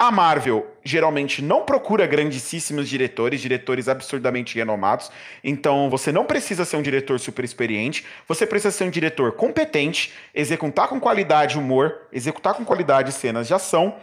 A 0.00 0.10
Marvel 0.10 0.66
geralmente 0.82 1.42
não 1.42 1.62
procura 1.62 2.06
grandíssimos 2.06 2.88
diretores, 2.88 3.38
diretores 3.38 3.86
absurdamente 3.86 4.56
renomados. 4.56 5.10
Então 5.44 5.90
você 5.90 6.10
não 6.10 6.24
precisa 6.24 6.64
ser 6.64 6.78
um 6.78 6.82
diretor 6.82 7.20
super 7.20 7.44
experiente, 7.44 8.06
você 8.26 8.46
precisa 8.46 8.70
ser 8.70 8.84
um 8.84 8.90
diretor 8.90 9.32
competente, 9.32 10.14
executar 10.34 10.88
com 10.88 10.98
qualidade 10.98 11.58
humor, 11.58 12.08
executar 12.10 12.54
com 12.54 12.64
qualidade 12.64 13.12
cenas 13.12 13.46
de 13.46 13.52
ação 13.52 13.94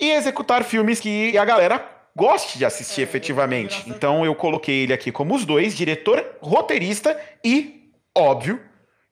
e 0.00 0.12
executar 0.12 0.64
filmes 0.64 1.00
que 1.00 1.36
a 1.36 1.44
galera 1.44 1.86
goste 2.16 2.56
de 2.56 2.64
assistir 2.64 3.02
é, 3.02 3.04
efetivamente. 3.04 3.84
Então 3.86 4.24
eu 4.24 4.34
coloquei 4.34 4.84
ele 4.84 4.94
aqui 4.94 5.12
como 5.12 5.34
os 5.34 5.44
dois, 5.44 5.76
diretor, 5.76 6.24
roteirista 6.40 7.14
e, 7.44 7.90
óbvio, 8.16 8.58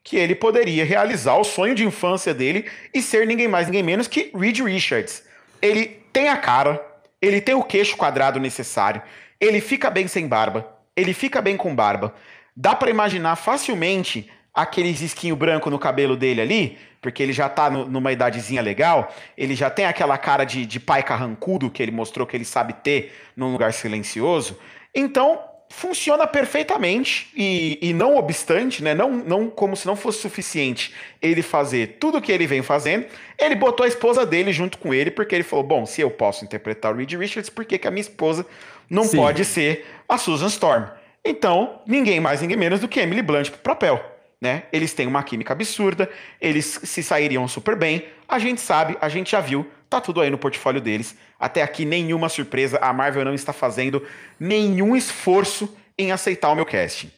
que 0.02 0.16
ele 0.16 0.34
poderia 0.34 0.86
realizar 0.86 1.36
o 1.36 1.44
sonho 1.44 1.74
de 1.74 1.84
infância 1.84 2.32
dele 2.32 2.64
e 2.94 3.02
ser 3.02 3.26
ninguém 3.26 3.46
mais, 3.46 3.66
ninguém 3.66 3.82
menos 3.82 4.08
que 4.08 4.30
Reed 4.34 4.60
Richards. 4.60 5.22
Ele 5.60 5.99
tem 6.12 6.28
a 6.28 6.36
cara, 6.36 6.84
ele 7.20 7.40
tem 7.40 7.54
o 7.54 7.62
queixo 7.62 7.96
quadrado 7.96 8.40
necessário, 8.40 9.02
ele 9.40 9.60
fica 9.60 9.90
bem 9.90 10.06
sem 10.06 10.26
barba, 10.26 10.66
ele 10.96 11.12
fica 11.14 11.40
bem 11.40 11.56
com 11.56 11.74
barba. 11.74 12.14
Dá 12.56 12.74
para 12.74 12.90
imaginar 12.90 13.36
facilmente 13.36 14.30
aqueles 14.52 15.00
esquinho 15.00 15.36
branco 15.36 15.70
no 15.70 15.78
cabelo 15.78 16.16
dele 16.16 16.40
ali, 16.40 16.78
porque 17.00 17.22
ele 17.22 17.32
já 17.32 17.48
tá 17.48 17.70
no, 17.70 17.86
numa 17.86 18.12
idadezinha 18.12 18.60
legal, 18.60 19.12
ele 19.36 19.54
já 19.54 19.70
tem 19.70 19.86
aquela 19.86 20.18
cara 20.18 20.44
de, 20.44 20.66
de 20.66 20.78
pai 20.78 21.02
carrancudo 21.02 21.70
que 21.70 21.82
ele 21.82 21.92
mostrou 21.92 22.26
que 22.26 22.36
ele 22.36 22.44
sabe 22.44 22.74
ter 22.74 23.14
num 23.36 23.52
lugar 23.52 23.72
silencioso. 23.72 24.58
Então, 24.94 25.40
funciona 25.72 26.26
perfeitamente 26.26 27.28
e, 27.34 27.78
e, 27.80 27.94
não 27.94 28.16
obstante, 28.16 28.82
né, 28.82 28.92
não, 28.92 29.12
não 29.12 29.48
como 29.48 29.76
se 29.76 29.86
não 29.86 29.94
fosse 29.94 30.18
suficiente 30.18 30.92
ele 31.22 31.42
fazer 31.42 31.96
tudo 32.00 32.18
o 32.18 32.20
que 32.20 32.32
ele 32.32 32.44
vem 32.44 32.60
fazendo, 32.60 33.06
ele 33.38 33.54
botou 33.54 33.84
a 33.84 33.88
esposa 33.88 34.26
dele 34.26 34.52
junto 34.52 34.76
com 34.78 34.92
ele 34.92 35.12
porque 35.12 35.32
ele 35.32 35.44
falou, 35.44 35.64
bom, 35.64 35.86
se 35.86 36.00
eu 36.00 36.10
posso 36.10 36.44
interpretar 36.44 36.92
o 36.92 36.96
Reed 36.96 37.12
Richards, 37.12 37.48
por 37.48 37.64
que, 37.64 37.78
que 37.78 37.86
a 37.86 37.90
minha 37.90 38.00
esposa 38.00 38.44
não 38.90 39.04
Sim. 39.04 39.18
pode 39.18 39.44
ser 39.44 39.86
a 40.08 40.18
Susan 40.18 40.48
Storm? 40.48 40.86
Então, 41.24 41.80
ninguém 41.86 42.18
mais, 42.18 42.42
ninguém 42.42 42.56
menos 42.56 42.80
do 42.80 42.88
que 42.88 42.98
Emily 42.98 43.22
Blunt 43.22 43.50
pro 43.50 43.60
papel. 43.60 44.04
Né? 44.40 44.64
Eles 44.72 44.92
têm 44.92 45.06
uma 45.06 45.22
química 45.22 45.52
absurda, 45.52 46.10
eles 46.40 46.80
se 46.82 47.02
sairiam 47.02 47.46
super 47.46 47.76
bem. 47.76 48.06
A 48.28 48.38
gente 48.40 48.60
sabe, 48.60 48.98
a 49.00 49.08
gente 49.08 49.30
já 49.30 49.40
viu 49.40 49.70
Tá 49.90 50.00
tudo 50.00 50.20
aí 50.20 50.30
no 50.30 50.38
portfólio 50.38 50.80
deles. 50.80 51.16
Até 51.38 51.62
aqui, 51.62 51.84
nenhuma 51.84 52.28
surpresa. 52.28 52.78
A 52.80 52.92
Marvel 52.92 53.24
não 53.24 53.34
está 53.34 53.52
fazendo 53.52 54.06
nenhum 54.38 54.94
esforço 54.94 55.76
em 55.98 56.12
aceitar 56.12 56.48
o 56.50 56.54
meu 56.54 56.64
casting. 56.64 57.10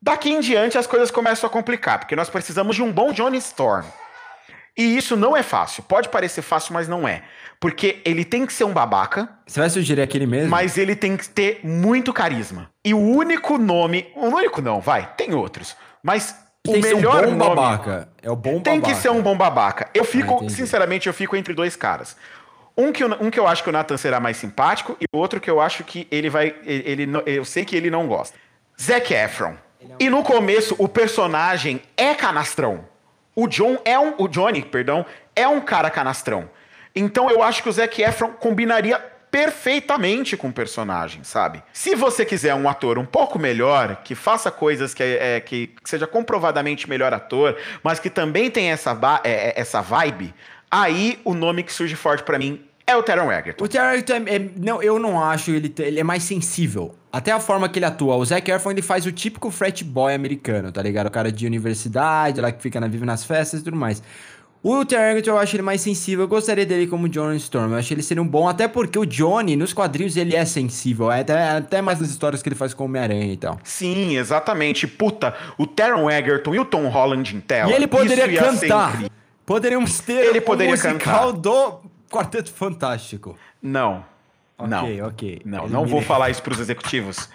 Daqui 0.00 0.30
em 0.30 0.40
diante, 0.40 0.78
as 0.78 0.86
coisas 0.86 1.10
começam 1.10 1.48
a 1.48 1.52
complicar, 1.52 1.98
porque 1.98 2.16
nós 2.16 2.30
precisamos 2.30 2.74
de 2.74 2.82
um 2.82 2.90
bom 2.90 3.12
Johnny 3.12 3.36
Storm. 3.36 3.84
E 4.76 4.96
isso 4.96 5.16
não 5.16 5.36
é 5.36 5.42
fácil. 5.42 5.82
Pode 5.82 6.08
parecer 6.08 6.40
fácil, 6.40 6.72
mas 6.72 6.88
não 6.88 7.06
é. 7.06 7.22
Porque 7.60 8.00
ele 8.04 8.24
tem 8.24 8.46
que 8.46 8.52
ser 8.54 8.64
um 8.64 8.72
babaca. 8.72 9.28
Você 9.46 9.60
vai 9.60 9.68
sugerir 9.68 10.00
aquele 10.00 10.26
mesmo? 10.26 10.50
Mas 10.50 10.78
ele 10.78 10.96
tem 10.96 11.14
que 11.14 11.28
ter 11.28 11.60
muito 11.62 12.10
carisma. 12.12 12.70
E 12.82 12.94
o 12.94 12.98
único 12.98 13.58
nome. 13.58 14.10
O 14.16 14.28
único 14.28 14.62
não, 14.62 14.80
vai, 14.80 15.12
tem 15.14 15.34
outros. 15.34 15.76
Mas 16.02 16.34
o 16.66 16.72
melhor 16.78 17.26
um 17.26 17.36
bom 17.36 17.44
nome. 17.54 17.56
babaca. 17.56 18.08
É 18.22 18.30
o 18.30 18.36
bom 18.36 18.60
Tem 18.60 18.78
babaca. 18.78 18.94
que 18.94 19.00
ser 19.00 19.10
um 19.10 19.20
bom 19.20 19.36
babaca. 19.36 19.88
Eu 19.92 20.04
fico, 20.04 20.34
entendi. 20.36 20.52
sinceramente, 20.54 21.06
eu 21.08 21.14
fico 21.14 21.34
entre 21.36 21.52
dois 21.54 21.74
caras. 21.74 22.16
Um 22.76 22.92
que, 22.92 23.02
eu, 23.02 23.08
um 23.20 23.30
que 23.30 23.38
eu 23.38 23.46
acho 23.46 23.62
que 23.62 23.68
o 23.68 23.72
Nathan 23.72 23.96
será 23.96 24.18
mais 24.20 24.36
simpático 24.36 24.96
e 25.00 25.04
outro 25.12 25.40
que 25.40 25.50
eu 25.50 25.60
acho 25.60 25.84
que 25.84 26.06
ele 26.10 26.30
vai. 26.30 26.54
Ele, 26.64 26.82
ele 26.90 27.06
não- 27.06 27.22
eu 27.26 27.44
sei 27.44 27.64
que 27.64 27.76
ele 27.76 27.90
não 27.90 28.06
gosta. 28.06 28.38
Zac 28.80 29.12
Efron. 29.12 29.54
E 29.98 30.08
no 30.08 30.22
começo, 30.22 30.76
o 30.78 30.88
personagem 30.88 31.82
é 31.96 32.14
canastrão. 32.14 32.84
O 33.34 33.46
John 33.48 33.78
é 33.84 33.98
um. 33.98 34.14
O 34.16 34.28
Johnny, 34.28 34.62
perdão, 34.62 35.04
é 35.34 35.46
um 35.48 35.60
cara 35.60 35.90
canastrão. 35.90 36.48
Então 36.94 37.28
eu 37.28 37.42
acho 37.42 37.62
que 37.62 37.68
o 37.68 37.72
Zac 37.72 38.00
Efron 38.00 38.28
combinaria 38.32 39.02
perfeitamente 39.32 40.36
com 40.36 40.48
o 40.48 40.52
personagem, 40.52 41.24
sabe? 41.24 41.62
Se 41.72 41.94
você 41.94 42.22
quiser 42.22 42.54
um 42.54 42.68
ator 42.68 42.98
um 42.98 43.06
pouco 43.06 43.38
melhor, 43.38 44.02
que 44.04 44.14
faça 44.14 44.50
coisas 44.50 44.92
que, 44.92 45.02
é, 45.02 45.40
que, 45.40 45.70
seja 45.82 46.06
comprovadamente 46.06 46.86
melhor 46.86 47.14
ator, 47.14 47.56
mas 47.82 47.98
que 47.98 48.10
também 48.10 48.50
tem 48.50 48.70
essa, 48.70 48.92
é, 49.24 49.30
é, 49.30 49.52
essa 49.56 49.80
vibe, 49.80 50.34
aí 50.70 51.18
o 51.24 51.32
nome 51.32 51.62
que 51.62 51.72
surge 51.72 51.96
forte 51.96 52.22
pra 52.22 52.38
mim 52.38 52.62
é 52.86 52.94
o 52.94 53.02
Taron 53.02 53.32
Egerton. 53.32 53.64
O 53.64 53.68
Terry 53.68 53.94
Egerton 53.94 54.12
é, 54.28 54.36
é- 54.36 54.50
não, 54.56 54.82
eu 54.82 54.98
não 54.98 55.22
acho 55.22 55.50
ele, 55.50 55.72
ele 55.78 56.00
é 56.00 56.04
mais 56.04 56.24
sensível. 56.24 56.94
Até 57.10 57.30
a 57.30 57.38
forma 57.38 57.68
que 57.68 57.78
ele 57.78 57.86
atua. 57.86 58.16
O 58.16 58.24
Zac 58.24 58.50
Efron, 58.50 58.70
ele 58.70 58.82
faz 58.82 59.06
o 59.06 59.12
típico 59.12 59.50
frat 59.50 59.82
boy 59.84 60.14
americano, 60.14 60.72
tá 60.72 60.82
ligado? 60.82 61.06
O 61.06 61.10
cara 61.10 61.30
de 61.30 61.46
universidade, 61.46 62.40
lá 62.40 62.50
que 62.50 62.62
fica 62.62 62.80
na, 62.80 62.88
vive 62.88 63.04
nas 63.04 63.24
festas 63.24 63.60
e 63.60 63.64
tudo 63.64 63.76
mais. 63.76 64.02
O 64.64 64.80
Egerton, 64.82 65.30
eu 65.30 65.38
acho 65.38 65.56
ele 65.56 65.62
mais 65.62 65.80
sensível. 65.80 66.24
Eu 66.24 66.28
gostaria 66.28 66.64
dele 66.64 66.86
como 66.86 67.08
Johnny 67.08 67.36
Storm. 67.38 67.72
Eu 67.72 67.78
acho 67.78 67.92
ele 67.92 68.02
seria 68.02 68.22
um 68.22 68.28
bom, 68.28 68.46
até 68.48 68.68
porque 68.68 68.96
o 68.96 69.04
Johnny, 69.04 69.56
nos 69.56 69.72
quadrinhos, 69.72 70.16
ele 70.16 70.36
é 70.36 70.44
sensível. 70.44 71.10
É 71.10 71.20
Até, 71.20 71.48
até 71.50 71.82
mais 71.82 71.98
nas 72.00 72.10
histórias 72.10 72.42
que 72.42 72.48
ele 72.48 72.54
faz 72.54 72.72
com 72.72 72.84
o 72.84 72.86
Homem-Aranha 72.86 73.32
e 73.32 73.36
tal. 73.36 73.58
Sim, 73.64 74.16
exatamente. 74.16 74.86
Puta, 74.86 75.34
o 75.58 75.66
Taron 75.66 76.08
Egerton 76.08 76.54
e 76.54 76.60
o 76.60 76.64
Tom 76.64 76.86
Holland 76.88 77.34
em 77.36 77.40
tela. 77.40 77.72
E 77.72 77.74
ele 77.74 77.88
poderia 77.88 78.40
cantar. 78.40 79.02
Poderíamos 79.44 79.98
ter 79.98 80.24
Ele 80.26 80.40
poderia 80.40 80.72
um 80.72 80.76
musical 80.76 81.32
do 81.32 81.80
Quarteto 82.08 82.52
Fantástico. 82.52 83.36
Não. 83.60 84.04
não. 84.58 84.84
Ok, 84.84 85.02
ok. 85.02 85.42
Não, 85.44 85.64
Ele 85.64 85.72
não 85.72 85.86
vou 85.86 86.00
falar 86.00 86.30
isso 86.30 86.40
pros 86.42 86.60
executivos. 86.60 87.28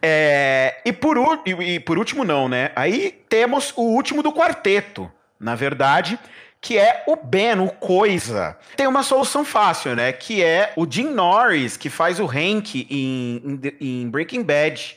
É, 0.00 0.80
e, 0.84 0.92
por, 0.92 1.18
e- 1.46 1.74
e 1.74 1.80
por 1.80 1.98
último, 1.98 2.24
não, 2.24 2.48
né? 2.48 2.70
Aí 2.74 3.22
temos 3.28 3.72
o 3.76 3.82
último 3.82 4.22
do 4.22 4.32
quarteto, 4.32 5.10
na 5.38 5.54
verdade, 5.54 6.18
que 6.64 6.78
é 6.78 7.04
o 7.06 7.14
Ben, 7.14 7.60
o 7.60 7.68
Coisa. 7.68 8.56
Tem 8.74 8.86
uma 8.86 9.02
solução 9.02 9.44
fácil, 9.44 9.94
né? 9.94 10.10
Que 10.14 10.42
é 10.42 10.72
o 10.76 10.90
Jim 10.90 11.10
Norris, 11.10 11.76
que 11.76 11.90
faz 11.90 12.18
o 12.18 12.24
Hank 12.24 12.86
em, 12.90 13.60
em 13.78 14.02
em 14.02 14.08
Breaking 14.08 14.42
Bad. 14.42 14.96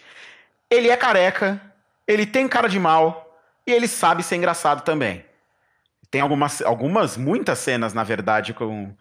Ele 0.72 0.90
é 0.90 0.96
careca, 0.96 1.62
ele 2.08 2.26
tem 2.26 2.48
cara 2.48 2.70
de 2.70 2.80
mal 2.80 3.38
e 3.66 3.74
ele 3.74 3.86
sabe 3.86 4.24
ser 4.24 4.38
engraçado 4.38 4.82
também. 4.82 5.26
Tem 6.10 6.22
algumas, 6.22 6.62
algumas 6.62 7.18
muitas 7.18 7.60
cenas, 7.60 7.94
na 7.94 8.06
verdade, 8.06 8.54
com, 8.54 8.96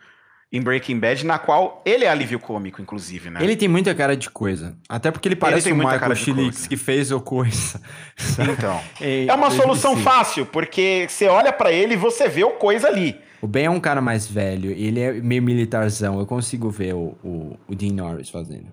em 0.53 0.61
Breaking 0.61 0.99
Bad, 0.99 1.27
na 1.27 1.39
qual 1.39 1.83
ele 1.85 2.05
é 2.05 2.09
alívio 2.09 2.39
cômico, 2.39 2.81
inclusive, 2.81 3.31
né? 3.31 3.43
Ele 3.43 3.57
tem 3.57 3.69
muita 3.69 3.95
cara 3.95 4.17
de 4.17 4.31
coisa. 4.31 4.77
Até 4.89 5.11
porque 5.11 5.29
ele 5.29 5.37
parece 5.37 5.65
tem 5.65 5.73
o 5.73 5.77
Michael 5.77 6.15
Chilix 6.15 6.67
que 6.67 6.77
fez 6.77 7.11
o 7.11 7.21
coisa. 7.21 7.81
Então. 8.53 8.81
É, 9.01 9.27
É 9.27 9.35
uma 9.35 9.51
solução 9.51 9.97
fácil, 9.97 10.47
porque 10.47 11.07
você 11.09 11.27
olha 11.27 11.53
pra 11.53 11.73
ele 11.73 11.95
e 11.95 11.97
você 11.97 12.29
vê 12.29 12.45
o 12.45 12.51
coisa 12.53 12.89
ali. 12.89 13.17
O 13.43 13.47
Ben 13.47 13.67
é 13.67 13.71
um 13.71 13.81
cara 13.81 14.01
mais 14.01 14.27
velho, 14.27 14.71
ele 14.71 15.01
é 15.01 15.13
meio 15.13 15.43
militarzão. 15.43 16.19
Eu 16.19 16.27
consigo 16.27 16.71
ver 16.71 16.95
o, 16.95 17.17
o, 17.23 17.57
o 17.69 17.75
Dean 17.75 17.93
Norris 17.93 18.31
fazendo. 18.31 18.67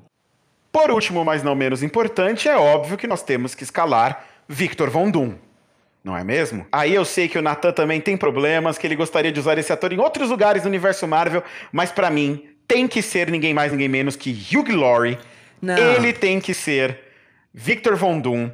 Por 0.71 0.89
último, 0.89 1.23
mas 1.25 1.43
não 1.43 1.53
menos 1.53 1.83
importante, 1.83 2.47
é 2.47 2.55
óbvio 2.55 2.97
que 2.97 3.05
nós 3.05 3.21
temos 3.21 3.53
que 3.53 3.63
escalar 3.63 4.25
Victor 4.47 4.89
Von 4.89 5.11
Doom. 5.11 5.33
Não 6.03 6.17
é 6.17 6.23
mesmo? 6.23 6.65
Aí 6.71 6.93
eu 6.93 7.05
sei 7.05 7.29
que 7.29 7.37
o 7.37 7.41
Nathan 7.41 7.71
também 7.71 8.01
tem 8.01 8.17
problemas, 8.17 8.77
que 8.77 8.85
ele 8.85 8.95
gostaria 8.95 9.31
de 9.31 9.39
usar 9.39 9.57
esse 9.57 9.71
ator 9.71 9.93
em 9.93 9.99
outros 9.99 10.29
lugares 10.29 10.63
do 10.63 10.67
universo 10.67 11.07
Marvel, 11.07 11.41
mas 11.71 11.91
pra 11.91 12.09
mim 12.09 12.43
tem 12.67 12.87
que 12.87 13.01
ser 13.01 13.31
ninguém 13.31 13.53
mais, 13.53 13.71
ninguém 13.71 13.87
menos 13.87 14.15
que 14.15 14.31
Hugh 14.31 14.75
Laurie. 14.75 15.17
Não. 15.61 15.77
Ele 15.77 16.11
tem 16.11 16.41
que 16.41 16.53
ser 16.53 16.99
Victor 17.53 17.95
Von 17.95 18.19
Doom. 18.19 18.49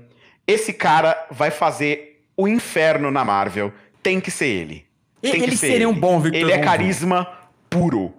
Esse 0.45 0.71
cara 0.71 1.27
vai 1.31 1.49
fazer 1.49 2.21
o 2.37 2.47
inferno 2.47 3.09
na 3.09 3.25
Marvel. 3.25 3.73
Tem 4.03 4.19
que 4.19 4.29
ser 4.29 4.47
ele. 4.47 4.85
Tem 5.19 5.33
que 5.33 5.37
ele 5.41 5.57
ser 5.57 5.71
seria 5.71 5.89
um 5.89 5.93
bom 5.93 6.19
Victor 6.19 6.39
Ele 6.39 6.51
é 6.51 6.55
Von 6.55 6.61
Doom. 6.61 6.69
carisma 6.69 7.27
puro. 7.67 8.13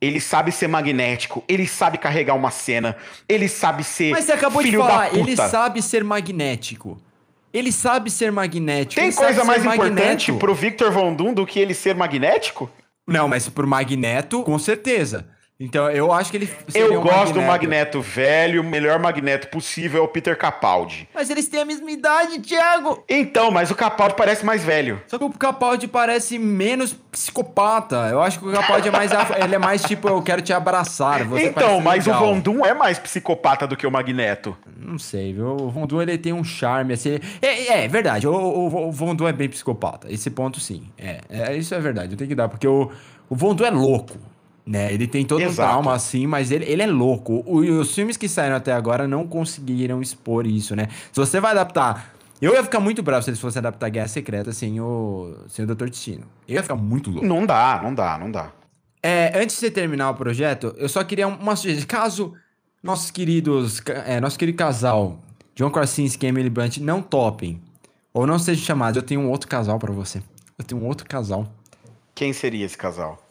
Ele 0.00 0.20
sabe 0.20 0.52
ser 0.52 0.68
magnético, 0.68 1.42
ele 1.48 1.66
sabe 1.66 1.96
carregar 1.96 2.34
uma 2.34 2.50
cena, 2.50 2.96
ele 3.26 3.48
sabe 3.48 3.82
ser 3.82 4.10
Mas 4.10 4.24
você 4.24 4.32
acabou 4.32 4.62
de 4.62 4.76
falar, 4.76 5.14
ele 5.14 5.34
sabe 5.36 5.80
ser 5.80 6.04
magnético. 6.04 7.00
Ele 7.54 7.70
sabe 7.70 8.10
ser 8.10 8.32
magnético. 8.32 9.00
Tem 9.00 9.12
coisa 9.12 9.44
mais 9.44 9.64
importante 9.64 10.32
magneto. 10.32 10.38
pro 10.38 10.52
Victor 10.52 10.90
Von 10.90 11.14
Doom 11.14 11.32
do 11.32 11.46
que 11.46 11.60
ele 11.60 11.72
ser 11.72 11.94
magnético? 11.94 12.68
Não, 13.06 13.28
mas 13.28 13.48
pro 13.48 13.66
magneto, 13.66 14.42
com 14.42 14.58
certeza. 14.58 15.28
Então 15.64 15.90
eu 15.90 16.12
acho 16.12 16.30
que 16.30 16.36
ele 16.36 16.50
Eu 16.74 17.00
um 17.00 17.02
gosto 17.02 17.32
do 17.32 17.42
Magneto 17.42 18.00
velho, 18.00 18.60
o 18.60 18.64
melhor 18.64 18.98
Magneto 18.98 19.48
possível 19.48 20.02
é 20.02 20.04
o 20.04 20.08
Peter 20.08 20.36
Capaldi. 20.36 21.08
Mas 21.14 21.30
eles 21.30 21.48
têm 21.48 21.60
a 21.60 21.64
mesma 21.64 21.90
idade, 21.90 22.38
Thiago! 22.40 23.02
Então, 23.08 23.50
mas 23.50 23.70
o 23.70 23.74
Capaldi 23.74 24.14
parece 24.14 24.44
mais 24.44 24.62
velho. 24.62 25.00
Só 25.06 25.18
que 25.18 25.24
o 25.24 25.30
Capaldi 25.30 25.88
parece 25.88 26.38
menos 26.38 26.92
psicopata. 26.92 28.08
Eu 28.10 28.20
acho 28.20 28.38
que 28.38 28.46
o 28.46 28.52
Capaldi 28.52 28.88
é 28.88 28.90
mais. 28.90 29.10
ele 29.42 29.54
é 29.54 29.58
mais 29.58 29.82
tipo, 29.82 30.08
eu 30.08 30.22
quero 30.22 30.42
te 30.42 30.52
abraçar. 30.52 31.24
Você 31.24 31.46
então, 31.46 31.80
mas 31.80 32.06
legal. 32.06 32.22
o 32.22 32.26
Von 32.26 32.40
Doom 32.40 32.66
é 32.66 32.74
mais 32.74 32.98
psicopata 32.98 33.66
do 33.66 33.76
que 33.76 33.86
o 33.86 33.90
Magneto. 33.90 34.56
Não 34.76 34.98
sei, 34.98 35.32
viu? 35.32 35.56
O 35.56 35.70
Von 35.70 35.86
Doom, 35.86 36.02
ele 36.02 36.18
tem 36.18 36.32
um 36.32 36.44
charme, 36.44 36.92
assim... 36.94 37.18
É, 37.40 37.84
é 37.84 37.88
verdade, 37.88 38.26
o, 38.26 38.34
o, 38.34 38.88
o 38.88 38.92
Von 38.92 39.14
Doom 39.14 39.28
é 39.28 39.32
bem 39.32 39.48
psicopata. 39.48 40.12
Esse 40.12 40.30
ponto, 40.30 40.60
sim. 40.60 40.88
É, 40.98 41.20
é, 41.30 41.56
isso 41.56 41.74
é 41.74 41.80
verdade, 41.80 42.12
eu 42.12 42.18
tenho 42.18 42.28
que 42.28 42.34
dar. 42.34 42.48
Porque 42.48 42.66
o, 42.66 42.90
o 43.28 43.34
Von 43.34 43.54
Doom 43.54 43.66
é 43.66 43.70
louco, 43.70 44.18
né? 44.66 44.92
Ele 44.92 45.06
tem 45.06 45.24
todo 45.24 45.40
um 45.40 45.44
Exato. 45.44 45.68
trauma, 45.68 45.94
assim, 45.94 46.26
mas 46.26 46.50
ele, 46.50 46.64
ele 46.64 46.82
é 46.82 46.86
louco. 46.86 47.42
O- 47.46 47.60
os 47.80 47.94
filmes 47.94 48.16
que 48.16 48.28
saíram 48.28 48.56
até 48.56 48.72
agora 48.72 49.06
não 49.06 49.26
conseguiram 49.26 50.00
expor 50.00 50.46
isso, 50.46 50.74
né? 50.74 50.88
Se 51.12 51.18
você 51.20 51.40
vai 51.40 51.52
adaptar... 51.52 52.12
Eu 52.42 52.52
ia 52.52 52.62
ficar 52.62 52.80
muito 52.80 53.02
bravo 53.02 53.22
se 53.22 53.30
eles 53.30 53.40
fossem 53.40 53.60
adaptar 53.60 53.88
Guerra 53.88 54.08
Secreta 54.08 54.52
sem 54.52 54.78
o, 54.80 55.34
sem 55.48 55.64
o 55.64 55.68
Dr. 55.74 55.88
Destino. 55.88 56.24
Eu 56.46 56.56
ia 56.56 56.62
ficar 56.62 56.74
muito 56.74 57.08
louco. 57.08 57.24
Não 57.24 57.46
dá, 57.46 57.80
não 57.82 57.94
dá, 57.94 58.18
não 58.18 58.30
dá. 58.30 58.50
É, 59.02 59.32
antes 59.40 59.54
de 59.56 59.60
você 59.60 59.70
terminar 59.70 60.10
o 60.10 60.14
projeto, 60.14 60.74
eu 60.76 60.88
só 60.88 61.02
queria 61.04 61.26
uma 61.28 61.56
sugestão. 61.56 61.86
Caso 62.00 62.34
nossos 62.82 63.10
queridos, 63.10 63.80
é, 64.04 64.20
nosso 64.20 64.38
querido 64.38 64.58
casal, 64.58 65.20
John 65.54 65.70
Krasinski 65.70 66.26
e 66.26 66.28
Emily 66.28 66.50
Blunt, 66.50 66.78
não 66.78 67.00
topem, 67.00 67.62
ou 68.12 68.26
não 68.26 68.38
sejam 68.38 68.62
chamados, 68.64 68.96
eu 68.96 69.02
tenho 69.02 69.22
um 69.22 69.30
outro 69.30 69.48
casal 69.48 69.78
pra 69.78 69.92
você. 69.92 70.20
Eu 70.58 70.64
tenho 70.66 70.82
um 70.82 70.86
outro 70.86 71.06
casal. 71.08 71.46
Quem 72.14 72.32
seria 72.34 72.66
esse 72.66 72.76
casal? 72.76 73.23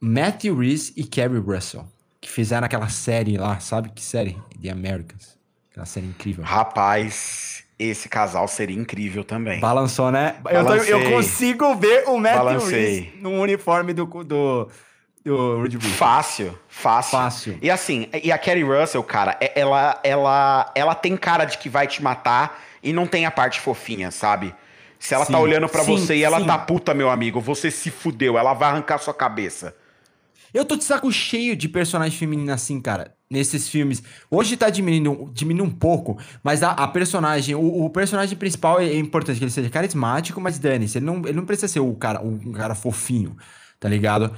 Matthew 0.00 0.56
Reese 0.58 0.92
e 0.96 1.04
Carrie 1.04 1.38
Russell, 1.38 1.84
que 2.20 2.30
fizeram 2.30 2.66
aquela 2.66 2.88
série 2.88 3.36
lá, 3.36 3.58
sabe 3.60 3.90
que 3.90 4.02
série? 4.02 4.36
The 4.60 4.70
Americans. 4.70 5.36
Aquela 5.70 5.86
série 5.86 6.06
incrível. 6.06 6.44
Rapaz, 6.44 7.64
esse 7.78 8.08
casal 8.08 8.46
seria 8.48 8.76
incrível 8.76 9.24
também. 9.24 9.60
Balançou, 9.60 10.10
né? 10.10 10.36
Eu, 10.50 10.64
tô- 10.64 10.74
eu 10.74 11.10
consigo 11.12 11.74
ver 11.76 12.04
o 12.08 12.18
Matthew 12.18 12.38
Balancei. 12.44 12.78
Reese 13.00 13.12
no 13.20 13.30
uniforme 13.40 13.92
do, 13.92 14.04
do, 14.06 14.68
do 15.24 15.62
Richards. 15.62 15.90
Fácil, 15.92 16.58
fácil. 16.68 17.10
Fácil. 17.18 17.58
E 17.60 17.70
assim, 17.70 18.08
e 18.22 18.30
a 18.32 18.38
Kerry 18.38 18.62
Russell, 18.62 19.02
cara, 19.02 19.36
é- 19.40 19.58
ela, 19.58 19.98
ela, 20.04 20.72
ela 20.74 20.94
tem 20.94 21.16
cara 21.16 21.44
de 21.44 21.58
que 21.58 21.68
vai 21.68 21.86
te 21.86 22.02
matar 22.02 22.62
e 22.82 22.92
não 22.92 23.06
tem 23.06 23.26
a 23.26 23.30
parte 23.30 23.60
fofinha, 23.60 24.10
sabe? 24.10 24.54
Se 24.98 25.14
ela 25.14 25.24
tá 25.26 25.36
Sim, 25.36 25.42
olhando 25.42 25.68
pra 25.68 25.84
sim, 25.84 25.96
você 25.96 26.16
e 26.16 26.24
ela 26.24 26.40
sim. 26.40 26.46
tá 26.46 26.56
puta, 26.58 26.94
meu 26.94 27.10
amigo, 27.10 27.40
você 27.40 27.70
se 27.70 27.90
fudeu, 27.90 28.38
ela 28.38 28.54
vai 28.54 28.70
arrancar 28.70 28.98
sua 28.98 29.12
cabeça. 29.12 29.74
Eu 30.52 30.64
tô 30.64 30.76
de 30.76 30.84
saco 30.84 31.10
cheio 31.12 31.56
de 31.56 31.68
personagem 31.68 32.16
feminina 32.18 32.54
assim, 32.54 32.80
cara. 32.80 33.14
Nesses 33.28 33.68
filmes. 33.68 34.02
Hoje 34.30 34.56
tá 34.56 34.70
diminuindo, 34.70 35.30
diminuindo 35.32 35.68
um 35.68 35.74
pouco, 35.74 36.16
mas 36.44 36.62
a, 36.62 36.70
a 36.70 36.86
personagem, 36.86 37.56
o, 37.56 37.84
o 37.84 37.90
personagem 37.90 38.38
principal 38.38 38.80
é 38.80 38.94
importante 38.96 39.38
que 39.38 39.44
ele 39.44 39.50
seja 39.50 39.68
carismático, 39.68 40.40
mas 40.40 40.58
dane-se. 40.58 40.98
Ele 40.98 41.06
não, 41.06 41.16
ele 41.18 41.32
não 41.32 41.44
precisa 41.44 41.66
ser 41.68 41.80
o 41.80 41.92
cara, 41.94 42.20
um 42.22 42.52
cara 42.52 42.74
fofinho, 42.76 43.36
tá 43.80 43.88
ligado? 43.88 44.32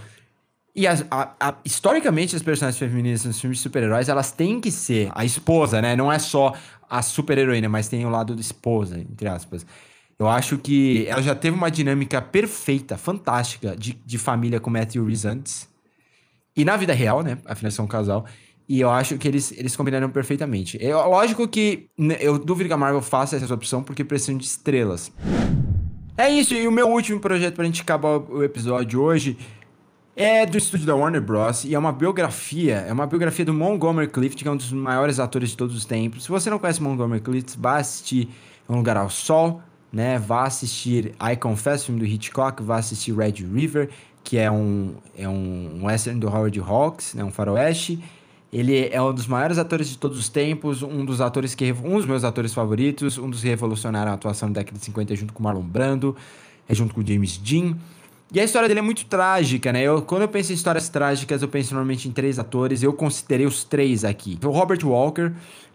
E 0.74 0.86
a- 0.86 0.94
a- 1.10 1.56
historicamente, 1.64 2.36
as 2.36 2.42
personagens 2.42 2.78
femininas 2.78 3.24
nos 3.24 3.40
filmes 3.40 3.58
de 3.58 3.62
super-heróis, 3.62 4.08
elas 4.08 4.30
têm 4.30 4.60
que 4.60 4.70
ser 4.70 5.10
a 5.14 5.24
esposa, 5.24 5.82
né? 5.82 5.96
Não 5.96 6.12
é 6.12 6.18
só 6.18 6.54
a 6.88 7.02
super-heroína, 7.02 7.68
mas 7.68 7.88
tem 7.88 8.06
o 8.06 8.10
lado 8.10 8.34
da 8.34 8.40
esposa, 8.40 8.98
entre 9.00 9.28
aspas. 9.28 9.66
Eu 10.18 10.28
acho 10.28 10.58
que 10.58 11.06
ela 11.08 11.22
já 11.22 11.34
teve 11.34 11.56
uma 11.56 11.70
dinâmica 11.70 12.20
perfeita, 12.22 12.96
fantástica 12.98 13.76
de, 13.76 13.94
de 13.94 14.18
família 14.18 14.60
com 14.60 14.70
Matthew 14.70 15.04
Rhys 15.04 15.24
antes. 15.24 15.68
E 16.58 16.64
na 16.64 16.76
vida 16.76 16.92
real, 16.92 17.22
né? 17.22 17.38
Afinal, 17.44 17.70
são 17.70 17.84
um 17.84 17.88
casal. 17.88 18.26
E 18.68 18.80
eu 18.80 18.90
acho 18.90 19.16
que 19.16 19.28
eles, 19.28 19.52
eles 19.52 19.76
combinaram 19.76 20.10
perfeitamente. 20.10 20.76
É 20.84 20.92
lógico 20.92 21.46
que 21.46 21.88
né, 21.96 22.16
eu 22.20 22.36
duvido 22.36 22.68
que 22.68 22.74
a 22.74 22.76
Marvel 22.76 23.00
faça 23.00 23.36
essa 23.36 23.54
opção 23.54 23.80
porque 23.80 24.02
precisam 24.02 24.36
de 24.36 24.44
estrelas. 24.44 25.12
É 26.16 26.28
isso, 26.28 26.52
e 26.52 26.66
o 26.66 26.72
meu 26.72 26.88
último 26.88 27.20
projeto 27.20 27.54
pra 27.54 27.64
gente 27.64 27.80
acabar 27.80 28.18
o 28.18 28.42
episódio 28.42 29.00
hoje 29.00 29.38
é 30.16 30.44
do 30.44 30.58
estúdio 30.58 30.84
da 30.84 30.96
Warner 30.96 31.22
Bros. 31.22 31.64
E 31.64 31.76
é 31.76 31.78
uma 31.78 31.92
biografia, 31.92 32.78
é 32.78 32.92
uma 32.92 33.06
biografia 33.06 33.44
do 33.44 33.54
Montgomery 33.54 34.08
Clift, 34.08 34.42
que 34.42 34.48
é 34.48 34.50
um 34.50 34.56
dos 34.56 34.72
maiores 34.72 35.20
atores 35.20 35.50
de 35.50 35.56
todos 35.56 35.76
os 35.76 35.84
tempos. 35.84 36.24
Se 36.24 36.28
você 36.28 36.50
não 36.50 36.58
conhece 36.58 36.82
Montgomery 36.82 37.20
Clift, 37.20 37.56
vá 37.56 37.76
assistir 37.76 38.28
Um 38.68 38.78
Lugar 38.78 38.96
ao 38.96 39.08
Sol, 39.08 39.62
né? 39.92 40.18
Vá 40.18 40.42
assistir 40.42 41.14
I 41.22 41.36
Confess, 41.36 41.84
filme 41.84 42.00
do 42.00 42.06
Hitchcock, 42.06 42.64
vá 42.64 42.78
assistir 42.78 43.16
Red 43.16 43.46
River, 43.48 43.90
que 44.28 44.36
é 44.36 44.50
um, 44.50 44.92
é 45.16 45.26
um 45.26 45.86
western 45.86 46.20
do 46.20 46.28
Howard 46.28 46.60
Hawks, 46.60 47.14
né? 47.14 47.24
um 47.24 47.30
faroeste. 47.30 47.98
Ele 48.52 48.86
é 48.92 49.00
um 49.00 49.10
dos 49.10 49.26
maiores 49.26 49.56
atores 49.56 49.88
de 49.88 49.96
todos 49.96 50.18
os 50.18 50.28
tempos, 50.28 50.82
um 50.82 51.02
dos 51.02 51.22
atores 51.22 51.54
que 51.54 51.72
um 51.72 51.96
dos 51.96 52.04
meus 52.04 52.24
atores 52.24 52.52
favoritos, 52.52 53.16
um 53.16 53.30
dos 53.30 53.40
que 53.40 53.48
revolucionaram 53.48 54.12
a 54.12 54.14
atuação 54.16 54.52
da 54.52 54.60
década 54.60 54.78
de 54.78 54.84
50 54.84 55.16
junto 55.16 55.32
com 55.32 55.42
Marlon 55.42 55.62
Brando, 55.62 56.14
é 56.68 56.74
junto 56.74 56.94
com 56.94 57.02
James 57.02 57.38
Dean. 57.38 57.74
E 58.30 58.38
a 58.38 58.44
história 58.44 58.68
dele 58.68 58.80
é 58.80 58.82
muito 58.82 59.06
trágica, 59.06 59.72
né? 59.72 59.80
Eu, 59.80 60.02
quando 60.02 60.20
eu 60.20 60.28
penso 60.28 60.52
em 60.52 60.54
histórias 60.54 60.90
trágicas, 60.90 61.40
eu 61.40 61.48
penso 61.48 61.72
normalmente 61.72 62.06
em 62.06 62.12
três 62.12 62.38
atores. 62.38 62.82
Eu 62.82 62.92
considerei 62.92 63.46
os 63.46 63.64
três 63.64 64.04
aqui. 64.04 64.38
O 64.44 64.50
Robert 64.50 64.84
Walker, 64.84 65.32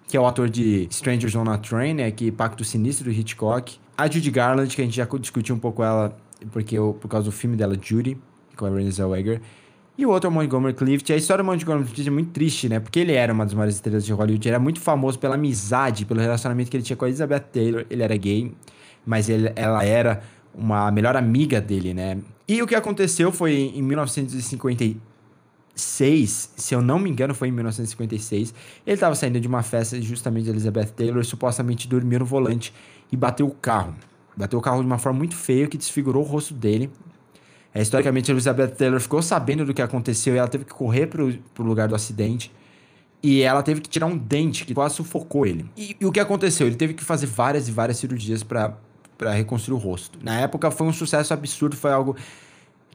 que 0.08 0.16
é 0.16 0.20
o 0.20 0.28
ator 0.28 0.48
de 0.48 0.88
Strangers 0.92 1.34
on 1.34 1.50
a 1.50 1.58
Train, 1.58 1.96
né? 1.96 2.12
Que 2.12 2.32
Pacto 2.32 2.64
Sinistro 2.64 3.06
do 3.06 3.12
Hitchcock. 3.12 3.78
A 3.98 4.08
Judy 4.08 4.30
Garland, 4.30 4.76
que 4.76 4.82
a 4.84 4.86
gente 4.86 4.96
já 4.96 5.06
discutiu 5.20 5.56
um 5.56 5.60
pouco 5.60 5.82
ela, 5.82 6.16
porque 6.52 6.78
eu, 6.78 6.96
por 7.02 7.08
causa 7.08 7.26
do 7.26 7.32
filme 7.32 7.58
dela, 7.58 7.76
Judy, 7.82 8.16
com 8.56 8.66
a 8.66 8.70
Renée 8.70 8.92
Zellweger. 8.92 9.42
E 9.96 10.06
o 10.06 10.10
outro 10.10 10.28
é 10.28 10.32
o 10.32 10.34
Montgomery 10.34 10.74
Clift. 10.74 11.14
A 11.14 11.16
história 11.16 11.44
do 11.44 11.48
Montgomery 11.48 11.86
Clift 11.86 12.08
é 12.08 12.12
muito 12.12 12.32
triste, 12.32 12.68
né? 12.68 12.80
Porque 12.80 13.00
ele 13.00 13.14
era 13.14 13.32
uma 13.32 13.46
das 13.46 13.54
maiores 13.54 13.76
estrelas 13.76 14.04
de 14.04 14.12
Hollywood. 14.12 14.48
Ele 14.48 14.56
era 14.56 14.64
muito 14.64 14.80
famoso 14.80 15.20
pela 15.20 15.36
amizade, 15.36 16.04
pelo 16.06 16.20
relacionamento 16.20 16.72
que 16.72 16.78
ele 16.78 16.84
tinha 16.84 16.98
com 16.98 17.06
a 17.06 17.08
Elizabeth 17.08 17.44
Taylor. 17.52 17.86
Ele 17.90 18.02
era 18.02 18.18
gay, 18.18 18.52
mas 19.06 19.30
ele, 19.30 19.52
ela 19.56 19.86
era 19.86 20.24
uma 20.54 20.92
melhor 20.92 21.16
amiga 21.16 21.62
dele, 21.62 21.94
né? 21.94 22.18
E 22.48 22.62
o 22.62 22.68
que 22.68 22.76
aconteceu 22.76 23.32
foi 23.32 23.72
em 23.76 23.82
1956, 23.84 26.54
se 26.56 26.76
eu 26.76 26.82
não 26.82 27.00
me 27.00 27.10
engano, 27.10 27.36
foi 27.36 27.50
em 27.50 27.52
1956. 27.52 28.54
Ele 28.86 28.94
estava 28.96 29.16
saindo 29.16 29.40
de 29.40 29.48
uma 29.48 29.64
festa 29.64 30.02
justamente 30.02 30.46
de 30.46 30.50
Elizabeth 30.50 30.88
Taylor, 30.88 31.24
supostamente 31.24 31.88
dormiu 31.88 32.20
no 32.20 32.26
volante 32.26 32.74
e 33.12 33.18
bateu 33.18 33.48
o 33.48 33.52
carro. 33.52 33.96
Bateu 34.36 34.58
o 34.58 34.62
carro 34.62 34.82
de 34.82 34.88
uma 34.88 34.98
forma 34.98 35.20
muito 35.20 35.36
feia 35.36 35.68
que 35.68 35.78
desfigurou 35.78 36.24
o 36.24 36.26
rosto 36.26 36.54
dele. 36.54 36.90
É, 37.74 37.82
historicamente, 37.82 38.30
a 38.30 38.34
Elizabeth 38.34 38.68
Taylor 38.70 39.00
ficou 39.00 39.22
sabendo 39.22 39.66
do 39.66 39.74
que 39.74 39.82
aconteceu 39.82 40.36
e 40.36 40.38
ela 40.38 40.48
teve 40.48 40.64
que 40.64 40.74
correr 40.74 41.08
para 41.08 41.24
o 41.24 41.64
lugar 41.66 41.88
do 41.88 41.96
acidente. 41.96 42.52
E 43.22 43.42
ela 43.42 43.64
teve 43.64 43.82
que 43.82 43.90
tirar 43.90 44.06
um 44.06 44.18
dente 44.18 44.66
que 44.66 44.74
quase 44.74 44.96
sufocou 44.96 45.46
ele. 45.46 45.66
E, 45.76 45.96
e 46.00 46.06
o 46.06 46.12
que 46.12 46.20
aconteceu? 46.20 46.68
Ele 46.68 46.76
teve 46.76 46.94
que 46.94 47.04
fazer 47.04 47.26
várias 47.26 47.68
e 47.68 47.72
várias 47.72 47.98
cirurgias 47.98 48.44
para 48.44 48.76
reconstruir 49.32 49.76
o 49.76 49.80
rosto. 49.80 50.20
Na 50.22 50.42
época 50.42 50.70
foi 50.70 50.86
um 50.86 50.94
sucesso 50.94 51.34
absurdo, 51.34 51.76
foi 51.76 51.92
algo 51.92 52.16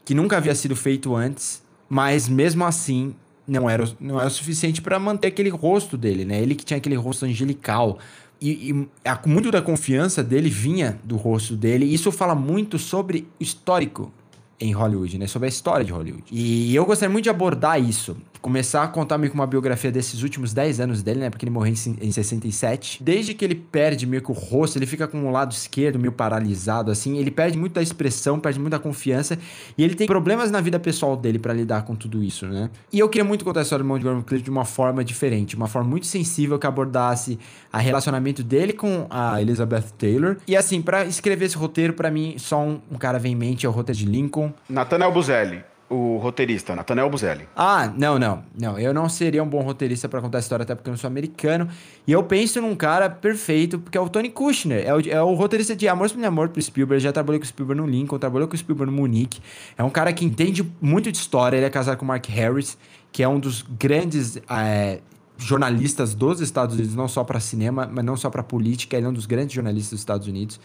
que 0.05 0.13
nunca 0.13 0.37
havia 0.37 0.55
sido 0.55 0.75
feito 0.75 1.15
antes, 1.15 1.63
mas 1.89 2.29
mesmo 2.29 2.63
assim 2.63 3.15
não 3.47 3.67
era, 3.69 3.89
não 3.99 4.19
era 4.19 4.27
o 4.27 4.31
suficiente 4.31 4.81
para 4.81 4.99
manter 4.99 5.27
aquele 5.27 5.49
rosto 5.49 5.97
dele, 5.97 6.23
né? 6.23 6.39
Ele 6.39 6.53
que 6.53 6.63
tinha 6.63 6.77
aquele 6.77 6.95
rosto 6.95 7.25
angelical. 7.25 7.97
E, 8.39 8.71
e 8.71 8.87
a, 9.03 9.19
muito 9.25 9.49
da 9.51 9.61
confiança 9.61 10.23
dele 10.23 10.49
vinha 10.49 10.99
do 11.03 11.17
rosto 11.17 11.55
dele. 11.55 11.85
E 11.85 11.93
isso 11.93 12.11
fala 12.11 12.35
muito 12.35 12.77
sobre 12.77 13.27
o 13.39 13.43
histórico 13.43 14.13
em 14.59 14.71
Hollywood, 14.71 15.17
né? 15.17 15.27
Sobre 15.27 15.47
a 15.47 15.49
história 15.49 15.85
de 15.85 15.91
Hollywood. 15.91 16.23
E 16.31 16.75
eu 16.75 16.85
gostaria 16.85 17.11
muito 17.11 17.23
de 17.23 17.29
abordar 17.29 17.81
isso. 17.81 18.17
Começar 18.41 18.83
a 18.83 18.87
contar 18.87 19.17
meio 19.17 19.31
que 19.31 19.35
uma 19.35 19.47
biografia 19.47 19.91
desses 19.91 20.23
últimos 20.23 20.53
10 20.53 20.79
anos 20.79 21.03
dele, 21.03 21.19
né? 21.19 21.29
Porque 21.29 21.43
ele 21.43 21.51
morreu 21.51 21.73
em, 21.73 22.07
em 22.07 22.11
67. 22.11 23.03
Desde 23.03 23.33
que 23.33 23.43
ele 23.43 23.55
perde 23.55 24.05
meio 24.05 24.21
que 24.21 24.31
o 24.31 24.33
rosto, 24.33 24.77
ele 24.77 24.85
fica 24.85 25.07
com 25.07 25.27
o 25.27 25.31
lado 25.31 25.51
esquerdo 25.51 25.99
meio 25.99 26.11
paralisado, 26.11 26.91
assim. 26.91 27.17
Ele 27.17 27.31
perde 27.31 27.57
muito 27.57 27.79
expressão, 27.79 28.39
perde 28.39 28.59
muito 28.59 28.71
da 28.71 28.79
confiança. 28.79 29.37
E 29.77 29.83
ele 29.83 29.95
tem 29.95 30.07
problemas 30.07 30.51
na 30.51 30.61
vida 30.61 30.79
pessoal 30.79 31.17
dele 31.17 31.39
para 31.39 31.53
lidar 31.53 31.83
com 31.83 31.95
tudo 31.95 32.23
isso, 32.23 32.45
né? 32.47 32.69
E 32.91 32.99
eu 32.99 33.09
queria 33.09 33.25
muito 33.25 33.43
contar 33.43 33.61
a 33.61 33.63
história 33.63 33.83
do 33.83 33.87
Montgomery 33.87 34.23
Clift 34.23 34.43
de 34.43 34.49
uma 34.49 34.65
forma 34.65 35.03
diferente. 35.03 35.55
Uma 35.55 35.67
forma 35.67 35.89
muito 35.89 36.05
sensível 36.05 36.57
que 36.57 36.67
abordasse 36.67 37.39
a 37.71 37.79
relacionamento 37.79 38.43
dele 38.43 38.73
com 38.73 39.07
a 39.09 39.41
Elizabeth 39.41 39.85
Taylor. 39.97 40.37
E 40.47 40.55
assim, 40.55 40.81
para 40.81 41.05
escrever 41.05 41.45
esse 41.45 41.57
roteiro, 41.57 41.93
para 41.93 42.09
mim, 42.09 42.35
só 42.37 42.61
um, 42.61 42.79
um 42.91 42.97
cara 42.97 43.19
vem 43.19 43.33
em 43.33 43.35
mente, 43.35 43.65
é 43.65 43.69
o 43.69 43.71
roteiro 43.71 43.99
de 43.99 44.05
Lincoln. 44.05 44.53
Nathaniel 44.69 45.11
Buzelli, 45.11 45.63
o 45.89 46.17
roteirista, 46.17 46.75
Nathaniel 46.75 47.09
Buzelli. 47.09 47.47
Ah, 47.55 47.91
não, 47.97 48.19
não. 48.19 48.43
Não, 48.57 48.77
eu 48.77 48.93
não 48.93 49.09
seria 49.09 49.43
um 49.43 49.47
bom 49.47 49.61
roteirista 49.61 50.07
para 50.07 50.21
contar 50.21 50.37
a 50.37 50.41
história, 50.41 50.63
até 50.63 50.75
porque 50.75 50.89
eu 50.89 50.91
não 50.91 50.97
sou 50.97 51.07
americano. 51.07 51.67
E 52.05 52.11
eu 52.11 52.23
penso 52.23 52.61
num 52.61 52.75
cara 52.75 53.09
perfeito, 53.09 53.79
porque 53.79 53.97
é 53.97 54.01
o 54.01 54.07
Tony 54.07 54.29
Kushner. 54.29 54.85
É 54.85 54.93
o, 54.93 54.99
é 55.09 55.21
o 55.21 55.33
roteirista 55.33 55.75
de 55.75 55.87
Amor 55.87 56.09
Sem 56.09 56.23
Amor 56.23 56.49
pro 56.49 56.61
Spielberg. 56.61 57.03
Já 57.03 57.11
trabalhou 57.11 57.39
com 57.39 57.45
o 57.45 57.47
Spielberg 57.47 57.81
no 57.81 57.87
Lincoln, 57.87 58.19
trabalhou 58.19 58.47
com 58.47 58.53
o 58.53 58.57
Spielberg 58.57 58.91
no 58.91 58.97
Munique. 58.97 59.41
É 59.77 59.83
um 59.83 59.89
cara 59.89 60.13
que 60.13 60.23
entende 60.23 60.63
muito 60.79 61.11
de 61.11 61.17
história. 61.17 61.57
Ele 61.57 61.65
é 61.65 61.69
casado 61.69 61.97
com 61.97 62.05
o 62.05 62.07
Mark 62.07 62.27
Harris, 62.27 62.77
que 63.11 63.23
é 63.23 63.27
um 63.27 63.39
dos 63.39 63.63
grandes 63.63 64.37
é, 64.47 64.99
jornalistas 65.37 66.13
dos 66.13 66.39
Estados 66.39 66.75
Unidos, 66.75 66.93
não 66.93 67.07
só 67.07 67.23
para 67.23 67.39
cinema, 67.39 67.89
mas 67.91 68.05
não 68.05 68.15
só 68.15 68.29
para 68.29 68.43
política. 68.43 68.95
Ele 68.95 69.07
é 69.07 69.09
um 69.09 69.13
dos 69.13 69.25
grandes 69.25 69.53
jornalistas 69.55 69.91
dos 69.91 70.01
Estados 70.01 70.27
Unidos. 70.27 70.59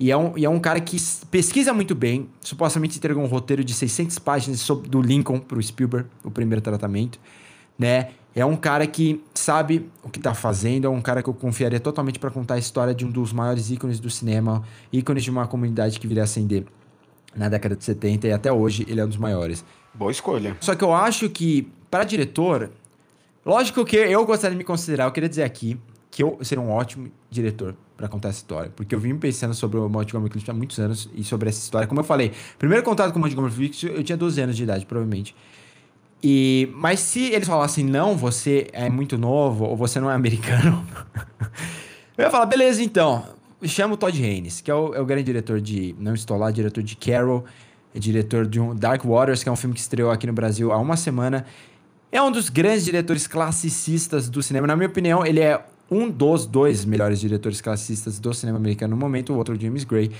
E 0.00 0.12
é, 0.12 0.16
um, 0.16 0.38
e 0.38 0.44
é 0.44 0.48
um 0.48 0.60
cara 0.60 0.80
que 0.80 0.96
pesquisa 1.30 1.72
muito 1.72 1.94
bem. 1.94 2.28
Supostamente 2.40 2.98
entregou 2.98 3.22
um 3.22 3.26
roteiro 3.26 3.64
de 3.64 3.74
600 3.74 4.18
páginas 4.18 4.60
sobre, 4.60 4.88
do 4.88 5.02
Lincoln 5.02 5.40
pro 5.40 5.60
Spielberg, 5.60 6.08
o 6.22 6.30
primeiro 6.30 6.60
tratamento, 6.60 7.18
né? 7.78 8.10
É 8.34 8.44
um 8.44 8.54
cara 8.54 8.86
que 8.86 9.20
sabe 9.34 9.90
o 10.02 10.08
que 10.08 10.20
tá 10.20 10.32
fazendo, 10.32 10.86
é 10.86 10.88
um 10.88 11.00
cara 11.00 11.22
que 11.22 11.28
eu 11.28 11.34
confiaria 11.34 11.80
totalmente 11.80 12.20
para 12.20 12.30
contar 12.30 12.54
a 12.54 12.58
história 12.58 12.94
de 12.94 13.04
um 13.04 13.10
dos 13.10 13.32
maiores 13.32 13.70
ícones 13.70 13.98
do 13.98 14.08
cinema, 14.08 14.62
ícones 14.92 15.24
de 15.24 15.30
uma 15.30 15.46
comunidade 15.48 15.98
que 15.98 16.06
viria 16.06 16.22
a 16.22 16.24
ascender 16.24 16.64
na 17.34 17.48
década 17.48 17.74
de 17.74 17.82
70 17.82 18.28
e 18.28 18.32
até 18.32 18.52
hoje 18.52 18.86
ele 18.88 19.00
é 19.00 19.04
um 19.04 19.08
dos 19.08 19.16
maiores. 19.16 19.64
Boa 19.92 20.12
escolha. 20.12 20.56
Só 20.60 20.76
que 20.76 20.84
eu 20.84 20.94
acho 20.94 21.28
que, 21.28 21.68
para 21.90 22.04
diretor, 22.04 22.70
lógico 23.44 23.84
que 23.84 23.96
eu 23.96 24.24
gostaria 24.24 24.54
de 24.54 24.58
me 24.58 24.64
considerar, 24.64 25.06
eu 25.06 25.12
queria 25.12 25.28
dizer 25.28 25.42
aqui 25.42 25.76
que 26.18 26.22
eu 26.24 26.36
seria 26.42 26.60
um 26.60 26.68
ótimo 26.68 27.12
diretor 27.30 27.76
para 27.96 28.08
contar 28.08 28.30
essa 28.30 28.38
história. 28.38 28.72
Porque 28.74 28.92
eu 28.92 28.98
vim 28.98 29.16
pensando 29.16 29.54
sobre 29.54 29.78
o 29.78 29.88
Montgomery 29.88 30.28
Clift 30.28 30.50
há 30.50 30.52
muitos 30.52 30.76
anos 30.80 31.08
e 31.14 31.22
sobre 31.22 31.48
essa 31.48 31.60
história. 31.60 31.86
Como 31.86 32.00
eu 32.00 32.04
falei, 32.04 32.32
primeiro 32.58 32.82
contato 32.82 33.12
com 33.12 33.20
o 33.20 33.22
Montgomery 33.22 33.54
Clift, 33.54 33.86
eu 33.86 34.02
tinha 34.02 34.18
12 34.18 34.40
anos 34.40 34.56
de 34.56 34.64
idade, 34.64 34.84
provavelmente. 34.84 35.32
E, 36.20 36.68
mas 36.74 36.98
se 36.98 37.26
eles 37.26 37.46
falassem, 37.46 37.84
não, 37.84 38.16
você 38.16 38.66
é 38.72 38.90
muito 38.90 39.16
novo, 39.16 39.64
ou 39.64 39.76
você 39.76 40.00
não 40.00 40.10
é 40.10 40.14
americano, 40.14 40.84
eu 42.18 42.24
ia 42.24 42.30
falar, 42.32 42.46
beleza, 42.46 42.82
então, 42.82 43.24
chama 43.62 43.94
o 43.94 43.96
Todd 43.96 44.20
Haynes, 44.20 44.60
que 44.60 44.72
é 44.72 44.74
o, 44.74 44.96
é 44.96 45.00
o 45.00 45.06
grande 45.06 45.22
diretor 45.22 45.60
de 45.60 45.94
Não 46.00 46.14
Estou 46.14 46.36
Lá, 46.36 46.50
diretor 46.50 46.82
de 46.82 46.96
Carol, 46.96 47.44
é 47.94 48.00
diretor 48.00 48.44
de 48.44 48.58
um 48.58 48.74
Dark 48.74 49.04
Waters, 49.04 49.44
que 49.44 49.48
é 49.48 49.52
um 49.52 49.56
filme 49.56 49.72
que 49.72 49.80
estreou 49.80 50.10
aqui 50.10 50.26
no 50.26 50.32
Brasil 50.32 50.72
há 50.72 50.78
uma 50.78 50.96
semana. 50.96 51.46
É 52.10 52.20
um 52.20 52.32
dos 52.32 52.48
grandes 52.48 52.84
diretores 52.84 53.28
classicistas 53.28 54.28
do 54.28 54.42
cinema. 54.42 54.66
Na 54.66 54.74
minha 54.74 54.88
opinião, 54.88 55.24
ele 55.24 55.38
é 55.38 55.62
um 55.90 56.10
dos 56.10 56.46
dois 56.46 56.84
melhores 56.84 57.20
diretores 57.20 57.60
classistas 57.60 58.18
do 58.18 58.32
cinema 58.34 58.58
americano 58.58 58.94
no 58.94 59.00
momento, 59.00 59.32
o 59.32 59.36
outro 59.36 59.58
James 59.60 59.84
Gray. 59.84 60.10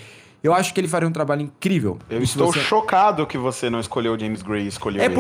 Eu 0.43 0.55
acho 0.55 0.73
que 0.73 0.81
ele 0.81 0.89
faria 0.89 1.09
um 1.09 1.13
trabalho 1.13 1.43
incrível. 1.43 1.99
Eu 2.09 2.23
estou 2.23 2.53
você... 2.53 2.61
chocado 2.61 3.27
que 3.27 3.37
você 3.37 3.69
não 3.69 3.81
escolheu 3.81 4.15
o 4.15 4.19
James 4.19 4.41
Gray 4.41 4.65
e 4.65 4.69
escolheu 4.69 5.03
É 5.03 5.07
ele. 5.07 5.15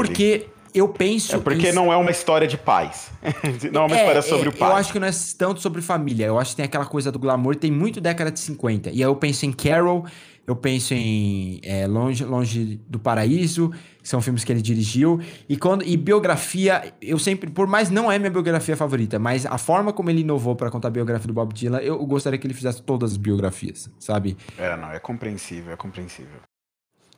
Eu 0.75 0.89
penso. 0.89 1.37
É 1.37 1.39
porque 1.39 1.73
não 1.73 1.93
é 1.93 1.97
uma 1.97 2.11
história 2.11 2.47
de 2.47 2.57
paz. 2.57 3.11
não 3.73 3.83
é 3.83 3.87
uma 3.87 3.97
é, 3.97 4.01
história 4.01 4.23
sobre 4.23 4.47
é, 4.47 4.49
o 4.51 4.53
pai. 4.53 4.71
Eu 4.71 4.77
acho 4.77 4.93
que 4.93 4.99
não 4.99 5.07
é 5.07 5.11
tanto 5.37 5.61
sobre 5.61 5.81
família. 5.83 6.27
Eu 6.27 6.39
acho 6.39 6.51
que 6.51 6.57
tem 6.57 6.65
aquela 6.65 6.87
coisa 6.87 7.11
do 7.11 7.19
glamour, 7.19 7.57
tem 7.57 7.71
muito 7.71 8.01
década 8.01 8.31
de 8.31 8.41
50. 8.41 8.91
E 8.91 8.93
aí 8.95 9.01
eu 9.03 9.17
penso 9.17 9.47
em 9.47 9.53
Carol, 9.53 10.07
eu 10.47 10.57
penso 10.57 10.95
em 10.95 11.61
é, 11.63 11.87
Longe, 11.87 12.25
Longe 12.25 12.81
do 12.89 12.99
Paraíso, 12.99 13.71
que 14.03 14.09
são 14.09 14.23
filmes 14.23 14.45
que 14.45 14.51
ele 14.51 14.63
dirigiu. 14.63 15.21
E, 15.47 15.59
quando, 15.59 15.85
e 15.85 15.95
biografia, 15.95 16.95
eu 17.03 17.19
sempre, 17.19 17.51
por 17.51 17.67
mais 17.67 17.91
não 17.91 18.11
é 18.11 18.19
minha 18.19 18.31
biografia 18.31 18.75
favorita, 18.75 19.19
mas 19.19 19.45
a 19.45 19.59
forma 19.59 19.93
como 19.93 20.09
ele 20.09 20.23
inovou 20.23 20.57
para 20.57 20.71
contar 20.71 20.89
a 20.89 20.91
biografia 20.91 21.27
do 21.27 21.35
Bob 21.35 21.53
Dylan, 21.53 21.81
eu 21.81 21.99
gostaria 22.07 22.39
que 22.39 22.47
ele 22.47 22.55
fizesse 22.55 22.83
todas 22.83 23.13
as 23.13 23.17
biografias, 23.19 23.91
sabe? 23.99 24.39
É, 24.57 24.75
não, 24.75 24.91
é 24.91 24.99
compreensível, 24.99 25.73
é 25.73 25.77
compreensível. 25.77 26.41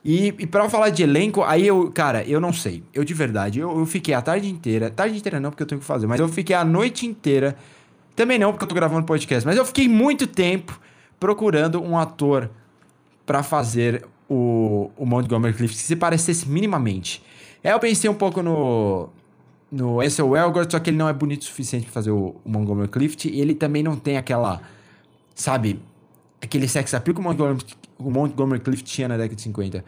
E, 0.03 0.27
e 0.39 0.47
para 0.47 0.67
falar 0.69 0.89
de 0.89 1.03
elenco, 1.03 1.43
aí 1.43 1.67
eu, 1.67 1.91
cara, 1.91 2.23
eu 2.23 2.39
não 2.39 2.51
sei. 2.51 2.83
Eu 2.93 3.03
de 3.03 3.13
verdade, 3.13 3.59
eu, 3.59 3.79
eu 3.79 3.85
fiquei 3.85 4.13
a 4.13 4.21
tarde 4.21 4.49
inteira, 4.49 4.89
tarde 4.89 5.17
inteira 5.17 5.39
não, 5.39 5.51
porque 5.51 5.63
eu 5.63 5.67
tenho 5.67 5.79
que 5.79 5.85
fazer, 5.85 6.07
mas 6.07 6.19
eu 6.19 6.27
fiquei 6.27 6.55
a 6.55 6.65
noite 6.65 7.05
inteira, 7.05 7.55
também 8.15 8.39
não, 8.39 8.51
porque 8.51 8.63
eu 8.63 8.67
tô 8.67 8.75
gravando 8.75 9.05
podcast, 9.05 9.45
mas 9.45 9.57
eu 9.57 9.65
fiquei 9.65 9.87
muito 9.87 10.25
tempo 10.25 10.79
procurando 11.19 11.81
um 11.81 11.97
ator 11.97 12.49
para 13.25 13.43
fazer 13.43 14.05
o, 14.27 14.89
o 14.97 15.05
Montgomery 15.05 15.53
Clift 15.53 15.77
que 15.77 15.83
se 15.83 15.95
parecesse 15.95 16.47
minimamente. 16.49 17.23
Aí 17.63 17.71
eu 17.71 17.79
pensei 17.79 18.09
um 18.09 18.13
pouco 18.13 18.41
no, 18.41 19.09
no 19.71 20.01
Ansel 20.01 20.35
Elgort, 20.35 20.71
só 20.71 20.79
que 20.79 20.89
ele 20.89 20.97
não 20.97 21.07
é 21.07 21.13
bonito 21.13 21.41
o 21.41 21.45
suficiente 21.45 21.83
para 21.83 21.93
fazer 21.93 22.11
o, 22.11 22.35
o, 22.43 22.49
Montgomery 22.49 22.89
Clift. 22.89 23.29
E 23.29 23.39
ele 23.39 23.53
também 23.53 23.83
não 23.83 23.95
tem 23.95 24.17
aquela, 24.17 24.61
sabe, 25.35 25.79
aquele 26.41 26.67
sex 26.67 26.93
appeal 26.93 27.13
que 27.13 27.21
o 27.21 27.23
Montgomery, 27.23 27.63
Montgomery 28.09 28.61
Clift 28.61 28.89
tinha 28.89 29.07
na 29.07 29.17
década 29.17 29.35
de 29.35 29.41
50. 29.41 29.85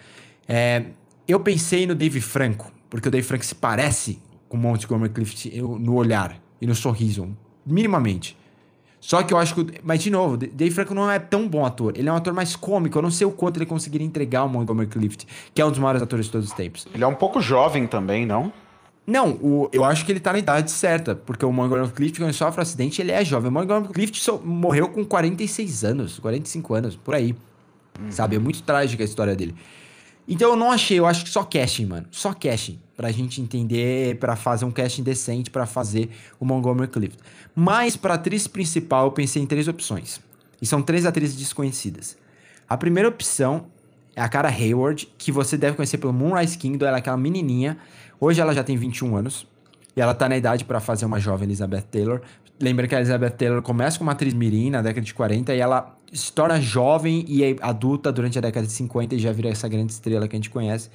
É, 0.48 0.84
eu 1.28 1.40
pensei 1.40 1.88
no 1.88 1.96
Dave 1.96 2.20
Franco, 2.22 2.72
porque 2.90 3.08
o 3.08 3.12
Dave 3.12 3.26
Franco 3.26 3.46
se 3.46 3.56
parece 3.56 4.20
com 4.50 4.58
o 4.58 4.60
Montgomery 4.60 5.12
Clift 5.12 5.50
no 5.62 5.96
olhar 5.96 6.38
e 6.62 6.68
no 6.68 6.76
sorriso, 6.76 7.28
minimamente. 7.66 8.38
Só 9.00 9.22
que 9.22 9.34
eu 9.34 9.38
acho 9.38 9.54
que. 9.56 9.82
Mas, 9.84 10.02
de 10.02 10.10
novo, 10.10 10.38
Dave 10.38 10.72
Franco 10.72 10.94
não 10.94 11.12
é 11.12 11.20
tão 11.20 11.46
bom 11.46 11.66
ator. 11.66 11.94
Ele 11.98 12.08
é 12.08 12.12
um 12.12 12.16
ator 12.16 12.34
mais 12.34 12.56
cômico. 12.56 12.98
Eu 12.98 13.02
não 13.02 13.12
sei 13.12 13.28
o 13.28 13.32
quanto 13.32 13.58
ele 13.58 13.66
conseguiria 13.66 14.08
entregar 14.08 14.46
o 14.46 14.50
Montgomery 14.50 14.88
Clift, 14.88 15.28
que 15.54 15.62
é 15.62 15.66
um 15.66 15.70
dos 15.70 15.80
maiores 15.80 16.02
atores 16.02 16.28
de 16.28 16.32
todos 16.32 16.48
os 16.48 16.54
tempos. 16.54 16.88
Ele 16.94 17.04
é 17.04 17.08
um 17.08 17.14
pouco 17.14 17.42
jovem 17.42 17.86
também, 17.86 18.26
não? 18.26 18.54
Não, 19.06 19.32
o, 19.32 19.70
eu 19.74 19.84
acho 19.84 20.06
que 20.06 20.12
ele 20.14 20.22
tá 20.22 20.32
na 20.32 20.40
idade 20.40 20.72
certa, 20.72 21.14
porque 21.14 21.46
o 21.46 21.52
Montgomery 21.52 21.92
Clift, 21.92 22.18
quando 22.18 22.32
sofre 22.32 22.62
um 22.62 22.64
acidente, 22.64 23.02
ele 23.02 23.12
é 23.12 23.26
jovem. 23.26 23.50
O 23.50 23.52
Montgomery 23.52 23.92
Clift 23.92 24.32
morreu 24.42 24.88
com 24.88 25.04
46 25.04 25.84
anos, 25.84 26.20
45 26.20 26.74
anos, 26.74 26.96
por 26.96 27.14
aí. 27.14 27.36
Uhum. 28.00 28.12
Sabe? 28.12 28.36
É 28.36 28.40
muito 28.40 28.64
trágica 28.64 29.04
a 29.04 29.06
história 29.06 29.36
dele. 29.36 29.56
Então 30.28 30.52
eu 30.52 30.56
não 30.56 30.72
achei, 30.72 30.98
eu 31.00 31.06
acho 31.06 31.24
que 31.24 31.30
só 31.30 31.44
casting, 31.44 31.86
mano. 31.86 32.08
Só 32.12 32.34
casting. 32.34 32.80
Pra 32.96 33.12
gente 33.12 33.42
entender, 33.42 34.18
para 34.20 34.36
fazer 34.36 34.66
um 34.66 34.72
casting 34.72 35.04
decente 35.04 35.50
para 35.50 35.66
fazer 35.66 36.10
o 36.40 36.46
Montgomery 36.46 36.88
Clift. 36.88 37.18
Mas 37.56 37.98
pra 37.98 38.14
atriz 38.14 38.48
principal 38.48 39.06
eu 39.06 39.12
pensei 39.12 39.42
em 39.42 39.46
três 39.46 39.68
opções. 39.68 40.22
E 40.62 40.66
são 40.66 40.82
três 40.82 41.06
atrizes 41.06 41.36
desconhecidas. 41.36 42.18
A 42.70 42.78
primeira 42.78 43.10
opção 43.10 43.66
é 44.16 44.22
a 44.22 44.30
cara 44.30 44.48
Hayward, 44.48 45.10
que 45.18 45.32
você 45.32 45.58
deve 45.58 45.76
conhecer 45.76 45.98
pelo 45.98 46.14
Moonrise 46.14 46.58
Kingdom. 46.58 46.86
Ela 46.86 46.98
é 46.98 47.00
aquela 47.00 47.18
menininha. 47.18 47.78
Hoje 48.20 48.40
ela 48.40 48.54
já 48.54 48.64
tem 48.64 48.78
21 48.78 49.16
anos. 49.18 49.46
E 49.96 50.02
ela 50.02 50.14
tá 50.14 50.30
na 50.30 50.38
idade 50.38 50.64
para 50.64 50.80
fazer 50.80 51.06
uma 51.06 51.20
jovem 51.20 51.48
Elizabeth 51.48 51.82
Taylor. 51.82 52.22
Lembra 52.60 52.88
que 52.88 52.96
a 52.96 53.00
Elizabeth 53.00 53.32
Taylor 53.32 53.62
começa 53.62 53.98
como 53.98 54.10
atriz 54.10 54.34
mirim 54.34 54.70
na 54.70 54.82
década 54.82 55.06
de 55.06 55.14
40 55.14 55.54
e 55.54 55.60
ela 55.60 55.96
se 56.14 56.32
torna 56.32 56.62
jovem 56.62 57.26
e 57.28 57.58
adulta 57.62 58.12
durante 58.12 58.38
a 58.38 58.42
década 58.42 58.66
de 58.66 58.74
50 58.74 59.16
e 59.16 59.20
já 59.20 59.32
vira 59.32 59.50
essa 59.50 59.68
grande 59.68 59.92
estrela 59.92 60.28
que 60.28 60.36
a 60.36 60.38
gente 60.38 60.50
conhece. 60.50 60.90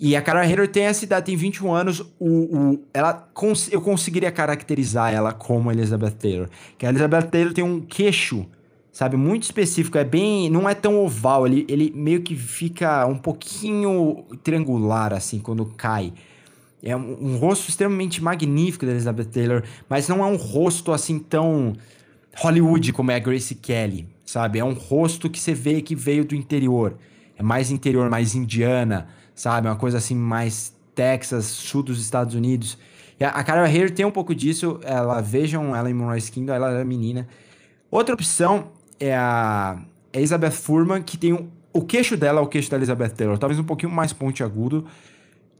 E 0.00 0.14
a 0.14 0.22
Carol 0.22 0.42
Hayward 0.42 0.68
tem 0.68 0.84
essa 0.84 1.04
idade, 1.04 1.26
tem 1.26 1.36
21 1.36 1.72
anos. 1.72 2.00
O, 2.18 2.28
o, 2.28 2.84
ela 2.94 3.28
eu 3.70 3.80
conseguiria 3.80 4.30
caracterizar 4.30 5.12
ela 5.12 5.32
como 5.32 5.72
Elizabeth 5.72 6.12
Taylor. 6.12 6.48
Que 6.76 6.86
a 6.86 6.90
Elizabeth 6.90 7.22
Taylor 7.22 7.52
tem 7.52 7.64
um 7.64 7.80
queixo, 7.80 8.46
sabe, 8.92 9.16
muito 9.16 9.42
específico. 9.42 9.98
É 9.98 10.04
bem. 10.04 10.48
Não 10.50 10.68
é 10.68 10.74
tão 10.74 11.04
oval. 11.04 11.48
Ele, 11.48 11.66
ele 11.68 11.92
meio 11.96 12.22
que 12.22 12.36
fica 12.36 13.04
um 13.06 13.18
pouquinho 13.18 14.24
triangular, 14.44 15.12
assim, 15.12 15.40
quando 15.40 15.66
cai. 15.66 16.12
É 16.80 16.96
um, 16.96 17.32
um 17.32 17.36
rosto 17.36 17.68
extremamente 17.68 18.22
magnífico 18.22 18.86
da 18.86 18.92
Elizabeth 18.92 19.24
Taylor, 19.24 19.64
mas 19.88 20.06
não 20.06 20.24
é 20.24 20.26
um 20.26 20.36
rosto 20.36 20.92
assim 20.92 21.18
tão 21.18 21.72
Hollywood 22.36 22.92
como 22.92 23.10
é 23.10 23.16
a 23.16 23.18
Grace 23.18 23.54
Kelly, 23.54 24.08
sabe? 24.24 24.58
É 24.58 24.64
um 24.64 24.72
rosto 24.72 25.28
que 25.28 25.40
você 25.40 25.54
vê 25.54 25.80
que 25.80 25.94
veio 25.94 26.24
do 26.24 26.34
interior. 26.34 26.96
É 27.36 27.42
mais 27.42 27.70
interior, 27.70 28.10
mais 28.10 28.34
indiana, 28.34 29.08
sabe? 29.34 29.68
Uma 29.68 29.76
coisa 29.76 29.98
assim 29.98 30.14
mais 30.14 30.74
Texas, 30.94 31.46
sul 31.46 31.82
dos 31.82 32.00
Estados 32.00 32.34
Unidos. 32.34 32.78
E 33.18 33.24
a, 33.24 33.42
Carol 33.42 33.64
Hair 33.64 33.92
tem 33.92 34.04
um 34.04 34.10
pouco 34.10 34.34
disso. 34.34 34.80
Ela 34.82 35.20
vejam 35.20 35.74
ela 35.74 35.90
em 35.90 35.94
Moonrise 35.94 36.30
Kingdom, 36.30 36.52
ela 36.52 36.70
era 36.70 36.84
menina. 36.84 37.28
Outra 37.90 38.14
opção 38.14 38.68
é 39.00 39.14
a 39.16 39.78
Elizabeth 40.12 40.50
Furman, 40.50 41.02
que 41.02 41.16
tem 41.16 41.32
um, 41.32 41.48
o 41.72 41.82
queixo 41.82 42.16
dela, 42.16 42.40
é 42.40 42.42
o 42.42 42.46
queixo 42.46 42.70
da 42.70 42.76
Elizabeth 42.76 43.10
Taylor, 43.10 43.38
talvez 43.38 43.58
um 43.58 43.64
pouquinho 43.64 43.92
mais 43.92 44.12
pontiagudo. 44.12 44.86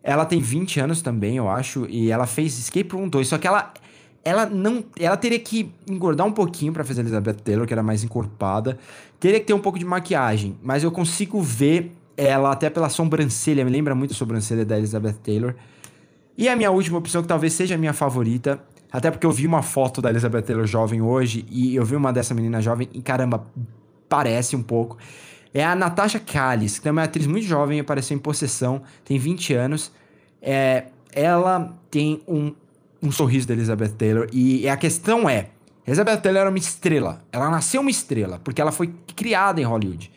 Ela 0.02 0.24
tem 0.24 0.40
20 0.40 0.80
anos 0.80 1.02
também, 1.02 1.36
eu 1.36 1.48
acho, 1.48 1.86
e 1.88 2.10
ela 2.10 2.26
fez 2.26 2.58
Escape 2.58 2.94
Room 2.94 3.08
2, 3.08 3.28
só 3.28 3.38
que 3.38 3.46
ela 3.46 3.72
ela 4.28 4.46
não. 4.46 4.84
Ela 4.98 5.16
teria 5.16 5.38
que 5.38 5.72
engordar 5.88 6.26
um 6.26 6.32
pouquinho 6.32 6.72
para 6.72 6.84
fazer 6.84 7.00
a 7.00 7.04
Elizabeth 7.04 7.34
Taylor, 7.34 7.66
que 7.66 7.72
era 7.72 7.82
mais 7.82 8.04
encorpada. 8.04 8.78
Teria 9.18 9.40
que 9.40 9.46
ter 9.46 9.54
um 9.54 9.58
pouco 9.58 9.78
de 9.78 9.84
maquiagem, 9.84 10.56
mas 10.62 10.84
eu 10.84 10.92
consigo 10.92 11.40
ver 11.40 11.92
ela 12.16 12.52
até 12.52 12.68
pela 12.68 12.88
sobrancelha, 12.88 13.64
me 13.64 13.70
lembra 13.70 13.94
muito 13.94 14.12
a 14.12 14.14
sobrancelha 14.14 14.64
da 14.64 14.76
Elizabeth 14.76 15.14
Taylor. 15.24 15.54
E 16.36 16.48
a 16.48 16.54
minha 16.54 16.70
última 16.70 16.98
opção, 16.98 17.22
que 17.22 17.28
talvez 17.28 17.52
seja 17.52 17.76
a 17.76 17.78
minha 17.78 17.92
favorita, 17.92 18.60
até 18.92 19.10
porque 19.10 19.26
eu 19.26 19.30
vi 19.30 19.46
uma 19.46 19.62
foto 19.62 20.02
da 20.02 20.10
Elizabeth 20.10 20.42
Taylor 20.42 20.66
jovem 20.66 21.00
hoje, 21.00 21.46
e 21.50 21.74
eu 21.74 21.84
vi 21.84 21.96
uma 21.96 22.12
dessa 22.12 22.34
menina 22.34 22.60
jovem, 22.60 22.88
e 22.92 23.00
caramba, 23.00 23.46
parece 24.08 24.54
um 24.54 24.62
pouco. 24.62 24.98
É 25.54 25.64
a 25.64 25.74
Natasha 25.74 26.20
Callis, 26.20 26.78
que 26.78 26.88
é 26.88 26.90
uma 26.90 27.04
atriz 27.04 27.26
muito 27.26 27.46
jovem, 27.46 27.80
apareceu 27.80 28.16
em 28.16 28.20
Possessão, 28.20 28.82
tem 29.04 29.18
20 29.18 29.54
anos. 29.54 29.92
É, 30.42 30.86
ela 31.12 31.74
tem 31.90 32.22
um 32.28 32.52
um 33.02 33.12
sorriso 33.12 33.46
da 33.46 33.54
Elizabeth 33.54 33.90
Taylor. 33.90 34.28
E 34.32 34.68
a 34.68 34.76
questão 34.76 35.28
é: 35.28 35.50
Elizabeth 35.86 36.18
Taylor 36.18 36.40
era 36.42 36.50
uma 36.50 36.58
estrela. 36.58 37.24
Ela 37.32 37.50
nasceu 37.50 37.80
uma 37.80 37.90
estrela, 37.90 38.40
porque 38.42 38.60
ela 38.60 38.72
foi 38.72 38.92
criada 39.14 39.60
em 39.60 39.64
Hollywood. 39.64 40.10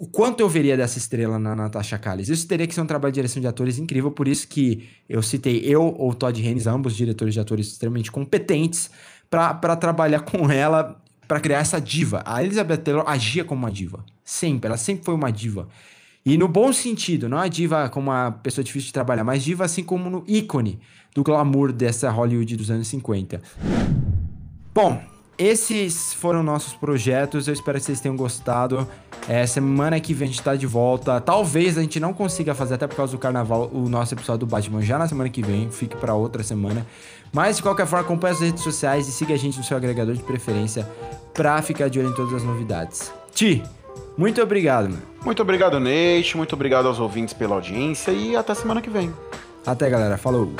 O 0.00 0.08
quanto 0.08 0.40
eu 0.40 0.48
veria 0.48 0.76
dessa 0.76 0.98
estrela 0.98 1.38
na 1.38 1.54
Natasha 1.54 1.96
Callis? 1.96 2.28
Isso 2.28 2.48
teria 2.48 2.66
que 2.66 2.74
ser 2.74 2.80
um 2.80 2.86
trabalho 2.86 3.12
de 3.12 3.16
direção 3.16 3.40
de 3.40 3.46
atores 3.46 3.78
incrível, 3.78 4.10
por 4.10 4.26
isso 4.26 4.48
que 4.48 4.88
eu 5.08 5.22
citei 5.22 5.60
eu 5.64 5.94
ou 5.96 6.12
Todd 6.12 6.36
Haynes, 6.46 6.66
ambos 6.66 6.96
diretores 6.96 7.32
de 7.32 7.38
atores 7.38 7.68
extremamente 7.68 8.10
competentes, 8.10 8.90
para 9.30 9.76
trabalhar 9.76 10.20
com 10.20 10.50
ela, 10.50 11.00
para 11.28 11.38
criar 11.38 11.58
essa 11.58 11.80
diva. 11.80 12.22
A 12.26 12.42
Elizabeth 12.42 12.78
Taylor 12.78 13.04
agia 13.06 13.44
como 13.44 13.60
uma 13.60 13.70
diva. 13.70 14.04
Sempre, 14.24 14.66
ela 14.66 14.76
sempre 14.76 15.04
foi 15.04 15.14
uma 15.14 15.30
diva. 15.30 15.68
E 16.26 16.38
no 16.38 16.48
bom 16.48 16.72
sentido, 16.72 17.28
não 17.28 17.36
a 17.36 17.48
diva 17.48 17.86
como 17.90 18.10
uma 18.10 18.30
pessoa 18.30 18.64
difícil 18.64 18.86
de 18.86 18.94
trabalhar, 18.94 19.24
mas 19.24 19.44
diva 19.44 19.64
assim 19.64 19.84
como 19.84 20.08
no 20.08 20.24
ícone 20.26 20.80
do 21.14 21.22
glamour 21.22 21.70
dessa 21.70 22.10
Hollywood 22.10 22.56
dos 22.56 22.70
anos 22.70 22.88
50. 22.88 23.42
Bom, 24.74 25.02
esses 25.36 26.14
foram 26.14 26.42
nossos 26.42 26.72
projetos. 26.74 27.46
Eu 27.46 27.52
espero 27.52 27.78
que 27.78 27.84
vocês 27.84 28.00
tenham 28.00 28.16
gostado. 28.16 28.88
É, 29.28 29.46
semana 29.46 30.00
que 30.00 30.14
vem 30.14 30.26
a 30.26 30.30
gente 30.30 30.42
tá 30.42 30.56
de 30.56 30.66
volta. 30.66 31.20
Talvez 31.20 31.76
a 31.76 31.82
gente 31.82 32.00
não 32.00 32.14
consiga 32.14 32.54
fazer, 32.54 32.74
até 32.74 32.86
por 32.86 32.96
causa 32.96 33.12
do 33.12 33.18
carnaval, 33.18 33.70
o 33.72 33.88
nosso 33.88 34.14
episódio 34.14 34.46
do 34.46 34.46
Batman 34.46 34.80
já 34.80 34.98
na 34.98 35.06
semana 35.06 35.28
que 35.28 35.42
vem. 35.42 35.70
Fique 35.70 35.94
para 35.96 36.14
outra 36.14 36.42
semana. 36.42 36.86
Mas 37.32 37.58
de 37.58 37.62
qualquer 37.62 37.86
forma, 37.86 38.04
acompanhe 38.04 38.34
as 38.34 38.40
redes 38.40 38.62
sociais 38.62 39.06
e 39.08 39.12
siga 39.12 39.34
a 39.34 39.36
gente 39.36 39.58
no 39.58 39.64
seu 39.64 39.76
agregador 39.76 40.14
de 40.14 40.22
preferência 40.22 40.88
pra 41.34 41.60
ficar 41.60 41.88
de 41.88 41.98
olho 41.98 42.08
em 42.08 42.14
todas 42.14 42.32
as 42.32 42.42
novidades. 42.42 43.12
Ti, 43.34 43.62
muito 44.16 44.40
obrigado, 44.40 44.88
mano. 44.88 45.13
Muito 45.24 45.40
obrigado, 45.42 45.80
Nate. 45.80 46.36
Muito 46.36 46.52
obrigado 46.54 46.86
aos 46.86 47.00
ouvintes 47.00 47.32
pela 47.32 47.54
audiência 47.54 48.10
e 48.12 48.36
até 48.36 48.54
semana 48.54 48.82
que 48.82 48.90
vem. 48.90 49.12
Até, 49.64 49.88
galera. 49.88 50.18
Falou. 50.18 50.52